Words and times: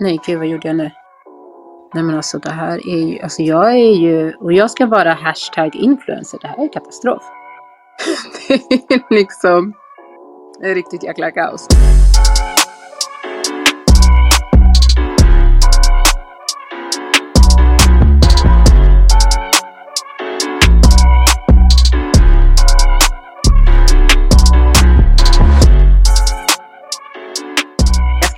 Nej, 0.00 0.18
gud 0.26 0.38
vad 0.38 0.46
gjorde 0.46 0.68
jag 0.68 0.76
nu? 0.76 0.90
Nej 1.94 2.04
men 2.04 2.16
alltså 2.16 2.38
det 2.38 2.50
här 2.50 2.88
är 2.88 3.06
ju, 3.06 3.20
alltså 3.20 3.42
jag 3.42 3.70
är 3.70 3.94
ju, 3.94 4.32
och 4.32 4.52
jag 4.52 4.70
ska 4.70 4.86
vara 4.86 5.12
hashtag 5.12 5.76
influencer. 5.76 6.38
Det 6.42 6.48
här 6.48 6.64
är 6.64 6.72
katastrof. 6.72 7.22
det 8.88 8.94
är 8.94 9.14
liksom 9.14 9.74
det 10.60 10.70
är 10.70 10.74
riktigt 10.74 11.02
jäkla 11.04 11.30
kaos. 11.30 11.68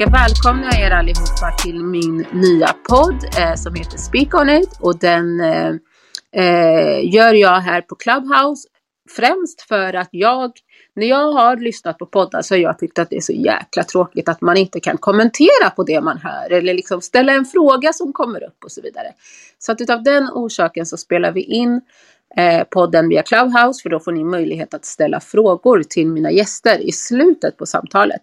Jag 0.04 0.10
ska 0.10 0.18
välkomna 0.18 0.70
er 0.78 0.90
allihopa 0.90 1.50
till 1.62 1.84
min 1.84 2.26
nya 2.32 2.74
podd 2.88 3.24
eh, 3.38 3.54
som 3.54 3.74
heter 3.74 3.98
Speak 3.98 4.34
On 4.34 4.50
It 4.50 4.76
och 4.80 4.98
den 4.98 5.40
eh, 5.40 5.68
eh, 6.32 7.14
gör 7.14 7.34
jag 7.34 7.60
här 7.60 7.80
på 7.80 7.94
Clubhouse 7.94 8.68
främst 9.10 9.62
för 9.62 9.94
att 9.94 10.08
jag, 10.10 10.52
när 10.96 11.06
jag 11.06 11.32
har 11.32 11.56
lyssnat 11.56 11.98
på 11.98 12.06
poddar 12.06 12.42
så 12.42 12.54
har 12.54 12.58
jag 12.58 12.78
tyckt 12.78 12.98
att 12.98 13.10
det 13.10 13.16
är 13.16 13.20
så 13.20 13.32
jäkla 13.32 13.84
tråkigt 13.84 14.28
att 14.28 14.40
man 14.40 14.56
inte 14.56 14.80
kan 14.80 14.98
kommentera 14.98 15.70
på 15.76 15.82
det 15.84 16.00
man 16.00 16.18
hör 16.18 16.52
eller 16.52 16.74
liksom 16.74 17.00
ställa 17.00 17.32
en 17.32 17.44
fråga 17.44 17.92
som 17.92 18.12
kommer 18.12 18.44
upp 18.44 18.64
och 18.64 18.72
så 18.72 18.80
vidare. 18.82 19.08
Så 19.58 19.72
att 19.72 19.80
utav 19.80 20.02
den 20.02 20.28
orsaken 20.32 20.86
så 20.86 20.96
spelar 20.96 21.32
vi 21.32 21.42
in 21.42 21.80
eh, 22.36 22.64
podden 22.64 23.08
via 23.08 23.22
Clubhouse 23.22 23.82
för 23.82 23.90
då 23.90 24.00
får 24.00 24.12
ni 24.12 24.24
möjlighet 24.24 24.74
att 24.74 24.84
ställa 24.84 25.20
frågor 25.20 25.82
till 25.82 26.06
mina 26.06 26.30
gäster 26.30 26.78
i 26.78 26.92
slutet 26.92 27.56
på 27.56 27.66
samtalet. 27.66 28.20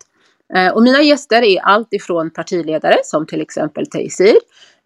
Eh, 0.56 0.72
och 0.72 0.84
mina 0.84 1.02
gäster 1.02 1.42
är 1.42 1.62
allt 1.62 1.94
ifrån 1.94 2.30
partiledare 2.30 2.98
som 3.04 3.26
till 3.26 3.42
exempel 3.42 3.88
Teysir. 3.88 4.36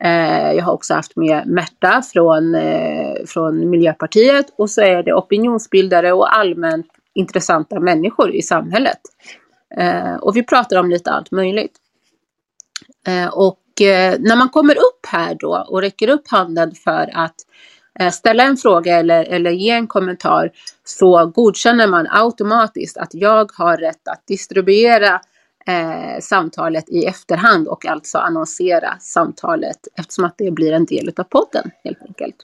Eh, 0.04 0.52
jag 0.52 0.64
har 0.64 0.74
också 0.74 0.94
haft 0.94 1.16
med 1.16 1.48
Märta 1.48 2.02
från, 2.14 2.56
eh, 2.56 3.26
från 3.26 3.70
Miljöpartiet 3.70 4.46
och 4.58 4.70
så 4.70 4.82
är 4.82 5.04
det 5.04 5.14
opinionsbildare 5.14 6.14
och 6.14 6.38
allmänt 6.38 6.88
intressanta 7.14 7.80
människor 7.80 8.32
i 8.32 8.42
samhället. 8.42 9.00
Och 10.22 10.36
vi 10.36 10.44
pratar 10.44 10.80
om 10.80 10.90
lite 10.90 11.12
allt 11.12 11.32
möjligt. 11.32 11.72
Och 13.32 13.62
när 14.20 14.36
man 14.36 14.50
kommer 14.50 14.76
upp 14.76 15.06
här 15.08 15.36
då 15.40 15.66
och 15.70 15.82
räcker 15.82 16.10
upp 16.10 16.28
handen 16.28 16.72
för 16.72 17.10
att 17.14 17.36
ställa 18.14 18.44
en 18.44 18.58
fråga 18.58 18.98
eller, 18.98 19.24
eller 19.24 19.52
ge 19.52 19.72
en 19.72 19.88
kommentar 19.88 20.52
så 20.84 21.26
godkänner 21.26 21.88
man 21.88 22.08
automatiskt 22.10 22.98
att 22.98 23.14
jag 23.14 23.52
har 23.54 23.78
rätt 23.78 24.08
att 24.08 24.28
distribuera 24.28 25.22
eh, 25.68 26.20
samtalet 26.22 26.90
i 26.90 27.06
efterhand 27.06 27.68
och 27.68 27.86
alltså 27.86 28.18
annonsera 28.18 28.98
samtalet 29.00 29.88
eftersom 29.98 30.26
att 30.26 30.38
det 30.38 30.52
blir 30.52 30.72
en 30.72 30.86
del 30.86 31.14
av 31.18 31.24
podden 31.24 31.72
helt 31.84 32.02
enkelt. 32.08 32.36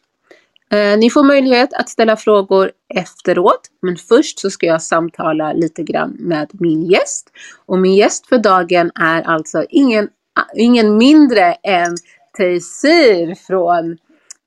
Eh, 0.71 0.97
ni 0.97 1.09
får 1.09 1.23
möjlighet 1.23 1.73
att 1.73 1.89
ställa 1.89 2.17
frågor 2.17 2.71
efteråt, 2.93 3.61
men 3.81 3.97
först 3.97 4.39
så 4.39 4.49
ska 4.49 4.65
jag 4.65 4.81
samtala 4.81 5.53
lite 5.53 5.83
grann 5.83 6.15
med 6.19 6.49
min 6.53 6.85
gäst. 6.85 7.29
Och 7.65 7.79
min 7.79 7.95
gäst 7.95 8.27
för 8.27 8.37
dagen 8.37 8.91
är 8.95 9.21
alltså 9.21 9.65
ingen, 9.69 10.09
ingen 10.55 10.97
mindre 10.97 11.53
än 11.53 11.97
Teysir 12.37 13.35
från, 13.35 13.97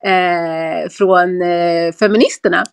eh, 0.04 0.88
från 0.90 1.42
eh, 1.42 1.92
Feministerna. 1.92 2.64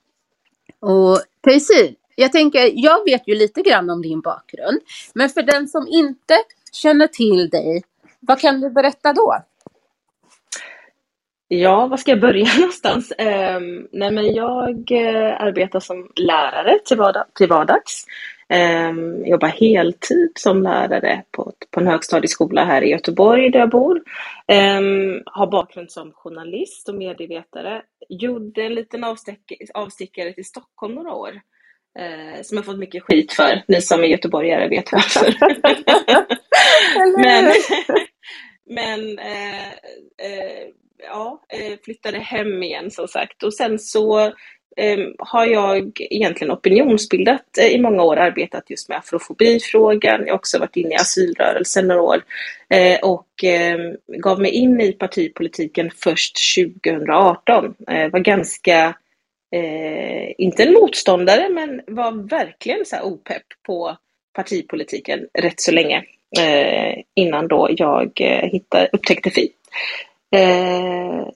Och 0.81 1.19
Teysir! 1.43 2.00
Jag 2.15 2.31
tänker, 2.31 2.71
jag 2.73 3.05
vet 3.05 3.27
ju 3.27 3.35
lite 3.35 3.61
grann 3.61 3.89
om 3.89 4.01
din 4.01 4.21
bakgrund, 4.21 4.81
men 5.13 5.29
för 5.29 5.41
den 5.41 5.67
som 5.67 5.87
inte 5.87 6.37
känner 6.71 7.07
till 7.07 7.49
dig, 7.49 7.83
vad 8.19 8.39
kan 8.39 8.61
du 8.61 8.69
berätta 8.69 9.13
då? 9.13 9.35
Ja, 11.53 11.87
var 11.87 11.97
ska 11.97 12.11
jag 12.11 12.21
börja 12.21 12.47
någonstans? 12.59 13.13
Um, 13.19 13.87
nej, 13.91 14.11
men 14.11 14.33
jag 14.33 14.91
uh, 14.91 15.41
arbetar 15.41 15.79
som 15.79 16.11
lärare 16.15 16.79
till, 16.85 16.97
vardag, 16.97 17.25
till 17.33 17.47
vardags. 17.47 18.05
Um, 18.89 19.25
jobbar 19.25 19.47
heltid 19.47 20.31
som 20.35 20.63
lärare 20.63 21.23
på, 21.31 21.53
på 21.71 21.79
en 21.79 21.87
högstadieskola 21.87 22.65
här 22.65 22.81
i 22.81 22.89
Göteborg 22.89 23.49
där 23.49 23.59
jag 23.59 23.69
bor. 23.69 23.95
Um, 24.47 25.23
har 25.25 25.47
bakgrund 25.47 25.91
som 25.91 26.11
journalist 26.11 26.89
och 26.89 26.95
medievetare. 26.95 27.81
Gjorde 28.09 28.61
en 28.61 28.75
liten 28.75 29.03
avstick, 29.03 29.53
avstickare 29.73 30.33
till 30.33 30.45
Stockholm 30.45 30.95
några 30.95 31.13
år. 31.13 31.41
Uh, 31.99 32.41
som 32.41 32.57
jag 32.57 32.65
fått 32.65 32.79
mycket 32.79 33.03
skit 33.03 33.33
för. 33.33 33.63
Ni 33.67 33.81
som 33.81 34.03
är 34.03 34.07
göteborgare 34.07 34.67
vet 34.67 34.91
varför. 34.91 35.35
men 37.21 37.53
men 38.69 39.19
uh, 39.19 40.71
ja, 41.03 41.41
eh, 41.49 41.77
flyttade 41.85 42.19
hem 42.19 42.63
igen 42.63 42.91
som 42.91 43.07
sagt. 43.07 43.43
Och 43.43 43.53
sen 43.53 43.79
så 43.79 44.19
eh, 44.77 44.99
har 45.19 45.45
jag 45.45 45.91
egentligen 45.99 46.53
opinionsbildat 46.53 47.57
eh, 47.57 47.67
i 47.67 47.81
många 47.81 48.03
år, 48.03 48.17
arbetat 48.17 48.69
just 48.69 48.89
med 48.89 48.97
afrofobifrågan. 48.97 50.21
Jag 50.25 50.33
har 50.33 50.37
också 50.37 50.59
varit 50.59 50.75
inne 50.75 50.93
i 50.93 50.97
asylrörelsen 50.97 51.87
några 51.87 52.01
år 52.01 52.23
och 53.01 53.27
gav 54.07 54.41
mig 54.41 54.51
in 54.51 54.81
i 54.81 54.91
partipolitiken 54.91 55.91
först 55.95 56.37
2018. 56.83 57.75
var 57.87 58.19
ganska, 58.19 58.93
inte 60.37 60.63
en 60.63 60.73
motståndare, 60.73 61.49
men 61.49 61.81
var 61.87 62.29
verkligen 62.29 62.85
så 62.85 62.95
här 62.95 63.03
opepp 63.05 63.43
på 63.65 63.97
partipolitiken 64.33 65.27
rätt 65.39 65.61
så 65.61 65.71
länge 65.71 66.03
innan 67.15 67.47
då 67.47 67.67
jag 67.71 68.11
hittade, 68.51 68.89
upptäckte 68.93 69.29
FI. 69.29 69.51
Eh, 70.35 71.27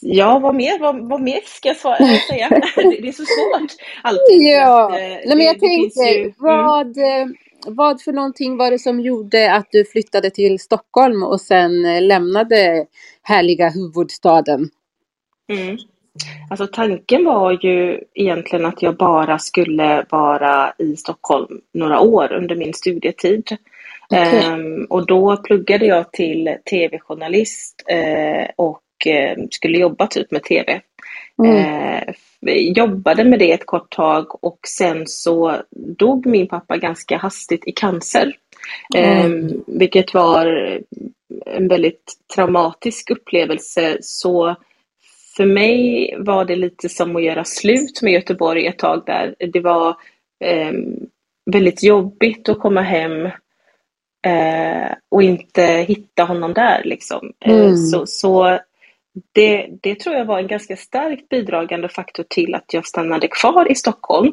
ja, 0.00 0.38
vad 0.38 0.54
mer, 0.54 0.78
vad, 0.78 1.08
vad 1.08 1.20
mer 1.20 1.40
ska 1.44 1.68
jag 1.68 1.76
svara, 1.76 1.96
säga? 2.30 2.48
det, 2.76 3.08
är 3.08 3.12
så 3.12 3.24
svårt 3.24 3.72
alltid. 4.02 4.42
Ja, 4.42 4.86
att, 4.86 4.92
eh, 4.92 4.98
Nej, 4.98 5.36
men 5.36 5.40
jag 5.40 5.60
tänkte, 5.60 6.00
ju, 6.00 6.20
mm. 6.20 6.34
vad, 6.38 6.96
mm. 6.96 7.34
vad 7.66 8.02
för 8.02 8.12
någonting 8.12 8.56
var 8.56 8.70
det 8.70 8.78
som 8.78 9.00
gjorde 9.00 9.52
att 9.52 9.66
du 9.70 9.84
flyttade 9.84 10.30
till 10.30 10.58
Stockholm 10.58 11.22
och 11.22 11.40
sen 11.40 11.84
eh, 11.84 12.02
lämnade 12.02 12.86
härliga 13.22 13.68
huvudstaden? 13.68 14.70
Mm. 15.52 15.76
Alltså 16.50 16.66
tanken 16.66 17.24
var 17.24 17.58
ju 17.62 18.00
egentligen 18.14 18.66
att 18.66 18.82
jag 18.82 18.96
bara 18.96 19.38
skulle 19.38 20.06
vara 20.10 20.72
i 20.78 20.96
Stockholm 20.96 21.60
några 21.72 22.00
år 22.00 22.32
under 22.32 22.56
min 22.56 22.74
studietid. 22.74 23.56
Okay. 24.10 24.52
Um, 24.52 24.86
och 24.90 25.06
då 25.06 25.36
pluggade 25.36 25.86
jag 25.86 26.12
till 26.12 26.56
tv-journalist 26.70 27.82
uh, 27.92 28.46
och 28.56 28.82
uh, 29.06 29.44
skulle 29.50 29.78
jobba 29.78 30.06
typ 30.06 30.30
med 30.30 30.42
tv. 30.42 30.80
Mm. 31.44 31.56
Uh, 31.56 32.14
jobbade 32.76 33.24
med 33.24 33.38
det 33.38 33.52
ett 33.52 33.66
kort 33.66 33.90
tag 33.90 34.44
och 34.44 34.58
sen 34.68 35.06
så 35.06 35.56
dog 35.98 36.26
min 36.26 36.48
pappa 36.48 36.76
ganska 36.76 37.16
hastigt 37.16 37.68
i 37.68 37.72
cancer. 37.72 38.36
Mm. 38.96 39.32
Um, 39.32 39.64
vilket 39.66 40.14
var 40.14 40.46
en 41.46 41.68
väldigt 41.68 42.12
traumatisk 42.34 43.10
upplevelse. 43.10 43.98
Så 44.00 44.56
för 45.36 45.46
mig 45.46 46.14
var 46.18 46.44
det 46.44 46.56
lite 46.56 46.88
som 46.88 47.16
att 47.16 47.22
göra 47.22 47.44
slut 47.44 48.02
med 48.02 48.12
Göteborg 48.12 48.66
ett 48.66 48.78
tag 48.78 49.02
där. 49.06 49.34
Det 49.52 49.60
var 49.60 49.96
um, 50.44 51.06
väldigt 51.50 51.82
jobbigt 51.82 52.48
att 52.48 52.58
komma 52.58 52.82
hem 52.82 53.26
eh, 54.26 54.92
och 55.08 55.22
inte 55.22 55.62
hitta 55.62 56.24
honom 56.24 56.52
där. 56.52 56.82
Liksom. 56.84 57.32
Eh, 57.44 57.56
mm. 57.56 57.76
så, 57.76 58.06
så 58.06 58.58
det, 59.32 59.68
det 59.80 59.94
tror 60.00 60.16
jag 60.16 60.24
var 60.24 60.38
en 60.38 60.46
ganska 60.46 60.76
starkt 60.76 61.28
bidragande 61.28 61.88
faktor 61.88 62.24
till 62.28 62.54
att 62.54 62.74
jag 62.74 62.86
stannade 62.86 63.28
kvar 63.28 63.72
i 63.72 63.74
Stockholm. 63.74 64.32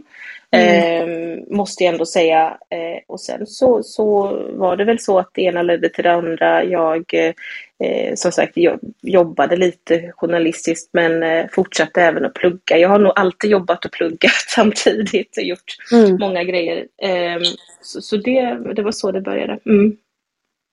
Mm. 0.52 1.40
Eh, 1.40 1.56
måste 1.56 1.84
jag 1.84 1.94
ändå 1.94 2.06
säga. 2.06 2.58
Eh, 2.70 3.04
och 3.08 3.20
sen 3.20 3.48
så, 3.48 3.84
så 3.84 4.28
var 4.54 4.78
det 4.78 4.84
väl 4.84 5.00
så 5.00 5.20
att 5.20 5.30
det 5.34 5.42
ena 5.42 5.64
ledde 5.64 5.90
till 5.90 6.04
det 6.04 6.12
andra. 6.12 6.64
Jag 6.64 7.14
eh, 7.14 8.16
som 8.16 8.32
sagt 8.32 8.52
jag 8.58 8.80
jobbade 9.02 9.58
lite 9.58 10.12
journalistiskt 10.16 10.90
men 10.94 11.24
eh, 11.24 11.46
fortsatte 11.52 12.02
även 12.02 12.26
att 12.26 12.34
plugga. 12.34 12.78
Jag 12.78 12.90
har 12.90 13.00
nog 13.00 13.14
alltid 13.16 13.50
jobbat 13.50 13.86
och 13.86 13.92
pluggat 13.92 14.32
samtidigt 14.48 15.38
och 15.38 15.44
gjort 15.44 15.76
mm. 15.94 16.18
många 16.20 16.44
grejer. 16.44 16.88
Ehm, 17.02 17.44
så, 17.82 18.02
så 18.02 18.18
det, 18.18 18.74
det 18.76 18.82
var 18.82 18.92
så 18.92 19.12
det 19.12 19.22
började. 19.22 19.60
Mm. 19.66 19.98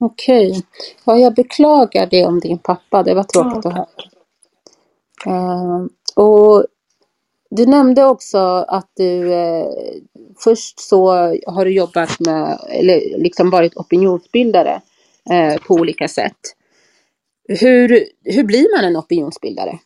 Okej. 0.00 0.50
Okay. 0.50 0.62
Ja, 1.04 1.16
jag 1.16 1.34
beklagar 1.34 2.06
det 2.06 2.26
om 2.26 2.40
din 2.40 2.58
pappa. 2.58 3.02
Det 3.02 3.14
var 3.14 3.22
tråkigt 3.22 3.64
ja, 3.64 3.70
att 3.70 3.76
höra. 3.76 3.86
Uh, 5.26 5.86
och 6.14 6.66
du 7.50 7.66
nämnde 7.66 8.04
också 8.04 8.38
att 8.68 8.90
du 8.96 9.32
eh, 9.32 9.66
först 10.44 10.80
så 10.80 11.10
har 11.46 11.64
du 11.64 11.70
jobbat 11.70 12.20
med, 12.20 12.58
eller 12.68 13.18
liksom 13.18 13.50
varit 13.50 13.76
opinionsbildare 13.76 14.80
eh, 15.30 15.60
på 15.60 15.74
olika 15.74 16.08
sätt. 16.08 16.38
Hur, 17.48 18.04
hur 18.24 18.44
blir 18.44 18.76
man 18.76 18.84
en 18.84 18.96
opinionsbildare? 18.96 19.78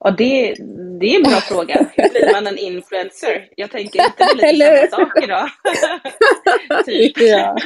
Ja, 0.00 0.10
det, 0.10 0.54
det 1.00 1.06
är 1.06 1.16
en 1.16 1.22
bra 1.22 1.40
fråga. 1.40 1.86
Hur 1.92 2.10
blir 2.10 2.32
man 2.32 2.46
en 2.46 2.58
influencer? 2.58 3.48
Jag 3.56 3.70
tänker 3.70 4.04
inte 4.04 4.46
lite 4.52 4.88
samma 4.90 5.04
sak 5.04 5.24
idag. 5.24 5.48
typ. 6.86 7.18
ja. 7.18 7.56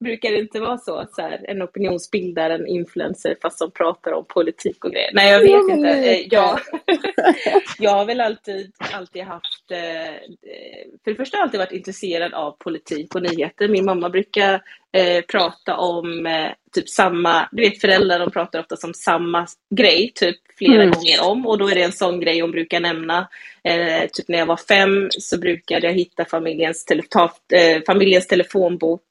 Brukar 0.00 0.30
det 0.32 0.38
inte 0.38 0.60
vara 0.60 0.78
så, 0.78 1.06
så 1.12 1.22
här, 1.22 1.44
en 1.48 1.62
opinionsbildare, 1.62 2.54
en 2.54 2.66
influencer 2.66 3.36
fast 3.42 3.58
som 3.58 3.70
pratar 3.70 4.12
om 4.12 4.24
politik 4.28 4.84
och 4.84 4.92
grejer? 4.92 5.10
Nej, 5.14 5.32
jag 5.32 5.40
vet 5.40 5.50
jag 5.50 5.70
inte. 5.70 5.88
Vet. 5.88 6.04
Eh, 6.04 6.28
jag, 6.30 6.60
jag 7.78 7.90
har 7.90 8.04
väl 8.04 8.20
alltid, 8.20 8.72
alltid 8.92 9.22
haft, 9.22 9.70
eh, 9.70 10.14
för 11.04 11.10
det 11.10 11.14
första 11.14 11.36
har 11.36 11.40
jag 11.40 11.46
alltid 11.46 11.60
varit 11.60 11.72
intresserad 11.72 12.34
av 12.34 12.56
politik 12.58 13.14
och 13.14 13.22
nyheter. 13.22 13.68
Min 13.68 13.84
mamma 13.84 14.10
brukar 14.10 14.62
eh, 14.94 15.24
prata 15.24 15.76
om 15.76 16.26
eh, 16.26 16.50
typ 16.74 16.88
samma, 16.88 17.48
du 17.52 17.62
vet 17.62 17.80
föräldrar 17.80 18.18
de 18.18 18.30
pratar 18.30 18.60
ofta 18.60 18.76
om 18.86 18.94
samma 18.94 19.46
grej, 19.74 20.12
typ 20.14 20.36
flera 20.58 20.82
mm. 20.82 20.90
gånger 20.90 21.22
om 21.22 21.46
och 21.46 21.58
då 21.58 21.68
är 21.68 21.74
det 21.74 21.82
en 21.82 21.92
sån 21.92 22.20
grej 22.20 22.40
hon 22.40 22.50
brukar 22.50 22.80
nämna. 22.80 23.28
Eh, 23.64 24.08
typ 24.12 24.28
när 24.28 24.38
jag 24.38 24.46
var 24.46 24.56
fem 24.56 25.08
så 25.10 25.38
brukade 25.38 25.86
jag 25.86 25.94
hitta 25.94 26.24
familjens, 26.24 26.84
tele 26.84 27.02
ta, 27.10 27.24
eh, 27.52 27.82
familjens 27.86 28.26
telefonbok 28.26 29.06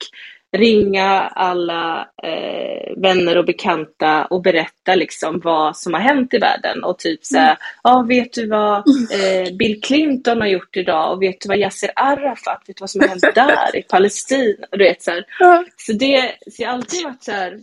ringa 0.53 1.19
alla 1.19 2.07
eh, 2.23 2.93
vänner 2.97 3.37
och 3.37 3.45
bekanta 3.45 4.25
och 4.25 4.41
berätta 4.41 4.95
liksom 4.95 5.39
vad 5.43 5.77
som 5.77 5.93
har 5.93 6.01
hänt 6.01 6.33
i 6.33 6.37
världen 6.37 6.83
och 6.83 6.99
typ 6.99 7.25
så 7.25 7.37
mm. 7.37 7.55
ja 7.83 7.91
mm. 7.91 8.03
ah, 8.03 8.07
vet 8.07 8.33
du 8.33 8.47
vad 8.47 8.77
eh, 9.11 9.53
Bill 9.59 9.81
Clinton 9.81 10.41
har 10.41 10.47
gjort 10.47 10.77
idag 10.77 11.11
och 11.11 11.21
vet 11.21 11.41
du 11.41 11.47
vad 11.47 11.57
Yasser 11.57 11.91
Arafat, 11.95 12.63
vet 12.67 12.77
du 12.77 12.81
vad 12.81 12.89
som 12.89 13.01
har 13.01 13.07
hänt 13.07 13.35
där 13.35 13.75
i 13.75 13.81
Palestina? 13.81 14.67
Du 14.71 14.83
vet, 14.83 15.01
så, 15.01 15.11
här. 15.11 15.25
så, 15.77 15.93
det, 15.93 16.35
så 16.51 16.61
jag 16.61 16.69
har 16.69 16.75
alltid 16.75 17.03
varit 17.03 17.23
så 17.23 17.31
här, 17.31 17.59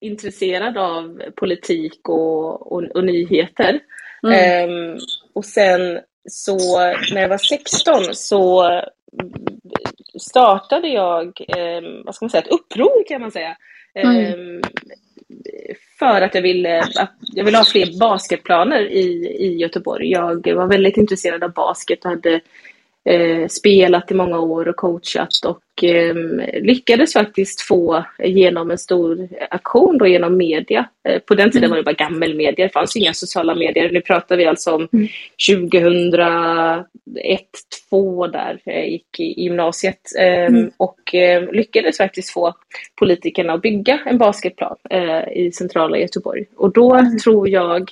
intresserad 0.00 0.78
av 0.78 1.22
politik 1.36 2.08
och, 2.08 2.72
och, 2.72 2.82
och 2.82 3.04
nyheter. 3.04 3.80
Mm. 4.26 4.70
Um, 4.70 4.98
och 5.32 5.44
sen 5.44 6.00
så 6.30 6.78
när 7.14 7.20
jag 7.20 7.28
var 7.28 7.38
16 7.38 8.14
så 8.14 8.70
startade 10.20 10.88
jag, 10.88 11.40
eh, 11.48 11.82
vad 12.04 12.14
ska 12.14 12.24
man 12.24 12.30
säga, 12.30 12.42
ett 12.42 12.52
uppror 12.52 13.08
kan 13.08 13.20
man 13.20 13.30
säga. 13.30 13.56
Eh, 13.94 14.04
För 15.98 16.20
att 16.20 16.34
jag 16.34 16.42
ville, 16.42 16.80
att 16.80 17.14
jag 17.20 17.44
ville 17.44 17.58
ha 17.58 17.64
fler 17.64 17.98
basketplaner 17.98 18.82
i, 18.82 19.36
i 19.38 19.56
Göteborg. 19.56 20.10
Jag 20.10 20.54
var 20.54 20.66
väldigt 20.66 20.96
intresserad 20.96 21.44
av 21.44 21.52
basket 21.52 22.04
och 22.04 22.10
hade 22.10 22.40
eh, 23.04 23.48
spelat 23.48 24.10
i 24.10 24.14
många 24.14 24.40
år 24.40 24.68
och 24.68 24.76
coachat 24.76 25.44
och 25.44 25.84
eh, 25.84 26.14
lyckades 26.62 27.12
faktiskt 27.12 27.60
få 27.60 28.04
genom 28.18 28.70
en 28.70 28.78
stor 28.78 29.28
aktion 29.50 29.98
då 29.98 30.06
genom 30.06 30.36
media. 30.36 30.88
Eh, 31.08 31.18
på 31.18 31.34
den 31.34 31.50
tiden 31.50 31.64
mm. 31.64 31.70
var 31.70 31.76
det 31.76 31.82
bara 31.82 32.08
gammelmedia, 32.08 32.66
det 32.66 32.72
fanns 32.72 32.96
inga 32.96 33.14
sociala 33.14 33.54
medier. 33.54 33.90
Nu 33.92 34.00
pratar 34.00 34.36
vi 34.36 34.46
alltså 34.46 34.72
om 34.74 34.88
mm. 34.92 35.08
2001, 35.48 36.86
2002 37.92 38.26
där 38.26 38.60
jag 38.64 38.88
gick 38.88 39.20
i 39.20 39.42
gymnasiet 39.42 40.00
eh, 40.18 40.44
mm. 40.44 40.70
och 40.76 41.14
eh, 41.14 41.52
lyckades 41.52 41.96
faktiskt 41.96 42.30
få 42.30 42.54
politikerna 42.98 43.52
att 43.52 43.62
bygga 43.62 44.00
en 44.06 44.18
basketplan 44.18 44.76
eh, 44.90 45.28
i 45.32 45.52
centrala 45.52 45.98
Göteborg. 45.98 46.44
Och 46.56 46.72
då 46.72 46.94
mm. 46.94 47.18
tror 47.18 47.48
jag 47.48 47.90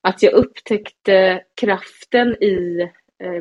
att 0.00 0.22
jag 0.22 0.32
upptäckte 0.32 1.42
kraften 1.54 2.42
i 2.42 2.88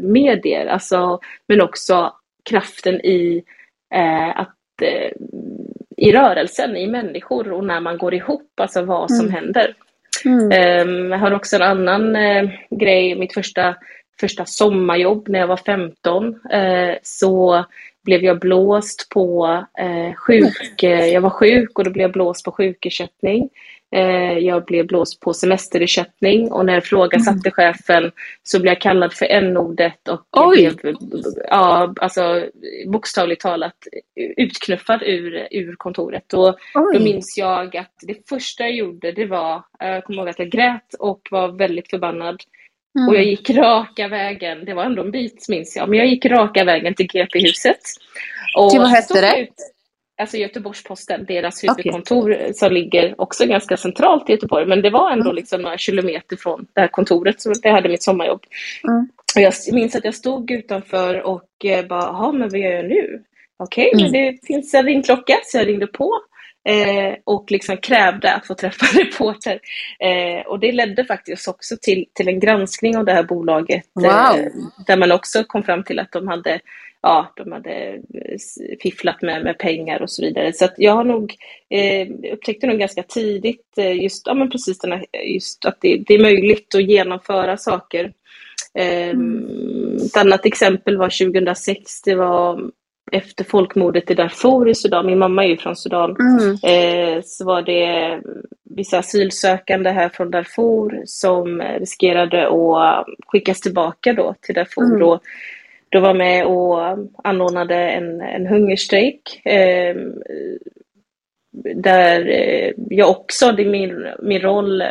medier, 0.02 0.66
alltså, 0.66 1.20
men 1.48 1.62
också 1.62 2.14
kraften 2.44 2.96
i 2.96 3.44
eh, 3.94 4.40
att 4.40 4.82
eh, 4.82 5.12
i 5.98 6.12
rörelsen, 6.12 6.78
i 6.78 6.88
människor 6.88 7.52
och 7.52 7.66
när 7.66 7.80
man 7.80 7.98
går 7.98 8.14
ihop, 8.14 8.60
alltså 8.60 8.82
vad 8.82 9.12
som 9.12 9.26
mm. 9.26 9.32
händer. 9.32 9.76
Mm. 10.26 10.88
Um, 10.88 11.12
jag 11.12 11.20
har 11.20 11.32
också 11.32 11.56
en 11.56 11.62
annan 11.62 12.16
uh, 12.16 12.50
grej, 12.70 13.16
mitt 13.16 13.34
första, 13.34 13.76
första 14.20 14.46
sommarjobb 14.46 15.30
när 15.30 15.40
jag 15.40 15.48
var 15.48 15.58
15 15.58 16.26
uh, 16.28 16.96
så 17.04 17.66
blev 18.04 18.24
jag 18.24 18.40
blåst 18.40 19.10
på 19.10 19.60
sjuk, 20.16 20.84
jag 20.84 21.22
var 21.22 21.30
sjuk 21.30 21.80
och 21.80 21.84
då 21.84 21.92
blev 21.92 22.02
jag 22.02 22.12
blåst 22.12 22.46
på 22.46 22.52
sjukersättning. 22.52 23.50
Eh, 23.96 24.38
jag 24.38 24.66
blev 24.66 24.88
blåst 24.88 25.20
på 25.20 25.34
semesterersättning 25.34 26.52
och 26.52 26.66
när 26.66 26.74
jag 26.74 26.84
ifrågasatte 26.84 27.50
mm. 27.50 27.52
chefen 27.52 28.12
så 28.44 28.60
blev 28.60 28.74
jag 28.74 28.82
kallad 28.82 29.14
för 29.14 29.26
n-ordet 29.26 30.08
och 30.08 30.28
Oj. 30.32 30.72
blev 30.82 30.96
ja, 31.50 31.94
alltså, 32.02 32.46
bokstavligt 32.88 33.42
talat 33.42 33.76
utknuffad 34.38 35.04
ur, 35.04 35.48
ur 35.52 35.76
kontoret. 35.76 36.34
Och 36.34 36.58
då 36.94 37.00
minns 37.00 37.38
jag 37.38 37.78
att 37.78 37.94
det 38.02 38.30
första 38.30 38.64
jag 38.64 38.76
gjorde 38.76 39.12
det 39.12 39.26
var, 39.26 39.64
jag 39.80 40.04
kommer 40.04 40.20
ihåg 40.20 40.30
att 40.30 40.40
jag 40.40 40.50
grät 40.50 40.94
och 41.00 41.28
var 41.32 41.48
väldigt 41.48 41.90
förbannad. 41.90 42.42
Mm. 42.96 43.10
Och 43.10 43.16
jag 43.16 43.24
gick 43.24 43.50
raka 43.50 44.08
vägen, 44.08 44.66
det 44.66 44.74
var 44.74 44.84
ändå 44.84 45.02
en 45.02 45.12
bit 45.12 45.46
minns 45.50 45.76
jag, 45.76 45.90
men 45.90 46.00
jag 46.00 46.08
gick 46.08 46.26
raka 46.26 46.64
vägen 46.64 46.94
till 46.94 47.08
GP-huset. 47.08 47.80
till 48.72 48.80
vad 48.80 48.90
hette 48.90 49.22
det? 49.22 49.42
Ut, 49.42 49.56
alltså 50.22 50.38
Göteborgs-Posten, 50.38 51.26
deras 51.26 51.64
huvudkontor 51.64 52.32
okay. 52.32 52.54
som 52.54 52.74
ligger 52.74 53.22
också 53.22 53.46
ganska 53.46 53.78
centralt 53.78 54.30
i 54.30 54.32
Göteborg. 54.32 54.66
Men 54.66 54.82
det 54.82 54.90
var 54.90 55.12
ändå 55.12 55.26
mm. 55.26 55.36
liksom 55.36 55.62
några 55.62 55.78
kilometer 55.78 56.36
från 56.36 56.66
det 56.74 56.82
här 56.82 56.88
kontoret 56.88 57.42
så 57.42 57.54
jag 57.62 57.72
hade 57.72 57.90
mitt 57.90 58.04
sommarjobb. 58.04 58.44
Mm. 58.88 59.08
Och 59.36 59.42
jag 59.42 59.54
minns 59.72 59.96
att 59.96 60.06
jag 60.06 60.16
stod 60.16 60.52
utanför 60.52 61.22
och 61.22 61.66
eh, 61.66 61.86
bara, 61.86 62.04
jaha 62.04 62.32
men 62.32 62.50
vad 62.50 62.60
gör 62.60 62.72
jag 62.72 62.86
nu? 62.86 63.24
Okej, 63.58 63.92
okay, 63.94 64.02
mm. 64.02 64.12
men 64.12 64.22
det 64.22 64.48
finns 64.48 64.74
en 64.74 64.86
ringklocka 64.86 65.34
så 65.44 65.58
jag 65.58 65.68
ringde 65.68 65.88
på. 65.88 66.12
Eh, 66.70 67.16
och 67.24 67.52
liksom 67.52 67.78
krävde 67.78 68.34
att 68.34 68.48
få 68.48 68.54
träffa 68.54 68.86
en 68.94 69.06
reporter. 69.06 69.60
Eh, 70.00 70.48
och 70.48 70.60
det 70.60 70.72
ledde 70.72 71.06
faktiskt 71.06 71.48
också 71.48 71.76
till, 71.82 72.06
till 72.14 72.28
en 72.28 72.40
granskning 72.40 72.98
av 72.98 73.06
det 73.06 73.14
här 73.14 73.24
bolaget. 73.24 73.84
Wow. 73.94 74.06
Eh, 74.06 74.52
där 74.88 74.98
man 74.98 75.12
också 75.12 75.44
kom 75.44 75.64
fram 75.64 75.84
till 75.84 76.00
att 76.00 76.12
de 76.12 76.28
hade 76.28 76.60
ja, 77.02 77.34
de 77.36 77.52
hade 77.52 77.94
eh, 77.94 78.78
fifflat 78.82 79.22
med, 79.22 79.44
med 79.44 79.58
pengar 79.58 80.02
och 80.02 80.12
så 80.12 80.22
vidare. 80.22 80.54
Så 80.54 80.66
att 80.66 80.74
jag 80.78 80.94
har 80.94 81.04
nog 81.04 81.36
eh, 81.70 82.34
upptäckte 82.34 82.68
nog 82.68 82.80
ganska 82.80 83.04
tidigt 83.04 83.78
eh, 83.78 84.02
just, 84.02 84.28
ja, 84.28 84.34
men 84.34 84.50
precis 84.50 84.80
den 84.80 84.92
här, 84.92 85.06
just 85.26 85.66
att 85.66 85.78
det, 85.82 85.98
det 86.08 86.14
är 86.14 86.22
möjligt 86.22 86.76
att 86.76 86.84
genomföra 86.84 87.58
saker. 87.58 88.14
Eh, 88.74 89.10
mm. 89.10 89.96
Ett 89.96 90.18
annat 90.18 90.46
exempel 90.46 90.98
var 90.98 91.32
2006, 91.32 92.02
det 92.02 92.16
var 92.16 92.72
efter 93.12 93.44
folkmordet 93.44 94.12
i 94.12 94.14
Darfur 94.14 94.70
i 94.70 94.76
Sudan, 94.76 95.06
min 95.06 95.20
mamma 95.20 95.46
är 95.46 95.50
ju 95.50 95.58
från 95.58 95.76
Sudan, 95.76 96.16
mm. 96.20 96.52
eh, 96.52 97.22
så 97.26 97.46
var 97.46 97.62
det 97.62 98.22
vissa 98.76 98.98
asylsökande 98.98 99.90
här 99.90 100.10
från 100.10 100.32
Darfur 100.32 101.02
som 101.06 101.62
riskerade 101.62 102.48
att 102.48 103.06
skickas 103.28 103.62
tillbaka 103.62 104.14
då 104.14 104.36
till 104.42 104.56
Darfur. 104.56 104.96
Mm. 104.96 105.08
Och 105.08 105.22
då 105.92 106.00
var 106.00 106.14
med 106.14 106.46
och 106.46 106.80
anordnade 107.24 107.76
en, 107.76 108.22
en 108.22 108.48
hungerstrejk. 108.48 109.46
Eh, 109.46 109.96
där 111.76 112.30
eh, 112.30 112.74
jag 112.90 113.10
också, 113.10 113.52
det 113.52 113.66
min, 113.66 114.08
min 114.20 114.42
roll 114.42 114.84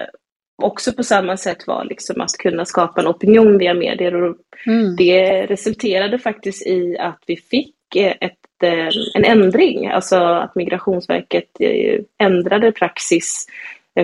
också 0.62 0.92
på 0.92 1.02
samma 1.02 1.36
sätt 1.36 1.66
var 1.66 1.84
liksom 1.84 2.20
att 2.20 2.30
kunna 2.38 2.64
skapa 2.64 3.00
en 3.00 3.06
opinion 3.06 3.58
via 3.58 3.74
medier. 3.74 4.14
Och 4.14 4.36
mm. 4.66 4.96
Det 4.96 5.46
resulterade 5.46 6.18
faktiskt 6.18 6.66
i 6.66 6.98
att 6.98 7.22
vi 7.26 7.36
fick 7.36 7.96
ett, 7.96 8.62
eh, 8.62 8.88
en 9.14 9.24
ändring, 9.24 9.88
alltså 9.88 10.16
att 10.16 10.54
Migrationsverket 10.54 11.50
eh, 11.60 12.00
ändrade 12.18 12.72
praxis 12.72 13.46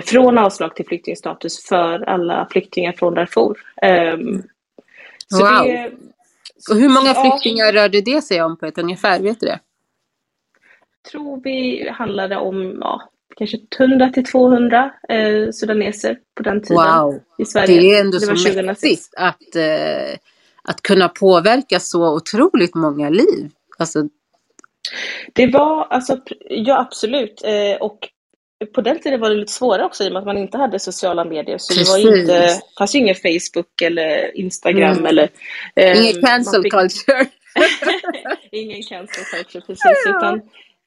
från 0.05 0.37
avslag 0.37 0.75
till 0.75 0.85
flyktingstatus 0.85 1.65
för 1.65 2.09
alla 2.09 2.47
flyktingar 2.51 2.91
från 2.91 3.13
Darfur. 3.13 3.55
Um, 4.13 4.43
så 5.27 5.43
wow. 5.43 5.63
det, 5.63 5.91
Och 6.69 6.75
hur 6.75 6.89
många 6.89 7.13
flyktingar 7.13 7.73
rörde 7.73 8.01
det 8.01 8.21
sig 8.21 8.41
om 8.41 8.57
på 8.57 8.65
ett 8.65 8.77
ungefär? 8.77 9.19
Vet 9.19 9.39
du 9.39 9.45
det? 9.47 9.59
tror 11.11 11.41
vi 11.43 11.89
handlade 11.89 12.37
om 12.37 12.77
ja, 12.81 13.09
kanske 13.37 13.57
100 13.79 14.09
till 14.09 14.25
200 14.25 14.91
eh, 15.09 15.51
sudaneser 15.51 16.17
på 16.35 16.43
den 16.43 16.61
tiden 16.63 16.99
Wow! 16.99 17.19
i 17.37 17.45
Sverige. 17.45 17.79
Det 17.79 17.93
är 17.95 18.01
ändå 18.01 18.17
Det 18.17 18.25
så 18.25 18.31
var 18.31 18.35
2006. 18.37 18.81
mäktigt 18.83 19.13
att, 19.17 19.55
eh, 19.55 20.17
att 20.63 20.81
kunna 20.81 21.09
påverka 21.09 21.79
så 21.79 22.15
otroligt 22.15 22.75
många 22.75 23.09
liv. 23.09 23.49
Alltså, 23.77 24.03
Det 25.33 25.47
var 25.47 25.85
alltså, 25.89 26.17
ja 26.49 26.79
absolut. 26.79 27.41
Eh, 27.45 27.81
och 27.81 27.99
på 28.75 28.81
den 28.81 28.99
tiden 28.99 29.19
var 29.19 29.29
det 29.29 29.35
lite 29.35 29.51
svårare 29.53 29.85
också 29.85 30.03
i 30.03 30.07
och 30.07 30.11
med 30.13 30.19
att 30.19 30.25
man 30.25 30.37
inte 30.37 30.57
hade 30.57 30.79
sociala 30.79 31.25
medier. 31.25 31.57
Så 31.57 31.73
det 31.73 31.79
var 31.89 31.95
Precis. 32.11 32.21
inte, 32.21 32.61
fanns 32.77 32.95
ju 32.95 32.99
ingen 32.99 33.15
Facebook 33.15 33.81
eller 33.81 34.37
Instagram 34.37 34.91
Mm. 34.91 35.05
eller... 35.05 35.29
eh, 35.75 36.01
ingen 36.09 36.21
cancel 36.21 36.63
fick- 36.63 36.71
culture. 36.73 37.25
Ingen 38.51 38.83
cancel 38.83 39.23
culture, 39.23 39.61
precis. 39.67 40.03
Ja. 40.05 40.17
Utan, 40.17 40.35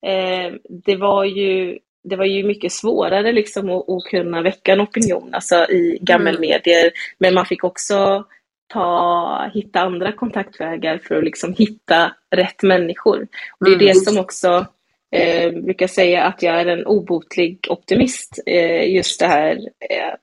eh, 0.06 0.52
det, 0.84 0.96
var 0.96 1.24
ju, 1.24 1.78
det 2.04 2.16
var 2.16 2.24
ju 2.24 2.44
mycket 2.44 2.72
svårare 2.72 3.32
liksom 3.32 3.70
att, 3.70 3.88
att 3.90 4.04
kunna 4.04 4.42
väcka 4.42 4.72
en 4.72 4.80
opinion 4.80 5.30
alltså 5.34 5.54
i 5.70 5.98
gammelmedier. 6.02 6.90
Men 7.18 7.34
man 7.34 7.46
fick 7.46 7.64
också 7.64 8.24
ta, 8.72 9.50
hitta 9.54 9.80
andra 9.80 10.12
kontaktvägar 10.12 10.98
för 10.98 11.14
att 11.16 11.24
liksom 11.24 11.54
hitta 11.54 12.12
rätt 12.30 12.62
människor. 12.62 13.26
Och 13.58 13.64
det 13.66 13.70
är 13.70 13.74
Mm. 13.74 13.86
det 13.86 13.94
som 13.94 14.18
också 14.18 14.66
eh, 15.12 15.52
brukar 15.52 15.86
säga 15.86 16.22
att 16.22 16.42
jag 16.42 16.60
är 16.60 16.66
en 16.66 16.86
obotlig 16.86 17.66
optimist. 17.68 18.42
Eh, 18.46 18.94
just 18.94 19.20
det 19.20 19.26
här, 19.26 19.56
eh, 19.90 20.14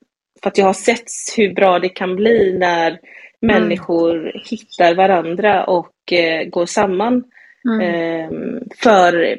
för 0.42 0.50
att 0.50 0.58
jag 0.58 0.66
har 0.66 0.72
sett 0.72 1.08
hur 1.36 1.54
bra 1.54 1.78
det 1.78 1.88
kan 1.88 2.16
bli 2.16 2.58
när 2.58 2.98
människor 3.40 4.32
hittar 4.50 4.94
varandra 4.94 5.64
och 5.64 6.12
eh, 6.12 6.44
går 6.44 6.66
samman 6.66 7.24
Mm, 7.64 7.80
eh, 7.80 8.30
för, 8.82 9.38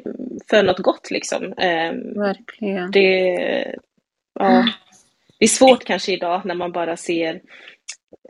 för 0.50 0.62
något 0.62 0.78
gott 0.78 1.10
liksom. 1.10 1.44
Eh, 1.44 1.92
verkligen. 2.20 2.90
det, 2.90 3.76
ja, 4.34 4.64
det 5.38 5.44
är 5.44 5.48
svårt 5.48 5.84
kanske 5.84 6.12
idag 6.12 6.42
när 6.44 6.54
man 6.54 6.72
bara 6.72 6.96
ser 6.96 7.40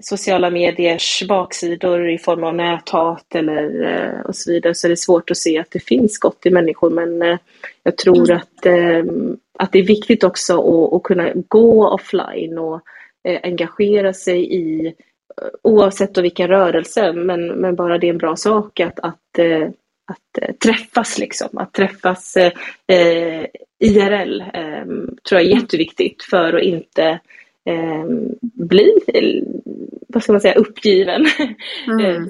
sociala 0.00 0.50
mediers 0.50 1.22
baksidor 1.28 2.10
i 2.10 2.18
form 2.18 2.44
av 2.44 2.54
näthat 2.54 3.34
eller 3.34 3.82
eh, 3.82 4.20
och 4.20 4.36
så 4.36 4.52
vidare 4.52 4.74
så 4.74 4.86
är 4.86 4.88
det 4.88 4.96
svårt 4.96 5.30
att 5.30 5.36
se 5.36 5.58
att 5.58 5.70
det 5.70 5.80
finns 5.80 6.18
gott 6.18 6.46
i 6.46 6.50
människor. 6.50 6.90
Men 6.90 7.22
eh, 7.22 7.38
jag 7.82 7.96
tror 7.96 8.32
att, 8.32 8.66
eh, 8.66 9.04
att 9.58 9.72
det 9.72 9.78
är 9.78 9.86
viktigt 9.86 10.24
också 10.24 10.58
att, 10.58 10.92
att 10.94 11.02
kunna 11.02 11.32
gå 11.48 11.88
offline 11.88 12.58
och 12.58 12.80
engagera 13.42 14.12
sig 14.12 14.54
i 14.56 14.94
oavsett 15.62 16.14
då 16.14 16.22
vilken 16.22 16.48
rörelse 16.48 17.12
men, 17.12 17.46
men 17.46 17.76
bara 17.76 17.98
det 17.98 18.06
är 18.06 18.10
en 18.10 18.18
bra 18.18 18.36
sak 18.36 18.80
att, 18.80 19.00
att, 19.00 19.38
att 20.10 20.58
träffas 20.64 21.18
liksom, 21.18 21.58
att 21.58 21.72
träffas 21.72 22.36
eh, 22.86 23.46
IRL 23.78 24.40
eh, 24.40 24.84
tror 25.28 25.40
jag 25.40 25.42
är 25.42 25.60
jätteviktigt 25.60 26.22
för 26.22 26.52
att 26.52 26.62
inte 26.62 27.20
eh, 27.64 28.04
bli, 28.40 28.94
vad 30.08 30.22
ska 30.22 30.32
man 30.32 30.40
säga, 30.40 30.54
uppgiven 30.54 31.26
Mm. 31.86 32.00
eh, 32.04 32.22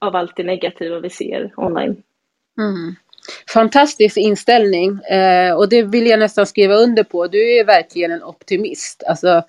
av 0.00 0.16
allt 0.16 0.36
det 0.36 0.42
negativa 0.42 1.00
vi 1.00 1.10
ser 1.10 1.52
online. 1.56 2.02
Mm. 2.58 2.94
Fantastisk 3.52 4.16
inställning 4.16 5.00
eh, 5.02 5.54
och 5.54 5.68
det 5.68 5.82
vill 5.82 6.06
jag 6.06 6.18
nästan 6.18 6.46
skriva 6.46 6.74
under 6.74 7.04
på. 7.04 7.26
Du 7.26 7.58
är 7.58 7.64
verkligen 7.64 8.10
en 8.10 8.22
optimist. 8.22 9.02
Alltså, 9.06 9.42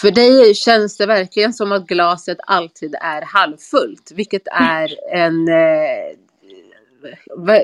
för 0.00 0.10
dig 0.10 0.54
känns 0.54 0.96
det 0.96 1.06
verkligen 1.06 1.52
som 1.52 1.72
att 1.72 1.86
glaset 1.86 2.38
alltid 2.46 2.94
är 3.00 3.22
halvfullt, 3.22 4.12
vilket 4.14 4.46
är 4.46 5.14
en... 5.14 5.48
Eh, 5.48 6.16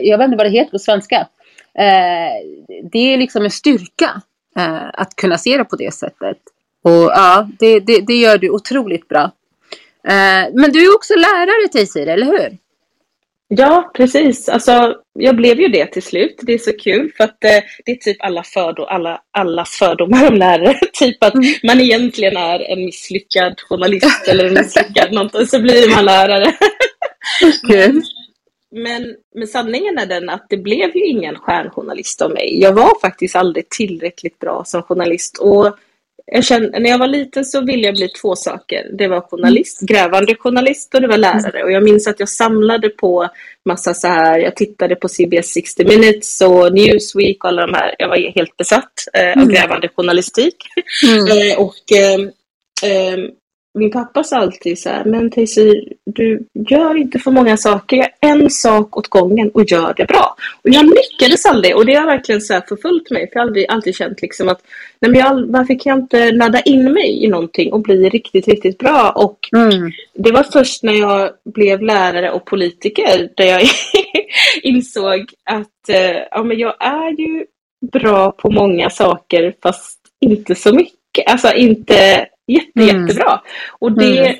jag 0.00 0.18
vet 0.18 0.24
inte 0.24 0.36
vad 0.36 0.46
det 0.46 0.50
heter 0.50 0.70
på 0.70 0.78
svenska. 0.78 1.28
Eh, 1.74 2.32
det 2.92 2.98
är 3.14 3.18
liksom 3.18 3.44
en 3.44 3.50
styrka 3.50 4.22
att 4.92 5.16
kunna 5.16 5.38
se 5.38 5.56
det 5.56 5.64
på 5.64 5.76
det 5.76 5.94
sättet. 5.94 6.38
Och 6.82 6.92
ja, 6.92 7.48
det, 7.58 7.80
det, 7.80 8.00
det 8.06 8.14
gör 8.14 8.38
du 8.38 8.50
otroligt 8.50 9.08
bra. 9.08 9.30
Eh, 10.08 10.52
men 10.54 10.72
du 10.72 10.84
är 10.84 10.94
också 10.94 11.14
lärare 11.14 11.68
Teisir, 11.68 12.06
eller 12.06 12.26
hur? 12.26 12.58
Ja, 13.48 13.90
precis. 13.94 14.48
Alltså, 14.48 14.94
jag 15.12 15.36
blev 15.36 15.60
ju 15.60 15.68
det 15.68 15.86
till 15.86 16.02
slut. 16.02 16.40
Det 16.42 16.54
är 16.54 16.58
så 16.58 16.72
kul 16.72 17.12
för 17.16 17.24
att 17.24 17.44
eh, 17.44 17.62
det 17.84 17.92
är 17.92 17.96
typ 17.96 18.16
alla 18.20 18.42
fördom, 18.42 18.86
alla, 18.88 19.20
allas 19.30 19.70
fördomar 19.70 20.28
om 20.28 20.34
lärare. 20.34 20.74
typ 20.92 21.24
att 21.24 21.34
man 21.62 21.80
egentligen 21.80 22.36
är 22.36 22.60
en 22.60 22.84
misslyckad 22.84 23.60
journalist 23.60 24.28
eller 24.28 24.44
en 24.44 24.54
misslyckad 24.54 25.12
någonting, 25.12 25.46
så 25.46 25.60
blir 25.60 25.94
man 25.94 26.04
lärare. 26.04 26.52
Kul. 27.68 28.02
Men, 28.70 29.16
men 29.34 29.46
sanningen 29.46 29.98
är 29.98 30.06
den 30.06 30.28
att 30.28 30.46
det 30.48 30.56
blev 30.56 30.96
ju 30.96 31.06
ingen 31.06 31.36
stjärnjournalist 31.36 32.22
av 32.22 32.30
mig. 32.30 32.60
Jag 32.60 32.72
var 32.72 33.00
faktiskt 33.00 33.36
aldrig 33.36 33.68
tillräckligt 33.68 34.38
bra 34.38 34.62
som 34.66 34.82
journalist. 34.82 35.38
Och 35.38 35.76
jag 36.32 36.44
kände, 36.44 36.78
när 36.80 36.90
jag 36.90 36.98
var 36.98 37.06
liten 37.06 37.44
så 37.44 37.60
ville 37.64 37.86
jag 37.86 37.94
bli 37.94 38.08
två 38.08 38.36
saker. 38.36 38.90
Det 38.98 39.08
var 39.08 39.20
journalist, 39.20 39.80
grävande 39.80 40.34
journalist 40.34 40.94
och 40.94 41.00
det 41.00 41.08
var 41.08 41.16
lärare. 41.16 41.64
Och 41.64 41.72
jag 41.72 41.82
minns 41.84 42.06
att 42.06 42.20
jag 42.20 42.28
samlade 42.28 42.88
på 42.88 43.28
massa 43.68 43.94
så 43.94 44.08
här, 44.08 44.38
jag 44.38 44.56
tittade 44.56 44.96
på 44.96 45.08
CBS 45.08 45.52
60 45.52 45.84
Minutes 45.84 46.40
och 46.40 46.72
Newsweek 46.72 47.44
och 47.44 47.48
alla 47.50 47.66
de 47.66 47.74
här. 47.74 47.94
Jag 47.98 48.08
var 48.08 48.16
helt 48.34 48.56
besatt 48.56 48.92
eh, 49.12 49.28
av 49.32 49.36
Mm. 49.42 49.48
grävande 49.48 49.88
journalistik. 49.96 50.56
Mm. 51.08 51.26
Eh, 51.38 51.58
och 51.60 51.92
ehm, 51.96 52.30
ehm, 52.82 53.30
min 53.74 53.90
pappa 53.90 54.24
sa 54.24 54.36
alltid 54.36 54.78
så 54.78 54.88
här, 54.88 55.04
men 55.04 55.30
Taysir, 55.30 55.92
du 56.04 56.42
gör 56.68 56.96
inte 56.96 57.18
för 57.18 57.30
många 57.30 57.56
saker, 57.56 57.96
gör 57.96 58.08
en 58.20 58.50
sak 58.50 58.96
åt 58.96 59.08
gången 59.08 59.50
och 59.50 59.64
gör 59.64 59.94
det 59.96 60.04
bra. 60.04 60.36
Och 60.64 60.70
jag 60.70 60.84
lyckades 60.84 61.46
aldrig 61.46 61.76
och 61.76 61.86
det 61.86 61.94
har 61.94 62.06
verkligen 62.06 62.40
så 62.40 62.52
här 62.54 62.62
förföljt 62.68 63.10
mig, 63.10 63.30
för 63.30 63.36
jag 63.36 63.42
har 63.42 63.46
aldrig, 63.46 63.66
alltid 63.68 63.94
känt 63.96 64.22
liksom 64.22 64.48
att, 64.48 64.60
nej 65.00 65.10
men 65.10 65.20
jag, 65.20 65.46
varför 65.46 65.80
kan 65.80 65.90
jag 65.90 65.98
inte 65.98 66.32
ladda 66.32 66.60
in 66.60 66.92
mig 66.92 67.24
i 67.24 67.28
någonting 67.28 67.72
och 67.72 67.82
bli 67.82 68.08
riktigt, 68.08 68.48
riktigt 68.48 68.78
bra? 68.78 69.12
Och 69.16 69.38
Mm. 69.52 69.90
det 70.14 70.32
var 70.32 70.42
först 70.42 70.82
när 70.82 70.92
jag 70.92 71.30
blev 71.44 71.82
lärare 71.82 72.30
och 72.30 72.44
politiker 72.44 73.28
där 73.36 73.44
jag 73.44 73.62
insåg 74.62 75.20
att 75.44 75.88
eh, 75.88 76.16
ja, 76.30 76.42
men 76.42 76.58
jag 76.58 76.74
är 76.80 77.20
ju 77.20 77.44
bra 77.92 78.32
på 78.32 78.50
många 78.50 78.90
saker 78.90 79.54
fast 79.62 79.98
inte 80.20 80.54
så 80.54 80.74
mycket. 80.74 81.26
Alltså 81.26 81.54
inte 81.54 82.26
jätte, 82.52 82.80
Mm. 82.80 83.02
jättebra. 83.06 83.40
Och 83.78 83.92
det 83.92 84.36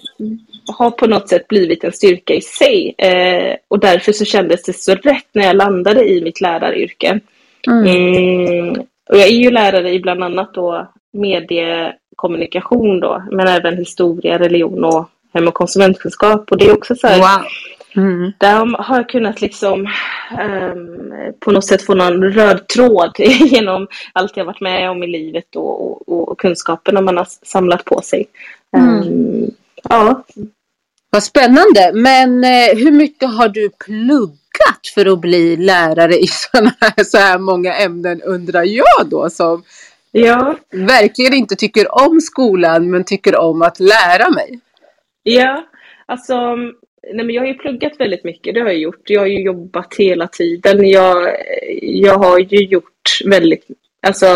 har 0.66 0.90
på 0.90 1.06
något 1.06 1.28
sätt 1.28 1.48
blivit 1.48 1.84
en 1.84 1.92
styrka 1.92 2.34
i 2.34 2.40
sig. 2.40 2.94
Eh, 2.98 3.56
och 3.68 3.78
därför 3.78 4.12
så 4.12 4.24
kändes 4.24 4.62
det 4.62 4.72
så 4.72 4.94
rätt 4.94 5.26
när 5.32 5.44
jag 5.46 5.56
landade 5.56 6.08
i 6.08 6.22
mitt 6.22 6.40
läraryrke. 6.40 7.20
Mm. 7.66 7.86
Mm. 7.86 8.70
Och 9.08 9.16
jag 9.18 9.26
är 9.28 9.32
ju 9.32 9.50
lärare 9.50 9.90
i 9.92 10.00
bland 10.00 10.24
annat 10.24 10.54
då 10.54 10.86
mediekommunikation 11.12 13.00
då, 13.00 13.22
men 13.30 13.48
även 13.48 13.76
historia, 13.76 14.38
religion 14.38 14.84
och 14.84 15.10
hem 15.34 15.48
och 15.48 15.54
konsumentkunskap. 15.54 16.50
Och 16.50 16.58
det 16.58 16.64
är 16.66 16.72
också 16.72 16.94
så 16.94 17.06
här, 17.06 17.18
Wow. 17.18 17.46
Mm. 17.96 18.32
där 18.38 18.82
har 18.82 18.96
jag 18.96 19.08
kunnat 19.08 19.40
liksom 19.40 19.86
ehm, 20.38 21.12
på 21.40 21.50
något 21.52 21.66
sätt 21.66 21.82
få 21.82 21.94
någon 21.94 22.24
röd 22.24 22.68
tråd 22.68 23.14
genom 23.40 23.86
allt 24.12 24.36
jag 24.36 24.44
varit 24.44 24.60
med 24.60 24.90
om 24.90 25.02
i 25.02 25.06
livet 25.06 25.56
och, 25.56 26.08
och, 26.08 26.28
och 26.28 26.38
kunskaperna 26.38 27.00
man 27.00 27.16
har 27.16 27.26
samlat 27.42 27.84
på 27.84 28.00
sig. 28.02 28.26
Mm. 28.76 29.02
Ehm, 29.02 29.50
ja, 29.82 30.24
Vad 31.10 31.22
spännande. 31.22 31.90
Men 31.94 32.44
eh, 32.44 32.76
hur 32.76 32.92
mycket 32.92 33.34
har 33.34 33.48
du 33.48 33.70
pluggat 33.70 34.86
för 34.94 35.12
att 35.12 35.20
bli 35.20 35.56
lärare 35.56 36.18
i 36.18 36.26
såna 36.52 36.72
här, 36.80 37.04
så 37.04 37.18
här 37.18 37.38
många 37.38 37.74
ämnen 37.74 38.22
undrar 38.22 38.64
jag 38.64 39.06
då 39.10 39.30
som 39.30 39.62
ja, 40.12 40.56
verkligen 40.72 41.34
inte 41.34 41.56
tycker 41.56 42.04
om 42.04 42.20
skolan 42.20 42.90
men 42.90 43.04
tycker 43.04 43.36
om 43.36 43.62
att 43.62 43.80
lära 43.80 44.30
mig. 44.30 44.60
ja, 45.22 45.64
alltså 46.06 46.56
Nej, 47.12 47.26
men 47.26 47.34
jag 47.34 47.42
har 47.42 47.46
ju 47.48 47.54
pluggat 47.54 47.92
väldigt 47.98 48.24
mycket, 48.24 48.54
det 48.54 48.60
har 48.60 48.68
jag 48.68 48.78
gjort. 48.78 49.10
Jag 49.10 49.20
har 49.20 49.26
ju 49.26 49.42
jobbat 49.42 49.94
hela 49.98 50.26
tiden. 50.28 50.88
Jag, 50.88 51.36
jag 51.82 52.18
har 52.18 52.38
ju 52.38 52.64
gjort 52.64 53.20
väldigt, 53.24 53.66
alltså 54.02 54.26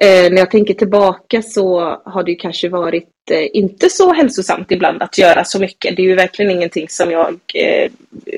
eh, 0.00 0.30
när 0.30 0.36
jag 0.38 0.50
tänker 0.50 0.74
tillbaka 0.74 1.42
så 1.42 1.80
har 2.04 2.22
det 2.22 2.30
ju 2.30 2.36
kanske 2.36 2.68
varit 2.68 3.08
eh, 3.30 3.46
inte 3.52 3.90
så 3.90 4.12
hälsosamt 4.12 4.70
ibland 4.72 5.02
att 5.02 5.18
göra 5.18 5.44
så 5.44 5.60
mycket. 5.60 5.96
Det 5.96 6.02
är 6.02 6.06
ju 6.06 6.14
verkligen 6.14 6.50
ingenting 6.50 6.88
som 6.88 7.10
jag 7.10 7.40
eh, 7.54 7.90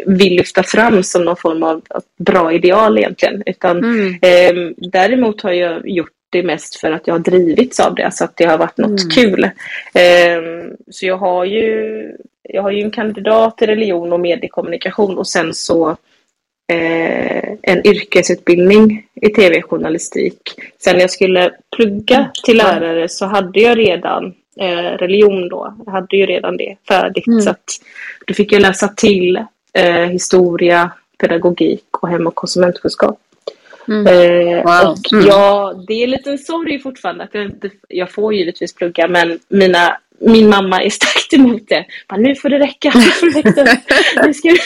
vill 0.07 0.35
lyfta 0.37 0.63
fram 0.63 1.03
som 1.03 1.25
någon 1.25 1.37
form 1.37 1.63
av 1.63 1.83
bra 2.19 2.53
ideal 2.53 2.99
egentligen. 2.99 3.43
Utan 3.47 3.79
Mm. 3.85 4.15
eh, 4.23 4.73
däremot 4.77 5.41
har 5.43 5.53
jag 5.53 5.89
gjort 5.89 6.11
det 6.33 6.43
mest 6.43 6.77
för 6.77 6.93
att 6.93 7.07
jag 7.07 7.15
har 7.15 7.19
drivits 7.19 7.81
av 7.81 7.95
det, 7.95 8.05
alltså 8.05 8.25
att 8.25 8.37
det 8.37 8.45
har 8.45 8.59
varit 8.59 8.79
något 8.79 9.01
Mm. 9.03 9.11
kul. 9.11 9.45
Eh, 9.95 10.71
så 10.91 11.07
jag 11.07 11.17
har 11.17 11.45
ju 11.45 12.03
jag 12.53 12.63
har 12.63 12.71
ju 12.71 12.83
en 12.83 12.91
kandidat 12.91 13.63
i 13.63 13.67
religion 13.67 14.13
och 14.13 14.21
mediekommunikation 14.21 15.19
och 15.19 15.29
sen 15.29 15.55
så 15.55 15.97
eh, 16.73 17.53
en 17.63 17.87
yrkesutbildning 17.87 19.07
i 19.15 19.29
tv-journalistik. 19.29 20.41
Sen 20.79 20.95
när 20.95 21.01
jag 21.01 21.11
skulle 21.11 21.51
plugga 21.77 22.31
till 22.45 22.57
lärare 22.57 23.09
så 23.09 23.27
hade 23.27 23.61
jag 23.61 23.79
redan 23.79 24.35
eh, 24.61 24.97
religion 24.99 25.49
då. 25.49 25.75
Jag 25.87 25.93
hade 25.93 26.17
ju 26.17 26.27
redan 26.27 26.57
det 26.57 26.77
färdigt 26.89 27.27
Mm. 27.27 27.41
så 27.41 27.51
att 27.51 27.65
då 28.27 28.35
fick 28.35 28.53
jag 28.53 28.63
läsa 28.63 28.89
till 28.89 29.37
eh, 29.73 29.95
historia, 29.95 30.91
pedagogik 31.19 31.85
och 32.03 32.09
hem 32.09 32.27
och 32.27 32.35
konsumentkunskap. 32.35 33.19
Mm. 33.89 34.07
Eh, 34.07 34.65
Wow. 34.65 34.91
Och 34.93 35.13
Mm. 35.13 35.27
ja, 35.27 35.75
det 35.89 36.03
är 36.05 36.29
en 36.29 36.39
sorg 36.39 36.79
fortfarande 36.79 37.25
att 37.25 37.35
jag 37.35 37.53
jag 37.89 38.11
får 38.11 38.35
givetvis 38.35 38.75
plugga 38.75 39.09
men 39.09 39.39
mina, 39.49 39.99
min 40.21 40.49
mamma 40.49 40.83
är 40.83 40.91
starkt 40.91 41.33
emot 41.33 41.69
det. 41.69 41.87
Bara, 42.09 42.21
nu 42.21 42.35
får 42.35 42.49
det 42.49 42.59
räcka, 42.59 42.93
nu 44.25 44.35
ska 44.35 44.49
du... 44.49 44.59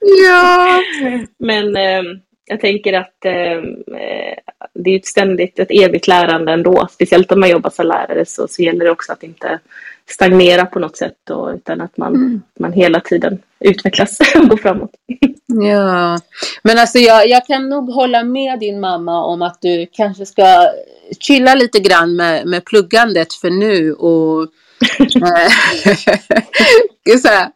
Ja. 0.00 0.82
Men 1.38 1.76
eh, 1.76 2.02
jag 2.46 2.60
tänker 2.60 2.92
att 2.92 3.24
eh, 3.24 3.62
det 4.74 4.90
är 4.90 4.96
ett 4.96 5.06
ständigt, 5.06 5.58
ett 5.58 5.70
evigt 5.70 6.06
lärande 6.08 6.52
ändå. 6.52 6.88
Speciellt 6.90 7.32
om 7.32 7.40
man 7.40 7.50
jobbar 7.50 7.70
som 7.70 7.86
lärare 7.86 8.26
så, 8.26 8.48
så 8.48 8.62
gäller 8.62 8.84
det 8.84 8.90
också 8.90 9.12
att 9.12 9.22
inte 9.22 9.58
stagnera 10.10 10.66
på 10.66 10.78
något 10.78 10.96
sätt 10.96 11.14
då, 11.24 11.52
utan 11.52 11.80
att 11.80 11.96
man, 11.96 12.14
Mm. 12.14 12.42
man 12.60 12.72
hela 12.72 13.00
tiden 13.00 13.38
utvecklas 13.60 14.18
och 14.34 14.48
går 14.48 14.56
framåt. 14.56 14.90
Ja, 15.46 16.20
men 16.62 16.78
alltså 16.78 16.98
jag, 16.98 17.28
jag 17.28 17.46
kan 17.46 17.68
nog 17.68 17.90
hålla 17.90 18.24
med 18.24 18.60
din 18.60 18.80
mamma 18.80 19.24
om 19.24 19.42
att 19.42 19.58
du 19.60 19.86
kanske 19.92 20.26
ska 20.26 20.70
chilla 21.20 21.54
lite 21.54 21.78
grann 21.80 22.16
med, 22.16 22.46
med 22.46 22.64
pluggandet 22.64 23.34
för 23.34 23.50
nu 23.50 23.92
och 23.94 24.42
eh, 24.98 25.50
så 27.22 27.28
här, 27.28 27.48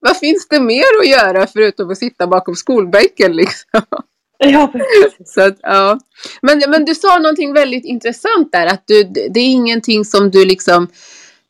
vad 0.00 0.16
finns 0.16 0.48
det 0.48 0.60
mer 0.60 0.84
att 1.00 1.08
göra 1.08 1.46
förutom 1.46 1.90
att 1.90 1.98
sitta 1.98 2.26
bakom 2.26 2.54
skolbänken 2.54 3.32
liksom? 3.36 3.82
Ja, 4.38 4.72
Så 5.26 5.40
att, 5.42 5.58
ja. 5.62 5.98
men, 6.42 6.62
men 6.68 6.84
du 6.84 6.94
sa 6.94 7.18
någonting 7.18 7.52
väldigt 7.52 7.84
intressant 7.84 8.52
där, 8.52 8.66
att 8.66 8.82
du, 8.86 9.04
det 9.04 9.40
är 9.40 9.52
ingenting 9.52 10.04
som 10.04 10.30
du 10.30 10.44
liksom 10.44 10.88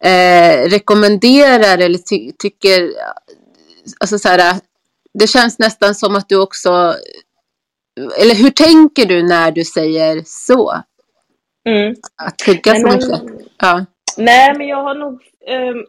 eh, 0.04 0.68
rekommenderar 0.70 1.78
eller 1.78 1.99
ty, 1.99 2.32
tycker, 2.38 2.90
alltså 4.00 4.18
så 4.18 4.28
här, 4.28 4.54
det 5.18 5.26
känns 5.26 5.58
nästan 5.58 5.94
som 5.94 6.16
att 6.16 6.28
du 6.28 6.37
också, 6.40 6.94
eller 8.20 8.34
hur 8.34 8.50
tänker 8.50 9.06
du 9.06 9.23
när 9.23 9.50
du 9.50 9.64
säger 9.64 10.23
så? 10.26 10.82
mm. 11.68 11.94
Att 12.23 12.38
Nej, 12.46 12.80
så 12.80 12.87
men- 12.88 12.96
mycket? 12.96 13.46
Ja. 13.58 13.84
Nej, 14.16 14.54
men 14.58 14.66
jag 14.68 14.82
har 14.82 14.94
nog... 14.94 15.23
ehm, 15.46 15.84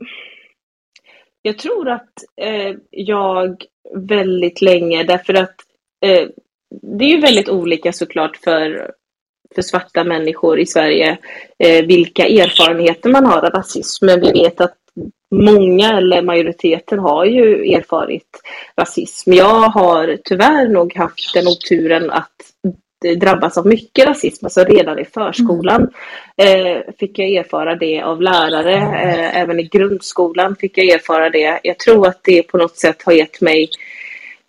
jag 1.41 1.57
tror 1.57 1.89
att 1.89 2.13
eh, 2.41 2.75
jag 2.89 3.63
väldigt 3.95 4.61
länge, 4.61 5.03
därför 5.03 5.33
att 5.33 5.55
eh, 6.05 6.27
det 6.81 7.05
är 7.05 7.09
ju 7.09 7.19
väldigt 7.21 7.49
olika 7.49 7.93
såklart 7.93 8.37
för, 8.37 8.91
för 9.55 9.61
svarta 9.61 10.03
människor 10.03 10.59
i 10.59 10.65
Sverige 10.65 11.17
eh, 11.59 11.85
vilka 11.85 12.27
erfarenheter 12.27 13.09
man 13.09 13.25
har 13.25 13.37
av 13.37 13.49
rasism. 13.49 14.05
Men 14.05 14.21
vi 14.21 14.31
vet 14.31 14.61
att 14.61 14.75
många 15.31 15.97
eller 15.97 16.21
majoriteten 16.21 16.99
har 16.99 17.25
ju 17.25 17.73
erfarit 17.73 18.41
rasism. 18.77 19.33
Jag 19.33 19.69
har 19.69 20.17
tyvärr 20.23 20.67
nog 20.67 20.95
haft 20.95 21.33
den 21.33 21.47
oturen 21.47 22.11
att 22.11 22.31
drabbas 23.13 23.57
av 23.57 23.67
mycket 23.67 24.05
rasism, 24.05 24.45
alltså 24.45 24.63
redan 24.63 24.99
i 24.99 25.05
förskolan 25.05 25.89
eh, 26.37 26.93
fick 26.99 27.19
jag 27.19 27.29
erfara 27.29 27.75
det 27.75 28.01
av 28.01 28.21
lärare, 28.21 28.75
eh, 28.75 29.37
även 29.37 29.59
i 29.59 29.63
grundskolan 29.63 30.55
fick 30.55 30.77
jag 30.77 30.85
erfara 30.89 31.29
det. 31.29 31.59
Jag 31.63 31.79
tror 31.79 32.07
att 32.07 32.19
det 32.23 32.43
på 32.43 32.57
något 32.57 32.77
sätt 32.77 33.03
har 33.05 33.13
gett 33.13 33.41
mig 33.41 33.69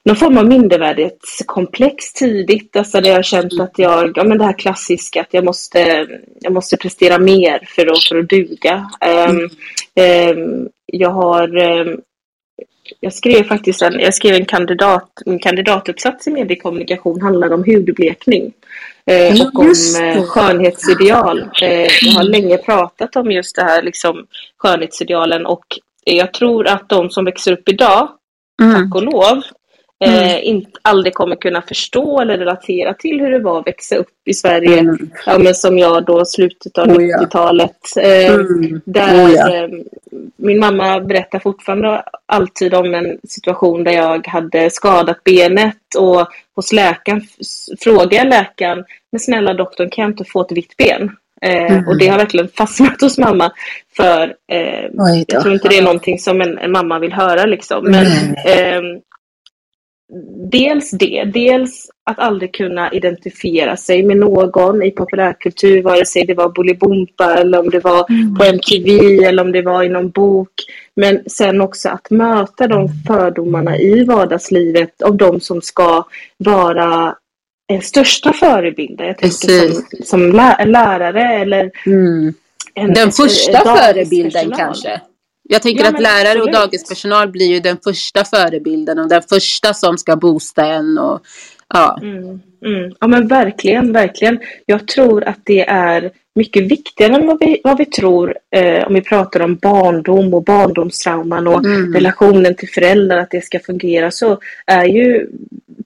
någon 0.06 0.16
form 0.16 0.38
av 0.38 0.46
mindervärdighetskomplex 0.46 2.12
tidigt, 2.12 2.76
alltså 2.76 3.00
där 3.00 3.08
jag 3.08 3.16
har 3.16 3.22
känt 3.22 3.60
att 3.60 3.78
jag, 3.78 4.12
ja 4.14 4.24
men 4.24 4.38
det 4.38 4.44
här 4.44 4.58
klassiska 4.58 5.20
att 5.20 5.34
jag 5.34 5.44
måste, 5.44 6.06
jag 6.40 6.52
måste 6.52 6.76
prestera 6.76 7.18
mer 7.18 7.68
för 7.68 7.86
att, 7.86 8.04
för 8.04 8.18
att 8.18 8.28
duga. 8.28 8.90
Ehm, 9.00 9.48
ehm, 9.94 10.68
jag 10.86 11.10
har 11.10 11.56
ehm, 11.56 12.00
jag 13.00 13.12
skrev 13.12 13.44
faktiskt 13.44 13.82
en, 13.82 14.00
jag 14.00 14.14
skrev 14.14 14.34
en 14.34 14.44
kandidat, 14.44 15.22
min 15.26 15.38
kandidatuppsats 15.38 16.26
i 16.26 16.30
mediekommunikation 16.30 17.22
handlar 17.22 17.52
om 17.52 17.64
hudblekning. 17.64 18.52
Eh, 19.06 19.46
och 19.46 19.58
om 19.58 19.72
eh, 20.02 20.22
skönhetsideal. 20.22 21.50
Eh, 21.62 21.86
jag 22.02 22.12
har 22.12 22.22
länge 22.22 22.58
pratat 22.58 23.16
om 23.16 23.30
just 23.30 23.56
det 23.56 23.62
här 23.62 23.82
liksom, 23.82 24.26
skönhetsidealen 24.58 25.46
och 25.46 25.64
jag 26.04 26.32
tror 26.32 26.66
att 26.66 26.88
de 26.88 27.10
som 27.10 27.24
växer 27.24 27.52
upp 27.52 27.68
idag, 27.68 28.08
Mm. 28.62 28.74
tack 28.74 28.94
och 28.94 29.02
lov, 29.02 29.42
eh, 30.04 30.28
Mm. 30.30 30.42
inte 30.42 30.70
aldrig 30.82 31.14
kommer 31.14 31.36
kunna 31.36 31.62
förstå 31.62 32.20
eller 32.20 32.38
relatera 32.38 32.94
till 32.94 33.20
hur 33.20 33.30
det 33.30 33.38
var 33.38 33.60
att 33.60 33.66
växa 33.66 33.96
upp 33.96 34.08
i 34.24 34.34
Sverige, 34.34 34.78
Mm. 34.78 35.10
ja, 35.26 35.38
men 35.38 35.54
som 35.54 35.78
jag 35.78 36.04
då 36.04 36.24
slutet 36.24 36.78
av 36.78 36.88
Oh, 36.88 37.04
ja. 37.04 37.18
90-talet. 37.18 37.76
Eh, 38.02 38.34
Mm. 38.34 38.80
där 38.84 39.26
Oh, 39.26 39.32
ja. 39.32 39.54
eh, 39.56 39.68
min 40.36 40.58
mamma 40.58 41.00
berättar 41.00 41.38
fortfarande 41.38 42.02
alltid 42.26 42.74
om 42.74 42.94
en 42.94 43.18
situation 43.28 43.84
där 43.84 43.92
jag 43.92 44.26
hade 44.26 44.70
skadat 44.70 45.24
benet 45.24 45.94
och 45.98 46.26
hos 46.56 46.72
läkaren 46.72 47.22
frågade 47.80 48.16
jag 48.16 48.26
läkaren, 48.28 48.84
men 49.12 49.20
snälla 49.20 49.54
doktorn 49.54 49.90
kan 49.90 50.02
jag 50.02 50.10
inte 50.10 50.24
få 50.24 50.40
ett 50.40 50.52
vitt 50.52 50.76
ben? 50.76 51.10
Eh, 51.42 51.72
Mm. 51.72 51.88
Och 51.88 51.98
det 51.98 52.06
har 52.08 52.18
verkligen 52.18 52.48
fastnat 52.48 53.00
hos 53.00 53.18
mamma 53.18 53.52
för 53.96 54.34
eh, 54.52 54.84
jag 55.28 55.42
tror 55.42 55.54
inte 55.54 55.68
det 55.68 55.78
är 55.78 55.82
någonting 55.82 56.18
som 56.18 56.40
en, 56.40 56.58
en 56.58 56.72
mamma 56.72 56.98
vill 56.98 57.12
höra 57.12 57.44
liksom. 57.44 57.84
Men 57.84 58.06
ehm, 58.46 59.00
dels 60.50 60.90
det, 60.90 61.24
dels 61.34 61.90
att 62.04 62.18
aldrig 62.18 62.54
kunna 62.54 62.92
identifiera 62.92 63.76
sig 63.76 64.02
med 64.02 64.16
någon 64.16 64.82
i 64.82 64.90
populärkultur, 64.90 65.82
vare 65.82 66.06
sig 66.06 66.24
det 66.26 66.34
var 66.34 66.48
Bolibompa 66.48 67.34
eller 67.34 67.58
om 67.60 67.70
det 67.70 67.80
var 67.80 68.02
på 68.38 68.44
MTV 68.44 69.24
eller 69.24 69.42
om 69.42 69.52
det 69.52 69.62
var 69.62 69.82
i 69.82 69.88
någon 69.88 70.10
bok. 70.10 70.50
Men 70.96 71.20
sen 71.26 71.60
också 71.60 71.88
att 71.88 72.10
möta 72.10 72.66
de 72.68 72.88
fördomarna 73.06 73.78
i 73.78 74.04
vardagslivet 74.04 75.02
av 75.02 75.16
de 75.16 75.40
som 75.40 75.62
ska 75.62 76.04
vara 76.36 77.16
en 77.72 77.82
största 77.82 78.32
förebilder. 78.32 79.04
Jag 79.04 79.18
tänker 79.18 79.68
som, 79.72 79.82
som 80.04 80.32
lä- 80.32 80.64
lärare 80.64 81.22
eller 81.40 81.70
Mm. 81.86 82.34
en, 82.74 82.92
Den 82.94 83.12
första 83.12 83.58
förebilden 83.76 84.32
dagispersonal. 84.32 84.56
kanske. 84.58 85.00
Jag 85.48 85.62
tänker 85.62 85.84
Ja, 85.84 85.90
att 85.90 86.02
lärare 86.02 86.38
och 86.42 86.48
absolut. 86.48 86.54
dagispersonal 86.54 87.28
blir 87.28 87.46
ju 87.46 87.60
den 87.60 87.76
första 87.84 88.24
förebilden 88.24 88.98
och 88.98 89.08
den 89.08 89.22
första 89.22 89.74
som 89.74 89.98
ska 89.98 90.16
boosta 90.16 90.66
en. 90.66 90.98
Och, 90.98 91.20
ja. 91.74 91.98
Mm, 92.02 92.40
mm. 92.64 92.94
Ja 93.00 93.06
men 93.06 93.28
verkligen, 93.28 93.92
verkligen. 93.92 94.38
Jag 94.66 94.88
tror 94.88 95.24
att 95.24 95.40
det 95.44 95.68
är 95.68 96.10
mycket 96.34 96.62
viktigare 96.62 97.14
än 97.14 97.26
vad 97.26 97.38
vi, 97.40 97.60
vad 97.64 97.78
vi 97.78 97.84
tror 97.84 98.34
eh, 98.50 98.86
om 98.86 98.94
vi 98.94 99.00
pratar 99.00 99.40
om 99.40 99.56
barndom 99.56 100.34
och 100.34 100.44
barndomstrauman 100.44 101.46
och 101.46 101.64
Mm. 101.64 101.94
relationen 101.94 102.54
till 102.54 102.68
föräldrar, 102.68 103.18
att 103.18 103.30
det 103.30 103.44
ska 103.44 103.58
fungera 103.58 104.10
så 104.10 104.38
är 104.66 104.84
ju, 104.84 105.28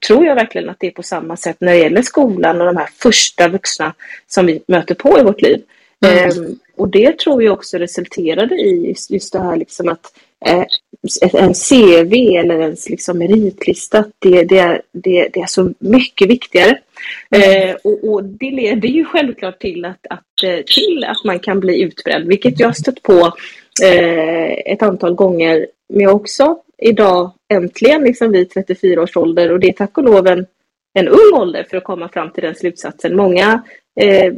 tror 0.06 0.24
jag 0.26 0.34
verkligen 0.34 0.70
att 0.70 0.76
det 0.80 0.86
är 0.86 0.90
på 0.90 1.02
samma 1.02 1.36
sätt 1.36 1.56
när 1.60 1.72
det 1.72 1.78
gäller 1.78 2.02
skolan 2.02 2.60
och 2.60 2.66
de 2.66 2.76
här 2.76 2.88
första 3.02 3.48
vuxna 3.48 3.94
som 4.26 4.46
vi 4.46 4.62
möter 4.66 4.94
på 4.94 5.18
i 5.18 5.22
vårt 5.22 5.42
liv. 5.42 5.62
Mm. 6.06 6.58
Och 6.80 6.88
det 6.88 7.18
tror 7.18 7.42
jag 7.42 7.52
också 7.52 7.78
resulterade 7.78 8.54
i 8.54 8.94
just, 9.08 9.32
det 9.32 9.38
här 9.38 9.56
liksom 9.56 9.88
att 9.88 10.12
eh, 10.46 10.64
en 11.32 11.54
CV 11.54 12.14
eller 12.14 12.60
ens 12.60 12.88
liksom 12.88 13.18
meritlista, 13.18 14.04
det, 14.18 14.44
det, 14.44 14.58
är, 14.58 14.82
det, 14.92 15.28
det 15.32 15.40
är 15.40 15.46
så 15.46 15.72
mycket 15.78 16.28
viktigare. 16.28 16.78
Eh, 17.30 17.74
och, 17.84 18.04
och 18.04 18.24
det 18.24 18.50
leder 18.50 18.88
ju 18.88 19.04
självklart 19.04 19.60
till 19.60 19.84
att, 19.84 20.06
att, 20.10 20.42
eh, 20.44 20.64
till 20.64 21.04
att 21.04 21.24
man 21.24 21.38
kan 21.38 21.60
bli 21.60 21.82
utbränd, 21.82 22.28
vilket 22.28 22.60
jag 22.60 22.68
har 22.68 22.72
stött 22.72 23.02
på 23.02 23.32
eh, 23.84 24.72
ett 24.72 24.82
antal 24.82 25.14
gånger 25.14 25.66
med 25.88 26.08
också 26.08 26.58
idag 26.78 27.32
äntligen 27.52 28.02
liksom 28.02 28.32
vid 28.32 28.50
34 28.50 29.02
års 29.02 29.16
ålder 29.16 29.52
och 29.52 29.60
det 29.60 29.68
är 29.68 29.72
tack 29.72 29.98
och 29.98 30.04
lov 30.04 30.26
en, 30.26 30.46
en 30.94 31.08
ung 31.08 31.32
ålder 31.34 31.66
för 31.70 31.76
att 31.76 31.84
komma 31.84 32.08
fram 32.08 32.30
till 32.30 32.42
den 32.42 32.54
slutsatsen. 32.54 33.16
Många 33.16 33.62
eh, 34.00 34.32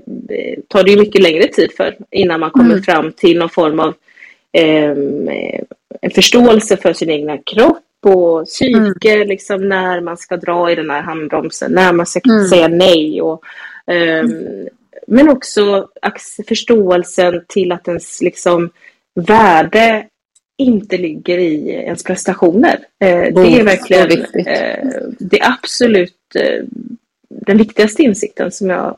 tar 0.68 0.82
det 0.84 0.90
ju 0.90 0.98
mycket 0.98 1.22
längre 1.22 1.46
tid 1.48 1.70
för 1.76 1.96
innan 2.10 2.40
man 2.40 2.50
kommer 2.50 2.70
Mm. 2.70 2.82
fram 2.82 3.12
till 3.12 3.38
någon 3.38 3.48
form 3.50 3.80
av 3.80 3.94
eh, 4.52 4.90
en 6.00 6.10
förståelse 6.14 6.76
för 6.76 6.92
sin 6.92 7.10
egna 7.10 7.38
kropp 7.38 7.78
och 8.06 8.44
psyke, 8.46 9.24
liksom 9.24 9.68
när 9.68 10.00
man 10.00 10.16
ska 10.16 10.36
dra 10.36 10.70
i 10.70 10.74
den 10.74 10.90
här 10.90 11.02
handbromsen, 11.02 11.72
när 11.72 11.92
man 11.92 12.06
ska 12.06 12.20
Mm. 12.30 12.44
säga 12.48 12.68
nej. 12.68 13.22
Och, 13.22 13.42
ehm, 13.86 14.68
Men 15.06 15.28
också 15.28 15.88
förståelsen 16.48 17.44
till 17.48 17.72
att 17.72 17.88
ens 17.88 18.22
liksom, 18.22 18.70
värde 19.14 20.06
inte 20.58 20.96
ligger 20.98 21.38
i 21.38 21.68
ens 21.70 22.04
prestationer. 22.04 22.78
Eh, 23.00 23.08
det 23.22 23.32
Oh, 23.34 23.58
är 23.58 23.64
verkligen 23.64 24.02
så 24.10 24.16
viktigt. 24.16 24.46
eh, 24.46 24.88
det 25.18 25.40
absolut 25.42 26.16
eh, 26.34 26.64
den 27.28 27.58
viktigaste 27.58 28.02
insikten 28.02 28.50
som 28.52 28.70
jag 28.70 28.96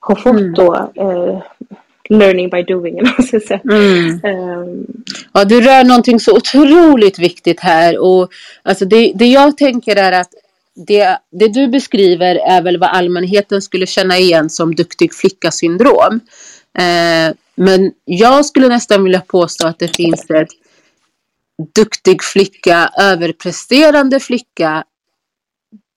har 0.00 0.16
fått 0.16 0.32
Mm. 0.40 0.54
då. 0.54 0.74
Eh, 0.94 1.42
learning 2.08 2.50
by 2.50 2.62
doing. 2.62 3.00
Mm. 3.64 4.20
Ehm, 4.24 4.86
Ja, 5.32 5.44
du 5.44 5.60
rör 5.60 5.84
någonting 5.84 6.20
så 6.20 6.36
otroligt 6.36 7.18
viktigt 7.18 7.60
här. 7.60 7.98
Och, 7.98 8.30
alltså 8.62 8.84
det, 8.84 9.12
det 9.14 9.26
jag 9.26 9.56
tänker 9.56 9.96
är 9.96 10.12
att 10.12 10.30
det, 10.86 11.18
det 11.30 11.48
du 11.48 11.68
beskriver 11.68 12.34
är 12.34 12.62
väl 12.62 12.78
vad 12.78 12.88
allmänheten 12.90 13.62
skulle 13.62 13.86
känna 13.86 14.18
igen 14.18 14.50
som 14.50 14.74
duktig 14.74 15.14
flicka-syndrom. 15.14 16.20
Eh, 16.78 17.34
men 17.54 17.92
jag 18.04 18.46
skulle 18.46 18.68
nästan 18.68 19.04
vilja 19.04 19.20
påstå 19.20 19.66
att 19.66 19.78
det 19.78 19.96
finns 19.96 20.30
ett 20.30 20.48
duktig 21.74 22.22
flicka, 22.22 22.90
överpresterande 22.98 24.20
flicka, 24.20 24.84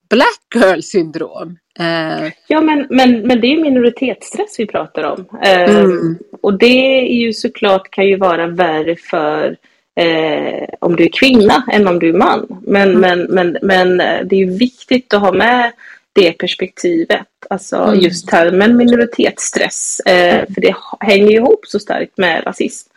black 0.09 0.41
girl 0.55 0.81
syndrom. 0.81 1.57
Eh. 1.79 2.31
Ja, 2.47 2.61
men, 2.61 2.87
men, 2.89 3.27
men 3.27 3.41
det 3.41 3.47
är 3.47 3.61
minoritetsstress 3.61 4.55
vi 4.59 4.65
pratar 4.65 5.03
om. 5.03 5.25
Eh, 5.43 5.75
mm. 5.75 6.17
Och 6.41 6.57
det 6.57 6.99
är 7.01 7.13
ju 7.13 7.33
såklart 7.33 7.91
kan 7.91 8.07
ju 8.07 8.15
vara 8.15 8.47
värre 8.47 8.95
för 8.95 9.57
eh, 9.99 10.69
om 10.79 10.95
du 10.95 11.03
är 11.03 11.09
kvinna 11.13 11.63
än 11.71 11.87
om 11.87 11.99
du 11.99 12.09
är 12.09 12.13
man. 12.13 12.61
Men, 12.61 12.89
mm. 12.89 13.01
men, 13.01 13.23
men, 13.29 13.57
men 13.61 14.01
eh, 14.01 14.25
det 14.25 14.35
är 14.35 14.39
ju 14.39 14.57
viktigt 14.57 15.13
att 15.13 15.21
ha 15.21 15.31
med 15.31 15.71
det 16.13 16.31
perspektivet. 16.31 17.27
Alltså 17.49 17.75
mm. 17.75 17.99
just 17.99 18.27
termen 18.27 18.77
minoritetsstress. 18.77 19.99
Eh, 19.99 20.45
för 20.53 20.61
det 20.61 20.75
hänger 20.99 21.31
ihop 21.31 21.65
så 21.67 21.79
starkt 21.79 22.17
med 22.17 22.45
rasism. 22.45 22.88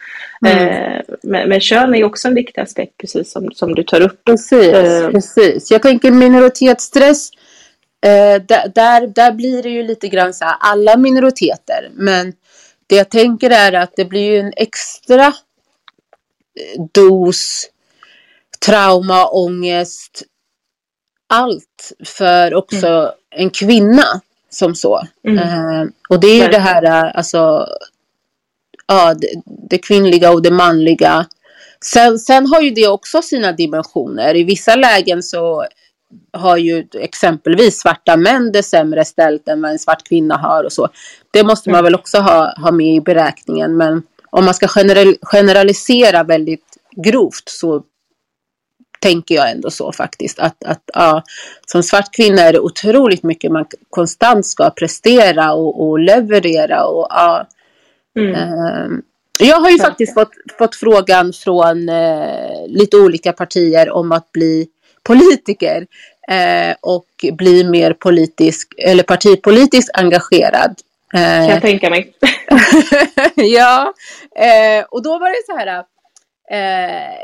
Mm. 0.46 0.68
Eh, 0.68 1.00
men, 1.22 1.48
men 1.48 1.60
kön 1.60 1.94
är 1.94 1.98
ju 1.98 2.04
också 2.04 2.28
en 2.28 2.34
viktig 2.34 2.60
aspekt 2.60 2.96
precis 2.98 3.32
som, 3.32 3.52
som 3.52 3.74
du 3.74 3.82
tar 3.82 4.00
upp. 4.00 4.24
Precis, 4.24 4.74
eh. 4.74 5.10
precis. 5.10 5.70
Jag 5.70 5.82
tänker 5.82 6.10
minoritetsstress. 6.10 7.30
Eh, 8.04 8.42
där, 8.74 9.06
där, 9.14 9.32
blir 9.32 9.62
det 9.62 9.68
ju 9.68 9.82
lite 9.82 10.08
grann 10.08 10.34
så 10.34 10.44
här, 10.44 10.56
alla 10.60 10.96
minoriteter. 10.96 11.90
Men 11.92 12.32
det 12.86 12.96
jag 12.96 13.10
tänker 13.10 13.50
är 13.50 13.72
att 13.72 13.92
det 13.96 14.04
blir 14.04 14.32
ju 14.32 14.38
en 14.38 14.52
extra 14.56 15.26
eh, 15.26 16.82
dos 16.92 17.68
trauma, 18.66 19.28
ångest, 19.28 20.22
allt 21.26 21.92
för 22.04 22.54
också 22.54 22.86
mm. 22.86 23.12
en 23.30 23.50
kvinna 23.50 24.20
som 24.50 24.74
så. 24.74 25.02
Mm. 25.24 25.38
Eh, 25.38 25.86
och 26.08 26.20
det 26.20 26.26
är 26.26 26.44
ju 26.44 26.48
det 26.48 26.58
här, 26.58 26.84
eh, 26.84 27.16
alltså, 27.16 27.66
ja, 28.86 29.14
det, 29.14 29.28
det, 29.70 29.78
kvinnliga 29.78 30.30
och 30.30 30.42
det 30.42 30.50
manliga. 30.50 31.26
Sen, 31.84 32.18
sen 32.18 32.46
har 32.46 32.60
ju 32.60 32.70
det 32.70 32.88
också 32.88 33.22
sina 33.22 33.52
dimensioner. 33.52 34.36
I 34.36 34.44
vissa 34.44 34.76
lägen 34.76 35.22
så 35.22 35.66
har 36.32 36.56
ju 36.56 36.86
exempelvis 36.94 37.80
svarta 37.80 38.16
män 38.16 38.52
det 38.52 38.62
sämre 38.62 39.04
ställt 39.04 39.48
än 39.48 39.62
vad 39.62 39.70
en 39.70 39.78
svart 39.78 40.08
kvinna 40.08 40.36
har 40.36 40.64
och 40.64 40.72
så. 40.72 40.88
Det 41.30 41.42
måste 41.42 41.70
man 41.70 41.78
mm. 41.78 41.84
väl 41.84 41.94
också 41.94 42.18
ha, 42.18 42.54
ha 42.56 42.70
med 42.70 42.94
i 42.94 43.00
beräkningen. 43.00 43.76
Men 43.76 44.02
om 44.30 44.44
man 44.44 44.54
ska 44.54 44.68
general, 44.76 45.16
generalisera 45.22 46.22
väldigt 46.22 46.78
grovt 46.96 47.48
så 47.48 47.82
tänker 49.00 49.34
jag 49.34 49.50
ändå 49.50 49.70
så 49.70 49.92
faktiskt. 49.92 50.38
Att, 50.38 50.64
att 50.64 50.82
ja, 50.94 51.22
som 51.66 51.82
svart 51.82 52.14
kvinna 52.14 52.42
är 52.42 52.52
det 52.52 52.60
otroligt 52.60 53.22
mycket 53.22 53.52
man 53.52 53.66
konstant 53.90 54.46
ska 54.46 54.70
prestera 54.70 55.52
och, 55.52 55.88
och 55.88 55.98
leverera. 55.98 56.84
Och, 56.84 57.06
ja. 57.10 57.46
Mm. 58.18 58.34
Eh, 58.34 58.98
jag 59.38 59.60
har 59.60 59.70
ju 59.70 59.78
faktiskt 59.78 60.14
fått, 60.14 60.32
fått 60.58 60.76
frågan 60.76 61.32
från 61.32 61.88
eh, 61.88 62.66
lite 62.66 62.96
olika 62.96 63.32
partier 63.32 63.90
om 63.90 64.12
att 64.12 64.32
bli 64.32 64.68
politiker 65.02 65.86
eh, 66.28 66.76
och 66.80 67.06
bli 67.32 67.64
mer 67.64 67.92
politisk 67.92 68.74
eller 68.78 69.02
partipolitiskt 69.02 69.90
engagerad. 69.98 70.74
Kan 71.12 71.48
jag 71.48 71.62
tänka 71.62 71.90
mig. 71.90 72.14
ja, 73.34 73.94
eh, 74.36 74.84
och 74.90 75.02
då 75.02 75.18
var 75.18 75.28
det 75.28 75.46
så 75.46 75.56
här. 75.56 75.84
Eh, 76.50 77.14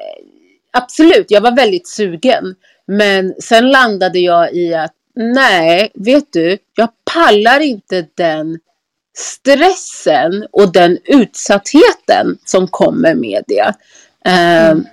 absolut, 0.71 1.27
jag 1.29 1.41
var 1.41 1.57
väldigt 1.57 1.89
sugen. 1.89 2.55
Men 2.87 3.35
sen 3.41 3.71
landade 3.71 4.19
jag 4.19 4.55
i 4.55 4.75
att 4.75 4.95
nej, 5.15 5.91
vet 5.95 6.33
du, 6.33 6.59
jag 6.75 6.89
pallar 7.15 7.61
inte 7.61 8.07
den 8.15 8.59
stressen 9.19 10.47
och 10.53 10.73
den 10.73 10.99
utsattheten 11.05 12.39
som 12.45 12.69
kommer 12.69 13.15
med 13.15 13.45
det. 13.47 13.75
Mm. 14.25 14.79
Uh, 14.79 14.85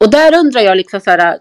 och 0.00 0.10
där 0.10 0.38
undrar 0.38 0.60
jag 0.60 0.76
liksom 0.76 1.00
så 1.00 1.10
här, 1.10 1.38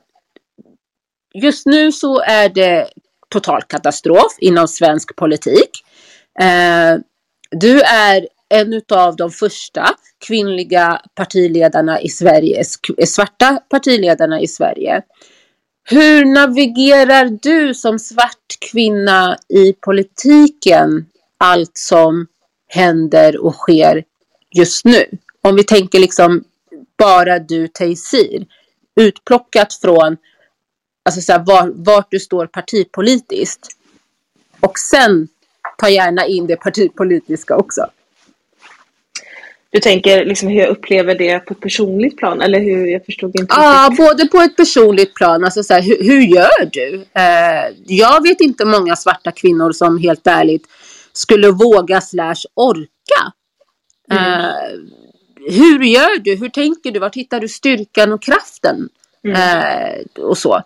just 1.33 1.65
nu 1.65 1.91
så 1.91 2.21
är 2.21 2.49
det 2.49 2.87
total 3.29 3.61
katastrof 3.63 4.37
inom 4.39 4.67
svensk 4.67 5.15
politik. 5.15 5.69
Uh, 6.41 7.01
du 7.51 7.81
är 7.81 8.27
en 8.49 8.81
av 8.89 9.15
de 9.15 9.31
första 9.31 9.89
kvinnliga 10.27 11.01
partiledarna 11.15 12.01
i 12.01 12.09
Sverige, 12.09 12.63
svarta 13.07 13.61
partiledarna 13.69 14.41
i 14.41 14.47
Sverige. 14.47 15.01
Hur 15.89 16.25
navigerar 16.25 17.25
du 17.41 17.73
som 17.73 17.99
svart 17.99 18.59
kvinna 18.71 19.37
i 19.49 19.73
politiken 19.73 21.05
allt 21.39 21.77
som 21.77 22.27
händer 22.67 23.37
och 23.37 23.55
sker 23.55 24.03
just 24.55 24.85
nu? 24.85 25.05
Om 25.41 25.55
vi 25.55 25.63
tänker 25.63 25.99
liksom 25.99 26.43
bara 26.97 27.39
du 27.39 27.67
Taysir, 27.67 28.45
utplockat 28.95 29.73
från 29.73 30.17
alltså 31.05 31.21
så 31.21 31.31
här, 31.31 31.39
var, 31.39 31.71
vart 31.75 32.07
du 32.11 32.19
står 32.19 32.47
partipolitiskt. 32.47 33.67
Och 34.59 34.79
sen 34.79 35.27
ta 35.77 35.89
gärna 35.89 36.25
in 36.25 36.47
det 36.47 36.55
partipolitiska 36.55 37.55
också. 37.55 37.87
Du 39.71 39.79
tänker 39.79 40.25
liksom 40.25 40.49
hur 40.49 40.59
jag 40.59 40.69
upplever 40.69 41.15
det 41.15 41.39
på 41.39 41.53
ett 41.53 41.59
personligt 41.59 42.17
plan 42.17 42.41
eller 42.41 42.59
hur 42.59 42.87
jag 42.87 43.05
förstod 43.05 43.39
inte 43.39 43.55
Ja, 43.57 43.93
både 43.97 44.27
på 44.27 44.37
ett 44.37 44.55
personligt 44.55 45.15
plan, 45.15 45.43
alltså 45.43 45.63
så 45.63 45.73
här, 45.73 45.81
hur, 45.81 46.03
hur, 46.03 46.21
gör 46.21 46.65
du? 46.71 47.05
Eh, 47.13 47.75
jag 47.85 48.23
vet 48.23 48.41
inte 48.41 48.65
många 48.65 48.95
svarta 48.95 49.31
kvinnor 49.31 49.71
som 49.71 49.97
helt 49.97 50.27
ärligt 50.27 50.63
skulle 51.19 51.51
våga 51.51 52.01
slash 52.01 52.45
orka. 52.53 53.33
Mm. 54.11 54.23
Eh, 54.23 54.79
hur 55.51 55.83
gör 55.83 56.19
du? 56.19 56.35
Hur 56.35 56.49
tänker 56.49 56.91
du? 56.91 56.99
Var 56.99 57.11
hittar 57.13 57.39
du 57.39 57.47
styrkan 57.47 58.11
och 58.13 58.21
kraften? 58.21 58.89
Mm. 59.23 59.35
Eh, 59.35 60.23
och 60.23 60.37
så. 60.37 60.63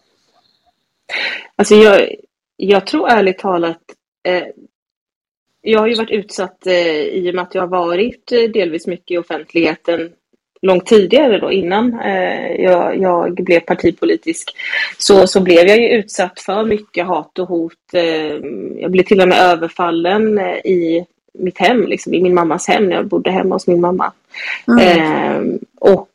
Alltså 1.55 1.75
jag, 1.75 2.15
jag 2.55 2.87
tror 2.87 3.09
ärligt 3.09 3.37
talat 3.37 3.81
eh, 4.27 4.43
jag 5.65 5.79
har 5.79 5.87
ju 5.87 5.95
varit 5.95 6.11
utsatt 6.11 6.67
eh, 6.67 7.01
i 7.01 7.31
och 7.31 7.35
med 7.35 7.43
att 7.43 7.55
jag 7.55 7.61
har 7.61 7.67
varit 7.67 8.31
eh, 8.31 8.41
delvis 8.41 8.87
mycket 8.87 9.11
i 9.11 9.17
offentligheten 9.17 10.11
långt 10.63 10.85
tidigare 10.85 11.39
då 11.39 11.51
innan 11.51 11.99
eh, 11.99 12.51
jag, 12.61 12.97
jag, 12.97 13.33
blev 13.33 13.59
partipolitisk 13.59 14.55
så, 14.97 15.27
så 15.27 15.39
blev 15.39 15.67
jag 15.67 15.77
ju 15.77 15.89
utsatt 15.89 16.39
för 16.39 16.65
mycket 16.65 17.05
hat 17.05 17.39
och 17.39 17.47
hot. 17.47 17.93
Eh, 17.93 18.35
jag 18.77 18.91
blev 18.91 19.03
till 19.03 19.21
och 19.21 19.27
med 19.27 19.37
överfallen 19.37 20.37
eh, 20.37 20.55
i 20.55 21.05
mitt 21.33 21.57
hem, 21.57 21.87
liksom, 21.87 22.13
i 22.13 22.21
min 22.21 22.33
mammas 22.33 22.67
hem 22.67 22.89
när 22.89 22.95
jag 22.95 23.07
bodde 23.07 23.31
hemma 23.31 23.55
hos 23.55 23.67
min 23.67 23.81
mamma. 23.81 24.11
Mm. 24.67 25.59
Och 25.79 26.09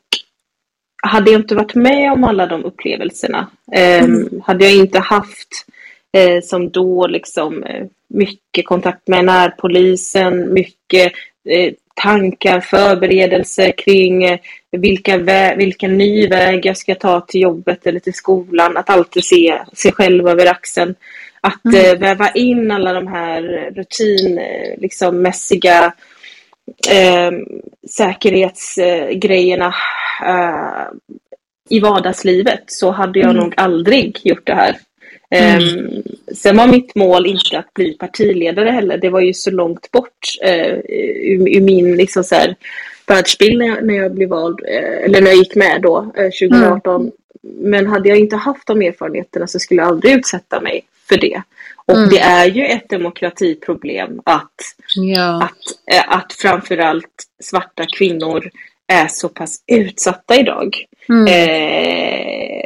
hade 1.03 1.31
jag 1.31 1.41
inte 1.41 1.55
varit 1.55 1.75
med 1.75 2.11
om 2.11 2.23
alla 2.23 2.45
de 2.45 2.65
upplevelserna, 2.65 3.47
mm. 3.71 4.41
hade 4.45 4.65
jag 4.65 4.75
inte 4.75 4.99
haft 4.99 5.65
som 6.43 6.69
då 6.69 7.07
liksom 7.07 7.65
mycket 8.07 8.65
kontakt 8.65 9.07
med 9.07 9.25
närpolisen, 9.25 10.53
mycket 10.53 11.11
tankar, 12.01 12.59
förberedelser 12.59 13.71
kring 13.71 14.23
eh, 14.23 14.39
vilka 14.71 15.17
vilken 15.55 15.97
ny 15.97 16.27
väg 16.27 16.65
jag 16.65 16.77
ska 16.77 16.95
ta 16.95 17.21
till 17.21 17.41
jobbet 17.41 17.87
eller 17.87 17.99
till 17.99 18.13
skolan, 18.13 18.77
att 18.77 18.89
alltid 18.89 19.23
se 19.23 19.59
sig 19.73 19.91
själv 19.91 20.27
över 20.27 20.45
axeln. 20.45 20.95
Att 21.41 21.65
mm. 21.65 21.85
Eh, 21.85 21.99
väva 21.99 22.31
in 22.31 22.71
alla 22.71 22.93
de 22.93 23.07
här 23.07 23.41
rutinmässiga 23.75 24.75
liksom, 24.77 25.21
mässiga, 25.21 25.93
eh, 26.89 27.31
säkerhetsgrejerna 27.89 29.73
eh, 30.25 30.87
i 31.69 31.79
vardagslivet 31.79 32.63
så 32.67 32.91
hade 32.91 33.19
jag 33.19 33.29
mm. 33.29 33.43
nog 33.43 33.53
aldrig 33.57 34.19
gjort 34.23 34.47
det 34.47 34.55
här. 34.55 34.75
Mm. 35.31 35.77
Um, 35.77 36.03
sen 36.35 36.57
var 36.57 36.67
mitt 36.67 36.95
mål 36.95 37.25
inte 37.25 37.59
att 37.59 37.73
bli 37.73 37.93
partiledare 37.93 38.69
heller. 38.69 38.97
Det 38.97 39.09
var 39.09 39.19
ju 39.19 39.33
så 39.33 39.51
långt 39.51 39.91
bort 39.91 40.19
uh, 40.45 40.73
ur, 40.89 41.57
ur, 41.57 41.61
min 41.61 41.97
liksom 41.97 42.23
så 42.23 42.35
här, 42.35 42.55
världsbild 43.07 43.57
när 43.57 43.67
jag, 43.67 43.85
när 43.85 43.93
jag 43.93 44.13
blev 44.13 44.29
vald, 44.29 44.59
uh, 44.61 45.05
eller 45.05 45.21
när 45.21 45.29
jag 45.29 45.37
gick 45.37 45.55
med 45.55 45.81
då, 45.81 45.99
uh, 45.99 46.49
2018. 46.49 47.01
Mm. 47.01 47.11
Men 47.41 47.87
hade 47.87 48.09
jag 48.09 48.17
inte 48.17 48.35
haft 48.35 48.67
de 48.67 48.81
erfarenheterna 48.81 49.47
så 49.47 49.59
skulle 49.59 49.81
jag 49.81 49.87
aldrig 49.87 50.13
utsätta 50.13 50.61
mig 50.61 50.81
för 51.09 51.17
det. 51.17 51.41
Och 51.85 51.97
mm. 51.97 52.09
det 52.09 52.19
är 52.19 52.45
ju 52.45 52.65
ett 52.65 52.89
demokratiproblem 52.89 54.21
att, 54.23 54.61
ja. 54.95 55.43
att, 55.43 55.95
uh, 55.95 56.17
att 56.17 56.33
framförallt 56.33 57.23
svarta 57.39 57.85
kvinnor 57.97 58.49
är 58.87 59.07
så 59.07 59.29
pass 59.29 59.63
utsatta 59.67 60.35
idag. 60.39 60.75
Mm. 61.09 61.27
Eh, 61.27 62.63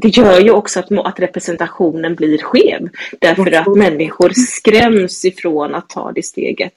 det 0.00 0.08
gör 0.08 0.40
ju 0.40 0.50
också 0.50 0.80
att, 0.80 0.92
att 0.92 1.20
representationen 1.20 2.14
blir 2.14 2.38
skev. 2.38 2.88
Därför 3.20 3.52
att 3.52 3.76
människor 3.76 4.30
skräms 4.30 5.24
ifrån 5.24 5.74
att 5.74 5.88
ta 5.88 6.12
det 6.12 6.22
steget. 6.22 6.74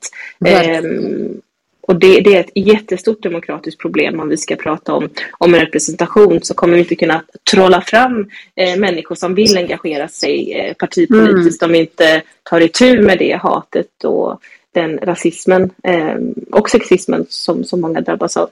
Um, 0.84 1.42
och 1.82 1.96
det, 1.96 2.20
det, 2.20 2.36
är 2.36 2.40
ett 2.40 2.52
jättestort 2.56 3.24
demokratiskt 3.24 3.82
problem 3.82 4.20
om 4.20 4.30
vi 4.30 4.38
ska 4.38 4.56
prata 4.56 4.94
om, 4.94 5.10
om 5.32 5.54
en 5.54 5.60
representation 5.60 6.40
så 6.42 6.54
kommer 6.54 6.74
vi 6.74 6.80
inte 6.80 6.96
kunna 6.96 7.24
trolla 7.52 7.82
fram 7.82 8.30
eh, 8.56 8.80
människor 8.80 9.16
som 9.16 9.36
vill 9.36 9.58
engagera 9.58 10.08
sig 10.08 10.54
eh, 10.54 10.74
partipolitiskt 10.74 11.62
mm. 11.62 11.70
om 11.70 11.74
vi 11.74 11.80
inte 11.80 12.22
tar 12.44 12.62
itu 12.62 13.02
med 13.02 13.18
det 13.20 13.34
hatet 13.34 14.04
och 14.04 14.42
den 14.74 14.98
rasismen 14.98 15.70
eh, 15.84 16.16
och 16.52 16.70
sexismen 16.70 17.26
som, 17.30 17.64
som 17.64 17.82
många 17.82 18.02
drabbas 18.02 18.38
av. 18.38 18.50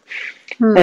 Mm. 0.60 0.78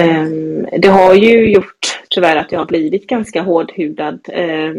Eh, 0.65 0.79
det 0.79 0.87
har 0.87 1.13
ju 1.13 1.51
gjort 1.51 1.99
tyvärr 2.15 2.35
att 2.35 2.51
jag 2.51 2.59
har 2.59 2.65
blivit 2.65 3.07
ganska 3.07 3.41
hårdhudad. 3.41 4.19
Eh, 4.27 4.71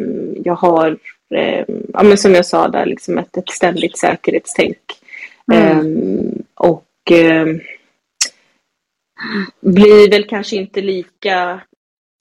jag 0.44 0.54
har, 0.54 0.98
eh, 1.34 1.64
ja, 1.92 2.02
men 2.02 2.18
som 2.18 2.34
jag 2.34 2.46
sa 2.46 2.68
där, 2.68 2.86
liksom 2.86 3.18
ett, 3.18 3.36
ett 3.36 3.50
ständigt 3.50 3.98
säkerhetstänk. 3.98 4.78
Mm. 5.52 5.78
Ehm, 5.78 6.42
och 6.54 6.82
blir 9.60 10.10
väl 10.10 10.24
kanske 10.24 10.56
inte 10.56 10.80
lika 10.80 11.60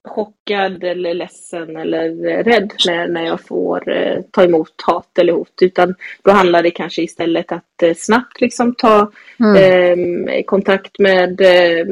chockad 0.06 0.84
eller 0.84 1.14
ledsen 1.14 1.78
eller 1.78 2.10
rädd 2.44 2.74
när, 2.86 3.08
när 3.08 3.26
jag 3.26 3.42
får 3.42 3.92
eh, 3.92 4.22
ta 4.32 4.44
emot 4.44 4.74
hat 4.86 5.18
eller 5.20 5.34
hot. 5.34 5.62
Utan 5.62 5.96
då 6.24 6.32
handlar 6.32 6.64
det 6.64 6.72
kanske 6.72 7.02
istället 7.02 7.52
att 7.52 7.84
eh, 7.84 7.94
snabbt 7.98 8.42
liksom 8.42 8.76
ta 8.76 9.12
mm. 9.40 10.28
eh, 10.28 10.44
kontakt 10.44 11.00
med 11.00 11.42
eh, 11.42 11.88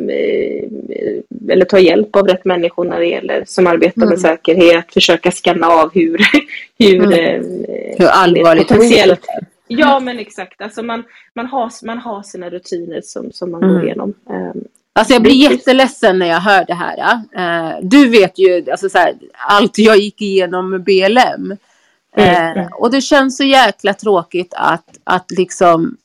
eller 1.50 1.66
ta 1.66 1.80
hjälp 1.80 2.16
av 2.16 2.28
rätt 2.28 2.46
människor 2.46 2.86
när 2.86 3.00
det 3.00 3.08
gäller 3.08 3.44
som 3.48 3.68
arbetar 3.68 4.02
mm. 4.02 4.10
med 4.10 4.20
säkerhet. 4.20 4.94
Försöka 4.94 5.32
skanna 5.32 5.68
av 5.68 5.94
hur, 5.94 6.22
hur, 6.80 7.04
mm. 7.04 7.12
Eh, 7.14 7.42
hur 7.98 8.08
allvarligt 8.08 8.68
potentiellt 8.68 9.26
Ja 9.68 10.00
men 10.00 10.20
exakt, 10.20 10.62
alltså 10.62 10.84
man, 10.84 11.04
man, 11.34 11.46
har, 11.46 11.86
man 11.86 11.98
har 11.98 12.24
sina 12.24 12.50
rutiner 12.50 13.02
som, 13.04 13.32
som 13.32 13.52
man 13.52 13.62
går 13.62 13.70
mm. 13.70 13.84
igenom. 13.84 14.14
Alltså 14.96 15.14
jag 15.14 15.22
blir 15.22 15.52
jätteledsen 15.52 16.20
när 16.20 16.26
jag 16.26 16.40
hör 16.40 16.66
det 16.66 16.74
här. 16.74 17.16
Uh, 17.38 17.80
du 17.82 18.10
vet 18.10 18.40
ju 18.40 18.72
alltså 18.72 18.90
så 18.90 18.98
här, 18.98 19.14
allt 19.48 19.78
jag 19.78 19.98
gick 19.98 20.22
igenom 20.22 20.70
med 20.70 20.84
BLM. 20.84 21.58
Mm. 22.16 22.68
Och 22.74 22.92
det 22.92 23.02
känns 23.02 23.38
så 23.38 23.44
jäkla 23.44 23.94
tråkigt 23.94 24.54
att, 24.58 24.98
att, 25.04 25.32
liksom, 25.32 25.98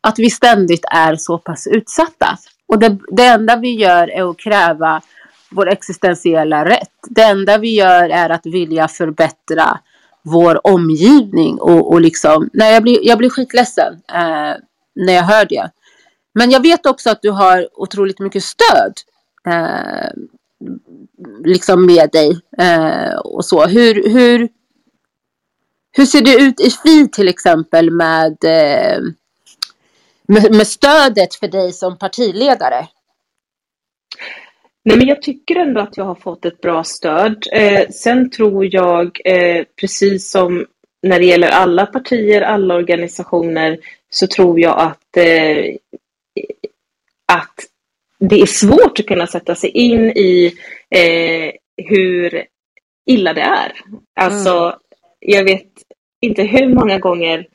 att 0.00 0.18
vi 0.18 0.30
ständigt 0.30 0.84
är 0.90 1.16
så 1.16 1.38
pass 1.38 1.66
utsatta. 1.66 2.38
Och 2.66 2.78
det, 2.78 2.98
det 3.10 3.26
enda 3.26 3.56
vi 3.56 3.74
gör 3.74 4.10
är 4.10 4.30
att 4.30 4.38
kräva 4.38 5.02
vår 5.50 5.68
existentiella 5.68 6.64
rätt. 6.64 6.92
Det 7.08 7.22
enda 7.22 7.58
vi 7.58 7.74
gör 7.74 8.08
är 8.10 8.30
att 8.30 8.46
vilja 8.46 8.88
förbättra 8.88 9.78
vår 10.22 10.66
omgivning. 10.66 11.58
Och, 11.60 11.92
och 11.92 12.00
liksom, 12.00 12.50
nej, 12.52 12.74
jag, 12.74 12.82
blir, 12.82 12.98
jag 13.02 13.18
blir 13.18 13.30
skitledsen 13.30 13.92
uh, 13.94 14.54
när 14.94 15.12
jag 15.12 15.22
hör 15.22 15.44
det. 15.44 15.70
Men 16.38 16.50
jag 16.50 16.62
vet 16.62 16.86
också 16.86 17.10
att 17.10 17.22
du 17.22 17.30
har 17.30 17.68
otroligt 17.72 18.18
mycket 18.18 18.44
stöd 18.44 18.92
eh, 19.46 20.10
liksom 21.44 21.86
med 21.86 22.10
dig 22.12 22.40
eh, 22.58 23.18
och 23.18 23.44
så. 23.44 23.66
Hur, 23.66 24.10
hur, 24.10 24.48
hur 25.92 26.06
ser 26.06 26.20
det 26.20 26.34
ut 26.34 26.60
i 26.60 26.70
FI 26.70 27.08
till 27.12 27.28
exempel 27.28 27.90
med, 27.90 28.36
eh, 28.44 29.00
med, 30.28 30.54
med, 30.54 30.66
stödet 30.66 31.34
för 31.34 31.48
dig 31.48 31.72
som 31.72 31.98
partiledare? 31.98 32.86
Nej, 34.84 34.96
men 34.96 35.06
jag 35.06 35.22
tycker 35.22 35.56
ändå 35.56 35.80
att 35.80 35.96
jag 35.96 36.04
har 36.04 36.14
fått 36.14 36.44
ett 36.44 36.60
bra 36.60 36.84
stöd. 36.84 37.46
Eh, 37.52 37.88
sen 37.88 38.30
tror 38.30 38.74
jag, 38.74 39.18
eh, 39.24 39.64
precis 39.80 40.30
som 40.30 40.66
när 41.02 41.18
det 41.18 41.26
gäller 41.26 41.48
alla 41.48 41.86
partier, 41.86 42.40
alla 42.40 42.74
organisationer, 42.74 43.78
så 44.10 44.26
tror 44.26 44.60
jag 44.60 44.80
att 44.80 45.16
eh, 45.16 45.76
att 47.32 47.54
det 48.18 48.40
är 48.40 48.46
svårt 48.46 49.00
att 49.00 49.06
kunna 49.06 49.26
sätta 49.26 49.54
sig 49.54 49.70
in 49.70 50.10
i 50.10 50.54
eh, 50.90 51.52
hur 51.84 52.44
illa 53.06 53.32
det 53.32 53.40
är. 53.40 53.72
Alltså, 54.20 54.50
mm. 54.50 54.78
jag 55.20 55.44
vet 55.44 55.66
inte 56.20 56.42
hur 56.42 56.74
många 56.74 56.98
gånger 56.98 57.46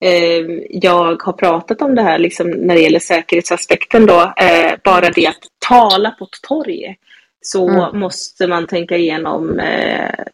eh, 0.00 0.44
jag 0.70 1.22
har 1.22 1.32
pratat 1.32 1.82
om 1.82 1.94
det 1.94 2.02
här 2.02 2.18
liksom, 2.18 2.50
när 2.50 2.74
det 2.74 2.80
gäller 2.80 2.98
säkerhetsaspekten. 2.98 4.06
Då, 4.06 4.32
eh, 4.36 4.72
bara 4.84 5.10
det 5.10 5.26
att 5.26 5.42
tala 5.68 6.10
på 6.10 6.24
ett 6.24 6.42
torg 6.48 6.96
så 7.40 7.68
mm. 7.68 8.00
måste 8.00 8.46
man 8.46 8.66
tänka 8.66 8.96
igenom 8.96 9.60
eh, 9.60 10.24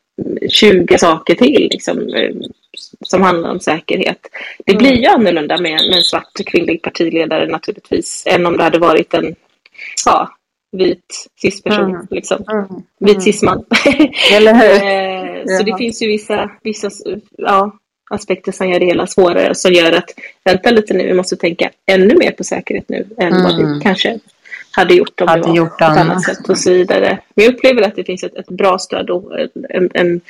20 0.50 0.98
saker 0.98 1.34
till 1.34 1.68
liksom, 1.70 1.98
eh, 1.98 2.34
som 3.00 3.22
handlar 3.22 3.50
om 3.50 3.60
säkerhet. 3.60 4.20
Det 4.66 4.72
mm. 4.72 4.82
blir 4.82 4.94
ju 4.94 5.06
annorlunda 5.06 5.60
med, 5.60 5.72
med 5.88 5.96
en 5.96 6.02
svart 6.02 6.32
kvinnlig 6.46 6.82
partiledare 6.82 7.46
naturligtvis 7.46 8.22
än 8.26 8.46
om 8.46 8.56
det 8.56 8.62
hade 8.62 8.78
varit 8.78 9.14
en 9.14 9.34
ja, 10.06 10.30
vit 10.72 11.26
cisperson. 11.40 11.90
Mm. 11.90 12.06
Liksom. 12.10 12.44
Mm. 12.48 12.82
Vit 13.00 13.22
cisman. 13.22 13.64
Eller 14.32 14.54
hur? 14.54 14.86
Eh, 15.36 15.58
så 15.58 15.62
det 15.62 15.76
finns 15.78 16.02
ju 16.02 16.06
vissa, 16.06 16.50
vissa 16.62 16.90
ja, 17.38 17.78
aspekter 18.10 18.52
som 18.52 18.68
gör 18.68 18.80
det 18.80 18.86
hela 18.86 19.06
svårare 19.06 19.54
som 19.54 19.72
gör 19.72 19.92
att 19.92 20.10
vänta 20.44 20.70
lite 20.70 20.94
nu, 20.94 21.06
vi 21.06 21.14
måste 21.14 21.36
tänka 21.36 21.70
ännu 21.86 22.16
mer 22.16 22.30
på 22.30 22.44
säkerhet 22.44 22.88
nu 22.88 23.06
än 23.18 23.42
vad 23.42 23.56
vi 23.56 23.62
mm. 23.62 23.80
kanske 23.80 24.18
hade 24.70 24.94
gjort 24.94 25.20
om 25.20 25.28
hade 25.28 25.42
det 25.42 25.48
var 25.48 25.56
gjort 25.56 25.78
på 25.78 25.84
ett 25.84 25.98
annat 25.98 26.24
sätt 26.24 26.48
och 26.48 26.58
så 26.58 26.70
vidare. 26.70 27.18
Men 27.34 27.44
jag 27.44 27.54
upplever 27.54 27.82
att 27.82 27.96
det 27.96 28.04
finns 28.04 28.24
ett, 28.24 28.34
ett 28.34 28.48
bra 28.48 28.78
stöd 28.78 29.10
och 29.10 29.40
en, 29.70 29.90
en, 29.94 30.20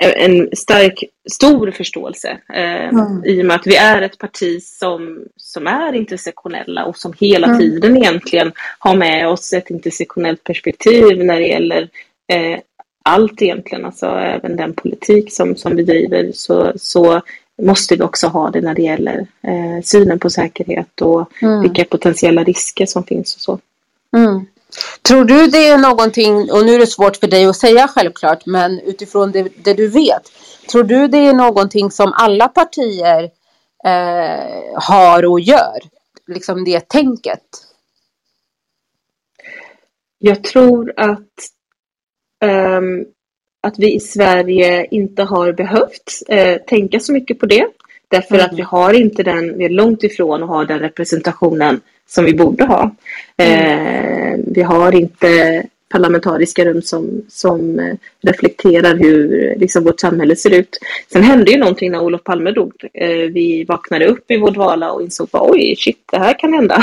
en 0.00 0.48
stark, 0.56 1.04
stor 1.30 1.70
förståelse 1.70 2.38
eh, 2.54 2.88
mm. 2.88 3.24
i 3.24 3.42
och 3.42 3.46
med 3.46 3.56
att 3.56 3.66
vi 3.66 3.76
är 3.76 4.02
ett 4.02 4.18
parti 4.18 4.62
som, 4.62 5.24
som 5.36 5.66
är 5.66 5.92
intersektionella 5.92 6.84
och 6.84 6.96
som 6.96 7.12
hela 7.18 7.46
mm. 7.46 7.58
tiden 7.58 7.96
egentligen 7.96 8.52
har 8.78 8.96
med 8.96 9.28
oss 9.28 9.52
ett 9.52 9.70
intersektionellt 9.70 10.44
perspektiv 10.44 11.24
när 11.24 11.40
det 11.40 11.46
gäller 11.46 11.88
eh, 12.26 12.58
allt 13.02 13.42
egentligen, 13.42 13.84
alltså 13.84 14.06
även 14.06 14.56
den 14.56 14.74
politik 14.74 15.32
som, 15.32 15.56
som 15.56 15.76
vi 15.76 15.82
driver 15.82 16.30
så, 16.34 16.72
så 16.76 17.20
måste 17.62 17.96
vi 17.96 18.02
också 18.02 18.26
ha 18.26 18.50
det 18.50 18.60
när 18.60 18.74
det 18.74 18.82
gäller 18.82 19.26
eh, 19.42 19.82
synen 19.82 20.18
på 20.18 20.30
säkerhet 20.30 21.00
och 21.00 21.32
mm. 21.42 21.60
vilka 21.60 21.84
potentiella 21.84 22.44
risker 22.44 22.86
som 22.86 23.04
finns 23.04 23.34
och 23.34 23.40
så. 23.40 23.58
Mm. 24.16 24.46
Tror 25.02 25.24
du 25.24 25.46
det 25.46 25.68
är 25.68 25.78
någonting, 25.78 26.52
och 26.52 26.66
nu 26.66 26.74
är 26.74 26.78
det 26.78 26.86
svårt 26.86 27.16
för 27.16 27.26
dig 27.26 27.44
att 27.46 27.56
säga 27.56 27.88
självklart, 27.88 28.46
men 28.46 28.80
utifrån 28.80 29.32
det, 29.32 29.48
det 29.64 29.74
du 29.74 29.88
vet, 29.88 30.32
tror 30.70 30.84
du 30.84 31.08
det 31.08 31.18
är 31.18 31.32
någonting 31.32 31.90
som 31.90 32.12
alla 32.12 32.48
partier 32.48 33.30
eh, 33.84 34.80
har 34.82 35.24
och 35.24 35.40
gör? 35.40 35.78
Liksom 36.26 36.64
det 36.64 36.88
tänket? 36.88 37.40
Jag 40.18 40.44
tror 40.44 40.92
att, 40.96 41.32
um, 42.44 43.04
att 43.62 43.78
vi 43.78 43.94
i 43.94 44.00
Sverige 44.00 44.86
inte 44.90 45.22
har 45.22 45.52
behövt 45.52 46.12
uh, 46.32 46.56
tänka 46.66 47.00
så 47.00 47.12
mycket 47.12 47.38
på 47.38 47.46
det. 47.46 47.66
Därför 48.08 48.34
mm. 48.34 48.46
att 48.46 48.58
vi 48.58 48.62
har 48.62 48.94
inte 48.94 49.22
den, 49.22 49.58
vi 49.58 49.64
är 49.64 49.68
långt 49.68 50.02
ifrån 50.02 50.42
att 50.42 50.48
ha 50.48 50.64
den 50.64 50.78
representationen 50.78 51.80
som 52.06 52.24
vi 52.24 52.34
borde 52.34 52.64
ha. 52.64 52.90
Mm. 53.36 54.32
Eh, 54.32 54.40
vi 54.46 54.62
har 54.62 54.94
inte 54.94 55.62
parlamentariska 55.94 56.64
rum 56.64 56.82
som, 56.82 57.22
som 57.28 57.78
eh, 57.78 57.94
reflekterar 58.22 58.96
hur 58.96 59.54
liksom, 59.56 59.84
vårt 59.84 60.00
samhälle 60.00 60.36
ser 60.36 60.54
ut. 60.54 60.78
Sen 61.12 61.22
hände 61.22 61.50
ju 61.50 61.58
någonting 61.58 61.92
när 61.92 62.00
Olof 62.00 62.24
Palme 62.24 62.50
dog. 62.50 62.72
Eh, 62.94 63.08
vi 63.08 63.64
vaknade 63.68 64.06
upp 64.06 64.30
i 64.30 64.36
vår 64.36 64.50
dvala 64.50 64.92
och 64.92 65.02
insåg 65.02 65.28
att 65.32 65.42
oj, 65.42 65.76
shit, 65.78 66.04
det 66.12 66.18
här 66.18 66.38
kan 66.38 66.52
hända. 66.52 66.82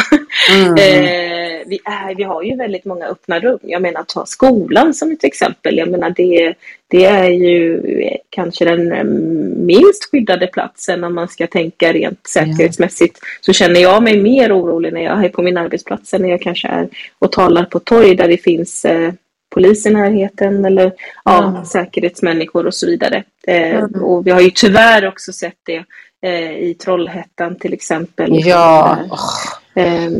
Mm. 0.51 0.67
eh, 0.69 1.67
vi, 1.67 1.79
är, 1.85 2.15
vi 2.15 2.23
har 2.23 2.43
ju 2.43 2.55
väldigt 2.55 2.85
många 2.85 3.05
öppna 3.05 3.39
rum. 3.39 3.59
Jag 3.61 3.81
menar, 3.81 4.03
ta 4.03 4.25
skolan 4.25 4.93
som 4.93 5.11
ett 5.11 5.23
exempel. 5.23 5.77
Jag 5.77 5.89
menar, 5.91 6.09
det, 6.09 6.53
det 6.91 7.05
är 7.05 7.29
ju 7.29 7.81
kanske 8.29 8.65
den 8.65 8.91
eh, 8.91 9.03
minst 9.65 10.11
skyddade 10.11 10.47
platsen 10.47 11.03
om 11.03 11.15
man 11.15 11.27
ska 11.27 11.47
tänka 11.47 11.93
rent 11.93 12.27
säkerhetsmässigt. 12.27 13.19
Så 13.41 13.53
känner 13.53 13.79
jag 13.79 14.03
mig 14.03 14.21
mer 14.21 14.57
orolig 14.57 14.93
när 14.93 15.01
jag 15.01 15.25
är 15.25 15.29
på 15.29 15.41
min 15.41 15.57
arbetsplats 15.57 16.13
än 16.13 16.21
när 16.21 16.29
jag 16.29 16.41
kanske 16.41 16.67
är 16.67 16.89
och 17.19 17.31
talar 17.31 17.63
på 17.63 17.79
torg 17.79 18.15
där 18.15 18.27
det 18.27 18.37
finns 18.37 18.85
eh, 18.85 19.13
polis 19.49 19.85
i 19.85 19.89
närheten 19.89 20.65
eller 20.65 20.93
ja, 21.25 21.47
mm. 21.47 21.65
säkerhetsmänniskor 21.65 22.67
och 22.67 22.73
så 22.73 22.87
vidare. 22.87 23.23
Eh, 23.47 23.75
mm. 23.75 24.03
Och 24.03 24.27
vi 24.27 24.31
har 24.31 24.41
ju 24.41 24.49
tyvärr 24.49 25.07
också 25.07 25.33
sett 25.33 25.59
det 25.63 25.83
eh, 26.21 26.51
i 26.51 26.73
Trollhättan 26.73 27.55
till 27.55 27.73
exempel. 27.73 28.29
Ja. 28.45 28.99
Eh, 29.75 30.11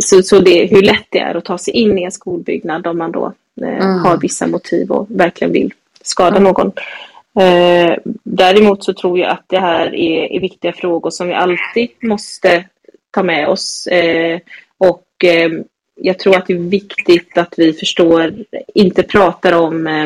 så, 0.00 0.22
så 0.22 0.38
det, 0.38 0.66
hur 0.66 0.82
lätt 0.82 1.06
det 1.10 1.18
är 1.18 1.34
att 1.34 1.44
ta 1.44 1.58
sig 1.58 1.74
in 1.74 1.98
i 1.98 2.04
en 2.04 2.12
skolbyggnad 2.12 2.86
om 2.86 2.98
man 2.98 3.12
då 3.12 3.32
eh, 3.62 3.84
mm. 3.84 3.98
har 3.98 4.16
vissa 4.16 4.46
motiv 4.46 4.90
och 4.90 5.06
verkligen 5.10 5.52
vill 5.52 5.72
skada 6.02 6.38
någon. 6.38 6.72
Eh, 7.40 7.96
däremot 8.24 8.84
så 8.84 8.92
tror 8.92 9.18
jag 9.18 9.30
att 9.30 9.44
det 9.46 9.58
här 9.58 9.94
är, 9.94 10.32
är, 10.32 10.40
viktiga 10.40 10.72
frågor 10.72 11.10
som 11.10 11.28
vi 11.28 11.34
alltid 11.34 11.88
måste 12.02 12.64
ta 13.10 13.22
med 13.22 13.48
oss. 13.48 13.86
Eh, 13.86 14.40
och 14.78 15.24
eh, 15.24 15.50
jag 15.94 16.18
tror 16.18 16.36
att 16.36 16.46
det 16.46 16.52
är 16.52 16.58
viktigt 16.58 17.38
att 17.38 17.54
vi 17.56 17.72
förstår, 17.72 18.34
inte 18.74 19.02
pratar 19.02 19.52
om 19.52 19.86
eh, 19.86 20.04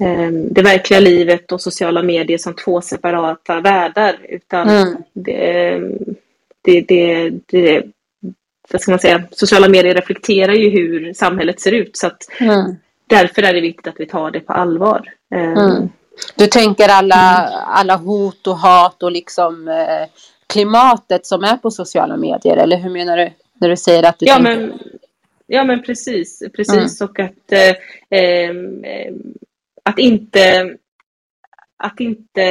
eh, 0.00 0.30
det 0.32 0.62
verkliga 0.62 1.00
livet 1.00 1.52
och 1.52 1.60
sociala 1.60 2.02
medier 2.02 2.38
som 2.38 2.54
två 2.54 2.80
separata 2.80 3.60
världar. 3.60 4.16
Utan 4.28 4.68
mm. 4.68 4.96
det, 5.12 5.80
det, 6.62 6.80
det, 6.80 7.30
det, 7.46 7.84
vad 8.70 8.80
ska 8.80 8.90
man 8.90 9.00
säga, 9.00 9.22
sociala 9.30 9.68
medier 9.68 9.94
reflekterar 9.94 10.52
ju 10.52 10.70
hur 10.70 11.12
samhället 11.12 11.60
ser 11.60 11.72
ut. 11.72 11.96
Så 11.96 12.06
att 12.06 12.40
mm. 12.40 12.76
Därför 13.10 13.42
är 13.42 13.54
det 13.54 13.60
viktigt 13.60 13.86
att 13.86 14.00
vi 14.00 14.06
tar 14.06 14.30
det 14.30 14.40
på 14.40 14.52
allvar. 14.52 15.12
Eh, 15.34 15.52
mm. 15.52 15.88
Du 16.36 16.46
tänker 16.46 16.88
alla, 16.88 17.16
alla 17.66 17.96
hot 17.96 18.46
och 18.46 18.58
hat 18.58 19.02
och 19.02 19.12
liksom 19.12 19.68
eh, 19.68 20.08
klimatet 20.46 21.26
som 21.26 21.44
är 21.44 21.56
på 21.56 21.70
sociala 21.70 22.16
medier? 22.16 22.56
Eller 22.56 22.76
hur 22.76 22.90
menar 22.90 23.16
du 23.16 23.30
när 23.60 23.68
du 23.68 23.76
säger 23.76 24.02
att 24.02 24.18
du 24.18 24.26
ja, 24.26 24.34
tänker... 24.34 24.56
men, 24.56 24.78
ja, 25.46 25.64
men 25.64 25.82
precis. 25.82 26.42
precis. 26.56 27.00
Och 27.00 27.18
att, 27.18 27.52
eh, 27.52 28.18
eh, 28.18 28.54
att 29.84 29.98
inte 29.98 30.76
att 31.82 32.00
inte 32.00 32.42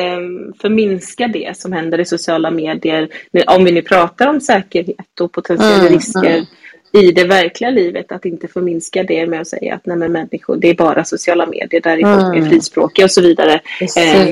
förminska 0.61 1.27
det 1.27 1.57
som 1.57 1.73
händer 1.73 1.99
i 1.99 2.05
sociala 2.05 2.51
medier, 2.51 3.09
om 3.47 3.63
vi 3.63 3.71
nu 3.71 3.81
pratar 3.81 4.27
om 4.27 4.41
säkerhet 4.41 5.19
och 5.21 5.31
potentiella 5.31 5.79
mm, 5.79 5.93
risker 5.93 6.29
mm. 6.29 6.45
I 6.91 7.11
det 7.11 7.23
verkliga 7.23 7.69
livet, 7.69 8.11
att 8.11 8.25
inte 8.25 8.47
förminska 8.47 9.03
det 9.03 9.27
med 9.27 9.41
att 9.41 9.47
säga 9.47 9.75
att 9.75 9.85
nej 9.85 9.97
men 9.97 10.11
människor, 10.11 10.57
det 10.57 10.69
är 10.69 10.75
bara 10.75 11.05
sociala 11.05 11.45
medier, 11.45 11.81
där 11.81 11.97
är 11.97 12.03
mm. 12.03 12.19
folk 12.19 12.37
är 12.37 12.49
frispråkiga 12.49 13.05
och 13.05 13.11
så 13.11 13.21
vidare. 13.21 13.61
Eh, 13.97 14.29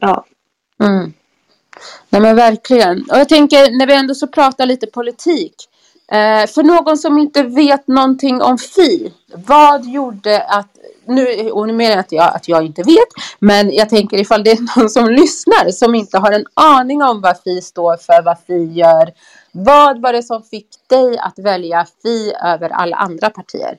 ja. 0.00 0.24
Mm. 0.82 1.12
Nej 2.10 2.22
men 2.22 2.36
verkligen. 2.36 3.02
Och 3.10 3.18
jag 3.18 3.28
tänker 3.28 3.78
när 3.78 3.86
vi 3.86 3.94
ändå 3.94 4.14
så 4.14 4.26
pratar 4.26 4.66
lite 4.66 4.86
politik. 4.86 5.54
Eh, 6.12 6.46
för 6.46 6.62
någon 6.62 6.98
som 6.98 7.18
inte 7.18 7.42
vet 7.42 7.88
någonting 7.88 8.42
om 8.42 8.58
Fi, 8.58 9.12
vad 9.34 9.84
gjorde 9.84 10.42
att 10.42 10.68
nu, 11.06 11.50
och 11.50 11.66
nu 11.66 11.72
menar 11.72 11.90
jag 11.90 12.00
att, 12.00 12.12
jag 12.12 12.34
att 12.34 12.48
jag 12.48 12.66
inte 12.66 12.82
vet, 12.82 13.08
men 13.38 13.74
jag 13.74 13.88
tänker 13.88 14.18
ifall 14.18 14.44
det 14.44 14.50
är 14.50 14.78
någon 14.78 14.90
som 14.90 15.10
lyssnar 15.10 15.70
som 15.70 15.94
inte 15.94 16.18
har 16.18 16.32
en 16.32 16.44
aning 16.54 17.02
om 17.02 17.20
vad 17.20 17.40
Fi 17.44 17.60
står 17.60 17.96
för, 17.96 18.22
vad 18.22 18.36
Fi 18.46 18.72
gör. 18.72 19.12
Vad 19.64 20.02
var 20.02 20.12
det 20.12 20.22
som 20.22 20.42
fick 20.42 20.68
dig 20.88 21.18
att 21.18 21.38
välja 21.38 21.86
Fi 22.02 22.32
över 22.44 22.70
alla 22.70 22.96
andra 22.96 23.30
partier? 23.30 23.78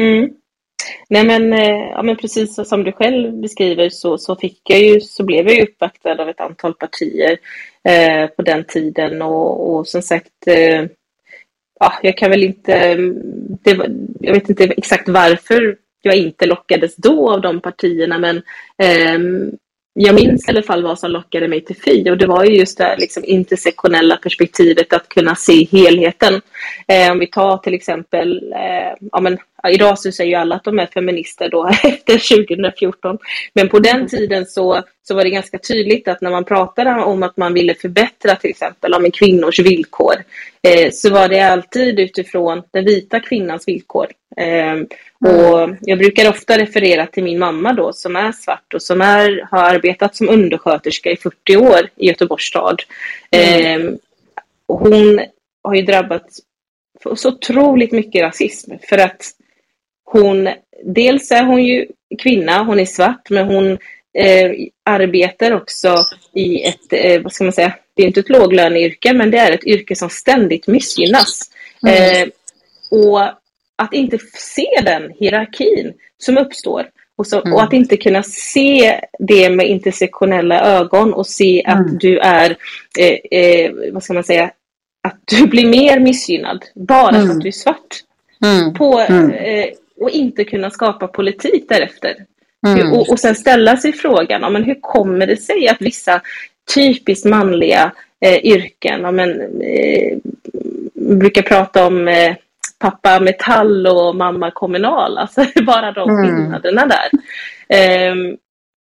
Mm. 0.00 0.30
Nej 1.08 1.26
men, 1.26 1.52
eh, 1.52 1.90
ja, 1.90 2.02
men 2.02 2.16
precis 2.16 2.68
som 2.68 2.84
du 2.84 2.92
själv 2.92 3.32
beskriver 3.32 3.88
så, 3.88 4.18
så, 4.18 4.36
fick 4.36 4.60
jag 4.64 4.80
ju, 4.80 5.00
så 5.00 5.24
blev 5.24 5.46
jag 5.46 5.56
ju 5.56 5.62
uppvaktad 5.62 6.22
av 6.22 6.28
ett 6.28 6.40
antal 6.40 6.74
partier 6.74 7.38
eh, 7.88 8.26
på 8.26 8.42
den 8.42 8.64
tiden 8.64 9.22
och, 9.22 9.74
och 9.74 9.88
som 9.88 10.02
sagt 10.02 10.46
eh, 10.46 10.84
ja, 11.80 11.92
jag 12.02 12.16
kan 12.16 12.30
väl 12.30 12.44
inte, 12.44 12.94
det, 13.62 13.88
jag 14.20 14.34
vet 14.34 14.48
inte 14.48 14.64
exakt 14.64 15.08
varför 15.08 15.76
jag 16.02 16.16
inte 16.16 16.46
lockades 16.46 16.96
då 16.96 17.30
av 17.30 17.40
de 17.40 17.60
partierna 17.60 18.18
men 18.18 18.36
eh, 18.78 19.18
jag 19.96 20.14
minns 20.14 20.48
i 20.48 20.50
alla 20.50 20.62
fall 20.62 20.82
vad 20.82 20.98
som 20.98 21.10
lockade 21.10 21.48
mig 21.48 21.60
till 21.60 21.76
Fi 21.76 22.10
och 22.10 22.18
det 22.18 22.26
var 22.26 22.44
ju 22.44 22.56
just 22.56 22.78
det 22.78 22.96
liksom, 22.98 23.24
intersektionella 23.26 24.16
perspektivet 24.16 24.92
att 24.92 25.08
kunna 25.08 25.34
se 25.34 25.64
helheten. 25.64 26.40
Eh, 26.88 27.12
om 27.12 27.18
vi 27.18 27.26
tar 27.26 27.58
till 27.58 27.74
exempel, 27.74 28.52
eh, 28.52 29.08
ja, 29.12 29.20
men, 29.20 29.38
idag 29.68 29.98
så 29.98 30.12
säger 30.12 30.30
ju 30.30 30.36
alla 30.36 30.54
att 30.54 30.64
de 30.64 30.78
är 30.78 30.86
feminister 30.86 31.48
då 31.50 31.66
efter 31.84 32.36
2014, 32.36 33.18
men 33.52 33.68
på 33.68 33.78
den 33.78 34.06
tiden 34.08 34.46
så, 34.46 34.82
så 35.02 35.14
var 35.14 35.24
det 35.24 35.30
ganska 35.30 35.58
tydligt 35.58 36.08
att 36.08 36.20
när 36.20 36.30
man 36.30 36.44
pratade 36.44 36.90
om 36.90 37.22
att 37.22 37.36
man 37.36 37.54
ville 37.54 37.74
förbättra 37.74 38.36
till 38.36 38.50
exempel 38.50 38.94
om 38.94 39.04
en 39.04 39.10
kvinnors 39.10 39.58
villkor 39.58 40.14
eh, 40.62 40.90
så 40.92 41.10
var 41.10 41.28
det 41.28 41.40
alltid 41.40 42.00
utifrån 42.00 42.62
den 42.70 42.84
vita 42.84 43.20
kvinnans 43.20 43.68
villkor. 43.68 44.06
Eh, 44.36 44.74
och 45.30 45.76
jag 45.80 45.98
brukar 45.98 46.30
ofta 46.30 46.58
referera 46.58 47.06
till 47.06 47.24
min 47.24 47.38
mamma 47.38 47.72
då 47.72 47.92
som 47.92 48.16
är 48.16 48.32
svart 48.32 48.74
och 48.74 48.82
som 48.82 49.00
är, 49.00 49.48
har 49.50 49.58
arbetat 49.58 50.16
som 50.16 50.28
undersköterska 50.28 51.10
i 51.10 51.16
40 51.16 51.56
år 51.56 51.90
i 51.96 52.06
Göteborgs 52.06 52.44
stad. 52.44 52.82
Mm. 53.30 53.88
Eh, 53.88 53.94
och 54.66 54.78
hon 54.78 55.20
har 55.62 55.74
ju 55.74 55.82
drabbats 55.82 56.40
så 57.16 57.28
otroligt 57.28 57.92
mycket 57.92 58.22
rasism 58.22 58.72
för 58.88 58.98
att 58.98 59.30
hon, 60.04 60.48
dels 60.84 61.30
är 61.30 61.44
hon 61.44 61.64
ju 61.64 61.86
kvinna, 62.18 62.62
hon 62.62 62.80
är 62.80 62.84
svart, 62.84 63.30
men 63.30 63.46
hon 63.46 63.78
eh, 64.18 64.50
arbetar 64.84 65.52
också 65.52 65.96
i 66.32 66.64
ett, 66.64 66.92
eh, 66.92 67.22
vad 67.22 67.32
ska 67.32 67.44
man 67.44 67.52
säga, 67.52 67.74
det 67.94 68.02
är 68.02 68.06
inte 68.06 68.20
ett 68.20 68.28
låglöneyrke, 68.28 69.12
men 69.12 69.30
det 69.30 69.38
är 69.38 69.52
ett 69.52 69.64
yrke 69.64 69.96
som 69.96 70.10
ständigt 70.10 70.66
missgynnas. 70.66 71.50
Mm. 71.86 72.22
Eh, 72.22 72.28
och 72.90 73.20
att 73.76 73.92
inte 73.92 74.18
se 74.34 74.80
den 74.84 75.10
hierarkin 75.10 75.92
som 76.18 76.38
uppstår 76.38 76.86
och, 77.16 77.26
så, 77.26 77.40
mm. 77.40 77.52
och 77.52 77.62
att 77.62 77.72
inte 77.72 77.96
kunna 77.96 78.22
se 78.22 79.00
det 79.18 79.50
med 79.50 79.68
intersektionella 79.68 80.60
ögon 80.60 81.14
och 81.14 81.26
se 81.26 81.64
att 81.66 81.86
mm. 81.86 81.98
du 81.98 82.18
är, 82.18 82.56
eh, 82.98 83.40
eh, 83.40 83.72
vad 83.92 84.02
ska 84.02 84.14
man 84.14 84.24
säga, 84.24 84.50
att 85.02 85.20
du 85.24 85.46
blir 85.46 85.66
mer 85.66 86.00
missgynnad 86.00 86.64
bara 86.74 87.12
för 87.12 87.18
att 87.18 87.24
mm. 87.24 87.38
du 87.38 87.48
är 87.48 87.52
svart. 87.52 88.00
Mm. 88.44 88.74
På, 88.74 88.98
mm. 88.98 89.30
eh, 89.30 89.66
och 90.00 90.10
inte 90.10 90.44
kunna 90.44 90.70
skapa 90.70 91.08
politik 91.08 91.64
därefter. 91.68 92.16
Mm. 92.66 92.92
Och, 92.92 93.08
och 93.10 93.20
sen 93.20 93.34
ställa 93.34 93.76
sig 93.76 93.92
frågan, 93.92 94.52
men 94.52 94.64
hur 94.64 94.78
kommer 94.80 95.26
det 95.26 95.36
sig 95.36 95.68
att 95.68 95.82
vissa 95.82 96.20
typiskt 96.74 97.26
manliga 97.26 97.92
eh, 98.20 98.36
yrken, 98.46 99.16
men, 99.16 99.30
eh, 99.62 100.18
brukar 100.94 101.42
prata 101.42 101.86
om 101.86 102.08
eh, 102.08 102.34
pappa 102.84 103.20
Metall 103.20 103.86
och 103.86 104.16
mamma 104.16 104.50
Kommunal. 104.50 105.18
Alltså 105.18 105.44
bara 105.66 105.92
de 105.92 106.10
mm. 106.10 106.24
skillnaderna 106.24 106.86
där. 106.86 107.10
Um, 108.12 108.36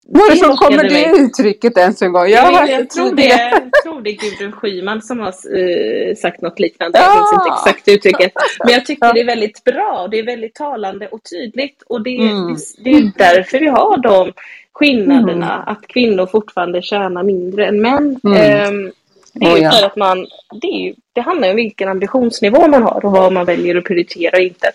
Varifrån 0.08 0.58
kommer 0.58 0.84
det 0.84 0.89
mig. 0.89 1.25
uttrycket 1.25 1.77
ens 1.77 2.01
en 2.01 2.12
gång? 2.12 2.27
Jag, 2.27 2.54
jag, 2.54 2.69
jag 2.69 2.89
tror, 2.89 3.15
det, 3.15 3.25
jag 3.25 3.71
tror 3.84 4.01
det 4.01 4.10
är 4.10 4.17
Gudrun 4.17 4.51
Schyman 4.51 5.01
som 5.01 5.19
har 5.19 5.34
uh, 5.58 6.15
sagt 6.15 6.41
något 6.41 6.60
liknande. 6.60 6.99
Ja. 6.99 7.06
Jag 7.06 7.15
minns 7.15 7.34
inte 7.34 7.54
exakt 7.54 7.88
uttrycket. 7.88 8.34
Men 8.63 8.73
jag 8.73 8.86
tycker 8.86 9.06
ja. 9.06 9.13
det 9.13 9.19
är 9.19 9.25
väldigt 9.25 9.63
bra. 9.63 10.08
Det 10.12 10.19
är 10.19 10.25
väldigt 10.25 10.56
talande 10.56 11.08
och 11.08 11.19
tydligt. 11.23 11.82
Och 11.82 12.04
det, 12.04 12.17
mm. 12.17 12.54
det, 12.54 12.84
det 12.84 12.97
är 12.97 13.12
därför 13.17 13.60
vi 13.60 13.67
har 13.67 13.97
de 13.97 14.32
skillnaderna. 14.73 15.54
Mm. 15.54 15.67
Att 15.67 15.88
kvinnor 15.88 16.25
fortfarande 16.25 16.82
tjänar 16.82 17.23
mindre 17.23 17.65
än 17.67 17.82
män. 17.82 18.19
Mm. 18.23 18.75
Um, 18.75 18.91
det 19.34 19.46
är 19.46 19.56
oh, 19.56 19.60
ja. 19.60 19.72
för 19.72 19.86
att 19.86 19.96
man, 19.96 20.28
det, 20.62 20.67
är, 20.67 20.96
det 21.13 21.22
handlar 21.22 21.50
om 21.50 21.56
vilken 21.56 21.89
ambitionsnivå 21.89 22.67
man 22.67 22.84
har 22.84 23.06
och 23.06 23.12
vad 23.12 23.34
man 23.34 23.46
väljer 23.46 23.76
att 23.76 23.84
prioritera 23.84 24.38
och 24.38 24.44
inte. 24.44 24.72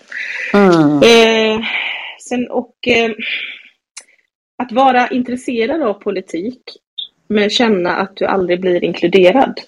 Mm. 0.53 0.97
Eh, 0.97 1.65
sen 2.19 2.47
och 2.49 2.87
eh, 2.87 3.11
att 4.57 4.71
vara 4.71 5.07
intresserad 5.07 5.81
av 5.81 5.93
politik 5.93 6.61
men 7.27 7.49
känna 7.49 7.95
att 7.95 8.15
du 8.15 8.25
aldrig 8.25 8.61
blir 8.61 8.83
inkluderad. 8.83 9.59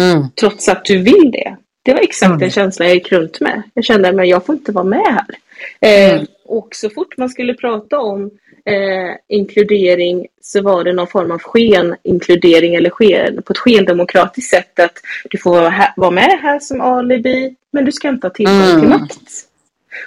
Mm. 0.00 0.24
Trots 0.40 0.68
att 0.68 0.84
du 0.84 0.98
vill 0.98 1.30
det. 1.30 1.56
Det 1.82 1.92
var 1.94 2.00
exakt 2.00 2.28
mm. 2.28 2.38
den 2.38 2.50
känslan 2.50 2.88
jag 2.88 2.94
gick 2.94 3.12
runt 3.12 3.40
med. 3.40 3.62
Jag 3.74 3.84
kände 3.84 4.08
att 4.08 4.28
jag 4.28 4.46
får 4.46 4.54
inte 4.54 4.72
vara 4.72 4.84
med 4.84 5.06
här. 5.06 5.34
Eh, 5.80 6.14
mm. 6.14 6.26
och 6.44 6.68
så 6.72 6.90
fort 6.90 7.16
man 7.16 7.28
skulle 7.28 7.54
prata 7.54 7.98
om 7.98 8.30
eh, 8.68 9.16
inkludering 9.28 10.26
så 10.40 10.62
var 10.62 10.84
det 10.84 10.92
någon 10.92 11.06
form 11.06 11.30
av 11.30 11.38
skeninkludering 11.38 12.74
eller 12.74 12.90
sken, 12.90 13.42
på 13.42 13.52
ett 13.52 13.58
skendemokratiskt 13.58 14.50
sätt 14.50 14.80
att 14.80 14.98
du 15.30 15.38
får 15.38 15.50
vara, 15.50 15.68
här, 15.68 15.92
vara 15.96 16.10
med 16.10 16.38
här 16.42 16.58
som 16.58 16.80
alibi 16.80 17.54
men 17.72 17.84
du 17.84 17.92
ska 17.92 18.08
inte 18.08 18.26
ha 18.26 18.34
tillgång 18.34 18.54
mm. 18.54 18.80
till 18.80 18.88
makt. 18.88 19.20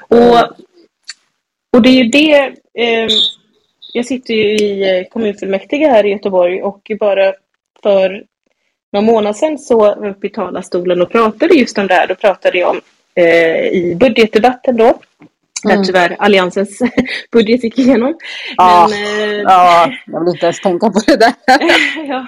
Och, 0.07 0.37
och 1.73 1.81
det 1.81 1.89
är 1.89 2.03
ju 2.03 2.09
det 2.09 2.53
eh, 2.73 3.07
jag 3.93 4.05
sitter 4.05 4.33
ju 4.33 4.55
i 4.55 4.99
eh, 4.99 5.07
kommunfullmäktige 5.07 5.87
här 5.87 6.05
i 6.05 6.09
Göteborg 6.09 6.63
och 6.63 6.91
bara 6.99 7.33
för 7.83 8.23
några 8.91 9.05
månader 9.05 9.33
sedan 9.33 9.57
så 9.57 9.79
var 9.79 9.87
jag 9.87 10.09
uppe 10.09 10.27
i 10.27 10.29
talarstolen 10.29 11.01
och 11.01 11.11
pratade 11.11 11.55
just 11.55 11.77
om 11.77 11.87
det 11.87 11.93
här. 11.93 12.07
Då 12.07 12.15
pratade 12.15 12.57
jag 12.57 12.69
om 12.69 12.81
eh, 13.15 13.67
i 13.67 13.95
budgetdebatten 13.99 14.77
då 14.77 14.99
där 15.63 15.73
mm. 15.73 15.85
tyvärr 15.85 16.15
Alliansens 16.19 16.79
budget 17.31 17.63
gick 17.63 17.79
igenom. 17.79 18.17
Ja, 18.57 18.87
men, 18.89 19.29
eh, 19.29 19.35
ja, 19.35 19.91
jag 20.05 20.19
vill 20.19 20.33
inte 20.33 20.45
ens 20.45 20.61
tänka 20.61 20.89
på 20.89 20.99
det 21.07 21.15
där. 21.15 21.33
ja. 22.07 22.27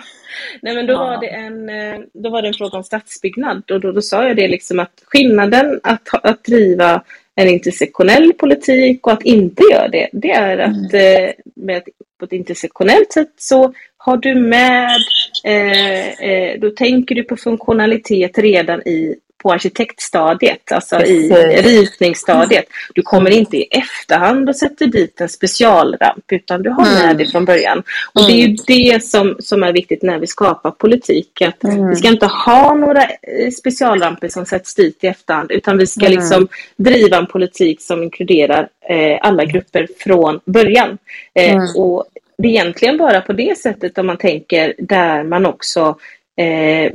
Nej 0.61 0.75
men 0.75 0.85
då, 0.85 0.93
ja. 0.93 0.97
var 0.97 1.21
det 1.21 1.27
en, 1.27 1.69
eh, 1.69 1.99
då 2.13 2.29
var 2.29 2.41
det 2.41 2.47
en 2.47 2.53
fråga 2.53 2.77
om 2.77 2.83
stadsbyggnad 2.83 3.71
och 3.71 3.79
då, 3.79 3.91
då 3.91 4.01
sa 4.01 4.27
jag 4.27 4.35
det 4.35 4.47
liksom 4.47 4.79
att 4.79 5.03
skillnaden 5.05 5.79
att, 5.83 6.25
att 6.25 6.43
driva 6.43 7.03
en 7.35 7.49
intersektionell 7.49 8.33
politik 8.33 9.07
och 9.07 9.13
att 9.13 9.23
inte 9.23 9.63
göra 9.71 9.87
det, 9.87 10.09
det 10.13 10.31
är 10.31 10.57
att 10.57 10.93
mm. 10.93 11.33
med, 11.55 11.83
på 12.19 12.25
ett 12.25 12.33
intersektionellt 12.33 13.11
sätt 13.11 13.33
så 13.37 13.73
har 13.97 14.17
du 14.17 14.35
med, 14.35 14.99
eh, 15.43 16.07
eh, 16.29 16.59
då 16.59 16.69
tänker 16.69 17.15
du 17.15 17.23
på 17.23 17.35
funktionalitet 17.35 18.37
redan 18.37 18.81
i 18.81 19.15
på 19.43 19.51
arkitektstadiet, 19.51 20.71
alltså 20.71 20.97
Precis. 20.97 21.31
i 21.31 21.61
ritningsstadiet. 21.61 22.65
Du 22.93 23.01
kommer 23.01 23.31
inte 23.31 23.57
i 23.57 23.63
efterhand 23.63 24.49
och 24.49 24.55
sätter 24.55 24.87
dit 24.87 25.21
en 25.21 25.29
specialramp 25.29 26.25
utan 26.31 26.63
du 26.63 26.69
har 26.69 26.83
med 26.83 27.03
mm. 27.03 27.17
det 27.17 27.25
från 27.25 27.45
början. 27.45 27.83
Och 28.13 28.21
mm. 28.21 28.31
det 28.31 28.43
är 28.43 28.47
ju 28.47 28.55
det 28.67 29.03
som, 29.03 29.35
som 29.39 29.63
är 29.63 29.73
viktigt 29.73 30.03
när 30.03 30.19
vi 30.19 30.27
skapar 30.27 30.71
politik. 30.71 31.41
Att 31.41 31.63
mm. 31.63 31.89
Vi 31.89 31.95
ska 31.95 32.07
inte 32.07 32.25
ha 32.25 32.73
några 32.73 33.03
eh, 33.03 33.51
specialramper 33.57 34.27
som 34.27 34.45
sätts 34.45 34.75
dit 34.75 35.03
i 35.03 35.07
efterhand 35.07 35.51
utan 35.51 35.77
vi 35.77 35.87
ska 35.87 36.05
mm. 36.05 36.17
liksom 36.19 36.47
driva 36.75 37.17
en 37.17 37.27
politik 37.27 37.81
som 37.81 38.03
inkluderar 38.03 38.69
eh, 38.89 39.17
alla 39.21 39.45
grupper 39.45 39.87
från 39.99 40.39
början. 40.45 40.97
Eh, 41.35 41.53
mm. 41.53 41.67
och 41.77 42.05
det 42.37 42.47
är 42.47 42.51
egentligen 42.51 42.97
bara 42.97 43.21
på 43.21 43.33
det 43.33 43.57
sättet 43.57 43.97
om 43.97 44.07
man 44.07 44.17
tänker 44.17 44.75
där 44.77 45.23
man 45.23 45.45
också 45.45 45.97
eh, 46.35 46.91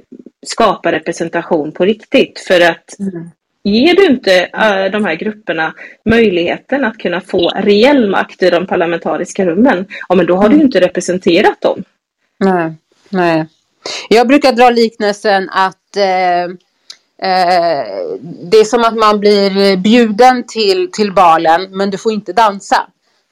skapa 0.46 0.92
representation 0.92 1.72
på 1.72 1.84
riktigt. 1.84 2.38
För 2.38 2.60
att 2.60 2.98
mm. 2.98 3.30
ger 3.62 3.94
du 3.94 4.06
inte 4.06 4.34
äh, 4.44 4.92
de 4.92 5.04
här 5.04 5.14
grupperna 5.14 5.74
möjligheten 6.04 6.84
att 6.84 6.98
kunna 6.98 7.20
få 7.20 7.48
reell 7.48 8.10
makt 8.10 8.42
i 8.42 8.50
de 8.50 8.66
parlamentariska 8.66 9.46
rummen, 9.46 9.86
ja 10.08 10.14
men 10.14 10.26
då 10.26 10.36
har 10.36 10.46
mm. 10.46 10.58
du 10.58 10.64
inte 10.64 10.80
representerat 10.80 11.60
dem. 11.60 11.84
Nej, 12.38 12.72
nej. 13.08 13.46
Jag 14.08 14.28
brukar 14.28 14.52
dra 14.52 14.70
liknelsen 14.70 15.48
att 15.50 15.96
eh, 15.96 16.42
eh, 17.28 17.86
det 18.22 18.56
är 18.56 18.64
som 18.64 18.84
att 18.84 18.96
man 18.96 19.20
blir 19.20 19.76
bjuden 19.76 20.44
till, 20.46 20.90
till 20.92 21.12
balen 21.12 21.76
men 21.76 21.90
du 21.90 21.98
får 21.98 22.12
inte 22.12 22.32
dansa. 22.32 22.86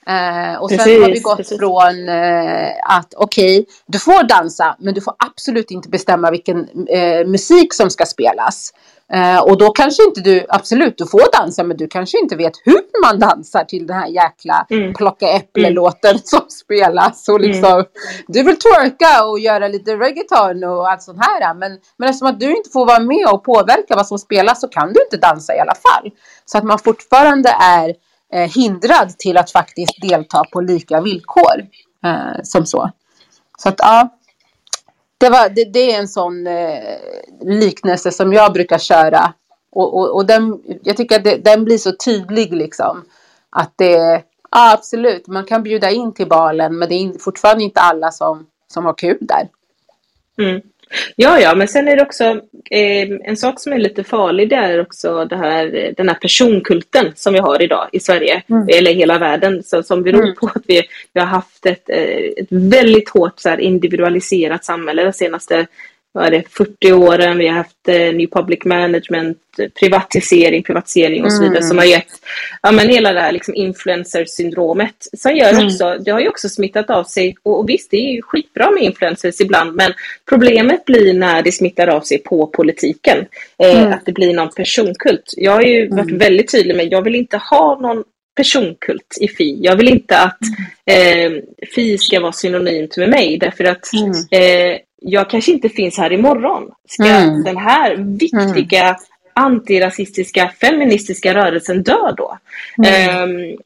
Eh, 0.09 0.63
och 0.63 0.69
sen 0.71 0.79
Precis, 0.79 1.03
har 1.03 1.11
vi 1.11 1.19
gått 1.21 1.37
precis. 1.37 1.59
från 1.59 2.09
eh, 2.09 2.71
att 2.83 3.15
okej, 3.17 3.67
du 3.87 3.99
får 3.99 4.29
dansa 4.29 4.77
men 4.79 4.95
du 4.95 5.01
får 5.01 5.15
absolut 5.19 5.71
inte 5.71 5.89
bestämma 5.89 6.31
vilken 6.31 6.69
eh, 6.89 7.27
musik 7.27 7.75
som 7.75 7.91
ska 7.91 8.07
spelas. 8.07 8.73
Eh, 9.13 9.39
och 9.39 9.59
då 9.59 9.71
kanske 9.71 10.03
inte 10.05 10.21
du, 10.21 10.47
absolut 10.49 10.99
du 10.99 11.07
får 11.07 11.41
dansa 11.41 11.63
men 11.65 11.77
du 11.77 11.89
kanske 11.89 12.19
inte 12.21 12.37
vet 12.37 12.53
hur 12.65 12.81
man 13.07 13.19
dansar 13.19 13.65
till 13.65 13.87
den 13.87 13.97
här 13.97 14.07
jäkla 14.07 14.67
Mm. 14.71 14.95
plocka 14.95 15.29
äpple-låten 15.29 16.19
som 16.25 16.41
spelas. 16.49 17.29
Och 17.29 17.41
liksom, 17.41 17.85
Du 18.27 18.43
vill 18.43 18.57
twerka 18.59 19.25
och 19.25 19.39
göra 19.39 19.69
lite 19.69 19.97
reggaeton 19.97 20.65
och 20.65 20.91
allt 20.91 21.03
sånt 21.03 21.19
här. 21.21 21.55
Men, 21.55 21.79
men 21.97 22.09
eftersom 22.09 22.29
att 22.29 22.41
du 22.41 22.57
inte 22.57 22.71
får 22.71 22.87
vara 22.87 23.01
med 23.01 23.27
och 23.33 23.45
påverka 23.45 23.97
vad 23.97 24.07
som 24.07 24.19
spelas 24.19 24.61
så 24.61 24.69
kan 24.69 24.93
du 24.93 25.03
inte 25.03 25.17
dansa 25.27 25.55
i 25.57 25.61
alla 25.61 25.75
fall. 25.75 26.11
Så 26.45 26.59
att 26.59 26.65
man 26.65 26.79
fortfarande 26.79 27.49
är 27.61 27.95
eh, 28.33 28.51
hindrad 28.51 29.19
till 29.19 29.37
att 29.37 29.51
faktiskt 29.51 30.01
delta 30.01 30.43
på 30.53 30.61
lika 30.61 31.01
villkor. 31.01 31.67
Eh, 32.05 32.43
som 32.43 32.67
så. 32.67 32.91
Så 33.59 33.69
att 33.69 33.75
ja. 33.79 34.09
Det, 35.19 35.29
var, 35.29 35.49
det, 35.49 35.65
det 35.65 35.93
är 35.93 35.99
en 35.99 36.09
sån 36.09 36.47
eh, 36.47 36.99
liknelse 37.41 38.11
som 38.11 38.33
jag 38.33 38.53
brukar 38.53 38.79
köra. 38.79 39.33
Och, 39.71 39.99
och, 39.99 40.15
och 40.15 40.27
den, 40.27 40.63
jag 40.83 40.97
tycker 40.97 41.17
att 41.17 41.25
det, 41.25 41.37
den 41.37 41.65
blir 41.65 41.79
så 41.79 41.93
tydlig 42.05 42.53
liksom. 42.53 43.05
Att 43.51 43.73
det, 43.77 44.23
ja 44.51 44.73
absolut, 44.73 45.27
man 45.27 45.45
kan 45.45 45.63
bjuda 45.63 45.91
in 45.91 46.15
till 46.15 46.29
balen 46.29 46.79
men 46.79 46.89
det 46.89 46.95
är 46.95 47.19
fortfarande 47.19 47.65
inte 47.65 47.81
alla 47.81 48.11
som, 48.11 48.47
som 48.69 48.85
har 48.85 48.95
kul 48.95 49.19
där. 49.21 49.49
Mm. 50.39 50.63
Ja, 51.17 51.41
ja, 51.41 51.55
men 51.55 51.69
sen 51.69 51.89
är 51.89 51.97
det 51.97 52.03
också 52.03 52.25
eh, 52.71 53.09
en 53.25 53.37
sak 53.37 53.61
som 53.61 53.73
är 53.73 53.79
lite 53.79 54.05
farlig, 54.05 54.49
det 54.49 54.57
är 54.57 54.81
också 54.81 55.25
det 55.25 55.37
här, 55.37 55.93
den 55.97 56.09
här 56.09 56.17
personkulten 56.17 57.13
som 57.17 57.33
vi 57.33 57.39
har 57.39 57.63
idag 57.63 57.89
i 57.93 58.01
Sverige, 58.01 58.43
eller 58.69 58.91
i 58.91 58.95
hela 58.95 59.19
världen, 59.19 59.63
så, 59.63 59.83
som 59.83 60.03
beror 60.03 60.23
Mm. 60.23 60.35
på 60.35 60.47
att 60.47 60.63
vi, 60.67 60.83
vi 61.13 61.21
har 61.21 61.27
haft 61.27 61.67
ett, 61.67 61.91
eh, 61.91 62.19
ett 62.37 62.47
väldigt 62.51 63.09
hårt 63.09 63.41
så 63.41 63.49
här, 63.49 63.61
individualiserat 63.61 64.65
samhälle 64.65 65.05
de 65.05 65.13
senaste 65.13 65.67
vad 66.17 66.33
det, 66.33 66.43
40 66.51 66.93
åren. 66.93 67.39
Vi 67.39 67.47
har 67.49 67.55
haft 67.55 67.89
eh, 67.89 67.95
New 67.95 68.27
Public 68.31 68.65
Management, 68.65 69.39
privatisering, 69.81 70.63
privatisering 70.63 71.25
och 71.25 71.33
så 71.33 71.43
vidare 71.43 71.57
Mm. 71.59 71.69
som 71.69 71.79
har 71.79 71.85
gett 71.85 72.07
ja, 72.63 72.73
men 72.73 72.89
hela 72.89 73.13
det 73.13 73.21
här 73.21 73.33
liksom 73.33 73.55
influencer-syndromet. 73.55 74.95
Som 75.17 75.37
gör 75.37 75.51
Mm. 75.53 75.67
också, 75.67 75.97
det 76.05 76.11
har 76.11 76.21
ju 76.21 76.29
också 76.29 76.49
smittat 76.49 76.91
av 76.91 77.05
sig. 77.05 77.37
Och, 77.43 77.59
och 77.59 77.69
visst, 77.69 77.91
det 77.91 77.97
är 77.97 78.13
ju 78.13 78.23
skitbra 78.23 78.71
med 78.71 78.83
influencers 78.83 79.41
ibland, 79.41 79.75
men 79.77 79.93
problemet 80.29 80.85
blir 80.85 81.15
när 81.15 81.43
det 81.43 81.53
smittar 81.53 81.87
av 81.89 82.01
sig 82.01 82.19
på 82.19 82.47
politiken. 82.47 83.19
Eh, 83.63 83.77
Mm. 83.77 83.93
Att 83.93 84.07
det 84.07 84.13
blir 84.13 84.35
någon 84.35 84.49
personkult. 84.57 85.35
Jag 85.37 85.53
har 85.53 85.63
ju 85.63 85.89
varit 85.89 86.11
väldigt 86.13 86.53
tydlig 86.53 86.77
med, 86.77 86.93
jag 86.93 87.03
vill 87.03 87.15
inte 87.15 87.37
ha 87.37 87.79
någon 87.81 88.05
personkult 88.37 89.15
i 89.21 89.29
Fi. 89.29 89.59
Jag 89.63 89.77
vill 89.77 89.89
inte 89.89 90.19
att 90.19 90.39
eh, 90.91 91.33
Fi 91.75 91.99
ska 91.99 92.21
vara 92.21 92.33
synonymt 92.33 92.97
med 92.97 93.09
mig 93.11 93.39
därför 93.39 93.65
att 93.65 93.85
Mm. 93.93 94.11
eh, 94.13 94.79
jag 95.01 95.31
kanske 95.31 95.53
inte 95.53 95.69
finns 95.69 95.99
här 95.99 96.13
imorgon. 96.13 96.71
Ska 96.89 97.05
Mm. 97.05 97.43
den 97.45 97.57
här 97.57 97.97
viktiga 97.97 98.97
antirasistiska 99.35 100.51
feministiska 100.61 101.35
rörelsen 101.35 101.83
dö 101.83 102.13
då? 102.17 102.39
Ehm, 102.87 103.57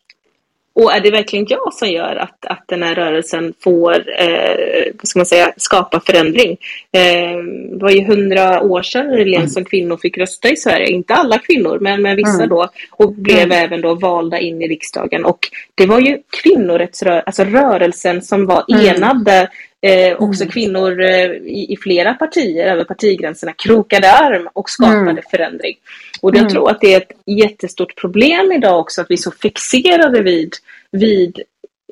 och 0.73 0.93
är 0.93 1.01
det 1.01 1.11
verkligen 1.11 1.47
jag 1.49 1.75
som 1.75 1.89
gör 1.89 2.17
att, 2.17 2.47
att 2.47 2.65
den 2.67 2.83
här 2.83 2.95
rörelsen 2.95 3.55
får 3.65 3.93
eh, 4.21 4.85
vad 4.95 5.09
ska 5.09 5.19
man 5.19 5.27
säga, 5.27 5.53
skapa 5.57 6.01
förändring? 6.07 6.51
Eh, 6.93 7.37
det 7.71 7.83
var 7.85 7.91
ju 7.91 8.05
hundra 8.05 8.61
år 8.63 8.83
sedan 8.83 9.07
nyligen 9.11 9.51
som 9.51 9.65
kvinnor 9.65 9.97
fick 9.97 10.19
rösta 10.19 10.49
i 10.49 10.57
Sverige. 10.57 10.87
Inte 10.87 11.15
alla 11.15 11.39
kvinnor, 11.39 11.79
men, 11.81 12.03
men 12.03 12.17
vissa 12.17 12.35
Mm. 12.35 12.49
då. 12.49 12.69
Och 12.91 13.13
blev 13.13 13.53
även 13.53 13.81
då 13.81 13.95
valda 13.95 14.39
in 14.39 14.63
i 14.63 14.69
riksdagen. 14.69 15.25
Och 15.25 15.49
det 15.75 15.87
var 15.87 16.01
ju 16.01 16.19
kvinnorättsrörelsen, 16.43 17.23
alltså 17.27 17.45
rörelsen 17.45 18.23
som 18.23 18.47
var 18.47 18.65
Mm. 18.73 18.97
enade. 18.97 19.49
Eh, 19.83 20.17
också 20.23 20.47
kvinnor 20.47 21.01
eh, 21.03 21.25
i, 21.31 21.67
i 21.73 21.77
flera 21.83 22.15
partier 22.15 22.67
över 22.67 22.85
partigränserna 22.85 23.53
krokade 23.53 24.13
arm 24.13 24.49
och 24.53 24.71
skapade 24.71 25.01
Mm. 25.11 25.23
förändring. 25.31 25.77
Och 26.21 26.31
jag 26.31 26.39
Mm. 26.39 26.51
tror 26.53 26.71
att 26.71 26.81
det 26.81 26.95
är 26.95 26.97
ett 26.97 27.13
jättestort 27.27 27.97
problem 28.01 28.53
idag 28.53 28.81
också 28.81 29.01
att 29.01 29.07
vi 29.11 29.15
är 29.15 29.19
så 29.19 29.31
fixerade 29.31 30.23
vid, 30.23 30.55
vid 30.91 31.41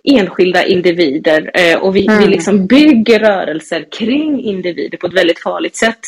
enskilda 0.04 0.64
individer 0.64 1.50
eh, 1.54 1.78
och 1.78 1.96
vi, 1.96 2.00
vi 2.00 2.06
Mm. 2.14 2.30
liksom 2.30 2.66
bygger 2.66 3.18
rörelser 3.18 3.86
kring 3.98 4.40
individer 4.44 4.98
på 4.98 5.06
ett 5.06 5.14
väldigt 5.14 5.42
farligt 5.42 5.76
sätt. 5.76 5.98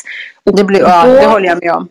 Och 0.43 0.55
Det, 0.57 0.63
blir, 0.63 0.79
ja, 0.79 1.05
det 1.07 1.25
håller 1.25 1.47
jag 1.47 1.63
med 1.63 1.73
om. 1.73 1.89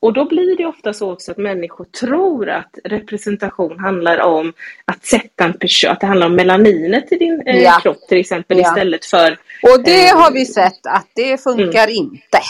Och 0.00 0.12
då 0.12 0.24
blir 0.24 0.56
det 0.56 0.66
ofta 0.66 0.92
så 0.92 1.12
också 1.12 1.30
att 1.30 1.36
människor 1.38 1.84
tror 1.84 2.48
att 2.50 2.78
representation 2.84 3.78
handlar 3.78 4.18
om 4.20 4.52
att 4.84 5.04
sätta 5.06 5.44
en 5.44 5.52
person, 5.58 5.90
att 5.90 6.00
det 6.00 6.06
handlar 6.06 6.26
om 6.26 6.34
melaninet 6.34 7.12
i 7.12 7.16
din 7.16 7.42
eh, 7.46 7.62
Ja. 7.62 7.78
kropp 7.82 8.08
till 8.08 8.18
exempel 8.18 8.58
Ja. 8.58 8.68
istället 8.68 9.04
för 9.04 9.32
Och 9.62 9.82
det 9.84 10.08
Eh, 10.08 10.16
har 10.16 10.30
vi 10.30 10.46
sett 10.46 10.86
att 10.86 11.06
det 11.14 11.42
funkar 11.42 11.88
inte. 11.88 12.40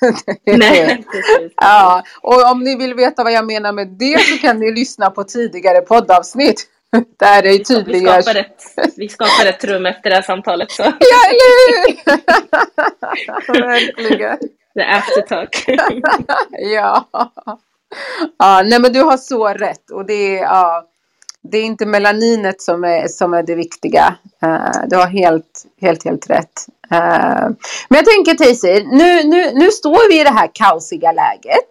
Nej, 0.46 1.04
precis. 1.12 1.52
Ja, 1.56 2.02
och 2.22 2.50
om 2.50 2.64
ni 2.64 2.76
vill 2.78 2.94
veta 2.94 3.24
vad 3.24 3.32
jag 3.32 3.46
menar 3.46 3.72
med 3.72 3.88
det 3.88 4.20
så 4.20 4.38
kan 4.38 4.58
ni 4.58 4.72
lyssna 4.72 5.10
på 5.10 5.24
tidigare 5.24 5.80
poddavsnitt. 5.80 6.66
Där 7.18 7.42
det 7.42 7.48
Vi 7.48 7.64
tydliggörs. 7.64 8.24
skapar, 8.24 8.40
ett, 8.40 8.62
vi 8.96 9.08
skapar 9.08 9.46
ett 9.48 9.64
rum 9.64 9.86
efter 9.86 10.10
det 10.10 10.16
här 10.16 10.22
samtalet. 10.22 10.70
Så. 10.70 10.82
Ja, 10.82 10.92
eller 11.30 11.70
hur? 13.46 13.60
Verkligen. 13.62 14.38
The 14.74 14.82
aftertalk. 14.82 15.64
Ja. 16.50 17.08
ja. 18.38 18.62
Nej, 18.64 18.80
men 18.80 18.92
du 18.92 19.02
har 19.02 19.16
så 19.16 19.48
rätt. 19.48 19.90
Och 19.90 20.06
det 20.06 20.38
är, 20.38 20.42
ja, 20.42 20.84
det 21.42 21.58
är 21.58 21.64
inte 21.64 21.86
melaninet 21.86 22.62
som 22.62 22.84
är, 22.84 23.08
som 23.08 23.34
är 23.34 23.42
det 23.42 23.54
viktiga. 23.54 24.14
Uh, 24.44 24.88
du 24.88 24.96
har 24.96 25.06
helt, 25.06 25.66
helt, 25.80 26.04
helt 26.04 26.30
rätt. 26.30 26.66
Uh, 26.92 27.48
men 27.88 27.96
jag 27.96 28.04
tänker 28.04 28.34
Teysir, 28.34 28.84
nu, 28.84 29.28
nu, 29.28 29.50
nu 29.54 29.70
står 29.70 30.08
vi 30.08 30.20
i 30.20 30.24
det 30.24 30.30
här 30.30 30.50
kaosiga 30.54 31.12
läget. 31.12 31.68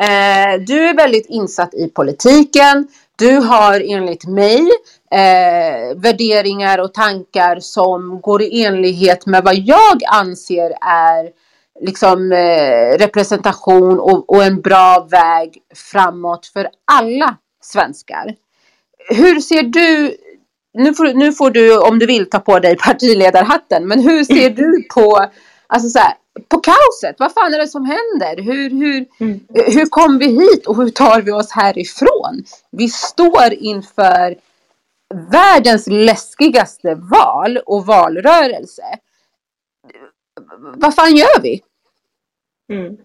Uh, 0.00 0.64
du 0.64 0.88
är 0.88 0.96
väldigt 0.96 1.26
insatt 1.28 1.74
i 1.74 1.88
politiken. 1.88 2.88
Du 3.16 3.36
har 3.36 3.80
enligt 3.80 4.26
mig 4.26 4.70
eh, 5.10 5.96
värderingar 5.96 6.78
och 6.78 6.94
tankar 6.94 7.60
som 7.60 8.20
går 8.20 8.42
i 8.42 8.64
enlighet 8.64 9.26
med 9.26 9.44
vad 9.44 9.54
jag 9.54 10.04
anser 10.12 10.72
är 10.80 11.30
liksom, 11.80 12.32
eh, 12.32 12.98
representation 12.98 14.00
och, 14.00 14.30
och 14.30 14.44
en 14.44 14.60
bra 14.60 15.06
väg 15.10 15.58
framåt 15.74 16.46
för 16.46 16.68
alla 16.92 17.36
svenskar. 17.62 18.34
Hur 19.08 19.40
ser 19.40 19.62
du, 19.62 20.16
nu 20.74 20.94
får, 20.94 21.14
nu 21.14 21.32
får 21.32 21.50
du 21.50 21.78
om 21.78 21.98
du 21.98 22.06
vill 22.06 22.30
ta 22.30 22.38
på 22.38 22.58
dig 22.58 22.76
partiledarhatten, 22.76 23.88
men 23.88 24.00
hur 24.00 24.24
ser 24.24 24.50
du 24.50 24.82
på, 24.94 25.26
alltså 25.66 25.88
så 25.88 25.98
här, 25.98 26.14
på 26.48 26.60
kaoset? 26.60 27.16
Vad 27.18 27.32
fan 27.32 27.54
är 27.54 27.58
det 27.58 27.68
som 27.68 27.84
händer? 27.84 28.42
Hur, 28.42 28.70
hur, 28.70 29.06
Mm. 29.20 29.40
hur 29.54 29.86
kom 29.86 30.18
vi 30.18 30.26
hit 30.26 30.66
och 30.66 30.76
hur 30.76 30.90
tar 30.90 31.20
vi 31.22 31.32
oss 31.32 31.50
härifrån? 31.50 32.44
Vi 32.70 32.88
står 32.88 33.52
inför 33.52 34.36
världens 35.32 35.86
läskigaste 35.86 36.94
val 36.94 37.58
och 37.66 37.86
valrörelse. 37.86 38.82
Vad 40.58 40.94
fan 40.94 41.16
gör 41.16 41.40
vi? 41.42 41.62
Mm. 42.72 42.96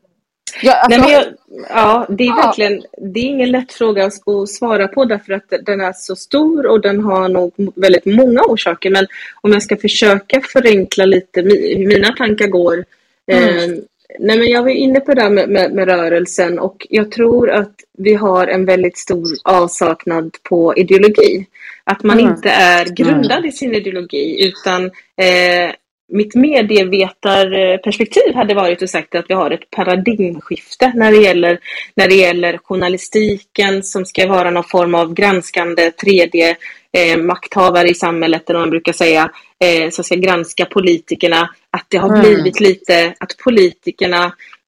Ja, 0.61 0.73
alltså, 0.73 0.89
Nej, 0.89 0.99
men 0.99 1.09
jag, 1.09 1.23
ja, 1.69 2.05
det 2.09 2.23
är 2.23 2.27
Ja. 2.27 2.35
verkligen 2.35 2.83
det 3.13 3.19
är 3.19 3.23
ingen 3.23 3.51
lätt 3.51 3.71
fråga 3.73 4.05
att 4.05 4.49
svara 4.49 4.87
på 4.87 5.05
därför 5.05 5.33
att 5.33 5.53
den 5.65 5.81
är 5.81 5.93
så 5.93 6.15
stor 6.15 6.65
och 6.65 6.81
den 6.81 6.99
har 7.01 7.29
nog 7.29 7.53
väldigt 7.75 8.05
många 8.05 8.41
orsaker. 8.41 8.89
Men 8.89 9.07
om 9.41 9.53
jag 9.53 9.63
ska 9.63 9.77
försöka 9.77 10.41
förenkla 10.41 11.05
lite 11.05 11.41
hur 11.41 11.87
mina 11.87 12.11
tankar 12.13 12.47
går. 12.47 12.85
Mm. 13.31 13.57
Eh, 13.57 13.77
nej, 14.19 14.37
men 14.37 14.47
jag 14.47 14.61
var 14.63 14.69
inne 14.69 14.99
på 14.99 15.13
det 15.13 15.21
här 15.21 15.29
med, 15.29 15.49
med, 15.49 15.71
med 15.71 15.85
rörelsen 15.87 16.59
och 16.59 16.87
jag 16.89 17.11
tror 17.11 17.49
att 17.49 17.73
vi 17.97 18.13
har 18.13 18.47
en 18.47 18.65
väldigt 18.65 18.97
stor 18.97 19.27
avsaknad 19.43 20.35
på 20.43 20.75
ideologi. 20.75 21.45
Att 21.83 22.03
man 22.03 22.19
Mm. 22.19 22.31
inte 22.31 22.49
är 22.49 22.85
grundad 22.85 23.45
i 23.45 23.51
sin 23.51 23.75
ideologi 23.75 24.47
utan 24.47 24.85
eh, 25.17 25.71
mitt 26.09 26.35
medievetarperspektiv 26.35 28.33
hade 28.35 28.53
varit 28.53 28.83
att 28.83 28.89
sagt 28.89 29.15
att 29.15 29.25
vi 29.29 29.33
har 29.33 29.51
ett 29.51 29.69
paradigmskifte 29.69 30.91
när 30.95 31.11
det 31.11 31.17
gäller, 31.17 31.59
när 31.95 32.07
det 32.07 32.15
gäller 32.15 32.57
journalistiken 32.57 33.83
som 33.83 34.05
ska 34.05 34.27
vara 34.27 34.51
någon 34.51 34.63
form 34.63 34.95
av 34.95 35.13
granskande 35.13 35.91
tredje 35.91 36.55
eh, 36.97 37.17
makthavare 37.17 37.87
i 37.89 37.93
samhället, 37.93 38.49
eller 38.49 38.59
vad 38.59 38.67
man 38.67 38.69
brukar 38.71 38.93
säga, 38.93 39.31
eh, 39.63 39.89
som 39.89 40.03
ska 40.03 40.15
granska 40.15 40.65
politikerna. 40.65 41.49
Att 41.71 41.85
det 41.89 41.97
har 41.97 42.09
Mm. 42.09 42.21
blivit 42.21 42.59
lite 42.59 43.13
att 43.19 43.37
politikerna 43.43 44.25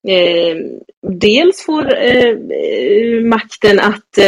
eh, 0.08 0.56
dels 1.08 1.62
får 1.64 1.94
eh, 1.94 2.28
eh, 2.28 3.20
makten 3.24 3.80
att, 3.80 4.18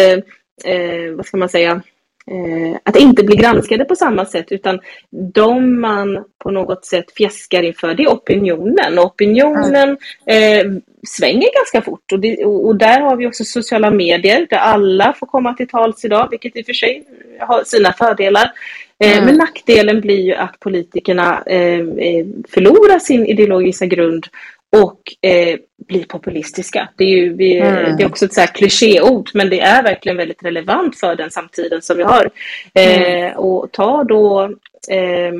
eh, 0.65 1.13
vad 1.17 1.27
ska 1.27 1.37
man 1.37 1.49
säga, 1.49 1.83
eh, 2.31 2.79
att 2.83 2.97
inte 2.97 3.25
bli 3.25 3.37
granskade 3.37 3.85
på 3.85 3.97
samma 3.97 4.25
sätt 4.25 4.53
utan 4.53 4.81
de 5.11 5.81
man 5.81 6.25
på 6.39 6.51
något 6.51 6.85
sätt 6.85 7.13
fjäskar 7.17 7.63
inför 7.63 7.95
det 7.95 8.03
är 8.03 8.09
opinionen 8.09 8.99
och 8.99 9.05
opinionen 9.05 9.91
eh, 10.27 10.65
svänger 11.07 11.49
ganska 11.55 11.83
fort 11.91 12.13
och, 12.13 12.21
det, 12.21 12.45
och, 12.45 12.77
där 12.77 13.01
har 13.01 13.17
vi 13.17 13.27
också 13.27 13.45
sociala 13.45 13.91
medier 13.91 14.47
där 14.51 14.57
alla 14.57 15.13
får 15.13 15.27
komma 15.27 15.55
till 15.55 15.69
tals 15.69 16.05
idag 16.05 16.29
vilket 16.31 16.57
i 16.57 16.63
och 16.63 16.67
för 16.67 16.73
sig 16.73 17.05
har 17.41 17.65
sina 17.65 17.93
fördelar. 17.93 18.53
Eh, 18.99 19.13
mm. 19.13 19.25
Men 19.25 19.37
nackdelen 19.37 20.01
blir 20.01 20.21
ju 20.21 20.35
att 20.35 20.61
politikerna 20.61 21.43
eh, 21.47 21.81
eh, 21.81 22.27
förlorar 22.49 22.99
sin 22.99 23.27
ideologiska 23.27 23.87
grund 23.87 24.27
och 24.73 25.29
eh, 25.31 25.59
blir 25.89 26.05
populistiska. 26.05 26.89
Det 26.97 27.05
är, 27.05 27.09
ju, 27.09 27.37
vi, 27.37 27.59
mm. 27.59 27.97
det 27.97 28.03
är 28.03 28.07
också 28.07 28.25
ett 28.25 28.35
så 28.35 28.41
här 28.41 28.55
klichéord, 28.55 29.31
men 29.35 29.51
det 29.51 29.61
är 29.61 29.83
verkligen 29.83 30.17
väldigt 30.17 30.45
relevant 30.45 31.01
för 31.01 31.17
den 31.17 31.31
samtiden 31.31 31.83
som 31.83 31.97
vi 31.97 32.03
har. 32.03 32.31
Eh, 32.75 33.23
mm. 33.23 33.37
Och 33.37 33.73
ta 33.73 34.05
då 34.05 34.43
eh, 34.89 35.33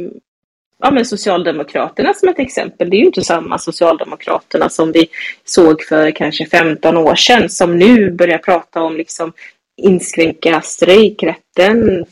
ja, 0.79 0.91
men 0.91 1.05
Socialdemokraterna 1.05 2.15
som 2.15 2.29
ett 2.29 2.39
exempel. 2.39 2.91
Det 2.91 2.97
är 2.97 2.99
ju 2.99 3.07
inte 3.07 3.25
samma 3.25 3.59
Socialdemokraterna 3.59 4.69
som 4.69 4.93
vi 4.93 5.07
såg 5.45 5.83
för 5.83 6.11
kanske 6.11 6.47
15 6.47 6.97
år 6.97 7.15
sedan 7.15 7.49
som 7.49 7.79
nu 7.79 8.11
börjar 8.11 8.39
prata 8.39 8.83
om 8.83 8.97
liksom 8.97 9.33
inskränka 9.77 10.61
strejkrätten, 10.61 12.05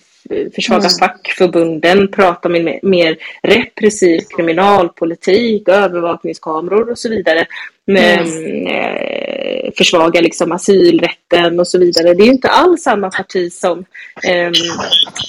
försvaga 0.55 0.89
mm. 0.89 0.99
fackförbunden, 0.99 2.09
prata 2.09 2.49
om 2.49 2.55
en 2.55 2.79
mer 2.83 3.17
repressiv 3.43 4.21
kriminalpolitik, 4.37 5.69
övervakningskameror 5.69 6.91
och 6.91 6.99
så 6.99 7.09
vidare. 7.09 7.47
Men, 7.87 8.27
mm. 8.27 8.67
eh, 8.67 9.73
försvaga 9.77 10.21
liksom 10.21 10.53
asylrätten 10.53 11.61
och 11.61 11.69
så 11.69 11.79
vidare. 11.79 12.15
Det 12.15 12.23
är 12.23 12.27
inte 12.27 12.49
alls 12.49 12.83
samma 12.83 13.11
parti 13.11 13.53
som 13.53 13.85
eh, 14.25 14.53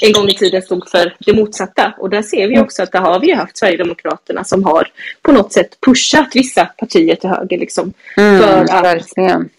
en 0.02 0.14
gång 0.14 0.30
i 0.30 0.34
tiden 0.34 0.62
stod 0.62 0.89
för 0.89 1.16
det 1.20 1.34
motsatta. 1.34 1.94
Och 1.98 2.10
där 2.10 2.22
ser 2.22 2.48
vi 2.48 2.60
också 2.60 2.84
att 2.84 2.91
det 2.91 3.00
har 3.00 3.20
vi 3.20 3.32
haft 3.32 3.58
Sverigedemokraterna 3.58 4.44
som 4.44 4.64
har 4.64 4.88
på 5.22 5.32
något 5.32 5.54
sätt 5.54 5.78
pushat 5.86 6.30
vissa 6.34 6.66
partier 6.66 7.16
till 7.16 7.30
höger. 7.30 7.58
Liksom, 7.58 7.94
mm, 8.18 8.41
för 8.41 8.64
att, 8.64 8.84
verkligen. 8.84 9.50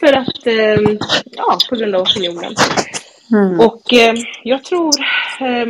För 0.00 0.12
att, 0.12 0.46
eh, 0.46 0.96
ja, 1.24 1.58
på 1.70 1.76
grund 1.76 1.94
av 1.94 2.02
opinionen. 2.02 2.54
Mm. 3.32 3.60
Och 3.60 3.92
eh, 3.92 4.14
jag 4.42 4.64
tror, 4.64 4.90
eh, 5.40 5.66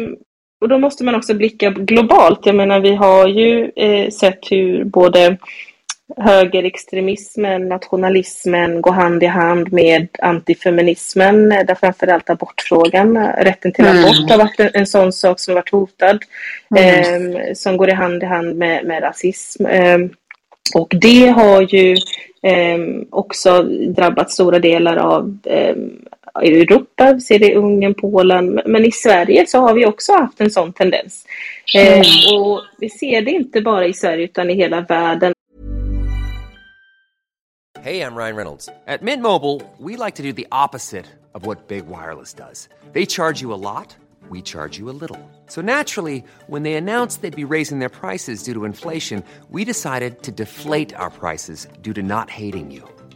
och 0.61 0.69
då 0.69 0.79
måste 0.79 1.05
man 1.05 1.15
också 1.15 1.35
blicka 1.35 1.71
globalt. 1.71 2.47
Jag 2.47 2.55
menar, 2.55 2.81
vi 2.81 2.95
har 2.95 3.29
ju 3.29 3.71
eh, 3.77 4.11
sett 4.11 4.39
hur 4.51 4.85
både 4.85 5.37
högerextremismen, 6.17 7.69
nationalismen 7.69 8.83
går 8.83 8.93
hand 8.93 9.23
i 9.23 9.27
hand 9.27 9.73
med 9.73 10.09
antifeminismen, 10.19 11.49
där 11.49 11.75
framförallt 11.75 12.31
abortfrågan, 12.31 13.19
rätten 13.27 13.73
till 13.73 13.87
mm. 13.87 14.05
abort 14.05 14.31
har 14.31 14.39
varit 14.39 14.61
en, 14.61 14.71
en 14.75 14.87
sån 14.87 15.13
sak 15.13 15.41
som 15.41 15.55
varit 15.55 15.73
hotad, 15.73 16.19
mm. 16.77 17.37
eh, 17.37 17.55
som 17.55 17.77
går 17.77 17.89
i 17.89 17.93
hand 17.93 18.23
i 18.23 18.27
hand 18.27 18.57
med, 18.57 18.85
med 18.87 19.03
rasism. 19.03 19.67
Eh, 19.67 19.99
och 20.75 20.95
det 21.01 21.27
har 21.27 21.63
ju 21.63 21.97
eh, 22.43 22.79
också 23.11 23.63
drabbat 23.97 24.31
stora 24.31 24.59
delar 24.59 24.97
av 24.97 25.39
i 26.43 26.61
Europa, 26.61 27.13
vi 27.13 27.21
ser 27.21 27.39
det 27.39 27.51
i 27.51 27.55
Ungern, 27.55 27.95
Polen, 27.95 28.61
men 28.67 28.85
i 28.85 28.93
Sverige 28.93 29.47
så 29.47 29.59
har 29.59 29.75
vi 29.75 29.87
också 29.87 30.13
haft 30.13 30.41
en 30.41 30.51
sån 30.51 30.73
tendens. 30.73 31.25
Eh, 31.75 31.93
mm. 31.93 32.05
och 32.35 32.63
vi 32.79 32.91
ser 32.91 33.23
det 33.23 33.31
inte 33.31 33.61
bara 33.61 33.87
i 33.87 33.93
Sverige 33.93 34.25
utan 34.25 34.51
i 34.51 34.55
hela 34.55 34.81
världen. 34.81 35.33
Hej, 37.83 37.97
jag 37.97 38.17
Ryan 38.17 38.37
Reynolds. 38.37 38.69
At 38.87 39.03
Mint 39.03 39.23
Mobile, 39.23 39.61
we 39.79 39.97
like 40.05 40.17
to 40.17 40.23
do 40.23 40.33
the 40.33 40.47
opposite 40.53 41.07
of 41.33 41.47
what 41.47 41.69
Big 41.69 41.87
Wireless 41.87 42.35
does. 42.35 42.69
They 42.93 43.07
charge 43.07 43.41
you 43.41 43.55
a 43.55 43.57
lot, 43.57 43.97
we 44.29 44.43
charge 44.43 44.79
you 44.79 44.91
a 44.91 44.97
little. 45.01 45.19
So 45.47 45.63
naturally, 45.63 46.23
when 46.47 46.63
they 46.63 46.75
announced 46.75 47.23
they'd 47.23 47.49
be 47.49 47.55
raising 47.55 47.79
their 47.79 47.89
prices 47.89 48.43
due 48.43 48.55
to 48.55 48.65
inflation, 48.67 49.23
we 49.51 49.65
decided 49.65 50.23
to 50.25 50.31
deflate 50.31 50.95
our 50.95 51.11
prices 51.11 51.69
due 51.81 51.95
to 51.95 52.03
not 52.03 52.29
hating 52.29 52.71
you. 52.71 52.83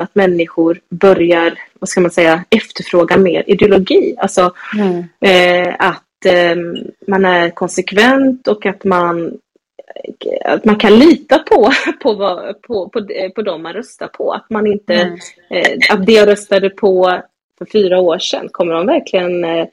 Att 0.00 0.14
människor 0.14 0.80
börjar, 0.88 1.58
vad 1.78 1.88
ska 1.88 2.00
man 2.00 2.10
säga, 2.10 2.44
efterfråga 2.50 3.16
mer 3.16 3.44
ideologi. 3.46 4.14
Alltså 4.18 4.54
mm. 4.78 5.04
eh, 5.20 5.74
att 5.78 6.26
eh, 6.26 6.56
man 7.06 7.24
är 7.24 7.50
konsekvent 7.50 8.48
och 8.48 8.66
att 8.66 8.84
man 8.84 9.38
att 10.44 10.64
man 10.64 10.76
kan 10.76 10.98
lita 10.98 11.38
på, 11.38 11.70
på, 12.02 12.16
på, 12.66 12.88
på, 12.88 13.02
på 13.34 13.42
dem 13.42 13.62
man 13.62 13.72
röstar 13.72 14.06
på. 14.08 14.32
Att 14.32 14.50
man 14.50 14.66
inte, 14.66 14.94
mm. 14.94 15.18
eh, 15.50 15.94
att 15.94 16.06
det 16.06 16.12
jag 16.12 16.28
röstade 16.28 16.70
på 16.70 17.20
för 17.58 17.66
fyra 17.72 18.00
år 18.00 18.18
sedan, 18.18 18.48
kommer 18.52 18.74
de 18.74 18.86
verkligen 18.86 19.44
eh, 19.44 19.66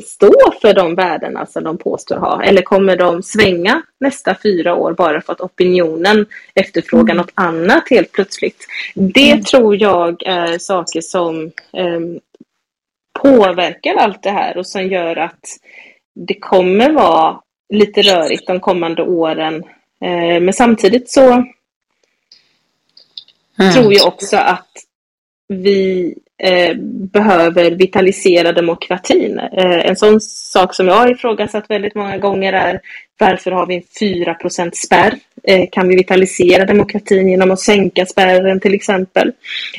stå 0.00 0.32
för 0.62 0.74
de 0.74 0.94
värdena 0.94 1.46
som 1.46 1.64
de 1.64 1.78
påstår 1.78 2.16
ha? 2.16 2.42
Eller 2.42 2.62
kommer 2.62 2.96
de 2.96 3.22
svänga 3.22 3.82
nästa 4.00 4.36
fyra 4.42 4.74
år 4.74 4.92
bara 4.92 5.20
för 5.20 5.32
att 5.32 5.40
opinionen 5.40 6.26
efterfrågar 6.54 7.14
mm. 7.14 7.16
något 7.16 7.32
annat 7.34 7.90
helt 7.90 8.12
plötsligt? 8.12 8.66
Det 8.94 9.30
mm. 9.30 9.44
tror 9.44 9.82
jag 9.82 10.22
är 10.26 10.58
saker 10.58 11.00
som 11.00 11.44
eh, 11.72 12.00
påverkar 13.22 13.94
allt 13.94 14.22
det 14.22 14.30
här 14.30 14.56
och 14.56 14.66
som 14.66 14.86
gör 14.86 15.16
att 15.16 15.44
det 16.14 16.34
kommer 16.34 16.92
vara 16.92 17.40
lite 17.68 18.02
rörigt 18.02 18.46
de 18.46 18.60
kommande 18.60 19.02
åren. 19.02 19.64
Eh, 20.00 20.40
men 20.40 20.52
samtidigt 20.52 21.10
så 21.10 21.32
mm. 23.58 23.72
tror 23.74 23.94
jag 23.94 24.08
också 24.08 24.36
att 24.36 24.68
vi 25.48 26.14
eh, 26.42 26.76
behöver 27.12 27.70
vitalisera 27.70 28.52
demokratin. 28.52 29.38
Eh, 29.38 29.86
en 29.86 29.96
sån 29.96 30.20
sak 30.20 30.74
som 30.74 30.88
jag 30.88 30.94
har 30.94 31.12
ifrågasatt 31.12 31.64
väldigt 31.68 31.94
många 31.94 32.18
gånger 32.18 32.52
är 32.52 32.80
varför 33.18 33.50
har 33.50 33.66
vi 33.66 33.74
en 33.74 33.82
4 34.00 34.36
spärr? 34.72 35.14
Eh, 35.42 35.68
kan 35.72 35.88
vi 35.88 35.96
vitalisera 35.96 36.64
demokratin 36.64 37.28
genom 37.28 37.50
att 37.50 37.60
sänka 37.60 38.06
spärren 38.06 38.60
till 38.60 38.74
exempel? 38.74 39.32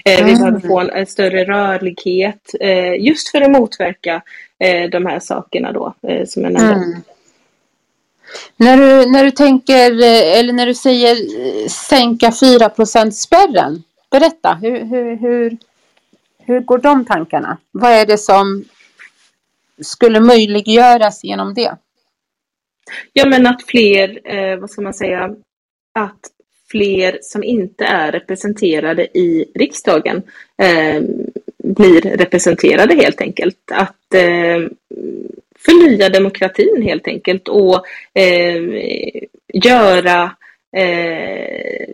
Mm. 0.06 0.26
Vi 0.26 0.36
behöver 0.36 0.60
få 0.60 0.80
en, 0.80 0.90
en 0.90 1.06
större 1.06 1.46
rörlighet 1.46 2.56
just 3.00 3.30
för 3.30 3.42
att 3.42 3.52
motverka 3.52 4.22
de 4.92 5.06
här 5.06 5.20
sakerna 5.20 5.72
då 5.72 5.94
som 6.26 6.44
jag 6.44 6.54
nämnde. 6.54 6.74
Mm. 6.74 7.02
När 8.58 8.78
du, 8.78 9.12
när 9.12 9.24
du 9.24 9.32
tänker, 9.32 9.92
eller 10.40 10.54
när 10.54 10.66
du 10.66 10.74
säger 10.74 11.16
sänka 11.70 12.30
4% 12.30 13.12
spärren 13.12 13.84
berätta, 14.12 14.54
hur, 14.62 14.86
hur, 14.86 15.16
hur, 15.16 15.58
hur 16.46 16.60
går 16.60 16.78
de 16.78 17.06
tankarna? 17.06 17.58
Vad 17.72 17.92
är 17.92 18.06
det 18.06 18.18
som 18.18 18.64
skulle 19.82 20.20
möjliggöras 20.20 21.24
genom 21.24 21.54
det? 21.54 21.78
Ja, 23.14 23.26
men 23.26 23.48
att 23.48 23.64
fler, 23.64 24.20
eh, 24.24 24.58
vad 24.58 24.70
ska 24.70 24.82
man 24.82 24.94
säga, 24.94 25.36
att 25.94 26.20
fler 26.72 27.20
som 27.22 27.44
inte 27.44 27.86
är 27.86 28.12
representerade 28.12 29.18
i 29.18 29.52
riksdagen 29.56 30.24
eh, 30.58 31.02
blir 31.64 32.02
representerade 32.02 32.96
helt 32.96 33.22
enkelt. 33.22 33.72
Att 33.72 34.14
eh, 34.14 34.68
förnya 35.66 36.10
demokratin 36.10 36.82
helt 36.82 37.08
enkelt 37.08 37.48
och 37.48 37.86
eh, 38.14 38.64
göra 39.54 40.36
eh, 40.78 41.88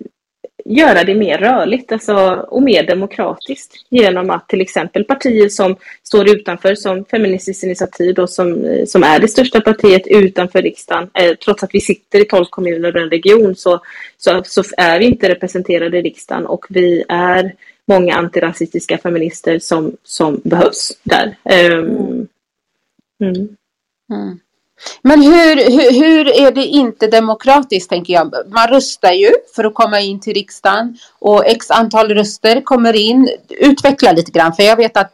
göra 0.65 1.03
det 1.03 1.15
mer 1.15 1.37
rörligt 1.37 1.91
alltså, 1.91 2.15
och 2.47 2.63
mer 2.63 2.83
demokratiskt 2.83 3.73
genom 3.89 4.29
att 4.29 4.47
till 4.47 4.61
exempel 4.61 5.03
partier 5.03 5.49
som 5.49 5.75
står 6.03 6.29
utanför 6.29 6.75
som 6.75 7.05
Feministiskt 7.05 7.63
initiativ 7.63 8.15
då, 8.15 8.27
som, 8.27 8.77
som 8.87 9.03
är 9.03 9.19
det 9.19 9.27
största 9.27 9.61
partiet 9.61 10.07
utanför 10.07 10.61
riksdagen 10.61 11.09
eh, 11.13 11.35
trots 11.35 11.63
att 11.63 11.73
vi 11.73 11.81
sitter 11.81 12.19
i 12.19 12.25
tolv 12.25 12.45
kommuner 12.49 12.95
och 12.95 13.01
en 13.01 13.09
region 13.09 13.55
så, 13.55 13.81
så, 14.17 14.41
så, 14.45 14.63
är 14.77 14.99
vi 14.99 15.05
inte 15.05 15.29
representerade 15.29 15.97
i 15.97 16.01
riksdagen 16.01 16.45
och 16.45 16.65
vi 16.69 17.03
är 17.09 17.55
många 17.87 18.15
antirasistiska 18.15 18.97
feminister 18.97 19.59
som, 19.59 19.97
som 20.03 20.41
behövs 20.43 20.99
där. 21.03 21.35
Um, 21.73 22.27
mm. 23.23 23.55
Mm. 24.11 24.39
Men 25.01 25.21
hur, 25.21 25.55
hur, 25.55 26.03
hur, 26.03 26.27
är 26.27 26.51
det 26.51 26.65
inte 26.65 27.07
demokratiskt 27.07 27.89
tänker 27.89 28.13
jag? 28.13 28.33
Man 28.47 28.67
röstar 28.67 29.11
ju 29.11 29.31
för 29.55 29.63
att 29.63 29.73
komma 29.73 29.99
in 29.99 30.19
till 30.19 30.33
riksdagen 30.33 30.97
och 31.19 31.45
x 31.45 31.71
antal 31.71 32.09
röster 32.09 32.61
kommer 32.61 32.95
in. 32.95 33.29
Utveckla 33.49 34.11
lite 34.11 34.31
grann 34.31 34.53
för 34.53 34.63
jag 34.63 34.75
vet 34.75 34.97
att 34.97 35.11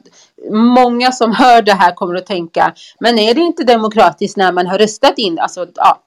många 0.52 1.12
som 1.12 1.32
hör 1.32 1.62
det 1.62 1.74
här 1.74 1.92
kommer 1.92 2.16
att 2.16 2.26
tänka 2.26 2.74
men 3.00 3.20
är 3.20 3.34
det 3.34 3.42
inte 3.42 3.64
demokratiskt 3.64 4.38
när 4.38 4.52
man 4.52 4.68
har 4.68 4.78
röstat 4.78 5.18
in? 5.18 5.40
Alltså, 5.40 5.68
ja. 5.76 6.02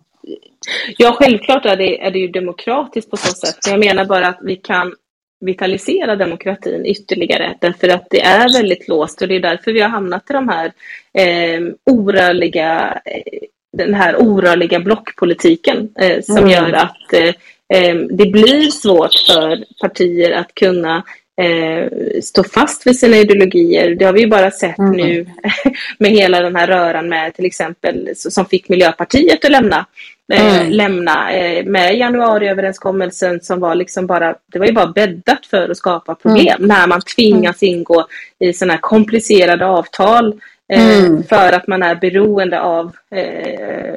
ja, 0.99 1.13
självklart 1.13 1.65
är 1.65 1.77
det, 1.77 2.01
är 2.01 2.11
det 2.11 2.19
ju 2.19 2.29
demokratiskt 2.29 3.11
på 3.11 3.17
så 3.17 3.35
sätt. 3.35 3.57
Jag 3.67 3.81
menar 3.81 4.05
bara 4.05 4.29
att 4.29 4.39
vi 4.43 4.57
kan 4.57 4.95
vitalisera 5.41 6.17
demokratin 6.17 6.87
ytterligare 6.87 7.55
därför 7.61 7.89
att 7.89 8.07
det 8.11 8.21
är 8.21 8.53
väldigt 8.53 8.89
låst 8.89 9.23
och 9.23 9.29
det 9.29 9.37
är 9.37 9.41
därför 9.41 9.73
vi 9.73 9.81
har 9.81 9.89
hamnat 9.89 10.31
i 10.31 10.33
de 10.33 10.49
här 10.49 10.73
eh, 11.19 11.61
orörliga, 11.85 13.01
eh, 13.05 13.39
den 13.73 13.95
här 13.95 14.17
orörliga 14.17 14.81
blockpolitiken 14.81 15.89
eh, 16.01 16.23
som 16.23 16.37
mm. 16.37 16.51
gör 16.51 16.73
att 16.73 17.13
eh, 17.13 17.35
eh, 17.75 17.97
det 18.11 18.27
blir 18.27 18.71
svårt 18.71 19.15
för 19.15 19.65
partier 19.81 20.31
att 20.31 20.55
kunna 20.55 21.05
eh, 21.41 21.91
stå 22.23 22.45
fast 22.45 22.87
vid 22.87 22.99
sina 22.99 23.17
ideologier. 23.17 23.95
Det 23.95 24.05
har 24.05 24.13
vi 24.13 24.21
ju 24.21 24.27
bara 24.27 24.51
sett 24.51 24.79
mm. 24.79 24.93
nu 24.93 25.27
med 25.99 26.11
hela 26.11 26.41
den 26.41 26.57
här 26.57 26.67
röran 26.67 27.09
med 27.09 27.35
till 27.35 27.47
exempel 27.47 28.11
som 28.15 28.47
fick 28.47 28.69
Miljöpartiet 28.69 29.45
att 29.45 29.51
lämna 29.51 29.87
mm. 30.33 30.71
lämna 30.71 31.33
eh, 31.33 31.65
med 31.65 31.97
januariöverenskommelsen 31.99 33.41
som 33.41 33.61
var 33.61 33.75
liksom 33.75 34.07
bara, 34.07 34.35
det 34.53 34.59
var 34.59 34.67
ju 34.67 34.73
bara 34.73 34.87
bäddat 34.87 35.47
för 35.47 35.69
att 35.69 35.77
skapa 35.77 36.15
problem 36.15 36.57
mm. 36.57 36.69
när 36.69 36.87
man 36.87 37.01
tvingas 37.01 37.63
mm. 37.63 37.75
ingå 37.75 38.07
i 38.39 38.53
sådana 38.53 38.73
här 38.73 38.81
komplicerade 38.81 39.67
avtal 39.67 40.41
eh, 40.73 40.99
mm. 40.99 41.23
för 41.23 41.53
att 41.53 41.67
man 41.67 41.83
är 41.83 41.95
beroende 41.95 42.61
av, 42.61 42.97
eh, 43.11 43.95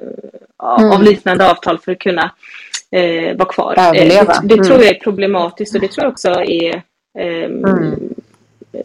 av 0.58 0.82
mm. 0.82 1.02
liknande 1.02 1.52
avtal 1.52 1.80
för 1.80 1.92
att 1.92 2.00
kunna 2.00 2.32
eh, 2.92 3.38
vara 3.38 3.50
kvar. 3.50 3.76
Överleva. 3.78 4.42
det, 4.44 4.56
det 4.56 4.64
tror 4.64 4.80
jag 4.80 4.96
är 4.96 5.00
problematiskt 5.00 5.76
och 5.76 5.82
det 5.82 5.88
tror 5.88 6.04
jag 6.04 6.12
också 6.12 6.30
är 6.30 6.82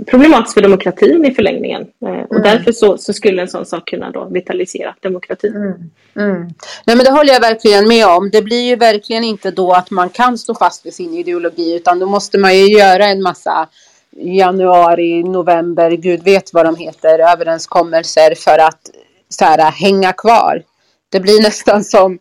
problematiskt 0.07 0.55
för 0.55 0.61
demokratin 0.61 1.24
i 1.24 1.34
förlängningen. 1.34 1.82
Eh, 1.82 2.09
och 2.09 2.37
mm. 2.37 2.43
därför 2.43 2.72
så, 2.72 2.99
så, 2.99 3.12
skulle 3.12 3.43
en 3.43 3.49
sån 3.49 3.66
sak 3.66 3.89
kunna 3.89 4.11
då 4.11 4.24
vitalisera 4.24 4.95
demokratin. 5.01 5.57
Mm. 5.57 5.91
Mm. 6.16 6.43
Nej 6.84 6.97
men 6.97 6.99
det 6.99 7.11
håller 7.11 7.32
jag 7.32 7.41
verkligen 7.41 7.89
med 7.89 8.07
om. 8.07 8.30
Det 8.30 8.43
blir 8.43 8.62
ju 8.62 8.76
verkligen 8.76 9.24
inte 9.24 9.51
då 9.51 9.72
att 9.72 9.91
man 9.91 10.09
kan 10.09 10.39
stå 10.39 10.55
fast 10.55 10.87
vid 10.87 10.95
sin 10.95 11.14
ideologi 11.14 11.76
utan 11.76 11.99
då 11.99 12.07
måste 12.07 12.39
man 12.39 12.57
ju 12.57 12.66
göra 12.66 13.07
en 13.07 13.22
massa 13.22 13.68
januari, 14.16 15.22
november, 15.22 15.91
gud 15.91 16.24
vet 16.24 16.53
vad 16.53 16.66
de 16.66 16.76
heter, 16.76 17.18
överenskommelser 17.18 18.34
för 18.34 18.59
att 18.59 18.91
så 19.28 19.45
här, 19.45 19.70
hänga 19.70 20.12
kvar. 20.12 20.62
Det 21.09 21.20
blir 21.20 21.43
nästan 21.43 21.84
som, 21.84 22.18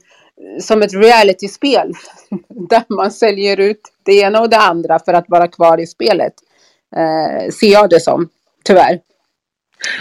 som 0.62 0.82
ett 0.82 0.94
realityspel 0.94 1.94
där 2.70 2.84
man 2.90 3.12
säljer 3.12 3.60
ut 3.60 3.82
det 4.04 4.14
ena 4.14 4.42
och 4.42 4.50
det 4.50 4.58
andra 4.58 5.00
för 5.00 5.14
att 5.14 5.26
vara 5.28 5.48
kvar 5.48 5.80
i 5.80 5.88
spelet 5.88 6.34
eh, 6.96 7.52
ser 7.52 7.72
jag 7.72 7.90
det 7.90 8.00
som, 8.00 8.30
tyvärr. 8.64 9.00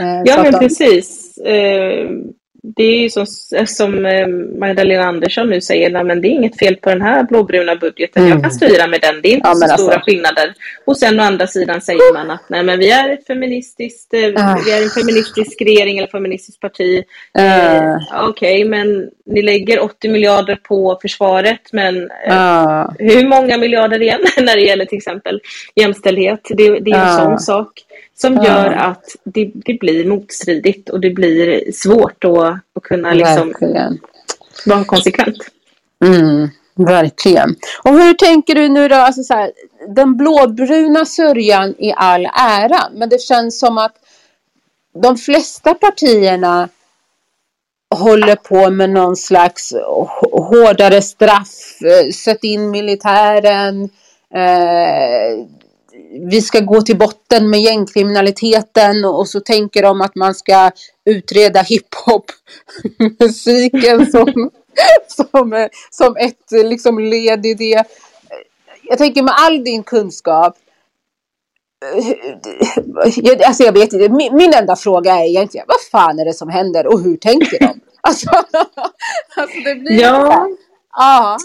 Eh, 0.01 0.23
ja, 0.25 0.43
men 0.43 0.59
precis. 0.59 1.39
Eh, 1.39 2.09
det 2.67 2.83
är 2.83 2.99
ju 2.99 3.11
som, 3.11 3.27
som 3.67 4.07
eh, 4.07 4.27
Magdalena 4.59 5.05
Andersson 5.05 5.49
nu 5.49 5.61
säger, 5.61 5.91
nej, 5.91 6.05
men 6.05 6.21
det 6.21 6.29
är 6.29 6.31
inget 6.31 6.59
fel 6.59 6.77
på 6.77 6.91
den 6.91 7.03
här 7.03 7.23
blåbruna 7.23 7.77
budgeten, 7.77 8.23
mm. 8.23 8.33
jag 8.33 8.43
kan 8.43 8.51
styra 8.51 8.87
med 8.87 9.01
den, 9.01 9.21
det 9.23 9.29
är 9.29 9.33
inte 9.33 9.49
ja, 9.49 9.55
så 9.55 9.65
alltså. 9.65 9.87
stora 9.87 10.01
skillnader. 10.01 10.55
Och 10.85 10.97
sen 10.97 11.21
å 11.21 11.23
andra 11.23 11.47
sidan 11.47 11.81
säger 11.81 12.15
man 12.15 12.31
att 12.31 12.49
nej, 12.49 12.63
men 12.63 12.79
vi 12.79 12.91
är 12.91 13.11
ett 13.11 13.27
feministiskt, 13.27 14.15
uh. 14.15 14.21
vi 14.65 14.73
är 14.73 14.83
en 14.83 14.91
feministisk 14.91 15.63
regering 15.63 15.99
eller 15.99 16.09
feministiskt 16.09 16.61
parti. 16.61 17.05
Uh. 17.39 17.97
Okej, 18.29 18.29
okay, 18.31 18.65
men 18.65 19.11
ni 19.27 19.43
lägger 19.43 19.81
80 19.81 20.09
miljarder 20.09 20.57
på 20.57 20.99
försvaret, 21.03 21.73
men 21.73 21.97
uh. 22.31 22.91
hur 22.99 23.29
många 23.29 23.59
miljarder 23.59 24.03
igen 24.03 24.21
när 24.41 24.57
det 24.57 24.63
gäller 24.63 24.85
till 24.85 24.99
exempel 24.99 25.41
jämställdhet? 25.75 26.41
Det, 26.49 26.81
det 26.81 26.91
är 26.91 27.07
en 27.07 27.25
sån 27.25 27.39
sak 27.39 27.71
som 28.17 28.35
ja. 28.35 28.45
gör 28.45 28.73
att 28.73 29.05
det, 29.25 29.51
det, 29.55 29.75
blir 29.81 30.09
motstridigt 30.09 30.89
och 30.89 31.01
det 31.01 31.11
blir 31.11 31.73
svårt 31.73 32.25
att, 32.25 32.59
att 32.77 32.83
kunna 32.83 33.13
liksom 33.13 33.55
vara 34.67 34.85
konsekvent. 34.85 35.37
Mm, 36.05 36.49
verkligen. 36.75 37.57
Och 37.83 37.93
hur 37.93 38.15
tänker 38.15 38.55
du 38.55 38.69
nu 38.69 38.89
då? 38.89 38.95
Alltså 38.95 39.23
så 39.23 39.35
här, 39.35 39.53
den 39.89 40.17
blåbruna 40.17 41.05
sörjan 41.05 41.75
i 41.79 41.93
all 41.97 42.27
ära, 42.27 42.81
men 42.93 43.09
det 43.09 43.21
känns 43.21 43.59
som 43.59 43.79
att 43.79 43.95
de 45.03 45.17
flesta 45.17 45.75
partierna 45.75 46.69
håller 47.95 48.37
på 48.37 48.71
med 48.71 48.91
någon 48.91 49.17
slags 49.17 49.73
hårdare 50.33 51.03
straff, 51.03 51.83
eh, 51.83 52.11
sätt 52.11 52.45
in 52.45 52.71
militären, 52.71 53.83
eh, 54.35 55.47
vi 56.31 56.43
ska 56.43 56.61
gå 56.61 56.83
till 56.83 56.99
botten 56.99 57.51
med 57.51 57.61
gängkriminaliteten 57.61 59.05
och, 59.05 59.29
så 59.29 59.41
tänker 59.41 59.83
de 59.83 60.01
att 60.01 60.15
man 60.15 60.35
ska 60.35 60.71
utreda 61.05 61.63
hiphop-musiken 61.63 64.07
som, 64.11 64.51
som, 65.31 65.69
som 65.91 66.17
ett 66.17 66.51
liksom 66.51 66.99
led 66.99 67.47
i 67.47 67.55
det. 67.55 67.85
Jag 68.83 68.99
tänker 68.99 69.23
med 69.23 69.35
all 69.37 69.65
din 69.65 69.83
kunskap, 69.83 70.57
alltså 73.45 73.63
jag 73.63 73.73
vet 73.73 73.93
inte, 73.93 74.09
min, 74.09 74.37
min 74.37 74.55
enda 74.55 74.77
fråga 74.77 75.15
är 75.15 75.25
egentligen 75.25 75.67
vad 75.69 75.81
fan 75.93 76.19
är 76.19 76.25
det 76.25 76.35
som 76.35 76.49
händer 76.49 76.87
och 76.87 77.01
hur 77.01 77.17
tänker 77.17 77.59
de? 77.59 77.81
Alltså, 78.07 78.31
alltså 79.37 79.61
det 79.65 79.75
blir 79.75 80.01
ja. 80.01 80.49
ja. 80.97 81.39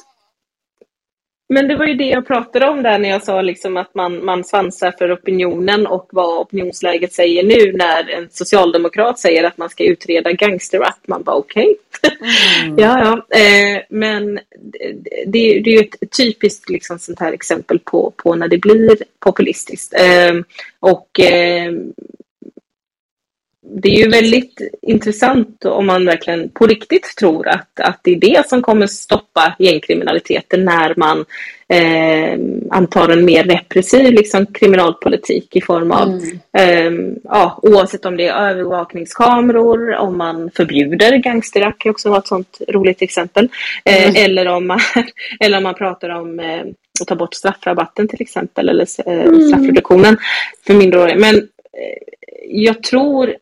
Men 1.53 1.67
det 1.67 1.75
var 1.75 1.85
ju 1.85 1.93
det 1.93 2.07
jag 2.07 2.27
pratade 2.27 2.69
om 2.69 2.83
där 2.83 2.99
när 2.99 3.09
jag 3.09 3.23
sa 3.23 3.41
liksom 3.41 3.77
att 3.77 3.95
man, 3.95 4.25
man 4.25 4.43
svansar 4.43 4.91
för 4.91 5.13
opinionen 5.13 5.87
och 5.87 6.09
vad 6.11 6.39
opinionsläget 6.39 7.13
säger 7.13 7.43
nu 7.43 7.73
när 7.73 8.09
en 8.09 8.29
socialdemokrat 8.31 9.19
säger 9.19 9.43
att 9.43 9.57
man 9.57 9.69
ska 9.69 9.83
utreda 9.83 10.31
gangsterrap. 10.31 11.07
Man 11.07 11.23
bara 11.23 11.35
okej. 11.35 11.75
Okay. 11.97 12.17
Mm. 12.63 12.77
ja, 12.77 12.99
ja. 13.29 13.37
Eh, 13.37 13.81
men 13.89 14.39
det, 15.25 15.59
det, 15.59 15.69
är 15.69 15.77
ju 15.77 15.79
ett 15.79 16.17
typiskt 16.17 16.69
liksom, 16.69 16.99
sånt 16.99 17.19
här 17.19 17.33
exempel 17.33 17.79
på, 17.79 18.13
på 18.17 18.35
när 18.35 18.47
det 18.47 18.57
blir 18.57 18.97
populistiskt. 19.19 19.93
Eh, 19.93 20.33
och 20.79 21.19
eh, 21.19 21.73
det 23.69 23.89
är 23.89 24.03
ju 24.03 24.09
väldigt 24.09 24.61
intressant 24.81 25.65
om 25.65 25.85
man 25.85 26.05
verkligen 26.05 26.49
på 26.49 26.67
riktigt 26.67 27.15
tror 27.19 27.47
att, 27.47 27.79
att 27.79 27.99
det 28.03 28.11
är 28.11 28.19
det 28.19 28.49
som 28.49 28.61
kommer 28.61 28.87
stoppa 28.87 29.55
gängkriminaliteten 29.59 30.65
när 30.65 30.93
man 30.97 31.25
eh, 31.69 32.39
antar 32.69 33.09
en 33.09 33.25
mer 33.25 33.43
repressiv 33.43 34.13
liksom, 34.13 34.45
kriminalpolitik 34.45 35.55
i 35.55 35.61
form 35.61 35.91
av, 35.91 36.07
mm. 36.07 36.37
eh, 36.57 37.15
ja, 37.23 37.59
oavsett 37.63 38.05
om 38.05 38.17
det 38.17 38.27
är 38.27 38.49
övervakningskameror, 38.49 39.95
om 39.95 40.17
man 40.17 40.51
förbjuder 40.55 41.17
gangsterrack, 41.17 41.79
kan 41.79 41.89
också 41.89 42.09
vara 42.09 42.19
ett 42.19 42.27
sånt 42.27 42.61
roligt 42.67 43.01
exempel, 43.01 43.49
eh, 43.85 44.09
mm. 44.09 44.15
eller, 44.25 44.45
om 44.47 44.67
man, 44.67 44.79
eller 45.39 45.57
om 45.57 45.63
man 45.63 45.75
pratar 45.75 46.09
om 46.09 46.39
eh, 46.39 46.61
att 47.01 47.07
ta 47.07 47.15
bort 47.15 47.33
straffrabatten 47.33 48.07
till 48.07 48.21
exempel, 48.21 48.69
eller 48.69 48.87
eh, 49.05 49.13
mm. 49.13 49.47
straffreduktionen 49.47 50.17
för 50.67 50.73
minderåriga. 50.73 51.17
Men 51.17 51.35
eh, 51.35 52.09
jag 52.47 52.83
tror 52.83 53.35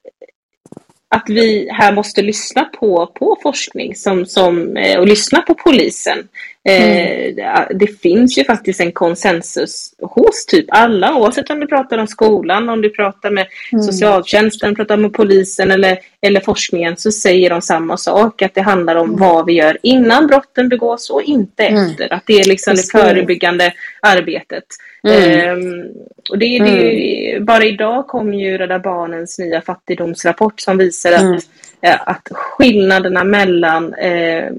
att 1.10 1.30
vi 1.30 1.70
här 1.72 1.92
måste 1.92 2.22
lyssna 2.22 2.64
på, 2.64 3.12
på 3.16 3.38
forskning 3.44 3.96
som, 3.96 4.26
som, 4.26 4.78
eh, 4.78 5.00
och 5.00 5.08
lyssna 5.08 5.42
på 5.42 5.54
polisen. 5.54 6.28
Mm. 6.70 7.36
Det 7.80 8.00
finns 8.02 8.38
ju 8.38 8.44
faktiskt 8.44 8.80
en 8.80 8.92
konsensus 8.92 9.94
hos 10.02 10.46
typ 10.46 10.66
alla, 10.70 11.16
oavsett 11.16 11.50
om 11.50 11.60
du 11.60 11.68
pratar 11.68 11.98
om 11.98 12.08
skolan, 12.08 12.70
om 12.70 12.82
du 12.82 12.90
pratar 12.90 13.32
med 13.32 13.48
mm. 13.72 13.84
socialtjänsten, 13.84 14.76
pratar 14.76 14.98
med 14.98 15.14
polisen 15.14 15.72
eller, 15.72 15.98
eller 16.22 16.40
forskningen, 16.40 16.98
så 16.98 17.12
säger 17.12 17.50
de 17.50 17.62
samma 17.62 17.98
sak, 17.98 18.42
att 18.42 18.54
det 18.54 18.62
handlar 18.62 18.96
om 18.96 19.08
mm. 19.08 19.20
vad 19.20 19.46
vi 19.46 19.54
gör 19.54 19.78
innan 19.84 20.28
brotten 20.28 20.70
begås 20.70 21.10
och 21.10 21.22
inte 21.22 21.66
mm. 21.66 21.86
efter. 21.86 22.14
Att 22.14 22.24
det 22.26 22.40
är 22.40 22.46
liksom 22.46 22.76
det 22.76 22.92
förebyggande 22.92 23.74
arbetet. 24.02 24.66
Um, 25.08 25.94
och 26.30 26.38
det, 26.38 26.60
det, 26.60 27.32
mm. 27.32 27.46
Bara 27.46 27.64
idag 27.66 28.08
kom 28.08 28.34
ju 28.34 28.58
Rädda 28.58 28.80
Barnens 28.80 29.40
nya 29.40 29.62
fattigdomsrapport 29.62 30.60
som 30.60 30.78
visar 30.78 31.12
att, 31.12 31.22
mm. 31.22 31.40
eh, 31.82 32.02
att 32.06 32.28
skillnaderna 32.32 33.24
mellan 33.24 33.94
eh, 33.94 34.52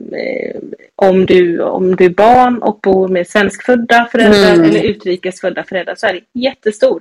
om, 0.96 1.26
du, 1.26 1.60
om 1.60 1.96
du 1.96 2.04
är 2.04 2.10
barn 2.10 2.62
och 2.62 2.80
bor 2.82 3.08
med 3.08 3.28
svenskfödda 3.28 4.08
föräldrar 4.12 4.54
mm. 4.54 4.70
eller 4.70 4.82
utrikesfödda 4.82 5.64
föräldrar 5.64 5.94
så 5.94 6.06
är 6.06 6.12
det 6.12 6.40
jättestor. 6.40 7.00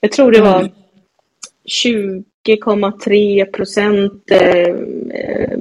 Jag 0.00 0.12
tror 0.12 0.32
det 0.32 0.40
var 0.40 0.70
20,3 1.84 3.44
procent 3.44 4.30
eh, 4.30 4.40
eh 4.40 5.58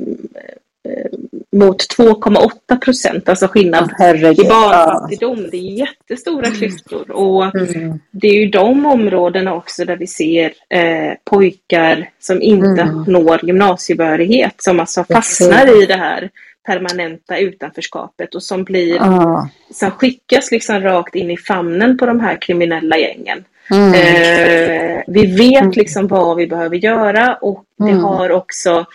mot 1.55 1.97
2,8 1.97 2.79
procent, 2.79 3.29
alltså 3.29 3.47
skillnad 3.47 3.91
Herregud. 3.97 4.45
i 4.45 4.49
barnfattigdom. 4.49 5.47
Det 5.51 5.57
är 5.57 5.79
jättestora 5.79 6.45
mm. 6.45 6.57
klyftor 6.57 7.11
och 7.11 7.55
mm. 7.55 7.99
det 8.11 8.27
är 8.27 8.33
ju 8.33 8.49
de 8.49 8.85
områdena 8.85 9.53
också 9.53 9.85
där 9.85 9.97
vi 9.97 10.07
ser 10.07 10.53
eh, 10.69 11.13
pojkar 11.23 12.09
som 12.19 12.41
inte 12.41 12.81
mm. 12.81 13.03
når 13.07 13.45
gymnasiebehörighet, 13.45 14.55
som 14.57 14.79
alltså 14.79 15.03
fastnar 15.03 15.83
i 15.83 15.85
det 15.85 15.97
här 15.97 16.29
permanenta 16.65 17.37
utanförskapet 17.37 18.35
och 18.35 18.43
som 18.43 18.63
blir, 18.63 18.97
ah. 19.01 19.49
som 19.73 19.91
skickas 19.91 20.51
liksom 20.51 20.81
rakt 20.81 21.15
in 21.15 21.31
i 21.31 21.37
famnen 21.37 21.97
på 21.97 22.05
de 22.05 22.19
här 22.19 22.41
kriminella 22.41 22.97
gängen. 22.97 23.43
Mm. 23.71 23.93
Eh, 23.93 25.03
vi 25.07 25.25
vet 25.25 25.61
mm. 25.61 25.71
liksom 25.71 26.07
vad 26.07 26.37
vi 26.37 26.47
behöver 26.47 26.77
göra 26.77 27.35
och 27.35 27.63
det 27.77 27.91
har 27.91 28.31
också 28.31 28.85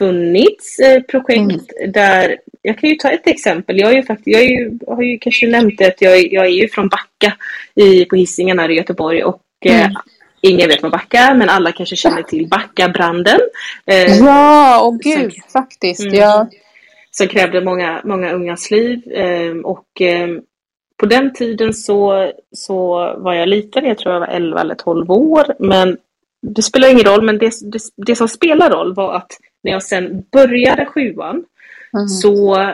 funnits 0.00 0.78
eh, 0.78 1.02
projekt 1.02 1.72
mm. 1.78 1.92
där, 1.92 2.36
jag 2.62 2.78
kan 2.78 2.90
ju 2.90 2.96
ta 2.96 3.10
ett 3.10 3.26
exempel, 3.26 3.78
jag, 3.78 3.92
är 3.92 3.96
ju 3.96 4.02
faktiskt, 4.02 4.26
jag, 4.26 4.42
är 4.42 4.48
ju, 4.48 4.78
har 4.86 5.02
ju 5.02 5.18
kanske 5.18 5.46
nämnt 5.46 5.78
det 5.78 5.86
att 5.86 6.02
jag, 6.02 6.32
jag 6.32 6.46
är 6.46 6.50
ju 6.50 6.68
från 6.68 6.88
Backa 6.88 7.36
i, 7.74 8.04
på 8.04 8.16
Hisingen 8.16 8.58
här 8.58 8.70
i 8.70 8.74
Göteborg 8.74 9.24
och 9.24 9.42
eh, 9.64 9.84
mm. 9.84 9.92
Ingen 10.42 10.68
vet 10.68 10.82
vad 10.82 10.92
Backa 10.92 11.34
men 11.34 11.48
alla 11.48 11.72
kanske 11.72 11.96
känner 11.96 12.22
till 12.22 12.48
Backabranden. 12.48 13.40
Eh, 13.86 14.18
ja, 14.18 14.82
och 14.82 15.00
gud, 15.00 15.32
som, 15.32 15.42
faktiskt. 15.52 16.00
Mm, 16.00 16.14
ja. 16.14 16.48
Som 17.10 17.28
krävde 17.28 17.60
många, 17.60 18.00
många 18.04 18.32
ungas 18.32 18.70
liv. 18.70 19.12
Eh, 19.12 19.56
och 19.64 20.00
eh, 20.00 20.28
på 20.96 21.06
den 21.06 21.32
tiden 21.34 21.74
så, 21.74 22.32
så 22.52 22.88
var 23.18 23.34
jag 23.34 23.48
liten, 23.48 23.84
jag 23.84 23.98
tror 23.98 24.14
jag 24.14 24.20
var 24.20 24.26
11 24.28 24.60
eller 24.60 24.74
12 24.74 25.10
år. 25.10 25.44
Men 25.58 25.98
det 26.42 26.62
spelar 26.62 26.90
ingen 26.90 27.04
roll, 27.04 27.22
men 27.22 27.38
det, 27.38 27.52
det, 27.72 27.80
det 27.96 28.16
som 28.16 28.28
spelar 28.28 28.70
roll 28.70 28.94
var 28.94 29.14
att 29.14 29.32
när 29.62 29.72
jag 29.72 29.82
sen 29.82 30.24
började 30.32 30.86
sjuan 30.86 31.44
mm. 31.94 32.08
så 32.08 32.66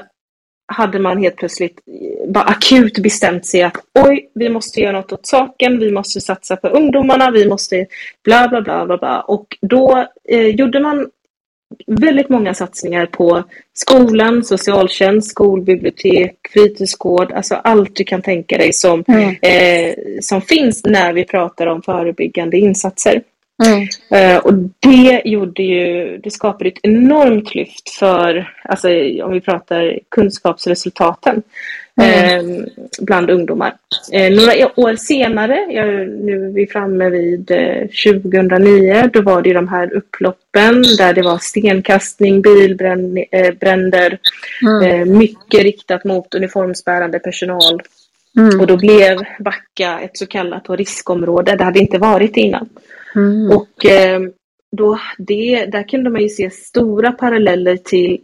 hade 0.69 0.99
man 0.99 1.19
helt 1.19 1.37
plötsligt 1.37 1.81
bara 2.29 2.45
akut 2.45 2.99
bestämt 2.99 3.47
sig 3.47 3.63
att 3.63 3.77
oj, 3.95 4.31
vi 4.35 4.49
måste 4.49 4.81
göra 4.81 4.93
något 4.93 5.13
åt 5.13 5.27
saken, 5.27 5.79
vi 5.79 5.91
måste 5.91 6.21
satsa 6.21 6.57
på 6.57 6.69
ungdomarna, 6.69 7.31
vi 7.31 7.49
måste 7.49 7.87
bla 8.25 8.49
bla 8.49 8.63
bla 8.63 8.87
bla 8.87 8.97
bla. 8.99 9.21
Och 9.21 9.59
då 9.61 10.07
eh, 10.29 10.47
gjorde 10.47 10.81
man 10.81 11.11
väldigt 11.87 12.29
många 12.29 12.55
satsningar 12.55 13.07
på 13.07 13.45
skolan, 13.73 14.45
socialtjänst, 14.45 15.31
skolbibliotek, 15.31 16.37
fritidsgård, 16.51 17.33
alltså 17.33 17.55
allt 17.55 17.97
du 17.97 18.05
kan 18.05 18.23
tänka 18.23 18.59
dig 18.59 18.73
som, 18.73 19.05
mm. 19.09 19.37
eh, 19.43 19.95
som 20.21 20.43
finns 20.43 20.85
när 20.85 21.13
vi 21.13 21.25
pratar 21.25 21.67
om 21.67 21.83
förebyggande 21.83 22.59
insatser. 22.59 23.23
Mm. 23.65 23.81
Uh, 24.15 24.39
och 24.39 24.55
det 24.81 25.23
gjorde 25.25 25.63
ju, 25.63 26.19
det 26.19 26.31
skapade 26.31 26.71
ett 26.71 26.79
enormt 26.83 27.55
lyft 27.55 27.91
för, 27.91 28.55
alltså 28.65 28.89
om 29.23 29.33
vi 29.33 29.41
pratar 29.41 29.99
kunskapsresultaten 30.09 31.43
mm. 32.01 32.51
uh, 32.51 32.65
bland 33.01 33.31
ungdomar. 33.31 33.75
Uh, 34.15 34.37
några 34.37 34.81
år 34.81 34.97
senare, 34.97 35.67
jag, 35.71 36.09
nu 36.09 36.47
är 36.47 36.53
vi 36.53 36.67
framme 36.67 37.11
vid 37.11 37.47
2009, 38.05 39.11
då 39.13 39.23
var 39.23 39.43
det 39.43 39.53
de 39.53 39.69
här 39.69 39.95
upploppen 39.95 40.83
där 40.99 41.15
det 41.15 41.23
var 41.23 41.39
stenkastning, 41.39 42.43
bilbränder, 42.43 44.19
mm. 44.83 45.19
mycket 45.19 45.63
riktat 45.63 46.05
mot 46.05 46.35
uniformsbärande 46.35 47.19
personal. 47.19 47.83
Mm. 48.37 48.61
Och 48.61 48.67
då 48.67 48.77
blev 48.77 49.25
Backa 49.39 50.01
ett 50.01 50.19
så 50.19 50.27
kallat 50.27 50.71
riskområde. 50.71 51.57
Det 51.57 51.65
hade 51.65 51.79
inte 51.79 51.99
varit 51.99 52.37
innan. 52.37 52.69
Mm. 53.17 53.51
Och 53.51 53.87
eh, 53.87 54.21
då 54.77 55.01
det, 55.19 55.67
där 55.67 55.89
kunde 55.89 56.11
man 56.11 56.23
ju 56.23 56.29
se 56.29 56.51
stora 56.51 57.13
paralleller 57.13 57.77
till 57.77 58.21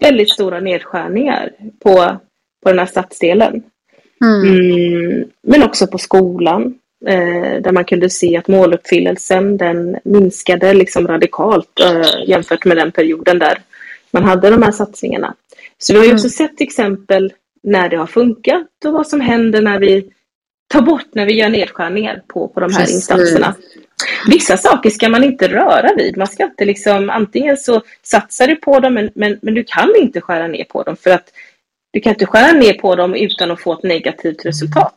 väldigt 0.00 0.30
stora 0.30 0.60
nedskärningar 0.60 1.52
på, 1.82 2.16
på 2.62 2.68
den 2.68 2.78
här 2.78 2.86
stadsdelen. 2.86 3.62
Mm. 4.24 4.58
Mm, 4.58 5.24
men 5.42 5.62
också 5.62 5.86
på 5.86 5.98
skolan. 5.98 6.74
Eh, 7.06 7.62
där 7.62 7.72
man 7.72 7.84
kunde 7.84 8.10
se 8.10 8.36
att 8.36 8.48
måluppfyllelsen 8.48 9.56
den 9.56 9.96
minskade 10.04 10.74
liksom 10.74 11.08
radikalt 11.08 11.80
eh, 11.80 12.28
jämfört 12.28 12.64
med 12.64 12.76
den 12.76 12.92
perioden 12.92 13.38
där 13.38 13.58
man 14.10 14.24
hade 14.24 14.50
de 14.50 14.62
här 14.62 14.72
satsningarna. 14.72 15.34
Så 15.78 15.92
vi 15.92 15.98
har 15.98 16.06
ju 16.06 16.12
också 16.12 16.26
mm. 16.26 16.30
sett 16.30 16.60
exempel 16.60 17.32
när 17.62 17.88
det 17.88 17.96
har 17.96 18.06
funkat 18.06 18.66
och 18.84 18.92
vad 18.92 19.06
som 19.06 19.20
händer 19.20 19.62
när 19.62 19.78
vi 19.78 20.10
tar 20.68 20.82
bort, 20.82 21.14
när 21.14 21.26
vi 21.26 21.34
gör 21.34 21.48
nedskärningar 21.48 22.22
på, 22.26 22.48
på 22.48 22.60
de 22.60 22.72
här 22.72 22.80
Precis. 22.80 22.96
insatserna. 22.96 23.54
Vissa 24.26 24.56
saker 24.56 24.90
ska 24.90 25.08
man 25.08 25.24
inte 25.24 25.48
röra 25.48 25.94
vid. 25.96 26.16
Man 26.16 26.26
ska 26.26 26.44
inte 26.44 26.64
liksom, 26.64 27.10
antingen 27.10 27.56
så 27.56 27.82
satsar 28.02 28.46
du 28.46 28.56
på 28.56 28.80
dem 28.80 28.94
men, 28.94 29.10
men, 29.14 29.38
men 29.42 29.54
du 29.54 29.64
kan 29.64 29.96
inte 29.96 30.20
skära 30.20 30.46
ner 30.46 30.64
på 30.64 30.82
dem 30.82 30.96
för 30.96 31.10
att 31.10 31.32
du 31.90 32.00
kan 32.00 32.12
inte 32.12 32.26
skära 32.26 32.52
ner 32.52 32.72
på 32.72 32.96
dem 32.96 33.14
utan 33.14 33.50
att 33.50 33.60
få 33.60 33.72
ett 33.72 33.82
negativt 33.82 34.46
resultat. 34.46 34.96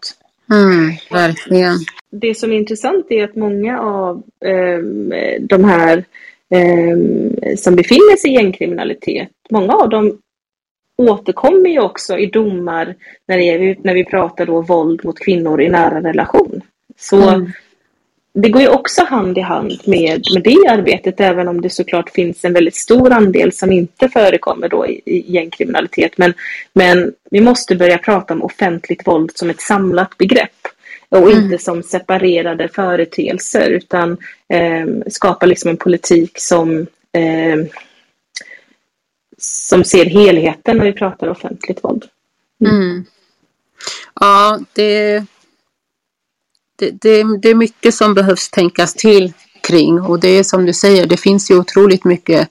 Mm, 0.51 0.91
verkligen. 1.11 1.75
Det 2.11 2.35
som 2.35 2.51
är 2.51 2.57
intressant 2.57 3.05
är 3.09 3.23
att 3.23 3.35
många 3.35 3.79
av 3.79 4.23
eh, 4.45 4.79
de 5.39 5.63
här 5.63 6.03
eh, 6.49 7.55
som 7.57 7.75
befinner 7.75 8.17
sig 8.17 8.31
i 8.31 8.33
gängkriminalitet, 8.33 9.29
många 9.49 9.73
av 9.73 9.89
dem 9.89 10.17
återkommer 10.97 11.69
ju 11.69 11.79
också 11.79 12.17
i 12.17 12.25
domar 12.25 12.95
när, 13.27 13.37
är, 13.37 13.77
när 13.83 13.93
vi 13.93 14.05
pratar 14.05 14.45
då 14.45 14.61
våld 14.61 15.05
mot 15.05 15.19
kvinnor 15.19 15.61
i 15.61 15.69
nära 15.69 16.01
relation. 16.03 16.61
Så 16.97 17.29
mm. 17.29 17.51
Det 18.33 18.49
går 18.49 18.61
ju 18.61 18.67
också 18.67 19.03
hand 19.03 19.37
i 19.37 19.41
hand 19.41 19.81
med, 19.85 20.23
med 20.33 20.43
det 20.43 20.67
arbetet 20.69 21.19
även 21.19 21.47
om 21.47 21.61
det 21.61 21.69
såklart 21.69 22.09
finns 22.09 22.45
en 22.45 22.53
väldigt 22.53 22.75
stor 22.75 23.11
andel 23.11 23.51
som 23.51 23.71
inte 23.71 24.09
förekommer 24.09 24.69
då 24.69 24.87
i, 24.87 25.01
i 25.05 25.31
gängkriminalitet. 25.31 26.17
Men, 26.17 26.33
men 26.73 27.13
vi 27.31 27.41
måste 27.41 27.75
börja 27.75 27.97
prata 27.97 28.33
om 28.33 28.43
offentligt 28.43 29.07
våld 29.07 29.31
som 29.35 29.49
ett 29.49 29.61
samlat 29.61 30.17
begrepp 30.17 30.67
och 31.09 31.31
mm. 31.31 31.43
inte 31.43 31.57
som 31.57 31.83
separerade 31.83 32.67
företeelser 32.67 33.69
utan 33.69 34.17
eh, 34.49 34.85
skapa 35.07 35.45
liksom 35.45 35.69
en 35.69 35.77
politik 35.77 36.31
som 36.35 36.87
eh, 37.11 37.65
som 39.37 39.83
ser 39.83 40.05
helheten 40.05 40.77
när 40.77 40.85
vi 40.85 40.93
pratar 40.93 41.29
offentligt 41.29 41.83
våld. 41.83 42.05
Mm. 42.65 42.75
Mm. 42.75 43.05
Ja, 44.19 44.59
det, 44.73 45.25
det, 46.81 47.01
det, 47.01 47.37
det 47.41 47.49
är 47.49 47.55
mycket 47.55 47.95
som 47.95 48.13
behövs 48.13 48.49
tänkas 48.49 48.93
till 48.93 49.33
kring 49.61 50.01
och 50.01 50.19
det 50.19 50.27
är 50.27 50.43
som 50.43 50.65
du 50.65 50.73
säger, 50.73 51.05
det 51.05 51.17
finns 51.17 51.51
ju 51.51 51.59
otroligt 51.59 52.03
mycket 52.03 52.49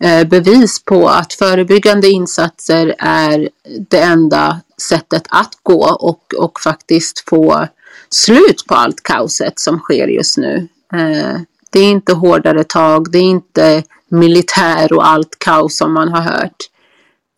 eh, 0.00 0.28
bevis 0.28 0.84
på 0.84 1.08
att 1.08 1.32
förebyggande 1.32 2.08
insatser 2.08 2.94
är 2.98 3.48
det 3.90 4.00
enda 4.00 4.60
sättet 4.80 5.22
att 5.28 5.52
gå 5.62 5.96
och, 6.00 6.34
och 6.38 6.60
faktiskt 6.60 7.28
få 7.28 7.66
slut 8.10 8.66
på 8.66 8.74
allt 8.74 9.02
kaoset 9.02 9.58
som 9.58 9.78
sker 9.78 10.08
just 10.08 10.38
nu. 10.38 10.68
Eh, 10.92 11.40
det 11.70 11.80
är 11.80 11.90
inte 11.90 12.12
hårdare 12.12 12.64
tag, 12.64 13.12
det 13.12 13.18
är 13.18 13.22
inte 13.22 13.82
militär 14.08 14.92
och 14.92 15.06
allt 15.06 15.38
kaos 15.38 15.76
som 15.76 15.92
man 15.92 16.08
har 16.08 16.20
hört. 16.20 16.56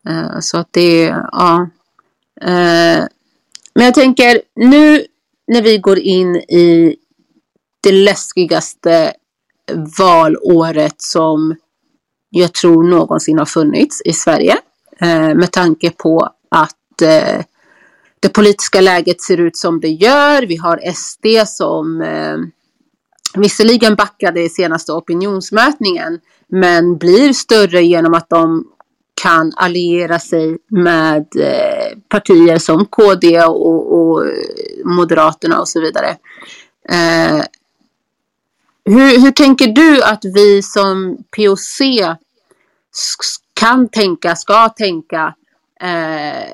Eh, 0.09 0.41
så 0.41 0.59
att 0.59 0.69
det 0.71 1.09
är, 1.09 1.29
ja. 1.33 1.69
Men 3.75 3.85
jag 3.85 3.95
tänker 3.95 4.41
nu 4.57 5.05
när 5.49 5.63
vi 5.63 5.79
går 5.79 5.99
in 5.99 6.37
i 6.37 6.97
det 7.83 7.93
läskigaste 7.93 9.13
valåret 9.99 10.95
som 10.97 11.57
jag 12.31 12.55
tror 12.55 12.83
någonsin 12.83 13.39
har 13.39 13.47
funnits 13.47 14.03
i 14.05 14.13
Sverige. 14.13 14.57
Eh, 15.01 15.35
med 15.35 15.53
tanke 15.53 15.91
på 15.91 16.29
att 16.51 17.03
eh, 17.03 17.45
det 18.21 18.29
politiska 18.29 18.81
läget 18.81 19.23
ser 19.23 19.41
ut 19.41 19.57
som 19.57 19.81
det 19.81 19.89
gör. 19.89 20.43
Vi 20.43 20.57
har 20.57 20.93
SD 20.95 21.49
som 21.49 22.01
eh, 22.01 22.37
visserligen 23.35 23.95
backade 23.95 24.43
i 24.43 24.49
senaste 24.49 24.93
opinionsmätningen 24.93 26.21
men 26.49 26.99
blir 26.99 27.33
större 27.33 27.83
genom 27.83 28.15
att 28.15 28.31
de 28.31 28.65
kan 29.23 29.53
alliera 29.57 30.19
sig 30.19 30.59
med 30.69 31.27
eh, 31.37 31.99
partier 32.09 32.59
som 32.59 32.87
KD 32.87 33.43
och, 33.43 33.93
och, 34.01 34.27
Moderaterna 34.85 35.61
och 35.61 35.69
så 35.69 35.81
vidare. 35.81 36.17
Eh, 36.89 37.45
hur, 38.85 39.21
hur 39.21 39.31
tänker 39.31 39.67
du 39.67 40.03
att 40.03 40.25
vi 40.25 40.63
som 40.63 41.19
POC 41.37 41.81
kan 43.55 43.89
tänka, 43.89 44.37
ska 44.37 44.69
tänka 44.69 45.35
eh, 45.81 46.49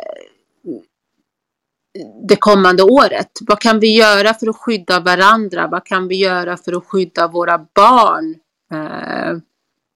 det 2.29 2.37
kommande 2.37 2.83
året? 2.83 3.31
Vad 3.41 3.61
kan 3.61 3.81
vi 3.81 3.97
göra 3.97 4.35
för 4.35 4.49
att 4.49 4.57
skydda 4.57 5.01
varandra? 5.01 5.67
Vad 5.67 5.85
kan 5.85 6.09
vi 6.09 6.17
göra 6.17 6.57
för 6.57 6.77
att 6.77 6.87
skydda 6.87 7.29
våra 7.29 7.59
barn? 7.75 8.35
Eh, 8.73 9.39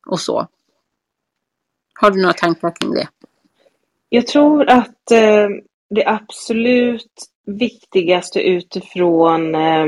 och 0.06 0.20
så. 0.20 0.48
Har 2.00 2.10
du 2.10 2.20
några 2.20 2.34
tankar 2.34 2.76
kring 2.80 2.94
det? 2.94 3.08
Jag 4.08 4.26
tror 4.26 4.68
att 4.70 5.10
eh, 5.10 5.48
det 5.90 6.06
absolut 6.06 7.12
viktigaste 7.46 8.40
utifrån 8.40 9.54
eh, 9.54 9.86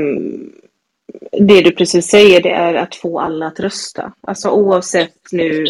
det 1.31 1.61
du 1.61 1.71
precis 1.71 2.07
säger, 2.07 2.41
det 2.41 2.51
är 2.51 2.73
att 2.73 2.95
få 2.95 3.19
alla 3.19 3.47
att 3.47 3.59
rösta. 3.59 4.13
Alltså 4.21 4.49
oavsett 4.49 5.31
nu 5.31 5.65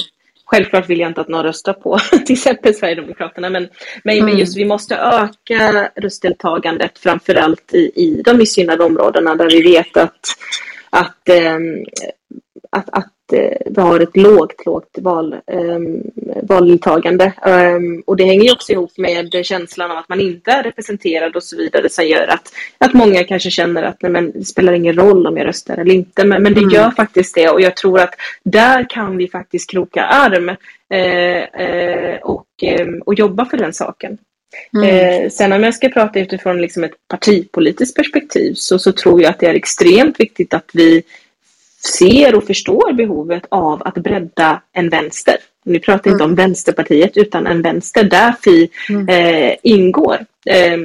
Självklart 0.51 0.89
vill 0.89 0.99
jag 0.99 1.09
inte 1.09 1.21
att 1.21 1.27
någon 1.27 1.43
röstar 1.43 1.73
på 1.73 1.99
till 2.25 2.33
exempel 2.33 2.73
Sverigedemokraterna, 2.73 3.49
men, 3.49 3.67
men, 4.03 4.19
mm. 4.19 4.37
just 4.37 4.57
vi 4.57 4.65
måste 4.65 4.95
öka 4.95 5.91
röstdeltagandet 5.95 6.99
framförallt 6.99 7.73
i, 7.73 7.91
i 7.95 8.21
de 8.25 8.37
missgynnade 8.37 8.83
områdena 8.83 9.35
där 9.35 9.49
vi 9.49 9.61
vet 9.61 9.97
att, 9.97 10.19
att, 10.89 11.29
eh, 11.29 11.57
att, 12.69 12.89
att 12.89 13.13
vi 13.65 13.81
har 13.81 13.99
ett 13.99 14.17
lågt, 14.17 14.65
lågt 14.65 14.97
val, 15.01 15.35
um, 15.47 16.03
valdeltagande. 16.43 17.33
Um, 17.45 18.03
och 18.05 18.17
det 18.17 18.25
hänger 18.25 18.53
också 18.53 18.71
ihop 18.71 18.97
med 18.97 19.45
känslan 19.45 19.91
av 19.91 19.97
att 19.97 20.09
man 20.09 20.21
inte 20.21 20.51
är 20.51 20.63
representerad 20.63 21.35
och 21.35 21.43
så 21.43 21.57
vidare 21.57 21.89
som 21.89 22.05
gör 22.05 22.27
att, 22.27 22.53
att 22.77 22.93
många 22.93 23.23
kanske 23.23 23.51
känner 23.51 23.83
att 23.83 24.01
nej, 24.01 24.11
men, 24.11 24.31
det 24.31 24.45
spelar 24.45 24.73
ingen 24.73 24.95
roll 24.95 25.27
om 25.27 25.37
jag 25.37 25.47
röstar 25.47 25.77
eller 25.77 25.93
inte. 25.93 26.25
Men, 26.25 26.43
men 26.43 26.53
det 26.53 26.61
mm. 26.61 26.73
gör 26.73 26.91
faktiskt 26.91 27.35
det 27.35 27.49
och 27.49 27.61
jag 27.61 27.75
tror 27.75 27.99
att 27.99 28.15
där 28.43 28.89
kan 28.89 29.17
vi 29.17 29.27
faktiskt 29.27 29.69
kroka 29.69 30.03
arm 30.03 30.49
eh, 30.89 31.61
eh, 31.61 32.19
och, 32.21 32.45
eh, 32.61 32.87
och 33.05 33.13
jobba 33.13 33.45
för 33.45 33.57
den 33.57 33.73
saken. 33.73 34.17
Mm. 34.73 35.23
Eh, 35.23 35.29
sen 35.29 35.53
om 35.53 35.63
jag 35.63 35.75
ska 35.75 35.89
prata 35.89 36.19
utifrån 36.19 36.61
liksom 36.61 36.83
ett 36.83 36.91
partipolitiskt 37.07 37.95
perspektiv 37.95 38.53
så, 38.53 38.79
så 38.79 38.91
tror 38.91 39.21
jag 39.21 39.29
att 39.29 39.39
det 39.39 39.45
är 39.45 39.53
extremt 39.53 40.19
viktigt 40.19 40.53
att 40.53 40.69
vi 40.73 41.03
ser 41.83 42.35
och 42.35 42.43
förstår 42.43 42.93
behovet 42.93 43.43
av 43.49 43.81
att 43.85 43.93
bredda 43.93 44.61
en 44.73 44.89
vänster. 44.89 45.35
Nu 45.65 45.79
pratar 45.79 46.09
jag 46.09 46.15
inte 46.15 46.23
om 46.23 46.35
Vänsterpartiet 46.35 47.17
utan 47.17 47.47
en 47.47 47.61
vänster 47.61 48.03
där 48.03 48.33
Fi 48.43 48.69
mm. 48.89 49.09
eh, 49.09 49.55
ingår. 49.63 50.17
Eh, 50.45 50.77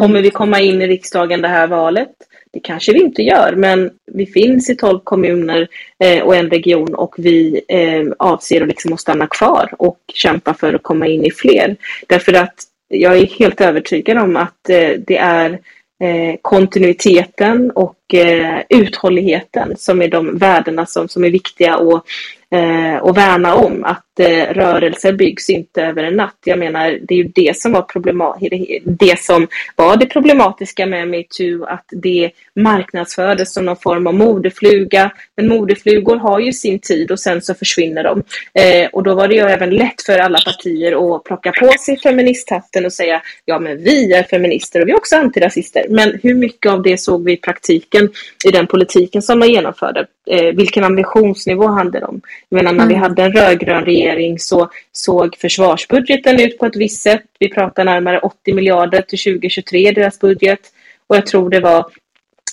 kommer 0.00 0.22
vi 0.22 0.30
komma 0.30 0.60
in 0.60 0.82
i 0.82 0.86
riksdagen 0.86 1.42
det 1.42 1.48
här 1.48 1.66
valet? 1.66 2.10
Det 2.52 2.60
kanske 2.60 2.92
vi 2.92 3.00
inte 3.00 3.22
gör, 3.22 3.54
men 3.56 3.90
vi 4.12 4.26
finns 4.26 4.70
i 4.70 4.76
tolv 4.76 5.00
kommuner 5.04 5.68
eh, 5.98 6.22
och 6.22 6.36
en 6.36 6.50
region 6.50 6.94
och 6.94 7.14
vi 7.18 7.60
eh, 7.68 8.12
avser 8.18 8.60
att, 8.60 8.68
liksom 8.68 8.92
att 8.92 9.00
stanna 9.00 9.26
kvar 9.26 9.74
och 9.78 9.98
kämpa 10.14 10.54
för 10.54 10.74
att 10.74 10.82
komma 10.82 11.06
in 11.06 11.24
i 11.24 11.30
fler. 11.30 11.76
Därför 12.06 12.32
att 12.32 12.54
jag 12.88 13.18
är 13.18 13.26
helt 13.26 13.60
övertygad 13.60 14.18
om 14.18 14.36
att 14.36 14.68
eh, 14.68 14.90
det 15.06 15.16
är 15.16 15.58
Eh, 16.02 16.36
kontinuiteten 16.42 17.70
och 17.70 17.96
eh, 18.14 18.58
uthålligheten 18.68 19.76
som 19.76 20.02
är 20.02 20.08
de 20.08 20.38
värdena 20.38 20.86
som, 20.86 21.08
som 21.08 21.24
är 21.24 21.30
viktiga 21.30 21.74
att, 21.74 22.04
eh, 22.50 23.02
att 23.02 23.16
värna 23.16 23.54
om. 23.54 23.84
Att 23.84 24.20
eh, 24.20 24.54
rörelser 24.54 25.12
byggs 25.12 25.50
inte 25.50 25.82
över 25.82 26.04
en 26.04 26.14
natt. 26.14 26.36
Jag 26.44 26.58
menar, 26.58 26.98
det 27.02 27.14
är 27.14 27.18
ju 27.18 27.30
det 27.34 27.56
som 27.56 27.72
var, 27.72 27.82
problemat 27.82 28.38
det 28.84 29.18
som 29.18 29.48
var 29.76 29.96
det 29.96 30.06
problematiska 30.06 30.86
med 30.86 31.08
metoo, 31.08 31.64
att 31.64 31.84
det 31.90 32.30
marknadsfördes 32.54 33.52
som 33.54 33.64
någon 33.64 33.76
form 33.76 34.06
av 34.06 34.14
modefluga. 34.14 35.10
Men 35.36 35.48
modeflugor 35.48 36.16
har 36.16 36.40
ju 36.40 36.52
sin 36.52 36.78
tid 36.78 37.10
och 37.10 37.20
sen 37.20 37.42
så 37.42 37.54
försvinner 37.54 38.04
de. 38.04 38.22
Eh, 38.54 38.88
och 38.92 39.02
då 39.02 39.14
var 39.14 39.28
det 39.28 39.34
ju 39.34 39.40
även 39.40 39.70
lätt 39.70 40.02
för 40.06 40.18
alla 40.18 40.38
partier 40.38 41.16
att 41.16 41.24
plocka 41.24 41.52
på 41.52 41.72
sig 41.78 41.98
feministhatten 41.98 42.84
och 42.84 42.92
säga 42.92 43.22
ja 43.44 43.58
men 43.58 43.84
vi 43.84 44.12
är 44.12 44.22
feminister 44.22 44.80
och 44.80 44.88
vi 44.88 44.92
är 44.92 44.96
också 44.96 45.16
antirasister. 45.16 45.86
Men 45.88 46.20
hur 46.22 46.34
mycket 46.34 46.72
av 46.72 46.82
det 46.82 46.98
såg 46.98 47.24
vi 47.24 47.32
i 47.32 47.36
praktiken 47.36 48.01
i 48.44 48.50
den 48.50 48.66
politiken 48.66 49.22
som 49.22 49.38
man 49.38 49.50
genomförde? 49.50 50.06
Eh, 50.26 50.54
vilken 50.54 50.84
ambitionsnivå 50.84 51.66
handlar 51.66 52.00
det 52.00 52.06
om? 52.06 52.20
Jag 52.48 52.56
menar 52.56 52.72
när 52.72 52.84
mm. 52.84 52.88
vi 52.88 52.94
hade 52.94 53.22
en 53.22 53.32
rödgrön 53.32 53.84
regering 53.84 54.38
så 54.38 54.70
såg 54.92 55.36
försvarsbudgeten 55.36 56.40
ut 56.40 56.58
på 56.58 56.66
ett 56.66 56.76
visst 56.76 57.02
sätt. 57.02 57.24
Vi 57.38 57.48
pratar 57.48 57.84
närmare 57.84 58.18
80 58.18 58.54
miljarder 58.54 59.02
till 59.02 59.18
2023 59.18 59.88
i 59.88 59.92
deras 59.92 60.20
budget. 60.20 60.60
Och 61.06 61.16
jag 61.16 61.26
tror 61.26 61.50
det 61.50 61.60
var 61.60 61.86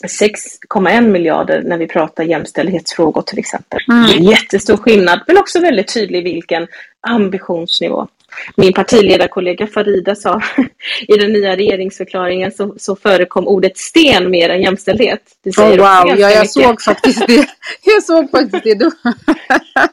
6,1 0.07 1.01
miljarder 1.01 1.61
när 1.61 1.77
vi 1.77 1.87
pratar 1.87 2.23
jämställdhetsfrågor 2.23 3.21
till 3.21 3.39
exempel. 3.39 3.79
Mm. 3.89 4.07
Det 4.07 4.13
är 4.13 4.17
en 4.17 4.23
jättestor 4.23 4.77
skillnad 4.77 5.19
men 5.27 5.37
också 5.37 5.59
väldigt 5.59 5.93
tydlig 5.93 6.23
vilken 6.23 6.67
ambitionsnivå. 7.01 8.07
Min 8.55 8.73
partiledarkollega 8.73 9.67
Farida 9.67 10.15
sa 10.15 10.41
i 11.07 11.17
den 11.17 11.31
nya 11.31 11.55
regeringsförklaringen 11.55 12.51
så, 12.51 12.75
så 12.77 12.95
förekom 12.95 13.47
ordet 13.47 13.77
sten 13.77 14.31
mer 14.31 14.49
än 14.49 14.61
jämställdhet. 14.61 15.21
Det 15.43 15.51
säger 15.51 15.81
oh, 15.81 16.05
wow, 16.05 16.19
ja, 16.19 16.31
jag 16.31 16.49
såg 16.49 16.81
faktiskt 16.81 17.27
det. 17.27 17.47
Jag 17.83 18.03
såg 18.03 18.31
faktiskt 18.31 18.63
det. 18.63 18.91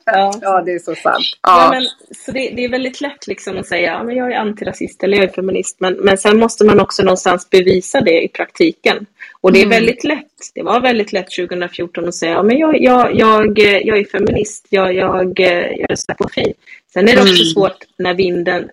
Ja. 0.05 0.33
ja, 0.41 0.63
det 0.63 0.73
är 0.73 0.79
så 0.79 0.95
sant. 0.95 1.25
Ja. 1.43 1.63
ja 1.63 1.71
men, 1.71 1.83
så 2.25 2.33
det, 2.33 2.53
det, 2.57 2.65
är 2.65 2.69
väldigt 2.69 3.01
lätt 3.01 3.27
liksom 3.27 3.59
att 3.59 3.67
säga 3.67 4.03
ja, 4.05 4.13
jag 4.13 4.33
är 4.33 4.37
antirasist 4.37 5.03
eller 5.03 5.17
jag 5.17 5.25
är 5.25 5.33
feminist. 5.33 5.81
Men, 5.81 5.95
men 5.95 6.19
sen 6.19 6.39
måste 6.39 6.65
man 6.65 6.81
också 6.81 7.03
någonstans 7.03 7.51
bevisa 7.51 8.01
det 8.01 8.23
i 8.23 8.29
praktiken. 8.29 9.07
Och 9.41 9.53
det 9.53 9.59
är 9.59 9.67
mm. 9.67 9.77
väldigt 9.77 10.05
lätt. 10.05 10.27
Det 10.55 10.63
var 10.63 10.81
väldigt 10.81 11.13
lätt 11.13 11.31
2014 11.37 12.09
att 12.09 12.15
säga 12.15 12.33
ja, 12.33 12.43
men 12.43 12.59
jag, 12.59 12.83
jag, 12.83 13.15
jag, 13.15 13.59
jag 13.59 13.99
är 13.99 14.05
feminist, 14.05 14.67
jag, 14.71 14.95
jag, 14.95 15.41
jag 15.41 15.91
röstar 15.91 16.15
på 16.15 16.29
Fi. 16.29 16.55
Sen 16.93 17.09
är 17.09 17.13
det 17.13 17.23
också 17.23 17.35
mm. 17.35 17.45
svårt 17.45 17.85
när 17.97 18.15
vinden 18.15 18.71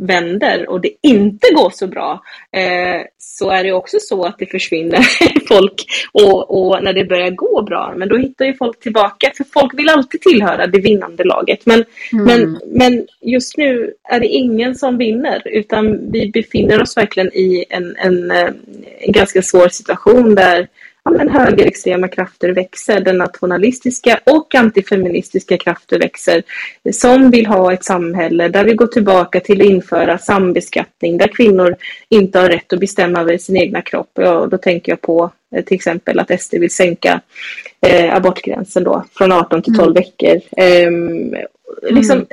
vänder 0.00 0.68
och 0.68 0.80
det 0.80 0.90
inte 1.02 1.46
går 1.54 1.70
så 1.70 1.86
bra. 1.86 2.22
Eh, 2.52 3.02
så 3.18 3.50
är 3.50 3.64
det 3.64 3.72
också 3.72 3.96
så 4.00 4.24
att 4.24 4.38
det 4.38 4.46
försvinner 4.46 5.06
folk 5.48 5.84
och, 6.12 6.50
och, 6.50 6.82
när 6.82 6.92
det 6.92 7.04
börjar 7.04 7.30
gå 7.30 7.62
bra. 7.62 7.94
Men 7.96 8.08
då 8.08 8.16
hittar 8.16 8.44
ju 8.44 8.54
folk 8.54 8.80
tillbaka 8.80 9.32
för 9.36 9.44
folk 9.44 9.78
vill 9.78 9.88
alltid 9.88 10.20
tillhöra 10.20 10.66
det 10.66 10.80
vinnande 10.80 11.24
laget. 11.24 11.66
Men, 11.66 11.84
mm. 12.12 12.24
men, 12.24 12.60
men 12.66 13.06
just 13.20 13.56
nu 13.56 13.92
är 14.04 14.20
det 14.20 14.26
ingen 14.26 14.74
som 14.74 14.98
vinner 14.98 15.42
utan 15.44 16.10
vi 16.12 16.30
befinner 16.30 16.82
oss 16.82 16.96
verkligen 16.96 17.32
i 17.32 17.64
en, 17.68 17.96
en, 17.96 18.30
en 18.30 19.12
ganska 19.12 19.42
svår 19.42 19.68
situation 19.68 20.34
där 20.34 20.68
ja, 21.04 21.10
men 21.10 21.28
högerextrema 21.28 22.08
krafter 22.08 22.48
växer, 22.48 23.00
den 23.00 23.18
nationalistiska 23.18 24.20
och 24.26 24.54
antifeministiska 24.54 25.58
krafter 25.58 25.98
växer 25.98 26.42
som 26.92 27.30
vill 27.30 27.46
ha 27.46 27.72
ett 27.72 27.84
samhälle 27.84 28.48
där 28.48 28.64
vi 28.64 28.74
går 28.74 28.86
tillbaka 28.86 29.40
till 29.40 29.60
att 29.60 29.66
införa 29.66 30.18
sambeskattning 30.18 31.18
där 31.18 31.28
kvinnor 31.28 31.76
inte 32.08 32.38
har 32.38 32.48
rätt 32.48 32.72
att 32.72 32.80
bestämma 32.80 33.20
över 33.20 33.38
sin 33.38 33.56
egna 33.56 33.82
kropp. 33.82 34.10
Ja, 34.14 34.46
då 34.46 34.58
tänker 34.58 34.92
jag 34.92 35.00
på 35.00 35.30
eh, 35.56 35.64
till 35.64 35.74
exempel 35.74 36.18
att 36.18 36.40
SD 36.40 36.54
vill 36.54 36.70
sänka 36.70 37.20
eh, 37.86 38.14
abortgränsen 38.14 38.84
då 38.84 39.04
från 39.14 39.32
18 39.32 39.62
till 39.62 39.74
12 39.76 39.90
mm. 39.90 39.94
veckor. 39.94 40.40
Eh, 40.56 40.90
liksom 41.90 42.16
mm. 42.16 42.26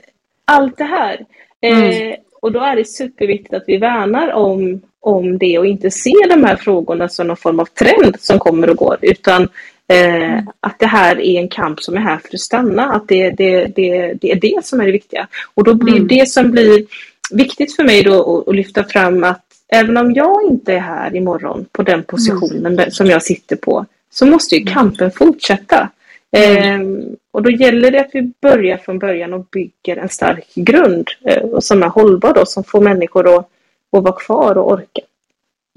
allt 0.46 0.78
det 0.78 0.84
här. 0.84 1.26
Eh, 1.62 1.78
mm. 1.78 2.16
Och 2.42 2.52
då 2.52 2.60
är 2.60 2.76
det 2.76 2.86
superviktigt 2.86 3.54
att 3.54 3.64
vi 3.68 3.78
värnar 3.78 4.32
om 4.34 4.82
om 5.08 5.38
det 5.38 5.60
och 5.60 5.66
inte 5.66 5.92
se 5.92 6.14
de 6.30 6.44
här 6.44 6.56
frågorna 6.56 7.10
som 7.10 7.28
någon 7.28 7.38
form 7.38 7.60
av 7.60 7.66
trend 7.66 8.16
som 8.20 8.40
kommer 8.40 8.70
och 8.70 8.78
går 8.78 8.98
utan 9.02 9.44
eh, 9.88 10.38
att 10.60 10.80
det 10.80 10.86
här 10.86 11.20
är 11.20 11.40
en 11.40 11.48
kamp 11.48 11.82
som 11.82 11.96
är 11.98 12.02
här 12.02 12.18
för 12.18 12.36
att 12.36 12.40
stanna. 12.40 12.94
Att 12.94 13.08
det, 13.08 13.30
det, 13.30 13.66
det, 13.66 14.14
det 14.14 14.32
är 14.32 14.36
det 14.36 14.66
som 14.66 14.82
är 14.82 14.86
det 14.86 14.92
viktiga. 14.92 15.28
Och 15.54 15.64
då 15.64 15.74
blir 15.74 15.96
mm. 15.96 16.08
det 16.08 16.30
som 16.30 16.52
blir 16.52 16.86
viktigt 17.32 17.76
för 17.76 17.84
mig 17.84 18.04
då 18.04 18.44
att, 18.48 18.56
lyfta 18.56 18.84
fram 18.84 19.24
att 19.24 19.44
även 19.68 19.98
om 19.98 20.14
jag 20.14 20.44
inte 20.44 20.74
är 20.74 20.80
här 20.80 21.16
imorgon 21.16 21.66
på 21.72 21.84
den 21.84 22.04
positionen 22.04 22.74
mm. 22.74 22.92
som 22.92 23.08
jag 23.08 23.24
sitter 23.24 23.56
på 23.56 23.86
så 24.12 24.26
måste 24.26 24.56
ju 24.56 24.66
kampen 24.66 25.12
fortsätta. 25.12 25.90
Mm. 26.32 27.02
Eh, 27.02 27.08
och 27.32 27.44
då 27.44 27.52
gäller 27.52 27.92
det 27.92 28.02
att 28.02 28.10
vi 28.14 28.32
börjar 28.42 28.78
från 28.78 29.00
början 29.00 29.34
och 29.34 29.46
bygger 29.52 29.98
en 29.98 30.10
stark 30.10 30.52
grund 30.56 31.08
eh, 31.26 31.60
som 31.60 31.84
är 31.84 31.88
hållbar 31.88 32.34
då, 32.34 32.46
som 32.46 32.64
får 32.64 32.82
människor 32.82 33.36
att, 33.36 33.50
att 33.98 34.04
vara 34.04 34.16
kvar 34.16 34.58
och 34.58 34.72
orka. 34.72 35.02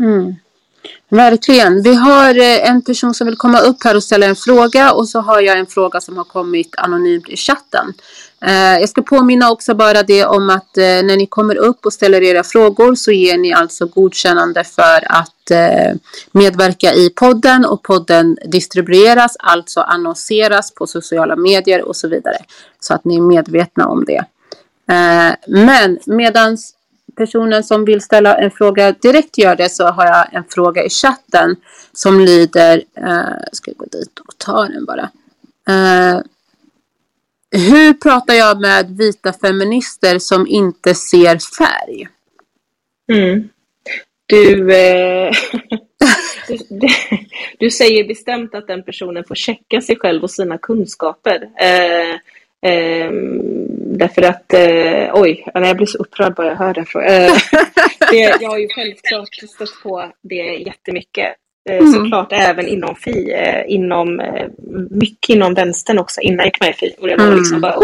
Mm. 0.02 0.34
Verkligen. 1.08 1.82
Vi 1.82 1.94
har 1.94 2.38
eh, 2.38 2.70
en 2.70 2.82
person 2.82 3.14
som 3.14 3.26
vill 3.26 3.36
komma 3.36 3.60
upp 3.60 3.84
här 3.84 3.96
och 3.96 4.02
ställa 4.02 4.26
en 4.26 4.36
fråga 4.36 4.92
och 4.92 5.08
så 5.08 5.20
har 5.20 5.40
jag 5.40 5.58
en 5.58 5.66
fråga 5.66 6.00
som 6.00 6.16
har 6.16 6.24
kommit 6.24 6.74
anonymt 6.78 7.28
i 7.28 7.36
chatten. 7.36 7.92
Eh, 8.44 8.78
jag 8.78 8.88
ska 8.88 9.02
påminna 9.02 9.50
också 9.50 9.74
bara 9.74 10.02
det 10.02 10.24
om 10.24 10.50
att 10.50 10.76
eh, 10.76 10.82
när 10.82 11.16
ni 11.16 11.26
kommer 11.26 11.56
upp 11.56 11.86
och 11.86 11.92
ställer 11.92 12.22
era 12.22 12.44
frågor 12.44 12.94
så 12.94 13.12
ger 13.12 13.38
ni 13.38 13.52
alltså 13.52 13.86
godkännande 13.86 14.64
för 14.64 15.12
att 15.12 15.34
medverka 16.32 16.92
i 16.92 17.10
podden 17.10 17.64
och 17.64 17.82
podden 17.82 18.38
distribueras, 18.46 19.36
alltså 19.38 19.80
annonseras 19.80 20.74
på 20.74 20.86
sociala 20.86 21.36
medier 21.36 21.82
och 21.82 21.96
så 21.96 22.08
vidare. 22.08 22.36
Så 22.80 22.94
att 22.94 23.04
ni 23.04 23.16
är 23.16 23.20
medvetna 23.20 23.86
om 23.86 24.04
det. 24.04 24.24
Men 25.46 25.98
medans 26.06 26.74
personen 27.16 27.64
som 27.64 27.84
vill 27.84 28.00
ställa 28.00 28.38
en 28.38 28.50
fråga 28.50 28.92
direkt 28.92 29.38
gör 29.38 29.56
det 29.56 29.68
så 29.68 29.86
har 29.86 30.06
jag 30.06 30.34
en 30.34 30.44
fråga 30.44 30.84
i 30.84 30.90
chatten 30.90 31.56
som 31.92 32.20
lyder, 32.20 32.82
eh, 32.96 33.36
ska 33.52 33.72
gå 33.76 33.84
dit 33.84 34.18
och 34.18 34.38
ta 34.38 34.64
den 34.64 34.84
bara. 34.84 35.10
Eh, 35.68 36.20
hur 37.50 37.92
pratar 37.92 38.34
jag 38.34 38.60
med 38.60 38.96
vita 38.96 39.32
feminister 39.32 40.18
som 40.18 40.46
inte 40.46 40.94
ser 40.94 41.38
färg? 41.58 42.08
Mm. 43.12 43.48
Du, 44.26 44.74
eh, 44.74 45.32
du, 46.48 46.88
du, 47.58 47.70
säger 47.70 48.08
bestämt 48.08 48.54
att 48.54 48.66
den 48.66 48.82
personen 48.82 49.24
får 49.24 49.34
checka 49.34 49.80
sig 49.80 49.96
själv 49.96 50.22
och 50.22 50.30
sina 50.30 50.58
kunskaper. 50.58 51.42
Eh, 51.42 52.18
eh, 52.66 53.10
Därför 53.92 54.22
att, 54.22 54.52
eh, 54.52 55.10
oj, 55.14 55.46
jag 55.54 55.76
blir 55.76 55.86
så 55.86 55.98
upprörd 55.98 56.34
bara 56.34 56.46
jag 56.46 56.56
hör 56.56 56.74
det. 56.74 56.80
Eh, 56.80 57.32
det. 58.10 58.36
Jag 58.40 58.50
har 58.50 58.58
ju 58.58 58.68
självklart 58.68 59.34
stött 59.34 59.82
på 59.82 60.12
det 60.22 60.54
jättemycket. 60.66 61.34
Eh, 61.70 61.78
mm. 61.78 61.92
Såklart 61.92 62.32
även 62.32 62.68
inom 62.68 62.96
FI, 62.96 63.32
eh, 63.32 63.74
inom, 63.74 64.20
eh, 64.20 64.46
mycket 64.90 65.30
inom 65.30 65.54
vänstern 65.54 65.98
också 65.98 66.20
innan 66.20 66.38
jag 66.38 66.46
gick 66.46 66.60
med 66.60 66.70
i 66.70 66.72
FI. 66.72 66.94
Och 67.00 67.08
det 67.08 67.16
var 67.16 67.24
mm. 67.24 67.38
liksom 67.38 67.60
bara, 67.60 67.76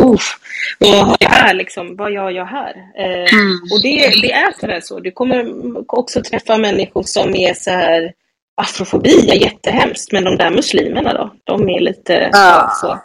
vad 0.78 1.06
har 1.06 1.16
jag 1.20 1.28
här 1.28 1.54
liksom? 1.54 1.96
Vad 1.96 2.12
gör 2.12 2.30
jag 2.30 2.46
här? 2.46 2.74
Eh, 2.98 3.34
mm. 3.34 3.58
Och 3.72 3.82
det, 3.82 4.20
det 4.22 4.32
är 4.32 4.52
tyvärr 4.60 4.80
så. 4.80 5.00
Du 5.00 5.10
kommer 5.10 5.52
också 5.88 6.22
träffa 6.22 6.58
människor 6.58 7.02
som 7.02 7.34
är 7.34 7.54
så 7.54 7.70
här, 7.70 8.12
afrofobi 8.56 9.30
är 9.30 9.34
jättehemskt, 9.34 10.12
men 10.12 10.24
de 10.24 10.36
där 10.36 10.50
muslimerna 10.50 11.12
då, 11.12 11.32
de 11.44 11.68
är 11.68 11.80
lite 11.80 12.30
ah. 12.32 12.70
så. 12.70 12.98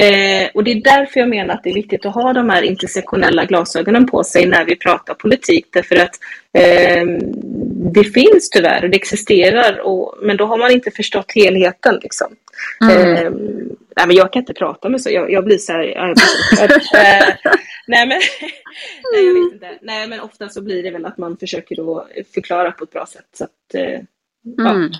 Eh, 0.00 0.50
och 0.54 0.64
det 0.64 0.70
är 0.70 0.80
därför 0.80 1.20
jag 1.20 1.28
menar 1.28 1.54
att 1.54 1.64
det 1.64 1.70
är 1.70 1.74
viktigt 1.74 2.06
att 2.06 2.14
ha 2.14 2.32
de 2.32 2.50
här 2.50 2.62
intersektionella 2.62 3.44
glasögonen 3.44 4.06
på 4.06 4.24
sig 4.24 4.46
när 4.46 4.64
vi 4.64 4.76
pratar 4.76 5.14
politik. 5.14 5.66
Därför 5.72 5.96
att 5.96 6.18
eh, 6.52 7.04
det 7.92 8.04
finns 8.04 8.50
tyvärr 8.50 8.84
och 8.84 8.90
det 8.90 8.96
existerar, 8.96 9.80
och, 9.80 10.14
men 10.22 10.36
då 10.36 10.44
har 10.46 10.58
man 10.58 10.70
inte 10.70 10.90
förstått 10.90 11.32
helheten. 11.34 11.98
Liksom. 12.02 12.36
Mm. 12.80 13.16
Eh, 13.16 13.30
nej, 13.96 14.06
men 14.06 14.16
jag 14.16 14.32
kan 14.32 14.40
inte 14.40 14.54
prata 14.54 14.88
med 14.88 15.00
så, 15.00 15.10
jag, 15.10 15.30
jag 15.32 15.44
blir 15.44 15.58
så 15.58 15.72
här... 15.72 15.84
Jag 15.84 16.16
blir 16.68 16.80
så 16.80 16.96
eh, 16.96 17.54
nej, 17.86 18.06
men, 18.06 18.08
nej, 19.12 19.26
jag 19.26 19.34
vet 19.34 19.52
inte. 19.52 19.78
Nej, 19.82 20.08
men 20.08 20.20
ofta 20.20 20.48
så 20.48 20.62
blir 20.62 20.82
det 20.82 20.90
väl 20.90 21.06
att 21.06 21.18
man 21.18 21.36
försöker 21.36 21.76
då 21.76 22.08
förklara 22.34 22.72
på 22.72 22.84
ett 22.84 22.92
bra 22.92 23.06
sätt. 23.06 23.28
Så 23.32 23.44
att, 23.44 23.74
eh, 23.74 24.00
ja. 24.56 24.70
Mm. 24.70 24.90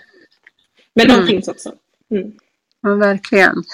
Men 0.94 1.08
de 1.08 1.14
mm. 1.14 1.26
finns 1.26 1.48
också. 1.48 1.72
Mm. 2.10 2.32
Ja, 2.86 2.94
verkligen. 2.94 3.64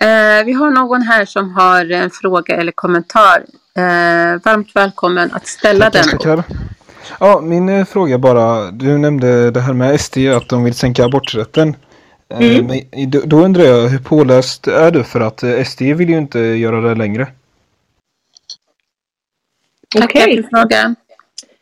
Eh, 0.00 0.44
vi 0.44 0.52
har 0.52 0.70
någon 0.70 1.02
här 1.02 1.24
som 1.24 1.54
har 1.54 1.90
en 1.90 2.10
fråga 2.10 2.56
eller 2.56 2.72
kommentar. 2.72 3.44
Eh, 3.76 4.42
varmt 4.44 4.76
välkommen 4.76 5.30
att 5.32 5.46
ställa 5.46 5.90
Tack, 5.90 5.92
den. 5.92 6.18
Tackar. 6.18 6.42
Ja, 7.20 7.40
min 7.40 7.68
eh, 7.68 7.84
fråga 7.84 8.18
bara. 8.18 8.70
Du 8.70 8.98
nämnde 8.98 9.50
det 9.50 9.60
här 9.60 9.72
med 9.72 10.00
SD, 10.00 10.18
att 10.18 10.48
de 10.48 10.64
vill 10.64 10.74
sänka 10.74 11.04
aborträtten. 11.04 11.76
Eh, 12.28 12.38
mm. 12.38 12.66
Men, 12.66 13.10
då, 13.10 13.20
då 13.24 13.44
undrar 13.44 13.64
jag, 13.64 13.88
hur 13.88 13.98
påläst 13.98 14.66
är 14.66 14.90
du? 14.90 15.04
För 15.04 15.20
att 15.20 15.42
eh, 15.42 15.64
SD 15.64 15.82
vill 15.82 16.08
ju 16.08 16.18
inte 16.18 16.38
göra 16.38 16.80
det 16.80 16.94
längre. 16.94 17.28
Okej. 19.96 20.22
Okay. 20.22 20.42
frågan 20.50 20.96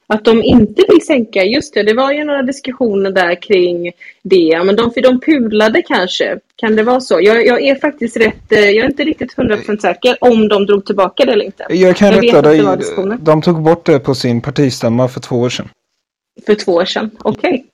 att 0.08 0.24
de 0.24 0.42
inte 0.42 0.84
vill 0.88 1.06
sänka, 1.06 1.44
just 1.44 1.74
det, 1.74 1.82
det 1.82 1.94
var 1.94 2.12
ju 2.12 2.24
några 2.24 2.42
diskussioner 2.42 3.10
där 3.10 3.42
kring 3.42 3.92
det, 4.22 4.62
men 4.64 4.76
de, 4.76 4.90
för 4.90 5.00
de 5.00 5.20
pulade 5.20 5.82
kanske, 5.82 6.38
kan 6.56 6.76
det 6.76 6.82
vara 6.82 7.00
så? 7.00 7.20
Jag, 7.22 7.46
jag 7.46 7.62
är 7.62 7.74
faktiskt 7.74 8.16
rätt, 8.16 8.52
eh, 8.52 8.60
jag 8.60 8.84
är 8.84 8.90
inte 8.90 9.04
riktigt 9.04 9.36
100% 9.36 9.78
säker 9.78 10.16
om 10.20 10.48
de 10.48 10.66
drog 10.66 10.86
tillbaka 10.86 11.24
det 11.24 11.32
eller 11.32 11.44
inte. 11.44 11.66
Jag 11.68 11.96
kan 11.96 12.08
jag 12.08 12.24
rätta 12.24 12.42
dig, 12.42 12.62
de 13.20 13.42
tog 13.42 13.62
bort 13.62 13.86
det 13.86 13.98
på 13.98 14.14
sin 14.14 14.40
partistämma 14.40 15.08
för 15.08 15.20
två 15.20 15.36
år 15.36 15.48
sedan. 15.48 15.68
För 16.46 16.54
två 16.54 16.72
år 16.72 16.84
sedan, 16.84 17.10
okej. 17.18 17.64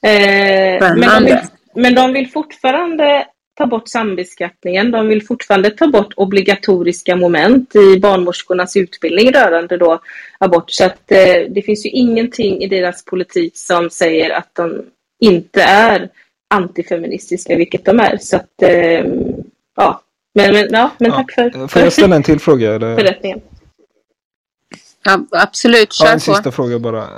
Okay. 0.00 0.12
Eh, 0.12 0.96
men, 0.96 1.38
men 1.74 1.94
de 1.94 2.12
vill 2.12 2.30
fortfarande 2.30 3.26
ta 3.56 3.66
bort 3.66 3.88
sambeskattningen. 3.88 4.90
De 4.90 5.08
vill 5.08 5.26
fortfarande 5.26 5.70
ta 5.70 5.86
bort 5.86 6.12
obligatoriska 6.16 7.16
moment 7.16 7.76
i 7.76 8.00
barnmorskornas 8.00 8.76
utbildning 8.76 9.32
rörande 9.32 9.76
då 9.76 10.00
abort. 10.38 10.70
Så 10.70 10.84
att 10.84 11.12
eh, 11.12 11.50
det 11.50 11.62
finns 11.66 11.86
ju 11.86 11.90
ingenting 11.90 12.62
i 12.62 12.66
deras 12.66 13.04
politik 13.04 13.52
som 13.56 13.90
säger 13.90 14.30
att 14.30 14.54
de 14.54 14.82
inte 15.20 15.62
är 15.62 16.08
antifeministiska, 16.54 17.56
vilket 17.56 17.84
de 17.84 18.00
är. 18.00 18.16
Så 18.20 18.36
att, 18.36 18.62
eh, 18.62 19.04
ja. 19.76 20.02
Men, 20.34 20.52
men, 20.52 20.68
ja, 20.70 20.90
men 20.98 21.10
ja. 21.10 21.16
tack 21.16 21.32
för... 21.32 21.68
Får 21.68 21.82
jag 21.82 21.92
ställa 21.92 22.16
en 22.16 22.22
till 22.22 22.40
fråga? 22.40 22.74
Eller? 22.74 23.16
Ja, 25.08 25.26
absolut, 25.30 25.92
kör 25.92 26.06
ja, 26.06 26.12
en 26.12 26.18
på. 26.18 26.20
sista 26.20 26.52
fråga 26.52 26.78
bara. 26.78 27.08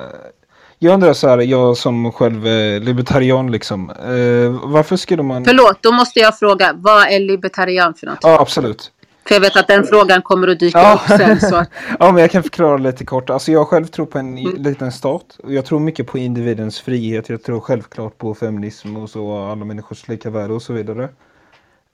Jag 0.79 0.95
undrar 0.95 1.13
så 1.13 1.29
här, 1.29 1.39
jag 1.39 1.77
som 1.77 2.13
själv 2.13 2.47
är 2.47 2.81
libertarian 2.81 3.53
liksom. 3.53 3.91
Eh, 3.91 4.71
varför 4.71 4.97
skulle 4.97 5.23
man... 5.23 5.45
Förlåt, 5.45 5.83
då 5.83 5.93
måste 5.93 6.21
jag 6.21 6.39
fråga. 6.39 6.73
Vad 6.77 7.09
är 7.09 7.21
libertarian 7.21 7.95
för 7.95 8.07
något? 8.07 8.19
Ja, 8.23 8.41
absolut. 8.41 8.93
För 9.29 9.35
jag 9.35 9.41
vet 9.41 9.57
att 9.57 9.67
den 9.67 9.85
frågan 9.85 10.23
kommer 10.23 10.49
att 10.49 10.61
dyka 10.61 10.79
ja. 10.79 10.95
upp 10.95 11.19
sen. 11.21 11.41
Så. 11.41 11.65
ja, 11.99 12.13
men 12.13 12.17
jag 12.17 12.31
kan 12.31 12.43
förklara 12.43 12.77
lite 12.77 13.05
kort. 13.05 13.31
Alltså 13.31 13.53
jag 13.53 13.67
själv 13.67 13.87
tror 13.87 14.07
på 14.07 14.19
en 14.19 14.39
mm. 14.39 14.63
liten 14.63 14.93
stat. 14.93 15.39
Jag 15.47 15.65
tror 15.65 15.81
mycket 15.81 16.07
på 16.07 16.19
individens 16.19 16.81
frihet. 16.81 17.29
Jag 17.29 17.43
tror 17.43 17.61
självklart 17.61 18.19
på 18.19 18.35
feminism 18.35 18.97
och 18.97 19.11
så. 19.11 19.39
Alla 19.39 19.65
människors 19.65 20.09
lika 20.09 20.31
värde 20.31 20.55
och 20.55 20.63
så 20.63 20.73
vidare. 20.73 21.09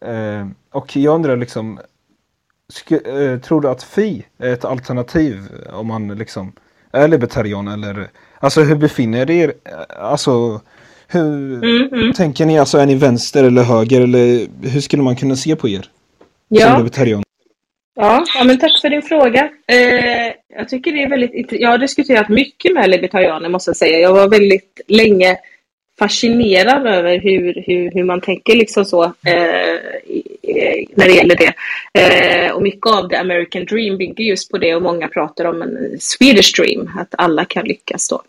Eh, 0.04 0.48
och 0.72 0.96
jag 0.96 1.14
undrar 1.14 1.36
liksom. 1.36 1.80
Eh, 2.90 3.40
tror 3.40 3.60
du 3.60 3.68
att 3.68 3.82
Fi 3.82 4.26
är 4.38 4.52
ett 4.52 4.64
alternativ 4.64 5.48
om 5.72 5.86
man 5.86 6.08
liksom 6.08 6.52
är 6.92 7.08
libertarian 7.08 7.68
eller 7.68 8.10
Alltså 8.44 8.60
hur 8.60 8.74
befinner 8.74 9.30
er? 9.30 9.52
Alltså 9.88 10.60
hur 11.08 11.64
mm, 11.64 11.88
mm. 11.92 12.12
tänker 12.12 12.46
ni? 12.46 12.58
Alltså 12.58 12.78
är 12.78 12.86
ni 12.86 12.94
vänster 12.94 13.44
eller 13.44 13.62
höger 13.62 14.00
eller 14.00 14.46
hur 14.68 14.80
skulle 14.80 15.02
man 15.02 15.16
kunna 15.16 15.36
se 15.36 15.56
på 15.56 15.68
er? 15.68 15.90
Ja. 16.48 16.76
Libertarian? 16.78 17.22
Ja, 17.96 18.24
ja, 18.34 18.44
men 18.44 18.58
tack 18.58 18.80
för 18.80 18.90
din 18.90 19.02
fråga. 19.02 19.50
Eh, 19.66 20.32
jag 20.56 20.68
tycker 20.68 20.92
det 20.92 21.02
är 21.02 21.08
väldigt 21.08 21.52
Jag 21.52 21.70
har 21.70 21.78
diskuterat 21.78 22.28
mycket 22.28 22.74
med 22.74 22.90
libertarianer 22.90 23.48
måste 23.48 23.68
jag 23.68 23.76
säga. 23.76 23.98
Jag 23.98 24.12
var 24.12 24.28
väldigt 24.28 24.80
länge 24.88 25.36
fascinerad 25.98 26.86
över 26.86 27.18
hur, 27.18 27.62
hur, 27.66 27.90
hur 27.94 28.04
man 28.04 28.20
tänker 28.20 28.56
liksom 28.56 28.84
så 28.84 29.04
eh, 29.04 29.78
Eh, 30.56 30.84
när 30.94 31.06
det 31.06 31.14
gäller 31.14 31.36
det. 31.36 31.54
Eh, 32.00 32.52
och 32.52 32.62
mycket 32.62 32.86
av 32.86 33.08
the 33.08 33.16
American 33.16 33.64
Dream 33.64 33.98
bygger 33.98 34.24
just 34.24 34.50
på 34.50 34.58
det 34.58 34.74
och 34.74 34.82
många 34.82 35.08
pratar 35.08 35.44
om 35.44 35.62
en 35.62 36.00
Swedish 36.00 36.60
Dream, 36.60 36.90
att 36.98 37.14
alla 37.18 37.44
kan 37.44 37.64
lyckas 37.64 38.08
då. 38.08 38.22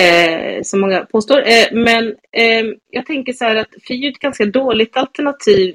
Eh, 0.00 0.62
som 0.62 0.80
många 0.80 1.00
påstår. 1.00 1.38
Eh, 1.38 1.66
men 1.72 2.08
eh, 2.32 2.64
jag 2.90 3.06
tänker 3.06 3.32
så 3.32 3.44
här 3.44 3.56
att 3.56 3.74
FI 3.86 4.06
är 4.06 4.10
ett 4.10 4.18
ganska 4.18 4.44
dåligt 4.44 4.96
alternativ. 4.96 5.74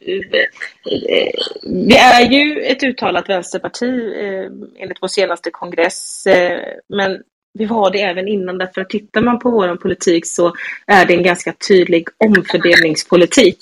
Eh, 1.09 1.31
vi 1.63 1.95
är 1.95 2.31
ju 2.31 2.61
ett 2.61 2.83
uttalat 2.83 3.29
vänsterparti 3.29 4.13
eh, 4.19 4.81
enligt 4.81 4.97
vår 5.01 5.07
senaste 5.07 5.51
kongress, 5.51 6.27
eh, 6.27 6.59
men 6.89 7.21
vi 7.59 7.65
var 7.65 7.91
det 7.91 8.01
även 8.01 8.27
innan 8.27 8.57
därför 8.57 8.81
att 8.81 8.89
tittar 8.89 9.21
man 9.21 9.39
på 9.39 9.49
vår 9.49 9.75
politik 9.75 10.25
så 10.25 10.53
är 10.87 11.05
det 11.05 11.13
en 11.13 11.23
ganska 11.23 11.53
tydlig 11.67 12.07
omfördelningspolitik. 12.17 13.57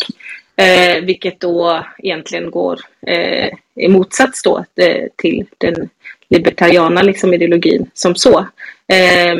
Eh, 0.62 1.02
vilket 1.02 1.40
då 1.40 1.86
egentligen 1.98 2.52
går 2.52 2.80
eh, 3.08 3.50
i 3.76 3.88
motsats 3.88 4.44
då 4.44 4.66
eh, 4.76 5.06
till 5.18 5.46
den 5.58 5.90
libertariana 6.30 7.02
liksom, 7.02 7.34
ideologin 7.34 7.90
som 7.94 8.16
så. 8.16 8.40
Eh, 8.88 9.36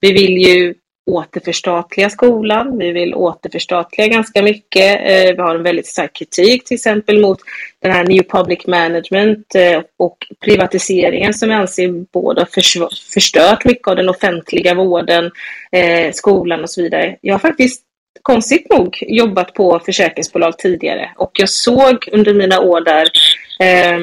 vi 0.00 0.12
vill 0.12 0.38
ju 0.38 0.74
återförstatliga 1.06 2.10
skolan. 2.10 2.78
Vi 2.78 2.92
vill 2.92 3.14
återförstatliga 3.14 4.08
ganska 4.08 4.42
mycket. 4.42 5.00
Eh, 5.00 5.36
vi 5.36 5.42
har 5.42 5.54
en 5.54 5.62
väldigt 5.62 5.86
stark 5.86 6.12
kritik 6.12 6.64
till 6.64 6.74
exempel 6.74 7.20
mot 7.20 7.38
den 7.78 7.92
här 7.92 8.04
New 8.04 8.22
Public 8.22 8.66
Management 8.66 9.54
eh, 9.54 9.82
och 9.96 10.16
privatiseringen 10.40 11.34
som 11.34 11.48
vi 11.48 11.54
anser 11.54 12.04
både 12.12 12.40
har 12.40 13.12
förstört 13.12 13.64
mycket 13.64 13.88
av 13.88 13.96
den 13.96 14.08
offentliga 14.08 14.74
vården, 14.74 15.30
eh, 15.72 16.12
skolan 16.12 16.62
och 16.62 16.70
så 16.70 16.82
vidare. 16.82 17.16
Jag 17.20 17.34
har 17.34 17.38
faktiskt 17.38 17.82
konstigt 18.22 18.70
nog 18.70 18.98
jobbat 19.00 19.54
på 19.54 19.80
försäkringsbolag 19.84 20.58
tidigare 20.58 21.10
och 21.16 21.30
jag 21.34 21.48
såg 21.48 22.08
under 22.12 22.34
mina 22.34 22.60
år 22.60 22.80
där 22.80 23.08
eh, 23.60 23.98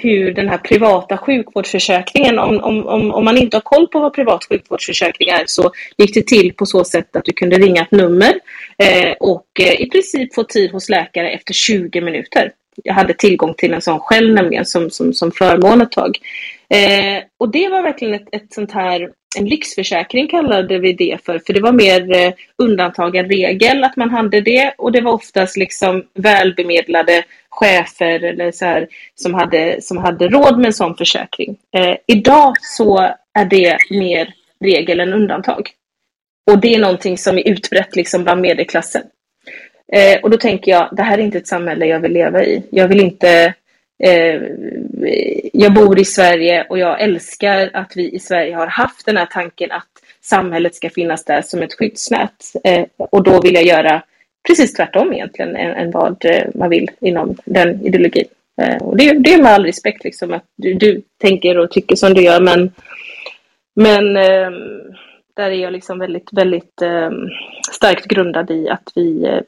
hur 0.00 0.34
den 0.34 0.48
här 0.48 0.58
privata 0.58 1.18
sjukvårdsförsäkringen, 1.18 2.38
om, 2.38 2.60
om, 2.60 3.12
om 3.12 3.24
man 3.24 3.38
inte 3.38 3.56
har 3.56 3.62
koll 3.62 3.88
på 3.88 4.00
vad 4.00 4.14
privat 4.14 4.44
sjukvårdsförsäkring 4.48 5.28
är 5.28 5.44
så 5.46 5.72
gick 5.96 6.14
det 6.14 6.26
till 6.26 6.54
på 6.54 6.66
så 6.66 6.84
sätt 6.84 7.16
att 7.16 7.24
du 7.24 7.32
kunde 7.32 7.58
ringa 7.58 7.82
ett 7.82 7.90
nummer 7.90 8.40
eh, 8.78 9.12
och 9.20 9.46
eh, 9.60 9.80
i 9.80 9.90
princip 9.90 10.34
få 10.34 10.44
tid 10.44 10.72
hos 10.72 10.88
läkare 10.88 11.30
efter 11.30 11.54
20 11.54 12.00
minuter. 12.00 12.52
Jag 12.84 12.94
hade 12.94 13.14
tillgång 13.14 13.54
till 13.54 13.74
en 13.74 13.82
sån 13.82 14.00
själv 14.00 14.34
nämligen 14.34 14.64
som, 14.64 14.90
som, 14.90 15.12
som 15.12 15.32
förmån 15.32 15.80
ett 15.80 15.92
tag. 15.92 16.18
Eh, 16.68 17.22
och 17.38 17.52
det 17.52 17.68
var 17.68 17.82
verkligen 17.82 18.14
ett, 18.14 18.28
ett 18.32 18.52
sånt 18.52 18.72
här 18.72 19.10
en 19.36 19.44
lyxförsäkring 19.44 20.28
kallade 20.28 20.78
vi 20.78 20.92
det 20.92 21.24
för, 21.24 21.38
för 21.46 21.52
det 21.52 21.60
var 21.60 21.72
mer 21.72 22.16
eh, 22.16 22.32
undantag 22.58 23.16
än 23.16 23.28
regel 23.28 23.84
att 23.84 23.96
man 23.96 24.10
hade 24.10 24.40
det 24.40 24.74
och 24.78 24.92
det 24.92 25.00
var 25.00 25.12
oftast 25.12 25.56
liksom 25.56 26.02
välbemedlade 26.14 27.24
chefer 27.50 28.24
eller 28.24 28.52
så 28.52 28.64
här, 28.64 28.88
som, 29.14 29.34
hade, 29.34 29.82
som 29.82 29.98
hade 29.98 30.28
råd 30.28 30.58
med 30.58 30.66
en 30.66 30.72
sån 30.72 30.96
försäkring. 30.96 31.56
Eh, 31.76 31.96
idag 32.06 32.54
så 32.60 32.98
är 33.34 33.44
det 33.44 33.76
mer 33.90 34.34
regel 34.60 35.00
än 35.00 35.12
undantag. 35.12 35.70
Och 36.50 36.58
det 36.58 36.74
är 36.74 36.78
någonting 36.78 37.18
som 37.18 37.38
är 37.38 37.48
utbrett 37.48 37.96
liksom 37.96 38.24
bland 38.24 38.40
medelklassen. 38.40 39.02
Eh, 39.92 40.22
och 40.22 40.30
då 40.30 40.36
tänker 40.36 40.72
jag, 40.72 40.88
det 40.92 41.02
här 41.02 41.18
är 41.18 41.22
inte 41.22 41.38
ett 41.38 41.48
samhälle 41.48 41.86
jag 41.86 42.00
vill 42.00 42.12
leva 42.12 42.44
i. 42.44 42.62
Jag 42.70 42.88
vill 42.88 43.00
inte 43.00 43.54
Eh, 43.98 44.42
jag 45.52 45.74
bor 45.74 45.98
i 45.98 46.04
Sverige 46.04 46.66
och 46.68 46.78
jag 46.78 47.00
älskar 47.00 47.70
att 47.72 47.92
vi 47.96 48.14
i 48.14 48.18
Sverige 48.18 48.54
har 48.54 48.66
haft 48.66 49.06
den 49.06 49.16
här 49.16 49.26
tanken 49.26 49.72
att 49.72 49.88
samhället 50.20 50.74
ska 50.74 50.90
finnas 50.90 51.24
där 51.24 51.42
som 51.42 51.62
ett 51.62 51.74
skyddsnät. 51.74 52.52
Eh, 52.64 52.84
och 52.96 53.22
då 53.22 53.40
vill 53.40 53.54
jag 53.54 53.64
göra 53.64 54.02
precis 54.46 54.74
tvärtom 54.74 55.12
egentligen 55.12 55.56
än, 55.56 55.72
än 55.72 55.90
vad 55.90 56.24
eh, 56.24 56.44
man 56.54 56.70
vill 56.70 56.90
inom 57.00 57.36
den 57.44 57.86
ideologin. 57.86 58.28
Eh, 58.62 58.76
och 58.76 58.96
det, 58.96 59.12
det 59.12 59.34
är 59.34 59.42
med 59.42 59.52
all 59.52 59.64
respekt 59.64 60.04
liksom 60.04 60.32
att 60.32 60.44
du, 60.56 60.74
du 60.74 61.02
tänker 61.20 61.58
och 61.58 61.70
tycker 61.70 61.96
som 61.96 62.14
du 62.14 62.22
gör 62.22 62.40
men, 62.40 62.72
men 63.76 64.16
ehm, 64.16 64.54
där 65.34 65.50
är 65.50 65.62
jag 65.62 65.72
liksom 65.72 65.98
väldigt, 65.98 66.28
väldigt 66.32 66.82
eh, 66.82 67.10
starkt 67.72 68.04
grundad 68.04 68.50
i 68.50 68.68
att, 68.68 68.92
vi, 68.94 69.26
eh, 69.26 69.40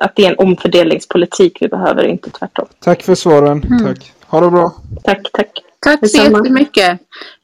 att 0.00 0.16
det 0.16 0.26
är 0.26 0.30
en 0.30 0.38
omfördelningspolitik 0.38 1.58
vi 1.60 1.68
behöver, 1.68 2.04
inte 2.04 2.30
tvärtom. 2.30 2.66
Tack 2.78 3.02
för 3.02 3.14
svaren. 3.14 3.62
Mm. 3.62 3.84
Tack. 3.84 4.12
Ha 4.26 4.40
det 4.40 4.50
bra. 4.50 4.74
Tack, 5.04 5.32
tack. 5.32 5.50
Tack 5.80 6.08
så 6.08 6.16
jättemycket. 6.16 7.00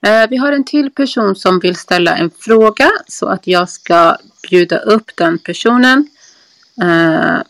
Eh, 0.06 0.28
vi 0.30 0.36
har 0.36 0.52
en 0.52 0.64
till 0.64 0.90
person 0.90 1.36
som 1.36 1.60
vill 1.60 1.76
ställa 1.76 2.16
en 2.16 2.30
fråga 2.30 2.90
så 3.06 3.26
att 3.26 3.46
jag 3.46 3.68
ska 3.68 4.16
bjuda 4.50 4.78
upp 4.78 5.10
den 5.16 5.38
personen. 5.38 6.08
Eh, 6.82 7.42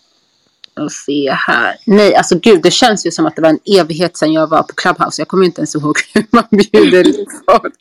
och 0.84 0.92
se 0.92 1.30
här. 1.32 1.76
Nej, 1.86 2.14
alltså 2.14 2.38
gud, 2.38 2.62
det 2.62 2.70
känns 2.70 3.06
ju 3.06 3.10
som 3.10 3.26
att 3.26 3.36
det 3.36 3.42
var 3.42 3.48
en 3.48 3.80
evighet 3.80 4.16
sedan 4.16 4.32
jag 4.32 4.46
var 4.46 4.62
på 4.62 4.74
Clubhouse. 4.74 5.20
Jag 5.20 5.28
kommer 5.28 5.46
inte 5.46 5.60
ens 5.60 5.74
ihåg 5.74 5.96
hur 6.14 6.24
man 6.30 6.44
bjuder 6.50 7.20
in 7.20 7.26
folk. 7.46 7.74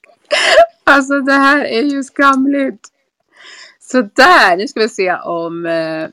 Alltså 0.83 1.13
det 1.13 1.33
här 1.33 1.65
är 1.65 1.81
ju 1.81 2.03
skamligt. 2.03 2.87
Så 3.79 4.01
där, 4.01 4.57
nu 4.57 4.67
ska 4.67 4.79
vi 4.79 4.89
se 4.89 5.13
om... 5.13 5.65
Eh, 5.65 6.03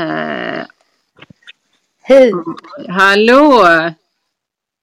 eh, 0.00 0.66
Hej! 2.02 2.32
Hallå! 2.88 3.64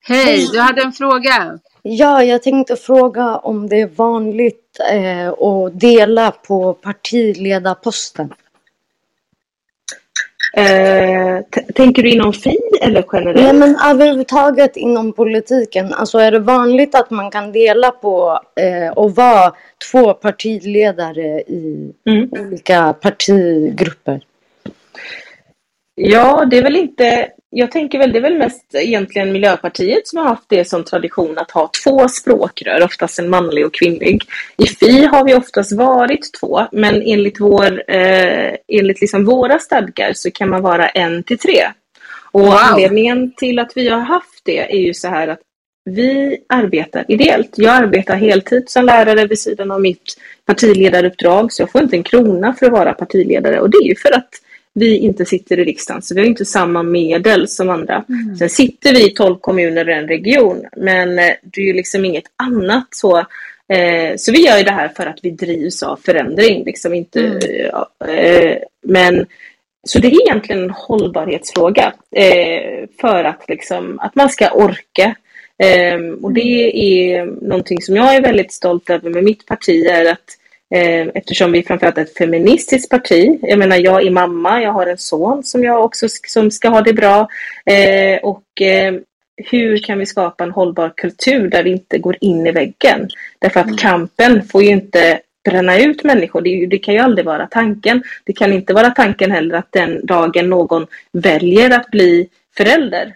Hej, 0.07 0.47
du 0.51 0.59
hade 0.59 0.81
en 0.81 0.93
fråga. 0.93 1.59
Ja, 1.81 2.23
jag 2.23 2.43
tänkte 2.43 2.75
fråga 2.75 3.37
om 3.37 3.69
det 3.69 3.81
är 3.81 3.87
vanligt 3.87 4.79
eh, 4.91 5.29
att 5.29 5.79
dela 5.79 6.31
på 6.31 6.73
partiledarposten. 6.73 8.33
Eh, 10.57 11.39
tänker 11.75 12.03
du 12.03 12.09
inom 12.09 12.33
Fi 12.33 12.59
eller 12.81 13.05
generellt? 13.13 13.41
Nej, 13.41 13.53
men 13.53 13.77
överhuvudtaget 13.89 14.77
inom 14.77 15.13
politiken. 15.13 15.93
Alltså 15.93 16.17
är 16.17 16.31
det 16.31 16.39
vanligt 16.39 16.95
att 16.95 17.09
man 17.09 17.31
kan 17.31 17.51
dela 17.51 17.91
på 17.91 18.39
eh, 18.55 18.93
och 18.93 19.15
vara 19.15 19.53
två 19.91 20.13
partiledare 20.13 21.41
i 21.41 21.91
mm. 22.05 22.29
olika 22.31 22.93
partigrupper? 22.93 24.21
Ja, 25.95 26.45
det 26.45 26.57
är 26.57 26.63
väl 26.63 26.75
inte 26.75 27.29
jag 27.57 27.71
tänker 27.71 27.99
väl, 27.99 28.11
det 28.11 28.19
är 28.19 28.21
väl 28.21 28.37
mest 28.37 28.65
egentligen 28.73 29.31
Miljöpartiet 29.31 30.07
som 30.07 30.19
har 30.19 30.25
haft 30.25 30.49
det 30.49 30.65
som 30.65 30.83
tradition 30.83 31.37
att 31.37 31.51
ha 31.51 31.71
två 31.83 32.07
språkrör, 32.07 32.83
oftast 32.83 33.19
en 33.19 33.29
manlig 33.29 33.65
och 33.65 33.73
kvinnlig. 33.73 34.23
I 34.57 34.65
Fi 34.65 35.05
har 35.05 35.25
vi 35.25 35.33
oftast 35.33 35.71
varit 35.71 36.33
två, 36.39 36.67
men 36.71 37.01
enligt, 37.01 37.39
vår, 37.39 37.83
eh, 37.91 38.53
enligt 38.67 39.01
liksom 39.01 39.25
våra 39.25 39.59
stadgar 39.59 40.13
så 40.13 40.31
kan 40.31 40.49
man 40.49 40.61
vara 40.61 40.87
en 40.87 41.23
till 41.23 41.37
tre. 41.37 41.61
Och 42.31 42.41
wow. 42.41 42.53
anledningen 42.53 43.33
till 43.37 43.59
att 43.59 43.71
vi 43.75 43.89
har 43.89 43.99
haft 43.99 44.41
det 44.43 44.73
är 44.73 44.79
ju 44.79 44.93
så 44.93 45.07
här 45.07 45.27
att 45.27 45.39
vi 45.85 46.37
arbetar 46.49 47.05
ideellt. 47.07 47.53
Jag 47.55 47.75
arbetar 47.75 48.15
heltid 48.15 48.69
som 48.69 48.85
lärare 48.85 49.27
vid 49.27 49.39
sidan 49.39 49.71
av 49.71 49.81
mitt 49.81 50.17
partiledaruppdrag, 50.45 51.53
så 51.53 51.61
jag 51.61 51.71
får 51.71 51.81
inte 51.81 51.95
en 51.95 52.03
krona 52.03 52.53
för 52.53 52.65
att 52.65 52.71
vara 52.71 52.93
partiledare. 52.93 53.59
Och 53.59 53.69
det 53.69 53.77
är 53.77 53.87
ju 53.87 53.95
för 53.95 54.11
att 54.11 54.29
vi 54.75 54.97
inte 54.97 55.25
sitter 55.25 55.59
i 55.59 55.63
riksdagen, 55.63 56.01
så 56.01 56.15
vi 56.15 56.21
har 56.21 56.27
inte 56.27 56.45
samma 56.45 56.83
medel 56.83 57.47
som 57.47 57.69
andra. 57.69 58.03
Mm. 58.09 58.35
Sen 58.35 58.49
sitter 58.49 58.93
vi 58.93 59.07
i 59.07 59.13
tolv 59.13 59.35
kommuner 59.35 59.89
i 59.89 59.93
en 59.93 60.07
region, 60.07 60.65
men 60.77 61.19
eh, 61.19 61.31
det 61.41 61.61
är 61.61 61.65
ju 61.65 61.73
liksom 61.73 62.05
inget 62.05 62.23
annat 62.35 62.87
så. 62.89 63.17
Eh, 63.73 64.15
så 64.17 64.31
vi 64.31 64.45
gör 64.45 64.57
ju 64.57 64.63
det 64.63 64.71
här 64.71 64.87
för 64.95 65.05
att 65.05 65.19
vi 65.23 65.31
drivs 65.31 65.83
av 65.83 65.99
förändring, 66.05 66.63
liksom 66.65 66.93
inte... 66.93 67.19
Mm. 67.19 67.39
Eh, 68.07 68.57
men 68.83 69.25
så 69.87 69.99
det 69.99 70.07
är 70.07 70.21
egentligen 70.21 70.63
en 70.63 70.69
hållbarhetsfråga 70.69 71.93
eh, 72.15 72.87
för 73.01 73.23
att, 73.23 73.43
liksom, 73.47 73.99
att 73.99 74.15
man 74.15 74.29
ska 74.29 74.49
orka. 74.51 75.15
Eh, 75.63 75.99
och 76.21 76.33
det 76.33 76.71
är 76.75 77.25
någonting 77.25 77.81
som 77.81 77.95
jag 77.95 78.15
är 78.15 78.21
väldigt 78.21 78.53
stolt 78.53 78.89
över 78.89 79.09
med 79.09 79.23
mitt 79.23 79.45
parti, 79.45 79.85
är 79.85 80.11
att 80.11 80.37
eftersom 81.13 81.51
vi 81.51 81.63
framförallt 81.63 81.97
är 81.97 82.01
ett 82.01 82.17
feministiskt 82.17 82.89
parti. 82.89 83.39
Jag 83.41 83.59
menar, 83.59 83.75
jag 83.75 84.05
är 84.05 84.11
mamma, 84.11 84.61
jag 84.61 84.71
har 84.71 84.87
en 84.87 84.97
son 84.97 85.43
som 85.43 85.63
jag 85.63 85.85
också 85.85 86.07
som 86.27 86.51
ska 86.51 86.69
ha 86.69 86.81
det 86.81 86.93
bra. 86.93 87.27
Eh, 87.65 88.19
och 88.23 88.61
eh, 88.61 88.93
hur 89.37 89.77
kan 89.77 89.99
vi 89.99 90.05
skapa 90.05 90.43
en 90.43 90.51
hållbar 90.51 90.93
kultur 90.97 91.49
där 91.49 91.63
vi 91.63 91.71
inte 91.71 91.97
går 91.97 92.17
in 92.21 92.47
i 92.47 92.51
väggen? 92.51 93.09
Därför 93.39 93.59
att 93.59 93.65
mm. 93.65 93.77
kampen 93.77 94.43
får 94.43 94.63
ju 94.63 94.69
inte 94.69 95.19
bränna 95.49 95.79
ut 95.79 96.03
människor. 96.03 96.41
Det, 96.41 96.65
det, 96.65 96.77
kan 96.77 96.93
ju 96.93 96.99
aldrig 96.99 97.25
vara 97.25 97.47
tanken. 97.47 98.03
Det 98.23 98.33
kan 98.33 98.53
inte 98.53 98.73
vara 98.73 98.89
tanken 98.89 99.31
heller 99.31 99.55
att 99.55 99.71
den 99.71 100.05
dagen 100.05 100.49
någon 100.49 100.87
väljer 101.11 101.79
att 101.79 101.91
bli 101.91 102.29
förälder 102.57 103.15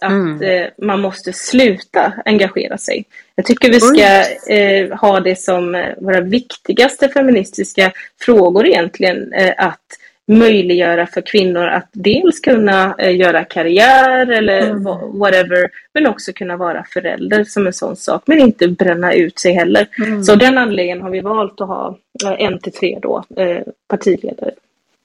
att 0.00 0.12
mm. 0.12 0.42
eh, 0.42 0.68
man 0.78 1.00
måste 1.00 1.32
sluta 1.32 2.12
engagera 2.24 2.78
sig. 2.78 3.04
Jag 3.34 3.46
tycker 3.46 3.70
vi 3.70 3.80
ska 3.80 4.24
eh, 4.52 4.98
ha 4.98 5.20
det 5.20 5.40
som 5.40 5.74
eh, 5.74 5.88
våra 5.98 6.20
viktigaste 6.20 7.08
feministiska 7.08 7.92
frågor 8.20 8.66
egentligen. 8.66 9.32
Eh, 9.32 9.54
att 9.58 9.78
möjliggöra 10.26 11.06
för 11.06 11.20
kvinnor 11.20 11.66
att 11.66 11.88
dels 11.92 12.40
kunna 12.40 12.94
eh, 12.98 13.16
göra 13.16 13.44
karriär 13.44 14.30
eller 14.30 14.60
mm. 14.60 14.84
whatever, 15.18 15.70
men 15.94 16.06
också 16.06 16.32
kunna 16.32 16.56
vara 16.56 16.84
förälder 16.92 17.44
som 17.44 17.66
en 17.66 17.72
sån 17.72 17.96
sak, 17.96 18.22
men 18.26 18.38
inte 18.38 18.68
bränna 18.68 19.12
ut 19.12 19.38
sig 19.38 19.52
heller. 19.52 19.88
Mm. 19.98 20.22
Så 20.22 20.34
den 20.34 20.58
anledningen 20.58 21.02
har 21.02 21.10
vi 21.10 21.20
valt 21.20 21.60
att 21.60 21.68
ha 21.68 21.98
eh, 22.24 22.46
en 22.46 22.58
till 22.58 22.72
tre 22.72 22.98
då, 23.02 23.24
partiledare. 23.88 24.50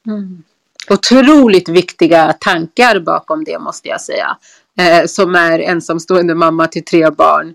Mm. 0.07 0.43
Otroligt 0.89 1.69
viktiga 1.69 2.33
tankar 2.39 2.99
bakom 2.99 3.43
det 3.43 3.59
måste 3.59 3.87
jag 3.87 4.01
säga 4.01 4.37
eh, 4.81 5.05
som 5.05 5.35
är 5.35 5.59
ensamstående 5.59 6.35
mamma 6.35 6.67
till 6.67 6.85
tre 6.85 7.09
barn, 7.09 7.53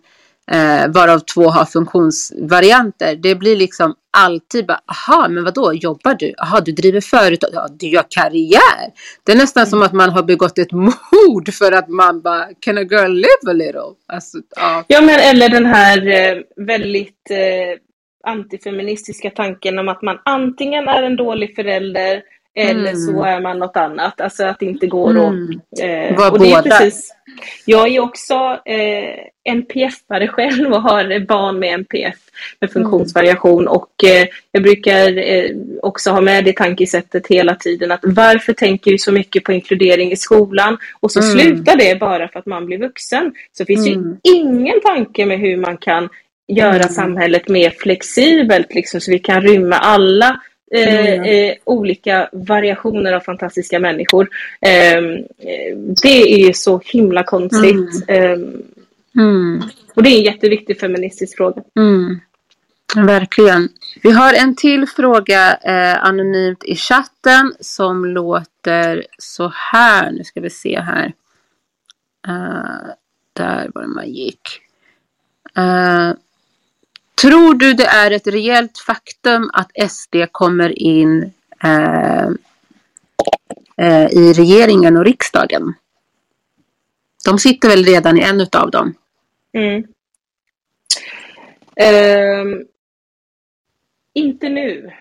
eh, 0.51 0.89
varav 0.89 1.19
två 1.19 1.49
har 1.49 1.65
funktionsvarianter. 1.65 3.17
Det 3.17 3.35
blir 3.35 3.57
liksom 3.57 3.95
alltid 4.17 4.67
bara, 4.67 4.81
aha, 4.87 5.29
men 5.29 5.45
vadå, 5.45 5.73
jobbar 5.75 6.15
du? 6.15 6.35
Aha, 6.43 6.61
du 6.61 6.73
driver 6.73 7.01
företag? 7.01 7.51
Ja, 7.53 7.69
du 7.71 7.87
gör 7.87 8.05
karriär. 8.09 8.93
Det 9.27 9.33
är 9.33 9.37
nästan 9.37 9.61
mm. 9.61 9.71
som 9.71 9.83
att 9.83 9.93
man 9.93 10.11
har 10.11 10.23
begått 10.23 10.59
ett 10.59 10.73
mord 11.13 11.55
för 11.55 11.73
att 11.73 11.89
man 11.89 12.21
bara, 12.21 12.47
can 12.61 12.79
a 12.79 12.83
girl 12.83 13.13
live 13.13 13.51
a 13.51 13.53
little? 13.53 13.95
Alltså, 14.09 14.39
ja. 14.57 14.85
ja, 14.89 15.01
men 15.01 15.21
eller 15.21 15.49
den 15.49 15.67
här 15.67 16.07
eh, 16.07 16.43
väldigt 16.57 17.31
eh, 17.31 17.79
antifeministiska 18.25 19.31
tanken 19.31 19.79
om 19.79 19.89
att 19.89 20.03
man 20.03 20.19
antingen 20.25 20.89
är 20.89 21.03
en 21.03 21.17
dålig 21.17 21.55
förälder 21.55 22.23
eller 22.55 22.91
mm. 22.91 22.97
så 22.97 23.23
är 23.23 23.41
man 23.41 23.59
något 23.59 23.77
annat. 23.77 24.21
Alltså 24.21 24.45
att 24.45 24.59
det 24.59 24.67
inte 24.67 24.87
går 24.87 25.11
mm. 25.11 25.61
att... 25.73 25.81
Eh, 25.81 26.17
Var 26.17 26.31
och 26.31 26.39
det 26.39 26.53
är 26.53 26.63
precis, 26.63 27.15
jag 27.65 27.89
är 27.89 28.01
också 28.01 28.35
eh, 28.65 29.55
NPF-are 29.55 30.27
själv 30.27 30.73
och 30.73 30.83
har 30.83 31.27
barn 31.27 31.59
med 31.59 31.75
NPF 31.75 32.17
med 32.61 32.71
mm. 32.71 32.83
funktionsvariation 32.83 33.63
mm. 33.63 33.73
och 33.73 34.05
eh, 34.05 34.27
jag 34.53 34.63
brukar 34.63 35.19
eh, 35.19 35.51
också 35.83 36.11
ha 36.11 36.21
med 36.21 36.45
det 36.45 36.57
tankesättet 36.57 37.27
hela 37.27 37.55
tiden 37.55 37.93
att 37.93 38.01
varför 38.03 38.53
tänker 38.53 38.91
vi 38.91 38.99
så 38.99 39.13
mycket 39.13 39.45
på 39.45 39.53
inkludering 39.53 40.13
i 40.13 40.17
skolan 40.17 40.79
och 41.01 41.13
så 41.13 41.21
mm. 41.21 41.31
slutar 41.31 41.77
det 41.77 42.01
bara 42.01 42.29
för 42.29 42.39
att 42.39 42.47
man 42.47 42.67
blir 42.67 42.79
vuxen. 42.79 43.35
Så 43.59 43.65
finns 43.65 43.87
ju 43.87 43.93
mm. 43.93 44.17
ingen 44.23 44.81
tanke 44.81 45.27
med 45.27 45.39
hur 45.39 45.57
man 45.57 45.77
kan 45.77 46.09
göra 46.49 46.75
mm. 46.75 46.89
samhället 46.89 47.49
mer 47.49 47.71
flexibelt 47.71 48.75
liksom, 48.75 49.01
så 49.01 49.11
vi 49.11 49.19
kan 49.19 49.43
rymma 49.43 49.77
alla 49.77 50.41
Mm. 50.73 51.23
Eh, 51.23 51.55
olika 51.65 52.29
variationer 52.33 53.13
av 53.13 53.21
fantastiska 53.21 53.79
människor. 53.79 54.29
Eh, 54.61 55.03
det 56.03 56.33
är 56.33 56.47
ju 56.47 56.53
så 56.53 56.81
himla 56.85 57.23
konstigt. 57.23 58.09
Mm. 58.09 58.63
Mm. 59.17 59.63
Och 59.95 60.03
det 60.03 60.11
är 60.11 60.19
en 60.19 60.25
jätteviktig 60.25 60.81
feministisk 60.81 61.37
fråga. 61.37 61.63
Mm. 61.77 62.21
Verkligen. 63.07 63.69
Vi 64.03 64.11
har 64.11 64.35
en 64.35 64.57
till 64.57 64.87
fråga 64.87 65.57
eh, 65.57 66.05
anonymt 66.05 66.65
i 66.65 66.77
chatten 66.77 67.55
som 67.61 68.05
låter 68.05 69.07
så 69.19 69.53
här. 69.55 70.11
Nu 70.11 70.25
ska 70.25 70.41
vi 70.41 70.51
se 70.51 70.81
här. 70.81 71.13
Uh, 72.29 72.91
där 73.33 73.71
var 73.75 73.83
det 73.83 73.89
man 73.89 74.11
gick. 74.11 74.61
Uh, 75.59 76.13
tror 77.15 77.55
du 77.55 77.75
det 77.75 77.87
är 77.87 78.11
ett 78.11 78.27
reellt 78.27 78.79
faktum 78.79 79.51
att 79.53 79.91
SD 79.91 80.17
kommer 80.33 80.79
in 80.79 81.33
uh, 81.65 82.31
i 84.11 84.33
regeringen 84.33 84.97
och 84.97 85.05
riksdagen? 85.05 85.75
De 87.25 87.39
sitter 87.39 87.69
väl 87.69 87.85
redan 87.85 88.19
i 88.19 88.21
en 88.21 88.47
av 88.53 88.71
dem? 88.71 88.95
Mm. 89.53 89.85
Um, 91.77 92.67
inte 94.15 94.49
nu, 94.49 94.93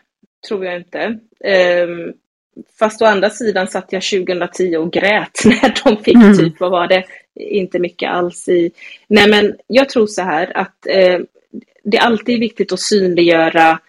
tror 0.48 0.66
jag 0.66 0.76
inte. 0.76 1.20
Um, 1.86 2.14
fast 2.80 3.02
å 3.02 3.06
andra 3.06 3.30
sidan 3.30 3.68
satt 3.68 3.94
jag 3.94 4.04
2010 4.04 4.76
och 4.78 4.94
grät 4.94 5.40
när 5.46 5.84
de 5.84 6.04
fick 6.04 6.16
mm. 6.16 6.38
typ, 6.38 6.60
vad 6.60 6.72
var 6.72 6.88
det, 6.88 7.06
inte 7.36 7.80
mycket 7.80 8.12
alls 8.12 8.50
i... 8.50 8.72
Nej 9.08 9.30
men 9.30 9.56
jag 9.68 9.90
tror 9.90 10.08
så 10.08 10.22
här 10.22 10.58
att 10.58 10.88
eh, 10.88 11.20
det 11.84 11.98
är 11.98 12.02
alltid 12.02 12.40
viktigt 12.40 12.72
att 12.72 12.80
synliggöra 12.80 13.80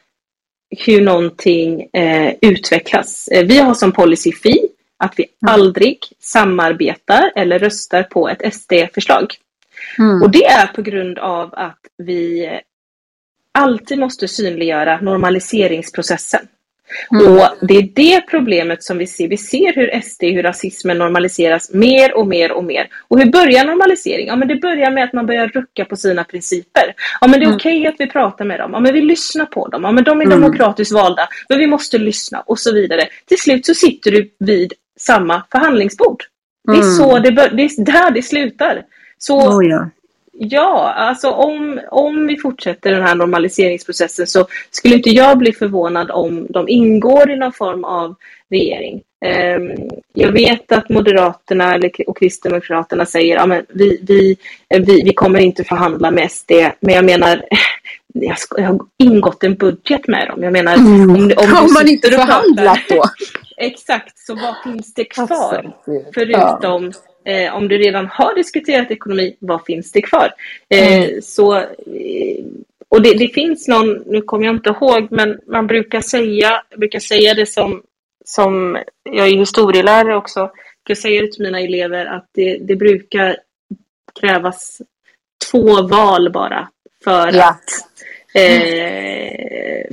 hur 0.78 1.00
någonting 1.00 1.82
eh, 1.92 2.34
utvecklas. 2.40 3.28
Eh, 3.28 3.46
vi 3.46 3.58
har 3.58 3.74
som 3.74 3.92
policy 3.92 4.32
FI 4.32 4.68
att 4.96 5.14
vi 5.16 5.24
mm. 5.24 5.54
aldrig 5.54 5.98
samarbetar 6.20 7.32
eller 7.36 7.58
röstar 7.58 8.02
på 8.02 8.28
ett 8.28 8.54
SD-förslag. 8.54 9.34
Mm. 9.98 10.22
Och 10.22 10.30
det 10.30 10.44
är 10.44 10.66
på 10.66 10.82
grund 10.82 11.18
av 11.18 11.54
att 11.54 11.80
vi 11.98 12.50
alltid 13.52 13.98
måste 13.98 14.28
synliggöra 14.28 15.00
normaliseringsprocessen. 15.00 16.48
Mm. 17.10 17.32
Och 17.32 17.48
det 17.60 17.74
är 17.74 17.82
det 17.94 18.20
problemet 18.20 18.82
som 18.82 18.98
vi 18.98 19.06
ser. 19.06 19.28
Vi 19.28 19.36
ser 19.36 19.72
hur 19.74 20.00
SD, 20.00 20.22
hur 20.22 20.42
rasismen 20.42 20.98
normaliseras 20.98 21.72
mer 21.72 22.16
och 22.16 22.26
mer 22.26 22.52
och 22.52 22.64
mer. 22.64 22.88
Och 23.08 23.18
hur 23.18 23.30
börjar 23.30 23.64
normalisering? 23.64 24.26
Ja, 24.26 24.36
men 24.36 24.48
det 24.48 24.56
börjar 24.56 24.90
med 24.90 25.04
att 25.04 25.12
man 25.12 25.26
börjar 25.26 25.48
rucka 25.48 25.84
på 25.84 25.96
sina 25.96 26.24
principer. 26.24 26.94
Ja, 27.20 27.26
men 27.26 27.40
det 27.40 27.44
är 27.44 27.46
mm. 27.46 27.56
okej 27.56 27.80
okay 27.80 27.88
att 27.88 27.94
vi 27.98 28.06
pratar 28.06 28.44
med 28.44 28.60
dem. 28.60 28.70
Ja, 28.72 28.80
men 28.80 28.94
vi 28.94 29.00
lyssnar 29.00 29.46
på 29.46 29.68
dem. 29.68 29.84
Ja, 29.84 29.92
men 29.92 30.04
de 30.04 30.20
är 30.20 30.24
mm. 30.24 30.40
demokratiskt 30.40 30.92
valda. 30.92 31.28
Men 31.48 31.58
vi 31.58 31.66
måste 31.66 31.98
lyssna 31.98 32.40
och 32.40 32.58
så 32.58 32.72
vidare. 32.72 33.08
Till 33.28 33.38
slut 33.38 33.66
så 33.66 33.74
sitter 33.74 34.10
du 34.10 34.30
vid 34.38 34.72
samma 34.98 35.42
förhandlingsbord. 35.52 36.22
Det 36.66 36.72
är 36.72 36.82
mm. 36.82 36.94
så 36.94 37.18
det, 37.18 37.30
det 37.30 37.62
är 37.62 37.84
där 37.84 38.10
det 38.10 38.22
slutar. 38.22 38.82
Så 39.18 39.38
oh, 39.38 39.66
ja. 39.66 39.90
Ja, 40.38 40.92
alltså 40.92 41.30
om, 41.30 41.80
om 41.90 42.26
vi 42.26 42.36
fortsätter 42.36 42.90
den 42.90 43.02
här 43.02 43.14
normaliseringsprocessen 43.14 44.26
så 44.26 44.46
skulle 44.70 44.94
inte 44.94 45.10
jag 45.10 45.38
bli 45.38 45.52
förvånad 45.52 46.10
om 46.10 46.46
de 46.50 46.68
ingår 46.68 47.30
i 47.30 47.36
någon 47.36 47.52
form 47.52 47.84
av 47.84 48.14
regering. 48.50 49.02
Ehm, 49.24 49.70
jag 50.12 50.32
vet 50.32 50.72
att 50.72 50.88
Moderaterna 50.88 51.80
och 52.06 52.18
Kristdemokraterna 52.18 53.06
säger 53.06 53.36
att 53.36 53.48
ja, 53.48 53.62
vi, 53.68 53.98
vi, 54.02 54.36
vi, 54.68 55.02
vi 55.02 55.12
kommer 55.12 55.40
inte 55.40 55.64
förhandla 55.64 56.10
med 56.10 56.30
SD, 56.30 56.52
men 56.80 56.94
jag 56.94 57.04
menar 57.04 57.44
jag, 58.14 58.66
har 58.66 58.80
ingått 58.98 59.44
en 59.44 59.54
budget 59.54 60.08
med 60.08 60.28
dem. 60.28 60.42
Jag 60.42 60.52
menar, 60.52 60.74
mm. 60.74 61.10
om, 61.10 61.16
om 61.16 61.52
Har 61.52 61.74
man 61.74 61.88
inte 61.88 62.10
förhandlat 62.10 62.80
då? 62.88 63.04
Exakt, 63.56 64.18
så 64.18 64.34
vad 64.34 64.54
finns 64.64 64.94
det 64.94 65.04
kvar? 65.04 65.26
Alltså, 65.28 65.72
förutom 66.14 66.84
ja 66.84 67.11
Eh, 67.24 67.54
om 67.56 67.68
du 67.68 67.78
redan 67.78 68.06
har 68.06 68.34
diskuterat 68.34 68.90
ekonomi, 68.90 69.36
vad 69.38 69.64
finns 69.64 69.92
det 69.92 70.02
kvar? 70.02 70.34
Eh, 70.68 71.02
mm. 71.02 71.22
så, 71.22 71.56
eh, 71.56 71.66
och 72.88 73.02
det, 73.02 73.14
det, 73.14 73.28
finns 73.28 73.68
någon, 73.68 74.02
nu 74.06 74.22
kommer 74.22 74.46
jag 74.46 74.54
inte 74.54 74.70
ihåg, 74.70 75.08
men 75.10 75.40
man 75.46 75.66
brukar 75.66 76.00
säga, 76.00 76.62
brukar 76.76 76.98
säga 76.98 77.34
det 77.34 77.46
som, 77.46 77.82
som 78.24 78.78
jag 79.02 79.28
är 79.28 79.36
historielärare 79.36 80.16
också, 80.16 80.50
jag 80.88 81.22
det 81.22 81.32
till 81.32 81.42
mina 81.42 81.60
elever 81.60 82.06
att 82.06 82.30
det, 82.32 82.56
det 82.56 82.76
brukar 82.76 83.36
krävas 84.20 84.82
två 85.50 85.82
val 85.82 86.32
bara 86.32 86.68
för 87.04 87.32
ja. 87.32 87.50
att 87.50 87.70
eh, 88.34 89.86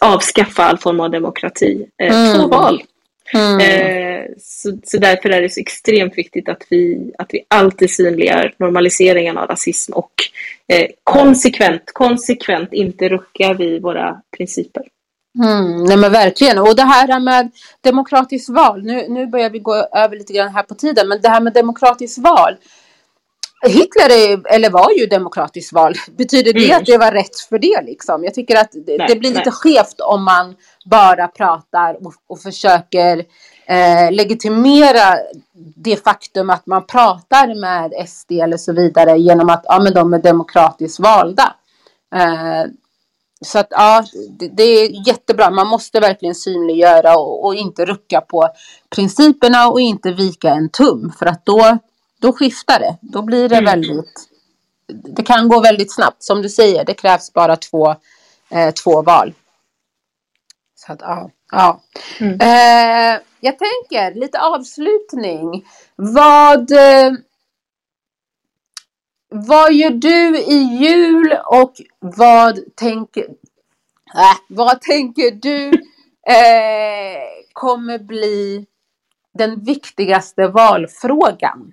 avskaffa 0.00 0.64
all 0.64 0.78
form 0.78 1.00
av 1.00 1.10
demokrati. 1.10 1.86
Eh, 2.02 2.14
mm. 2.16 2.40
Två 2.40 2.48
val. 2.48 2.82
Mm. 3.34 3.60
Eh, 3.60 4.24
så, 4.38 4.78
så 4.84 4.98
därför 4.98 5.30
är 5.30 5.42
det 5.42 5.50
så 5.50 5.60
extremt 5.60 6.18
viktigt 6.18 6.48
att 6.48 6.62
vi, 6.70 7.12
att 7.18 7.28
vi 7.30 7.44
alltid 7.48 7.90
synliggör 7.90 8.54
normaliseringen 8.58 9.38
av 9.38 9.46
rasism 9.46 9.92
och 9.92 10.12
eh, 10.68 10.86
konsekvent, 11.04 11.82
konsekvent 11.92 12.72
inte 12.72 13.08
ruckar 13.08 13.54
vid 13.54 13.82
våra 13.82 14.20
principer. 14.36 14.82
Mm, 15.44 15.84
nej 15.84 15.96
men 15.96 16.12
verkligen. 16.12 16.58
Och 16.58 16.76
det 16.76 16.82
här 16.82 17.20
med 17.20 17.50
demokratiskt 17.80 18.48
val, 18.48 18.82
nu, 18.82 19.08
nu 19.08 19.26
börjar 19.26 19.50
vi 19.50 19.58
gå 19.58 19.74
över 19.74 20.16
lite 20.16 20.32
grann 20.32 20.54
här 20.54 20.62
på 20.62 20.74
tiden, 20.74 21.08
men 21.08 21.20
det 21.20 21.28
här 21.28 21.40
med 21.40 21.52
demokratiskt 21.52 22.18
val. 22.18 22.56
Hitler 23.62 24.10
är, 24.10 24.54
eller 24.54 24.70
var 24.70 24.90
ju 24.98 25.06
demokratiskt 25.06 25.72
val. 25.72 25.94
Betyder 26.18 26.52
det 26.52 26.64
mm. 26.64 26.76
att 26.76 26.86
det 26.86 26.98
var 26.98 27.12
rätt 27.12 27.36
för 27.48 27.58
det 27.58 27.82
liksom? 27.82 28.24
Jag 28.24 28.34
tycker 28.34 28.56
att 28.56 28.72
det, 28.72 28.98
nej, 28.98 29.06
det 29.08 29.16
blir 29.16 29.30
lite 29.30 29.42
nej. 29.44 29.52
skevt 29.52 30.00
om 30.00 30.24
man 30.24 30.54
bara 30.90 31.28
pratar 31.28 32.06
och, 32.06 32.14
och 32.26 32.40
försöker 32.40 33.24
eh, 33.66 34.12
legitimera 34.12 35.18
det 35.76 36.04
faktum 36.04 36.50
att 36.50 36.66
man 36.66 36.86
pratar 36.86 37.60
med 37.60 38.08
SD 38.08 38.32
eller 38.32 38.56
så 38.56 38.72
vidare 38.72 39.18
genom 39.18 39.50
att 39.50 39.64
ja, 39.64 39.80
men 39.82 39.94
de 39.94 40.14
är 40.14 40.18
demokratiskt 40.18 41.00
valda. 41.00 41.54
Eh, 42.14 42.70
så 43.40 43.58
att 43.58 43.66
ja, 43.70 44.04
det, 44.38 44.48
det, 44.48 44.62
är 44.62 45.08
jättebra. 45.08 45.50
Man 45.50 45.66
måste 45.66 46.00
verkligen 46.00 46.34
synliggöra 46.34 47.16
och, 47.16 47.44
och, 47.44 47.54
inte 47.54 47.84
rucka 47.84 48.20
på 48.20 48.48
principerna 48.96 49.68
och 49.68 49.80
inte 49.80 50.12
vika 50.12 50.50
en 50.50 50.68
tum 50.68 51.12
för 51.18 51.26
att 51.26 51.46
då, 51.46 51.78
då 52.26 52.32
skiftar 52.32 52.78
det. 52.78 52.96
Då 53.00 53.22
blir 53.22 53.48
det 53.48 53.56
mm. 53.56 53.64
väldigt, 53.64 54.28
det 54.86 55.22
kan 55.22 55.48
gå 55.48 55.60
väldigt 55.60 55.94
snabbt. 55.94 56.22
Som 56.22 56.42
du 56.42 56.48
säger, 56.48 56.84
det 56.84 56.94
krävs 56.94 57.32
bara 57.32 57.56
två, 57.56 57.94
eh, 58.50 58.74
två 58.74 59.02
val. 59.02 59.34
Så 60.74 60.92
att, 60.92 61.00
ja. 61.00 61.30
ja. 61.50 61.80
Mm. 62.20 62.40
Eh, 62.40 63.20
jag 63.40 63.58
tänker 63.58 64.20
lite 64.20 64.40
avslutning. 64.40 65.66
Vad, 65.96 66.70
eh, 66.70 67.12
vad 69.28 69.72
gör 69.72 69.90
du 69.90 70.38
i 70.38 70.58
jul 70.80 71.38
och 71.46 71.72
vad 71.98 72.76
tänker, 72.76 73.24
äh, 74.14 74.36
vad 74.48 74.80
tänker 74.80 75.30
du 75.30 75.68
eh, 76.32 77.44
kommer 77.52 77.98
bli 77.98 78.66
den 79.34 79.64
viktigaste 79.64 80.48
valfrågan 80.48 81.72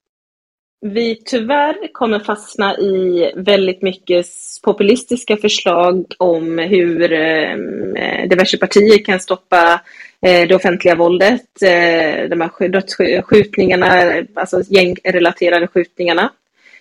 vi 0.81 1.21
tyvärr 1.25 1.93
kommer 1.93 2.19
fastna 2.19 2.77
i 2.77 3.31
väldigt 3.35 3.81
mycket 3.81 4.25
populistiska 4.63 5.37
förslag 5.37 6.05
om 6.17 6.57
hur 6.57 7.11
eh, 7.11 7.55
diverse 8.29 8.57
partier 8.57 9.05
kan 9.05 9.19
stoppa 9.19 9.81
eh, 10.21 10.47
det 10.47 10.55
offentliga 10.55 10.95
våldet, 10.95 11.61
eh, 11.61 12.29
de 12.29 12.41
här 12.41 12.67
dödsskjutningarna, 12.67 14.13
alltså 14.33 14.61
gängrelaterade 14.69 15.67
skjutningarna. 15.67 16.31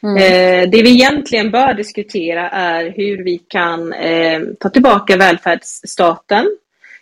Mm. 0.02 0.70
Det 0.70 0.82
vi 0.82 0.90
egentligen 0.90 1.50
bör 1.50 1.74
diskutera 1.74 2.48
är 2.50 2.90
hur 2.96 3.24
vi 3.24 3.38
kan 3.38 3.94
ta 4.58 4.68
tillbaka 4.68 5.16
välfärdsstaten. 5.16 6.46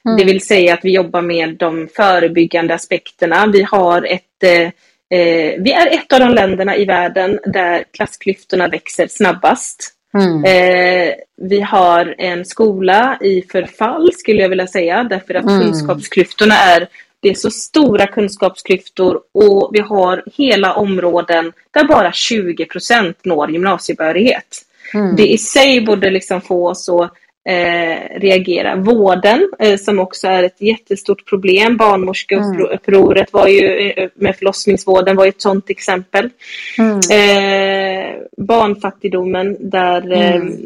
Mm. 0.04 0.16
Det 0.18 0.24
vill 0.24 0.40
säga 0.40 0.74
att 0.74 0.84
vi 0.84 0.92
jobbar 0.92 1.22
med 1.22 1.54
de 1.54 1.88
förebyggande 1.96 2.74
aspekterna. 2.74 3.46
Vi 3.52 3.62
har 3.62 4.02
ett 4.02 4.72
eh, 5.10 5.62
vi 5.62 5.72
är 5.72 5.86
ett 5.86 6.12
av 6.12 6.20
de 6.20 6.28
länderna 6.28 6.76
i 6.76 6.84
världen 6.84 7.38
där 7.44 7.84
klassklyftorna 7.92 8.68
växer 8.68 9.06
snabbast. 9.06 9.94
Mm. 10.14 10.44
Eh, 10.44 11.14
vi 11.36 11.60
har 11.60 12.14
en 12.18 12.44
skola 12.44 13.18
i 13.20 13.42
förfall 13.52 14.12
skulle 14.12 14.42
jag 14.42 14.48
vilja 14.48 14.66
säga 14.66 15.04
därför 15.04 15.34
att 15.34 15.44
mm. 15.44 15.60
kunskapsklyftorna 15.62 16.54
är 16.54 16.88
det 17.20 17.28
är 17.28 17.34
så 17.34 17.50
stora 17.50 18.06
kunskapsklyftor 18.06 19.20
och 19.34 19.70
vi 19.72 19.80
har 19.80 20.22
hela 20.36 20.74
områden 20.74 21.52
där 21.70 21.84
bara 21.84 22.10
20% 22.10 23.14
når 23.22 23.50
gymnasiebehörighet. 23.50 24.62
Mm. 24.94 25.16
Det 25.16 25.26
i 25.26 25.38
sig 25.38 25.80
borde 25.80 26.10
liksom 26.10 26.40
få 26.40 26.68
oss 26.68 26.88
att 26.88 27.10
eh, 27.48 28.20
reagera. 28.20 28.76
Vården 28.76 29.50
eh, 29.58 29.76
som 29.76 29.98
också 29.98 30.28
är 30.28 30.42
ett 30.42 30.60
jättestort 30.60 31.24
problem. 31.24 31.76
Barnmorskeupproret 31.76 33.32
var 33.32 33.46
ju 33.46 33.90
eh, 33.90 34.08
med 34.14 34.36
förlossningsvården 34.36 35.16
var 35.16 35.26
ett 35.26 35.40
sådant 35.42 35.70
exempel. 35.70 36.30
Mm. 36.78 36.96
Eh, 36.96 38.14
barnfattigdomen 38.36 39.56
där, 39.60 40.12
eh, 40.12 40.34
mm. 40.34 40.56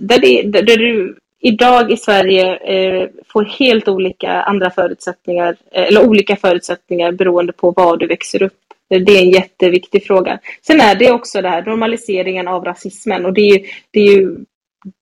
där, 0.00 0.18
det, 0.18 0.42
där, 0.42 0.62
där 0.62 0.76
du 0.76 1.16
idag 1.40 1.92
i 1.92 1.96
Sverige 1.96 2.56
eh, 2.56 3.08
får 3.32 3.44
helt 3.44 3.88
olika 3.88 4.32
andra 4.32 4.70
förutsättningar, 4.70 5.56
eller 5.72 6.06
olika 6.06 6.36
förutsättningar 6.36 7.12
beroende 7.12 7.52
på 7.52 7.70
var 7.70 7.96
du 7.96 8.06
växer 8.06 8.42
upp. 8.42 8.52
Det 8.88 8.96
är 8.96 9.22
en 9.22 9.30
jätteviktig 9.30 10.06
fråga. 10.06 10.38
Sen 10.62 10.80
är 10.80 10.94
det 10.94 11.10
också 11.10 11.42
det 11.42 11.48
här 11.48 11.62
normaliseringen 11.62 12.48
av 12.48 12.64
rasismen 12.64 13.26
och 13.26 13.32
det 13.32 13.40
är 13.40 13.58
ju, 13.58 13.66
det 13.90 14.00
är 14.00 14.12
ju 14.12 14.36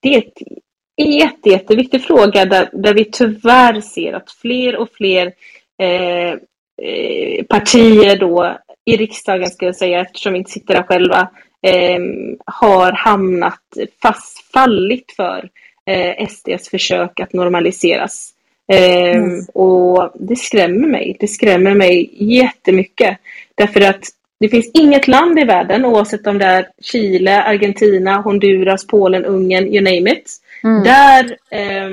det 0.03 0.15
är 0.15 0.19
ett 0.19 0.39
jätte, 1.05 1.51
jätteviktig 1.51 2.03
fråga 2.03 2.45
där, 2.45 2.71
där 2.73 2.95
vi 2.95 3.05
tyvärr 3.05 3.81
ser 3.81 4.13
att 4.13 4.31
fler 4.31 4.77
och 4.77 4.89
fler 4.93 5.33
eh, 5.83 6.33
eh, 6.83 7.45
partier 7.49 8.19
då 8.19 8.59
i 8.85 8.97
riksdagen, 8.97 9.51
ska 9.51 9.67
jag 9.67 9.77
säga, 9.77 10.01
eftersom 10.01 10.33
vi 10.33 10.39
inte 10.39 10.51
sitter 10.51 10.75
där 10.75 10.83
själva, 10.83 11.29
eh, 11.63 12.01
har 12.47 12.93
hamnat 12.93 13.63
fast, 14.03 14.53
fallit 14.53 15.13
för 15.17 15.49
eh, 15.91 16.29
SDs 16.29 16.69
försök 16.69 17.21
att 17.21 17.33
normaliseras. 17.33 18.33
Eh, 18.73 19.17
mm. 19.17 19.45
Och 19.55 20.13
det 20.15 20.37
skrämmer 20.37 20.89
mig. 20.89 21.17
Det 21.21 21.29
skrämmer 21.29 21.75
mig 21.75 22.11
jättemycket. 22.13 23.19
Därför 23.55 23.81
att 23.81 24.01
det 24.41 24.49
finns 24.49 24.71
inget 24.75 25.09
land 25.09 25.39
i 25.39 25.45
världen, 25.45 25.85
oavsett 25.85 26.27
om 26.27 26.39
det 26.39 26.45
är 26.45 26.69
Chile, 26.83 27.43
Argentina, 27.43 28.17
Honduras, 28.17 28.87
Polen, 28.87 29.25
Ungern, 29.25 29.67
you 29.67 29.85
name 29.85 30.13
it, 30.13 30.33
Mm. 30.67 30.83
Där 30.83 31.37
eh, 31.51 31.91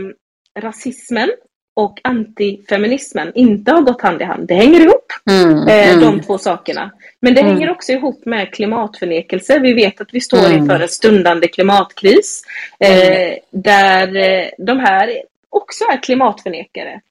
rasismen 0.59 1.29
och 1.75 1.99
antifeminismen 2.03 3.31
inte 3.35 3.71
har 3.71 3.81
gått 3.81 4.01
hand 4.01 4.21
i 4.21 4.25
hand. 4.25 4.47
Det 4.47 4.53
hänger 4.53 4.81
ihop, 4.81 5.13
mm, 5.29 5.67
eh, 5.67 5.93
mm. 5.93 6.01
de 6.01 6.21
två 6.21 6.37
sakerna. 6.37 6.91
Men 7.19 7.33
det 7.33 7.41
mm. 7.41 7.53
hänger 7.53 7.71
också 7.71 7.91
ihop 7.91 8.25
med 8.25 8.53
klimatförnekelse. 8.53 9.59
Vi 9.59 9.73
vet 9.73 10.01
att 10.01 10.13
vi 10.13 10.21
står 10.21 10.45
mm. 10.45 10.57
inför 10.57 10.79
en 10.79 10.87
stundande 10.87 11.47
klimatkris 11.47 12.43
eh, 12.79 13.37
där 13.51 14.15
eh, 14.15 14.47
de 14.57 14.79
här 14.79 15.21
också 15.49 15.83
är 15.83 16.03
klimatförnekare. 16.03 17.01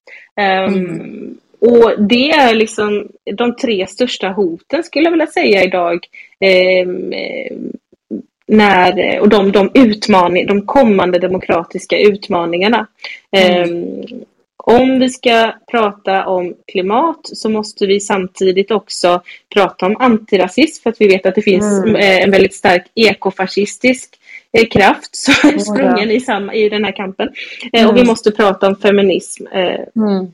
Um, 0.66 1.38
och 1.60 2.02
det 2.02 2.30
är 2.30 2.54
liksom 2.54 3.08
de 3.36 3.56
tre 3.56 3.86
största 3.86 4.28
hoten 4.28 4.82
skulle 4.82 5.04
jag 5.04 5.10
vilja 5.10 5.26
säga 5.26 5.64
idag 5.64 6.06
eh, 6.40 6.88
när, 8.46 9.20
och 9.20 9.28
de, 9.28 9.52
de, 9.52 9.70
utmaning, 9.74 10.46
de 10.46 10.66
kommande 10.66 11.18
demokratiska 11.18 11.98
utmaningarna. 11.98 12.86
Mm. 13.36 13.70
Um, 13.70 14.24
om 14.64 14.98
vi 14.98 15.10
ska 15.10 15.52
prata 15.70 16.26
om 16.26 16.54
klimat 16.66 17.20
så 17.22 17.48
måste 17.48 17.86
vi 17.86 18.00
samtidigt 18.00 18.70
också 18.70 19.22
prata 19.54 19.86
om 19.86 19.96
antirasism 19.98 20.82
för 20.82 20.90
att 20.90 21.00
vi 21.00 21.08
vet 21.08 21.26
att 21.26 21.34
det 21.34 21.42
finns 21.42 21.84
mm. 21.84 21.96
Eh, 21.96 22.22
en 22.22 22.30
väldigt 22.30 22.54
stark 22.54 22.86
ekofascistisk 22.94 24.18
eh, 24.52 24.68
kraft 24.68 25.16
som 25.16 25.50
är 25.50 25.58
sprungen 25.58 26.10
i, 26.10 26.20
samma, 26.20 26.54
i 26.54 26.68
den 26.68 26.84
här 26.84 26.92
kampen. 26.92 27.28
Mm. 27.72 27.88
Och 27.88 27.96
vi 27.96 28.00
mm. 28.00 28.08
måste 28.08 28.30
prata 28.30 28.68
om 28.68 28.76
feminism. 28.76 29.46
Mm. 29.52 30.32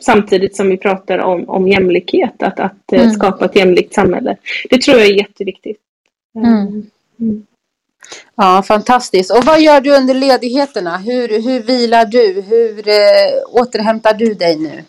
Samtidigt 0.00 0.56
som 0.56 0.68
vi 0.68 0.76
pratar 0.76 1.18
om, 1.18 1.48
om 1.48 1.68
jämlikhet, 1.68 2.42
att, 2.42 2.60
att 2.60 2.92
mm. 2.92 3.10
skapa 3.10 3.44
ett 3.44 3.56
jämlikt 3.56 3.94
samhälle. 3.94 4.36
Det 4.70 4.80
tror 4.80 4.98
jag 4.98 5.06
är 5.06 5.18
jätteviktigt. 5.18 5.78
Mm. 7.20 7.46
Ja, 8.36 8.62
fantastiskt. 8.62 9.30
Och 9.30 9.44
vad 9.44 9.60
gör 9.60 9.80
du 9.80 9.96
under 9.96 10.14
ledigheterna? 10.14 10.96
Hur, 10.96 11.28
hur 11.28 11.60
vilar 11.60 12.04
du? 12.04 12.42
Hur 12.48 12.88
eh, 12.88 13.62
återhämtar 13.62 14.14
du 14.14 14.34
dig 14.34 14.56
nu? 14.56 14.84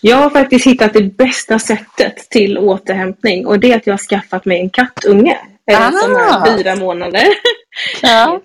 Jag 0.00 0.16
har 0.16 0.30
faktiskt 0.30 0.66
hittat 0.66 0.92
det 0.92 1.02
bästa 1.02 1.58
sättet 1.58 2.16
till 2.30 2.58
återhämtning 2.58 3.46
och 3.46 3.60
det 3.60 3.72
är 3.72 3.76
att 3.76 3.86
jag 3.86 3.92
har 3.92 3.98
skaffat 3.98 4.44
mig 4.44 4.60
en 4.60 4.70
kattunge 4.70 5.38
eh, 5.70 5.90
som 5.90 6.12
är 6.12 6.56
fyra 6.56 6.76
månader. 6.76 7.24
Ja. 8.02 8.40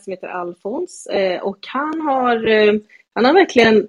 som 0.00 0.10
heter 0.10 0.28
Alfons 0.28 1.06
eh, 1.06 1.42
och 1.42 1.58
han 1.66 2.00
har, 2.00 2.48
eh, 2.48 2.74
han 3.14 3.24
har 3.24 3.32
verkligen 3.32 3.88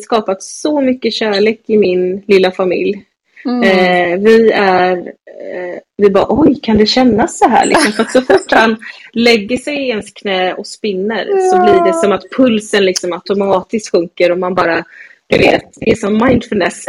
skapat 0.00 0.42
så 0.42 0.80
mycket 0.80 1.12
kärlek 1.12 1.60
i 1.66 1.78
min 1.78 2.22
lilla 2.26 2.50
familj. 2.50 3.04
Mm. 3.44 3.62
Eh, 3.62 4.18
vi 4.18 4.50
är, 4.50 4.96
eh, 4.96 5.78
vi 5.96 6.10
bara 6.10 6.26
oj, 6.28 6.60
kan 6.62 6.78
det 6.78 6.86
kännas 6.86 7.38
så 7.38 7.48
här? 7.48 7.66
Liksom, 7.66 7.92
för 7.92 8.04
så 8.04 8.20
fort 8.20 8.52
han 8.52 8.76
lägger 9.12 9.56
sig 9.56 9.74
i 9.74 9.88
ens 9.88 10.12
knä 10.12 10.54
och 10.54 10.66
spinner 10.66 11.26
ja. 11.28 11.50
så 11.50 11.62
blir 11.62 11.84
det 11.84 11.94
som 11.94 12.12
att 12.12 12.30
pulsen 12.36 12.84
liksom 12.84 13.12
automatiskt 13.12 13.90
sjunker 13.90 14.32
och 14.32 14.38
man 14.38 14.54
bara 14.54 14.84
du 15.32 15.38
vet, 15.38 15.74
det 15.74 15.90
är 15.90 15.94
som 15.94 16.18
mindfulness. 16.26 16.84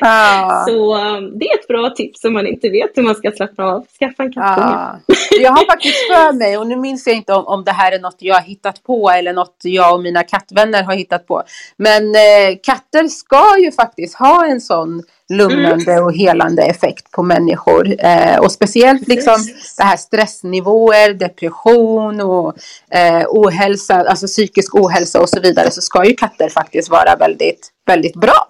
Ah. 0.00 0.64
så 0.66 0.96
um, 0.96 1.38
det 1.38 1.46
är 1.46 1.58
ett 1.58 1.68
bra 1.68 1.90
tips 1.90 2.24
om 2.24 2.32
man 2.32 2.46
inte 2.46 2.68
vet 2.68 2.90
hur 2.94 3.02
man 3.02 3.14
ska 3.14 3.30
slappna 3.30 3.64
av. 3.64 3.86
Skaffa 3.98 4.22
en 4.22 4.32
kattunge. 4.32 4.66
Ah. 4.66 5.00
Jag 5.40 5.50
har 5.50 5.66
faktiskt 5.72 5.94
för 5.94 6.32
mig, 6.32 6.58
och 6.58 6.66
nu 6.66 6.76
minns 6.76 7.06
jag 7.06 7.16
inte 7.16 7.32
om, 7.32 7.46
om 7.46 7.64
det 7.64 7.72
här 7.72 7.92
är 7.92 7.98
något 7.98 8.16
jag 8.18 8.34
har 8.34 8.42
hittat 8.42 8.82
på 8.82 9.10
eller 9.10 9.32
något 9.32 9.56
jag 9.62 9.94
och 9.94 10.02
mina 10.02 10.22
kattvänner 10.22 10.82
har 10.82 10.94
hittat 10.94 11.26
på. 11.26 11.42
Men 11.76 12.02
eh, 12.14 12.58
katter 12.62 13.08
ska 13.08 13.58
ju 13.58 13.72
faktiskt 13.72 14.14
ha 14.14 14.46
en 14.46 14.60
sån 14.60 15.02
lugnande 15.32 16.00
och 16.00 16.14
helande 16.14 16.62
effekt 16.62 17.10
på 17.10 17.22
människor. 17.22 17.94
Eh, 17.98 18.38
och 18.38 18.52
speciellt 18.52 19.08
liksom 19.08 19.36
det 19.76 19.82
här 19.82 19.96
stressnivåer, 19.96 21.14
depression 21.14 22.20
och 22.20 22.54
eh, 22.90 23.24
ohälsa, 23.28 23.94
alltså 23.94 24.26
psykisk 24.26 24.74
ohälsa 24.74 25.20
och 25.20 25.28
så 25.28 25.40
vidare 25.40 25.70
så 25.70 25.80
ska 25.80 26.04
ju 26.04 26.14
katter 26.14 26.48
faktiskt 26.48 26.90
vara 26.90 27.16
väldigt, 27.16 27.70
väldigt 27.86 28.16
bra. 28.16 28.48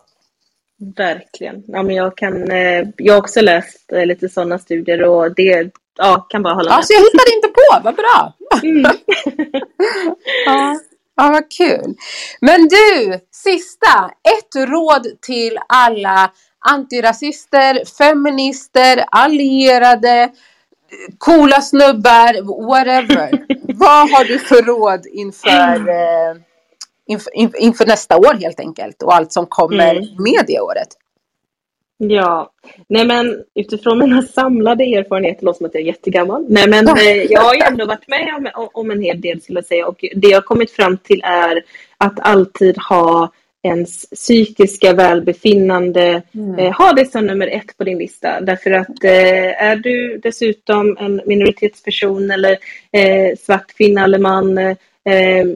Verkligen. 0.96 1.62
Ja, 1.66 1.82
men 1.82 1.94
jag, 1.94 2.16
kan, 2.16 2.50
eh, 2.50 2.84
jag 2.96 3.14
har 3.14 3.20
också 3.20 3.40
läst 3.40 3.92
eh, 3.92 4.06
lite 4.06 4.28
sådana 4.28 4.58
studier 4.58 5.02
och 5.02 5.34
det 5.34 5.70
ja, 5.98 6.26
kan 6.28 6.42
bara 6.42 6.54
hålla 6.54 6.70
med. 6.70 6.76
Alltså 6.76 6.92
jag 6.92 7.00
hittade 7.00 7.34
inte 7.34 7.48
på, 7.48 7.80
vad 7.84 7.94
bra! 7.94 8.32
Mm. 8.62 8.82
ja. 10.46 10.78
Ja, 11.16 11.30
vad 11.30 11.50
kul. 11.50 11.94
Men 12.40 12.68
du, 12.68 13.18
sista, 13.30 14.10
ett 14.22 14.68
råd 14.68 15.06
till 15.20 15.58
alla 15.68 16.32
antirasister, 16.62 17.84
feminister, 17.98 19.04
allierade, 19.10 20.30
coola 21.18 21.60
snubbar, 21.60 22.66
whatever. 22.68 23.30
Vad 23.74 24.10
har 24.10 24.24
du 24.24 24.38
för 24.38 24.62
råd 24.62 25.06
inför, 25.06 25.88
eh, 25.88 26.36
inför, 27.06 27.32
inför, 27.62 27.86
nästa 27.86 28.16
år 28.16 28.34
helt 28.34 28.60
enkelt 28.60 29.02
och 29.02 29.14
allt 29.14 29.32
som 29.32 29.46
kommer 29.46 29.94
mm. 29.94 30.08
med 30.18 30.44
det 30.46 30.60
året? 30.60 30.88
Ja, 31.96 32.50
nej 32.88 33.06
men 33.06 33.44
utifrån 33.54 33.98
mina 33.98 34.22
samlade 34.22 34.84
erfarenheter, 34.84 35.44
låter 35.44 35.58
som 35.58 35.66
att 35.66 35.74
jag 35.74 35.82
är 35.82 35.86
jättegammal. 35.86 36.46
Nej 36.48 36.68
men 36.68 36.88
eh, 36.88 37.22
jag 37.30 37.40
har 37.40 37.54
ju 37.54 37.60
ändå 37.60 37.86
varit 37.86 38.08
med 38.08 38.52
om, 38.54 38.68
om 38.72 38.90
en 38.90 39.02
hel 39.02 39.20
del 39.20 39.42
skulle 39.42 39.58
jag 39.58 39.66
säga 39.66 39.86
och 39.86 40.04
det 40.16 40.28
jag 40.28 40.44
kommit 40.44 40.70
fram 40.70 40.98
till 40.98 41.20
är 41.24 41.62
att 41.98 42.20
alltid 42.20 42.78
ha 42.78 43.32
ens 43.62 44.10
psykiska 44.10 44.92
välbefinnande, 44.92 46.22
mm. 46.34 46.58
eh, 46.58 46.72
ha 46.72 46.92
det 46.92 47.12
som 47.12 47.26
nummer 47.26 47.46
ett 47.46 47.76
på 47.76 47.84
din 47.84 47.98
lista. 47.98 48.40
Därför 48.40 48.70
att 48.70 49.04
eh, 49.04 49.62
är 49.62 49.76
du 49.76 50.20
dessutom 50.22 50.96
en 51.00 51.20
minoritetsperson 51.26 52.30
eller 52.30 52.52
eh, 52.92 53.36
svart 53.38 53.76
kvinna 53.76 54.04
eller 54.04 54.18
man 54.18 54.58
eh, 54.58 54.76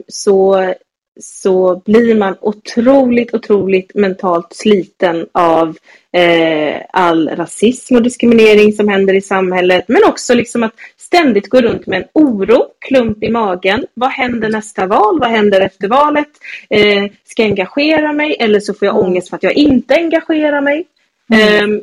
så 0.07 0.73
så 1.19 1.81
blir 1.85 2.15
man 2.15 2.35
otroligt, 2.41 3.33
otroligt 3.33 3.95
mentalt 3.95 4.47
sliten 4.51 5.27
av 5.31 5.77
eh, 6.11 6.81
all 6.93 7.29
rasism 7.29 7.95
och 7.95 8.01
diskriminering 8.01 8.73
som 8.73 8.87
händer 8.87 9.13
i 9.13 9.21
samhället. 9.21 9.85
Men 9.87 10.01
också 10.07 10.33
liksom 10.33 10.63
att 10.63 10.73
ständigt 11.07 11.49
gå 11.49 11.61
runt 11.61 11.87
med 11.87 12.01
en 12.01 12.07
oro, 12.13 12.65
klump 12.79 13.23
i 13.23 13.29
magen. 13.29 13.85
Vad 13.93 14.09
händer 14.09 14.49
nästa 14.49 14.85
val? 14.85 15.19
Vad 15.19 15.29
händer 15.29 15.61
efter 15.61 15.87
valet? 15.87 16.27
Eh, 16.69 17.05
ska 17.23 17.41
jag 17.41 17.49
engagera 17.49 18.13
mig 18.13 18.37
eller 18.39 18.59
så 18.59 18.73
får 18.73 18.85
jag 18.85 18.95
mm. 18.95 19.07
ångest 19.07 19.29
för 19.29 19.35
att 19.35 19.43
jag 19.43 19.53
inte 19.53 19.95
engagerar 19.95 20.61
mig. 20.61 20.85
Mm. 21.33 21.73
Eh, 21.73 21.81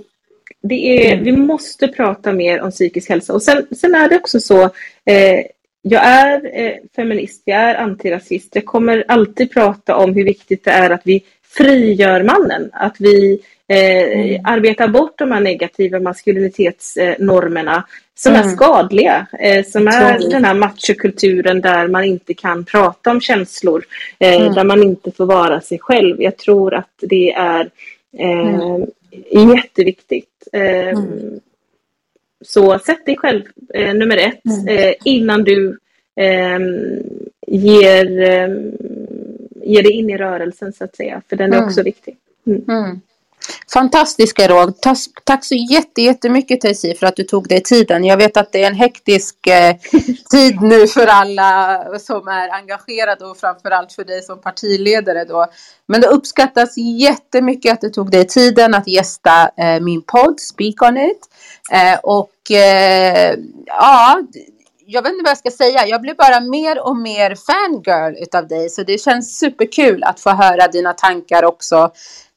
det 0.63 1.09
är, 1.09 1.13
mm. 1.13 1.25
Vi 1.25 1.33
måste 1.33 1.89
prata 1.89 2.33
mer 2.33 2.61
om 2.61 2.71
psykisk 2.71 3.09
hälsa. 3.09 3.33
Och 3.33 3.43
sen, 3.43 3.67
sen 3.77 3.95
är 3.95 4.09
det 4.09 4.17
också 4.17 4.41
så, 4.41 4.63
eh, 5.05 5.41
jag 5.83 6.05
är 6.05 6.61
eh, 6.61 6.75
feminist, 6.97 7.43
jag 7.45 7.61
är 7.61 7.75
antirasist. 7.75 8.55
Jag 8.55 8.65
kommer 8.65 9.05
alltid 9.09 9.51
prata 9.51 9.97
om 9.97 10.15
hur 10.15 10.25
viktigt 10.25 10.65
det 10.65 10.71
är 10.71 10.91
att 10.91 11.03
vi 11.05 11.23
frigör 11.57 12.23
mannen. 12.23 12.71
Att 12.73 12.97
vi 12.99 13.41
eh, 13.69 14.03
mm. 14.03 14.41
arbetar 14.45 14.89
bort 14.89 15.19
de 15.19 15.33
här 15.33 15.41
negativa 15.41 16.01
maskulinitetsnormerna 16.01 17.85
som 18.15 18.35
mm. 18.35 18.47
är 18.47 18.53
skadliga. 18.53 19.27
Eh, 19.41 19.65
som 19.65 19.89
är 19.89 20.31
den 20.31 20.45
här 20.45 20.55
machokulturen 20.55 21.61
där 21.61 21.89
man 21.89 22.05
inte 22.05 22.35
kan 22.35 22.65
prata 22.65 23.11
om 23.11 23.21
känslor. 23.21 23.85
Eh, 24.19 24.41
mm. 24.41 24.55
Där 24.55 24.65
man 24.65 24.83
inte 24.83 25.11
får 25.11 25.27
vara 25.27 25.61
sig 25.61 25.79
själv. 25.79 26.23
Jag 26.23 26.37
tror 26.37 26.75
att 26.75 26.95
det 27.01 27.33
är 27.33 27.71
eh, 28.19 28.55
mm. 28.55 28.87
jätteviktigt. 29.57 30.49
Eh, 30.53 30.89
mm. 30.89 31.41
Så 32.45 32.79
sätt 32.79 33.07
dig 33.07 33.17
själv 33.17 33.43
eh, 33.75 33.95
nummer 33.95 34.17
ett 34.17 34.69
mm. 34.69 34.95
innan 35.05 35.45
du 35.45 35.79
ger, 37.47 38.07
ger 39.67 39.83
dig 39.83 39.93
in 39.93 40.11
i 40.11 40.17
rörelsen 40.17 40.73
så 40.73 40.85
att 40.85 40.97
säga. 40.97 41.23
För 41.29 41.37
den 41.37 41.53
är 41.53 41.57
mm. 41.57 41.69
också 41.69 41.83
viktig. 41.83 42.17
Mm. 42.47 42.65
mm. 42.69 43.01
Fantastiska 43.73 44.49
råd. 44.49 44.81
Tack, 44.81 44.99
tack 45.25 45.45
så 45.45 45.55
jättemycket 45.55 46.61
Tejsi 46.61 46.95
för 46.95 47.07
att 47.07 47.17
du 47.17 47.25
tog 47.25 47.49
dig 47.49 47.63
tiden. 47.63 48.05
Jag 48.05 48.17
vet 48.17 48.37
att 48.37 48.53
det 48.53 48.63
är 48.63 48.67
en 48.67 48.75
hektisk 48.75 49.47
eh, 49.47 49.77
tid 50.31 50.61
nu 50.61 50.87
för 50.87 51.07
alla 51.07 51.85
som 51.99 52.29
är 52.29 52.55
engagerade 52.55 53.25
och 53.25 53.37
framförallt 53.37 53.93
för 53.93 54.05
dig 54.05 54.23
som 54.23 54.41
partiledare 54.41 55.25
då. 55.25 55.47
Men 55.87 56.01
det 56.01 56.07
uppskattas 56.07 56.75
jättemycket 56.79 57.73
att 57.73 57.81
du 57.81 57.91
tog 57.91 58.11
dig 58.11 58.27
tiden 58.27 58.75
att 58.75 58.89
gästa 58.89 59.51
eh, 59.57 59.81
min 59.81 60.03
podd 60.03 60.41
Speak 60.41 60.83
on 60.83 60.97
it. 60.97 61.21
Eh, 61.73 61.99
och 62.03 62.51
eh, 62.51 63.35
ja, 63.67 64.23
jag 64.87 65.03
vet 65.03 65.13
inte 65.13 65.23
vad 65.25 65.31
jag 65.31 65.39
ska 65.39 65.51
säga. 65.51 65.87
Jag 65.87 66.01
blir 66.01 66.15
bara 66.15 66.41
mer 66.41 66.87
och 66.87 66.97
mer 66.97 67.35
fangirl 67.35 68.23
utav 68.23 68.49
dig. 68.49 68.71
Så 68.71 68.83
det 68.83 69.01
känns 69.01 69.39
superkul 69.39 70.05
att 70.05 70.21
få 70.21 70.31
höra 70.31 70.69
dina 70.69 70.93
tankar 70.93 71.45
också 71.45 71.93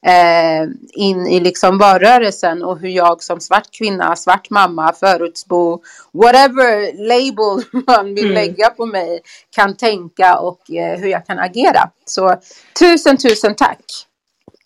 eh, 0.05 0.69
in 0.93 1.27
i 1.27 1.39
liksom 1.39 1.77
valrörelsen 1.77 2.63
och 2.63 2.79
hur 2.79 2.89
jag 2.89 3.23
som 3.23 3.39
svart 3.39 3.71
kvinna, 3.71 4.15
svart 4.15 4.49
mamma, 4.49 4.93
förortsbo, 4.93 5.81
whatever 6.13 6.93
label 7.07 7.83
man 7.87 8.15
vill 8.15 8.31
mm. 8.31 8.35
lägga 8.35 8.69
på 8.69 8.85
mig 8.85 9.21
kan 9.55 9.75
tänka 9.75 10.37
och 10.37 10.71
eh, 10.71 10.99
hur 10.99 11.07
jag 11.07 11.25
kan 11.25 11.39
agera. 11.39 11.89
Så 12.05 12.35
tusen, 12.79 13.17
tusen 13.17 13.55
tack! 13.55 13.81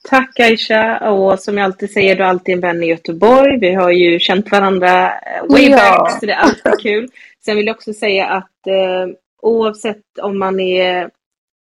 Tack 0.10 0.40
Aisha 0.40 1.10
och 1.10 1.40
som 1.40 1.58
jag 1.58 1.66
alltid 1.66 1.92
säger, 1.92 2.16
du 2.16 2.24
är 2.24 2.28
alltid 2.28 2.56
en 2.56 2.62
vän 2.62 2.84
i 2.84 2.88
Göteborg. 2.88 3.60
Vi 3.60 3.74
har 3.74 3.92
ju 3.92 4.20
känt 4.20 4.52
varandra 4.52 5.06
eh, 5.08 5.46
way 5.50 5.70
ja. 5.70 5.78
back, 5.78 6.20
så 6.20 6.26
det 6.26 6.32
är 6.32 6.38
alltid 6.38 6.80
kul. 6.82 7.10
Sen 7.46 7.56
vill 7.56 7.66
jag 7.66 7.76
också 7.76 7.94
säga 7.94 8.28
att 8.28 8.68
eh, 8.68 9.16
oavsett 9.42 10.20
om 10.22 10.40
man 10.40 10.60
är 10.60 11.10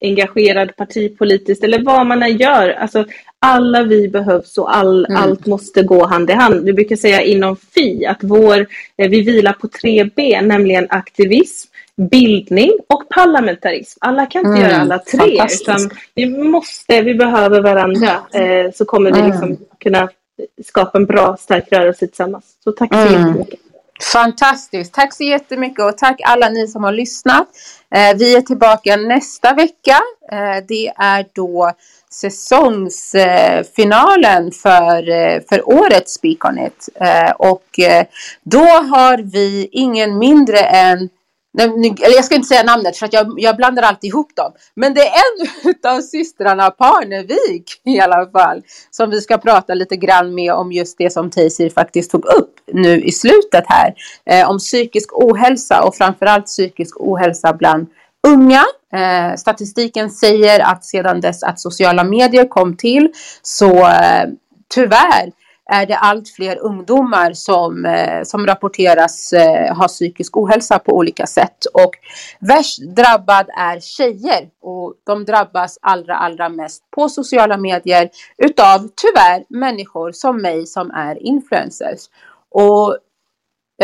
engagerad 0.01 0.75
partipolitiskt 0.75 1.63
eller 1.63 1.83
vad 1.83 2.05
man 2.05 2.23
än 2.23 2.37
gör, 2.37 2.69
alltså 2.69 3.05
alla 3.39 3.83
vi 3.83 4.07
behövs 4.07 4.57
och 4.57 4.75
all, 4.75 5.05
mm. 5.05 5.21
allt 5.21 5.45
måste 5.45 5.83
gå 5.83 6.05
hand 6.05 6.29
i 6.29 6.33
hand. 6.33 6.65
Vi 6.65 6.73
brukar 6.73 6.95
säga 6.95 7.21
inom 7.21 7.55
FI 7.55 8.05
att 8.05 8.19
vår, 8.21 8.59
eh, 8.97 9.09
vi 9.09 9.21
vilar 9.21 9.53
på 9.53 9.67
tre 9.67 10.03
ben, 10.03 10.47
nämligen 10.47 10.87
aktivism, 10.89 11.69
bildning 12.11 12.71
och 12.89 13.09
parlamentarism. 13.09 13.97
Alla 14.01 14.25
kan 14.25 14.39
inte 14.45 14.59
mm, 14.59 14.61
göra 14.61 14.81
alla 14.81 14.99
tre 14.99 15.45
utan 15.61 15.89
vi 16.15 16.27
måste, 16.43 17.01
vi 17.01 17.15
behöver 17.15 17.61
varandra 17.61 18.09
eh, 18.33 18.71
så 18.73 18.85
kommer 18.85 19.11
vi 19.11 19.21
liksom 19.21 19.43
mm. 19.43 19.57
kunna 19.79 20.09
skapa 20.65 20.97
en 20.97 21.05
bra 21.05 21.37
stark 21.37 21.71
rörelse 21.71 22.07
tillsammans. 22.07 22.45
Så 22.63 22.71
tack 22.71 22.93
så 22.93 22.99
mm. 22.99 23.13
jättemycket. 23.13 23.59
Fantastiskt. 24.03 24.93
Tack 24.93 25.13
så 25.13 25.23
jättemycket 25.23 25.85
och 25.85 25.97
tack 25.97 26.21
alla 26.23 26.49
ni 26.49 26.67
som 26.67 26.83
har 26.83 26.91
lyssnat. 26.91 27.47
Eh, 27.95 28.17
vi 28.17 28.35
är 28.35 28.41
tillbaka 28.41 28.95
nästa 28.95 29.53
vecka. 29.53 29.99
Eh, 30.31 30.57
det 30.67 30.93
är 30.97 31.25
då 31.33 31.71
säsongsfinalen 32.11 34.51
för, 34.51 35.09
eh, 35.09 35.41
för 35.49 35.69
årets 35.69 36.13
Speak 36.13 36.45
On 36.45 36.59
It. 36.59 36.89
Eh, 36.95 37.31
och 37.31 37.79
eh, 37.79 38.05
då 38.43 38.65
har 38.65 39.17
vi 39.17 39.69
ingen 39.71 40.17
mindre 40.17 40.59
än 40.59 41.09
eller 41.57 42.15
jag 42.15 42.25
ska 42.25 42.35
inte 42.35 42.47
säga 42.47 42.63
namnet 42.63 42.97
för 42.97 43.05
att 43.05 43.13
jag, 43.13 43.33
jag 43.37 43.57
blandar 43.57 43.83
alltid 43.83 44.07
ihop 44.07 44.35
dem. 44.35 44.51
Men 44.75 44.93
det 44.93 45.01
är 45.01 45.13
en 45.13 45.73
av 45.97 46.01
systrarna 46.01 46.71
Parnevik 46.71 47.81
i 47.85 47.99
alla 47.99 48.29
fall. 48.31 48.61
Som 48.91 49.09
vi 49.09 49.21
ska 49.21 49.37
prata 49.37 49.73
lite 49.73 49.95
grann 49.95 50.35
med 50.35 50.53
om 50.53 50.71
just 50.71 50.97
det 50.97 51.09
som 51.13 51.29
Teysir 51.29 51.69
faktiskt 51.69 52.11
tog 52.11 52.25
upp 52.25 52.53
nu 52.73 53.01
i 53.01 53.11
slutet 53.11 53.63
här. 53.67 53.93
Eh, 54.25 54.49
om 54.49 54.57
psykisk 54.57 55.13
ohälsa 55.13 55.83
och 55.83 55.95
framförallt 55.95 56.45
psykisk 56.45 56.99
ohälsa 56.99 57.53
bland 57.53 57.87
unga. 58.27 58.65
Eh, 58.93 59.35
statistiken 59.35 60.09
säger 60.09 60.59
att 60.59 60.85
sedan 60.85 61.21
dess 61.21 61.43
att 61.43 61.59
sociala 61.59 62.03
medier 62.03 62.47
kom 62.47 62.77
till 62.77 63.13
så 63.41 63.87
eh, 63.87 64.25
tyvärr 64.73 65.44
är 65.65 65.85
det 65.85 65.97
allt 65.97 66.29
fler 66.29 66.57
ungdomar 66.59 67.33
som, 67.33 67.85
eh, 67.85 68.23
som 68.23 68.45
rapporteras 68.45 69.33
eh, 69.33 69.75
ha 69.75 69.87
psykisk 69.87 70.37
ohälsa 70.37 70.79
på 70.79 70.91
olika 70.91 71.25
sätt. 71.25 71.65
Och 71.73 71.91
värst 72.39 72.79
drabbad 72.95 73.49
är 73.57 73.79
tjejer 73.79 74.49
och 74.61 74.93
de 75.05 75.25
drabbas 75.25 75.79
allra, 75.81 76.15
allra 76.15 76.49
mest 76.49 76.91
på 76.91 77.09
sociala 77.09 77.57
medier 77.57 78.09
utav 78.37 78.89
tyvärr 78.95 79.43
människor 79.49 80.11
som 80.11 80.41
mig 80.41 80.65
som 80.65 80.91
är 80.91 81.23
influencers. 81.23 81.99
Och, 82.51 82.97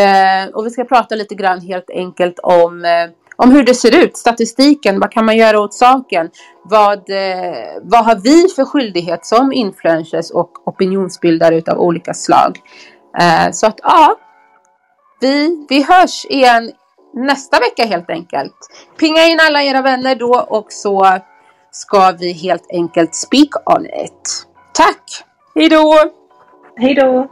eh, 0.01 0.49
och 0.53 0.65
vi 0.65 0.69
ska 0.69 0.83
prata 0.83 1.15
lite 1.15 1.35
grann 1.35 1.61
helt 1.61 1.89
enkelt 1.89 2.39
om 2.39 2.85
om 3.35 3.51
hur 3.51 3.63
det 3.63 3.75
ser 3.75 4.03
ut, 4.03 4.17
statistiken, 4.17 4.99
vad 4.99 5.11
kan 5.11 5.25
man 5.25 5.37
göra 5.37 5.59
åt 5.59 5.73
saken? 5.73 6.29
Vad, 6.63 7.09
eh, 7.09 7.81
vad 7.81 8.05
har 8.05 8.15
vi 8.15 8.47
för 8.55 8.65
skyldighet 8.65 9.25
som 9.25 9.53
influencers 9.53 10.31
och 10.31 10.67
opinionsbildare 10.67 11.61
av 11.71 11.79
olika 11.79 12.13
slag? 12.13 12.59
Eh, 13.19 13.51
så 13.51 13.67
att 13.67 13.79
ja, 13.83 14.15
vi, 15.21 15.65
vi 15.69 15.83
hörs 15.83 16.25
igen 16.25 16.71
nästa 17.13 17.59
vecka 17.59 17.85
helt 17.85 18.09
enkelt. 18.09 18.55
Pinga 18.99 19.25
in 19.25 19.39
alla 19.41 19.63
era 19.63 19.81
vänner 19.81 20.15
då 20.15 20.45
och 20.49 20.65
så 20.69 21.19
ska 21.71 22.11
vi 22.11 22.31
helt 22.31 22.67
enkelt 22.71 23.15
speak 23.15 23.49
on 23.77 23.85
it. 23.85 24.47
Tack! 24.73 25.03
Hej 25.55 25.69
då! 25.69 25.95
Hej 26.75 26.95
då! 26.95 27.27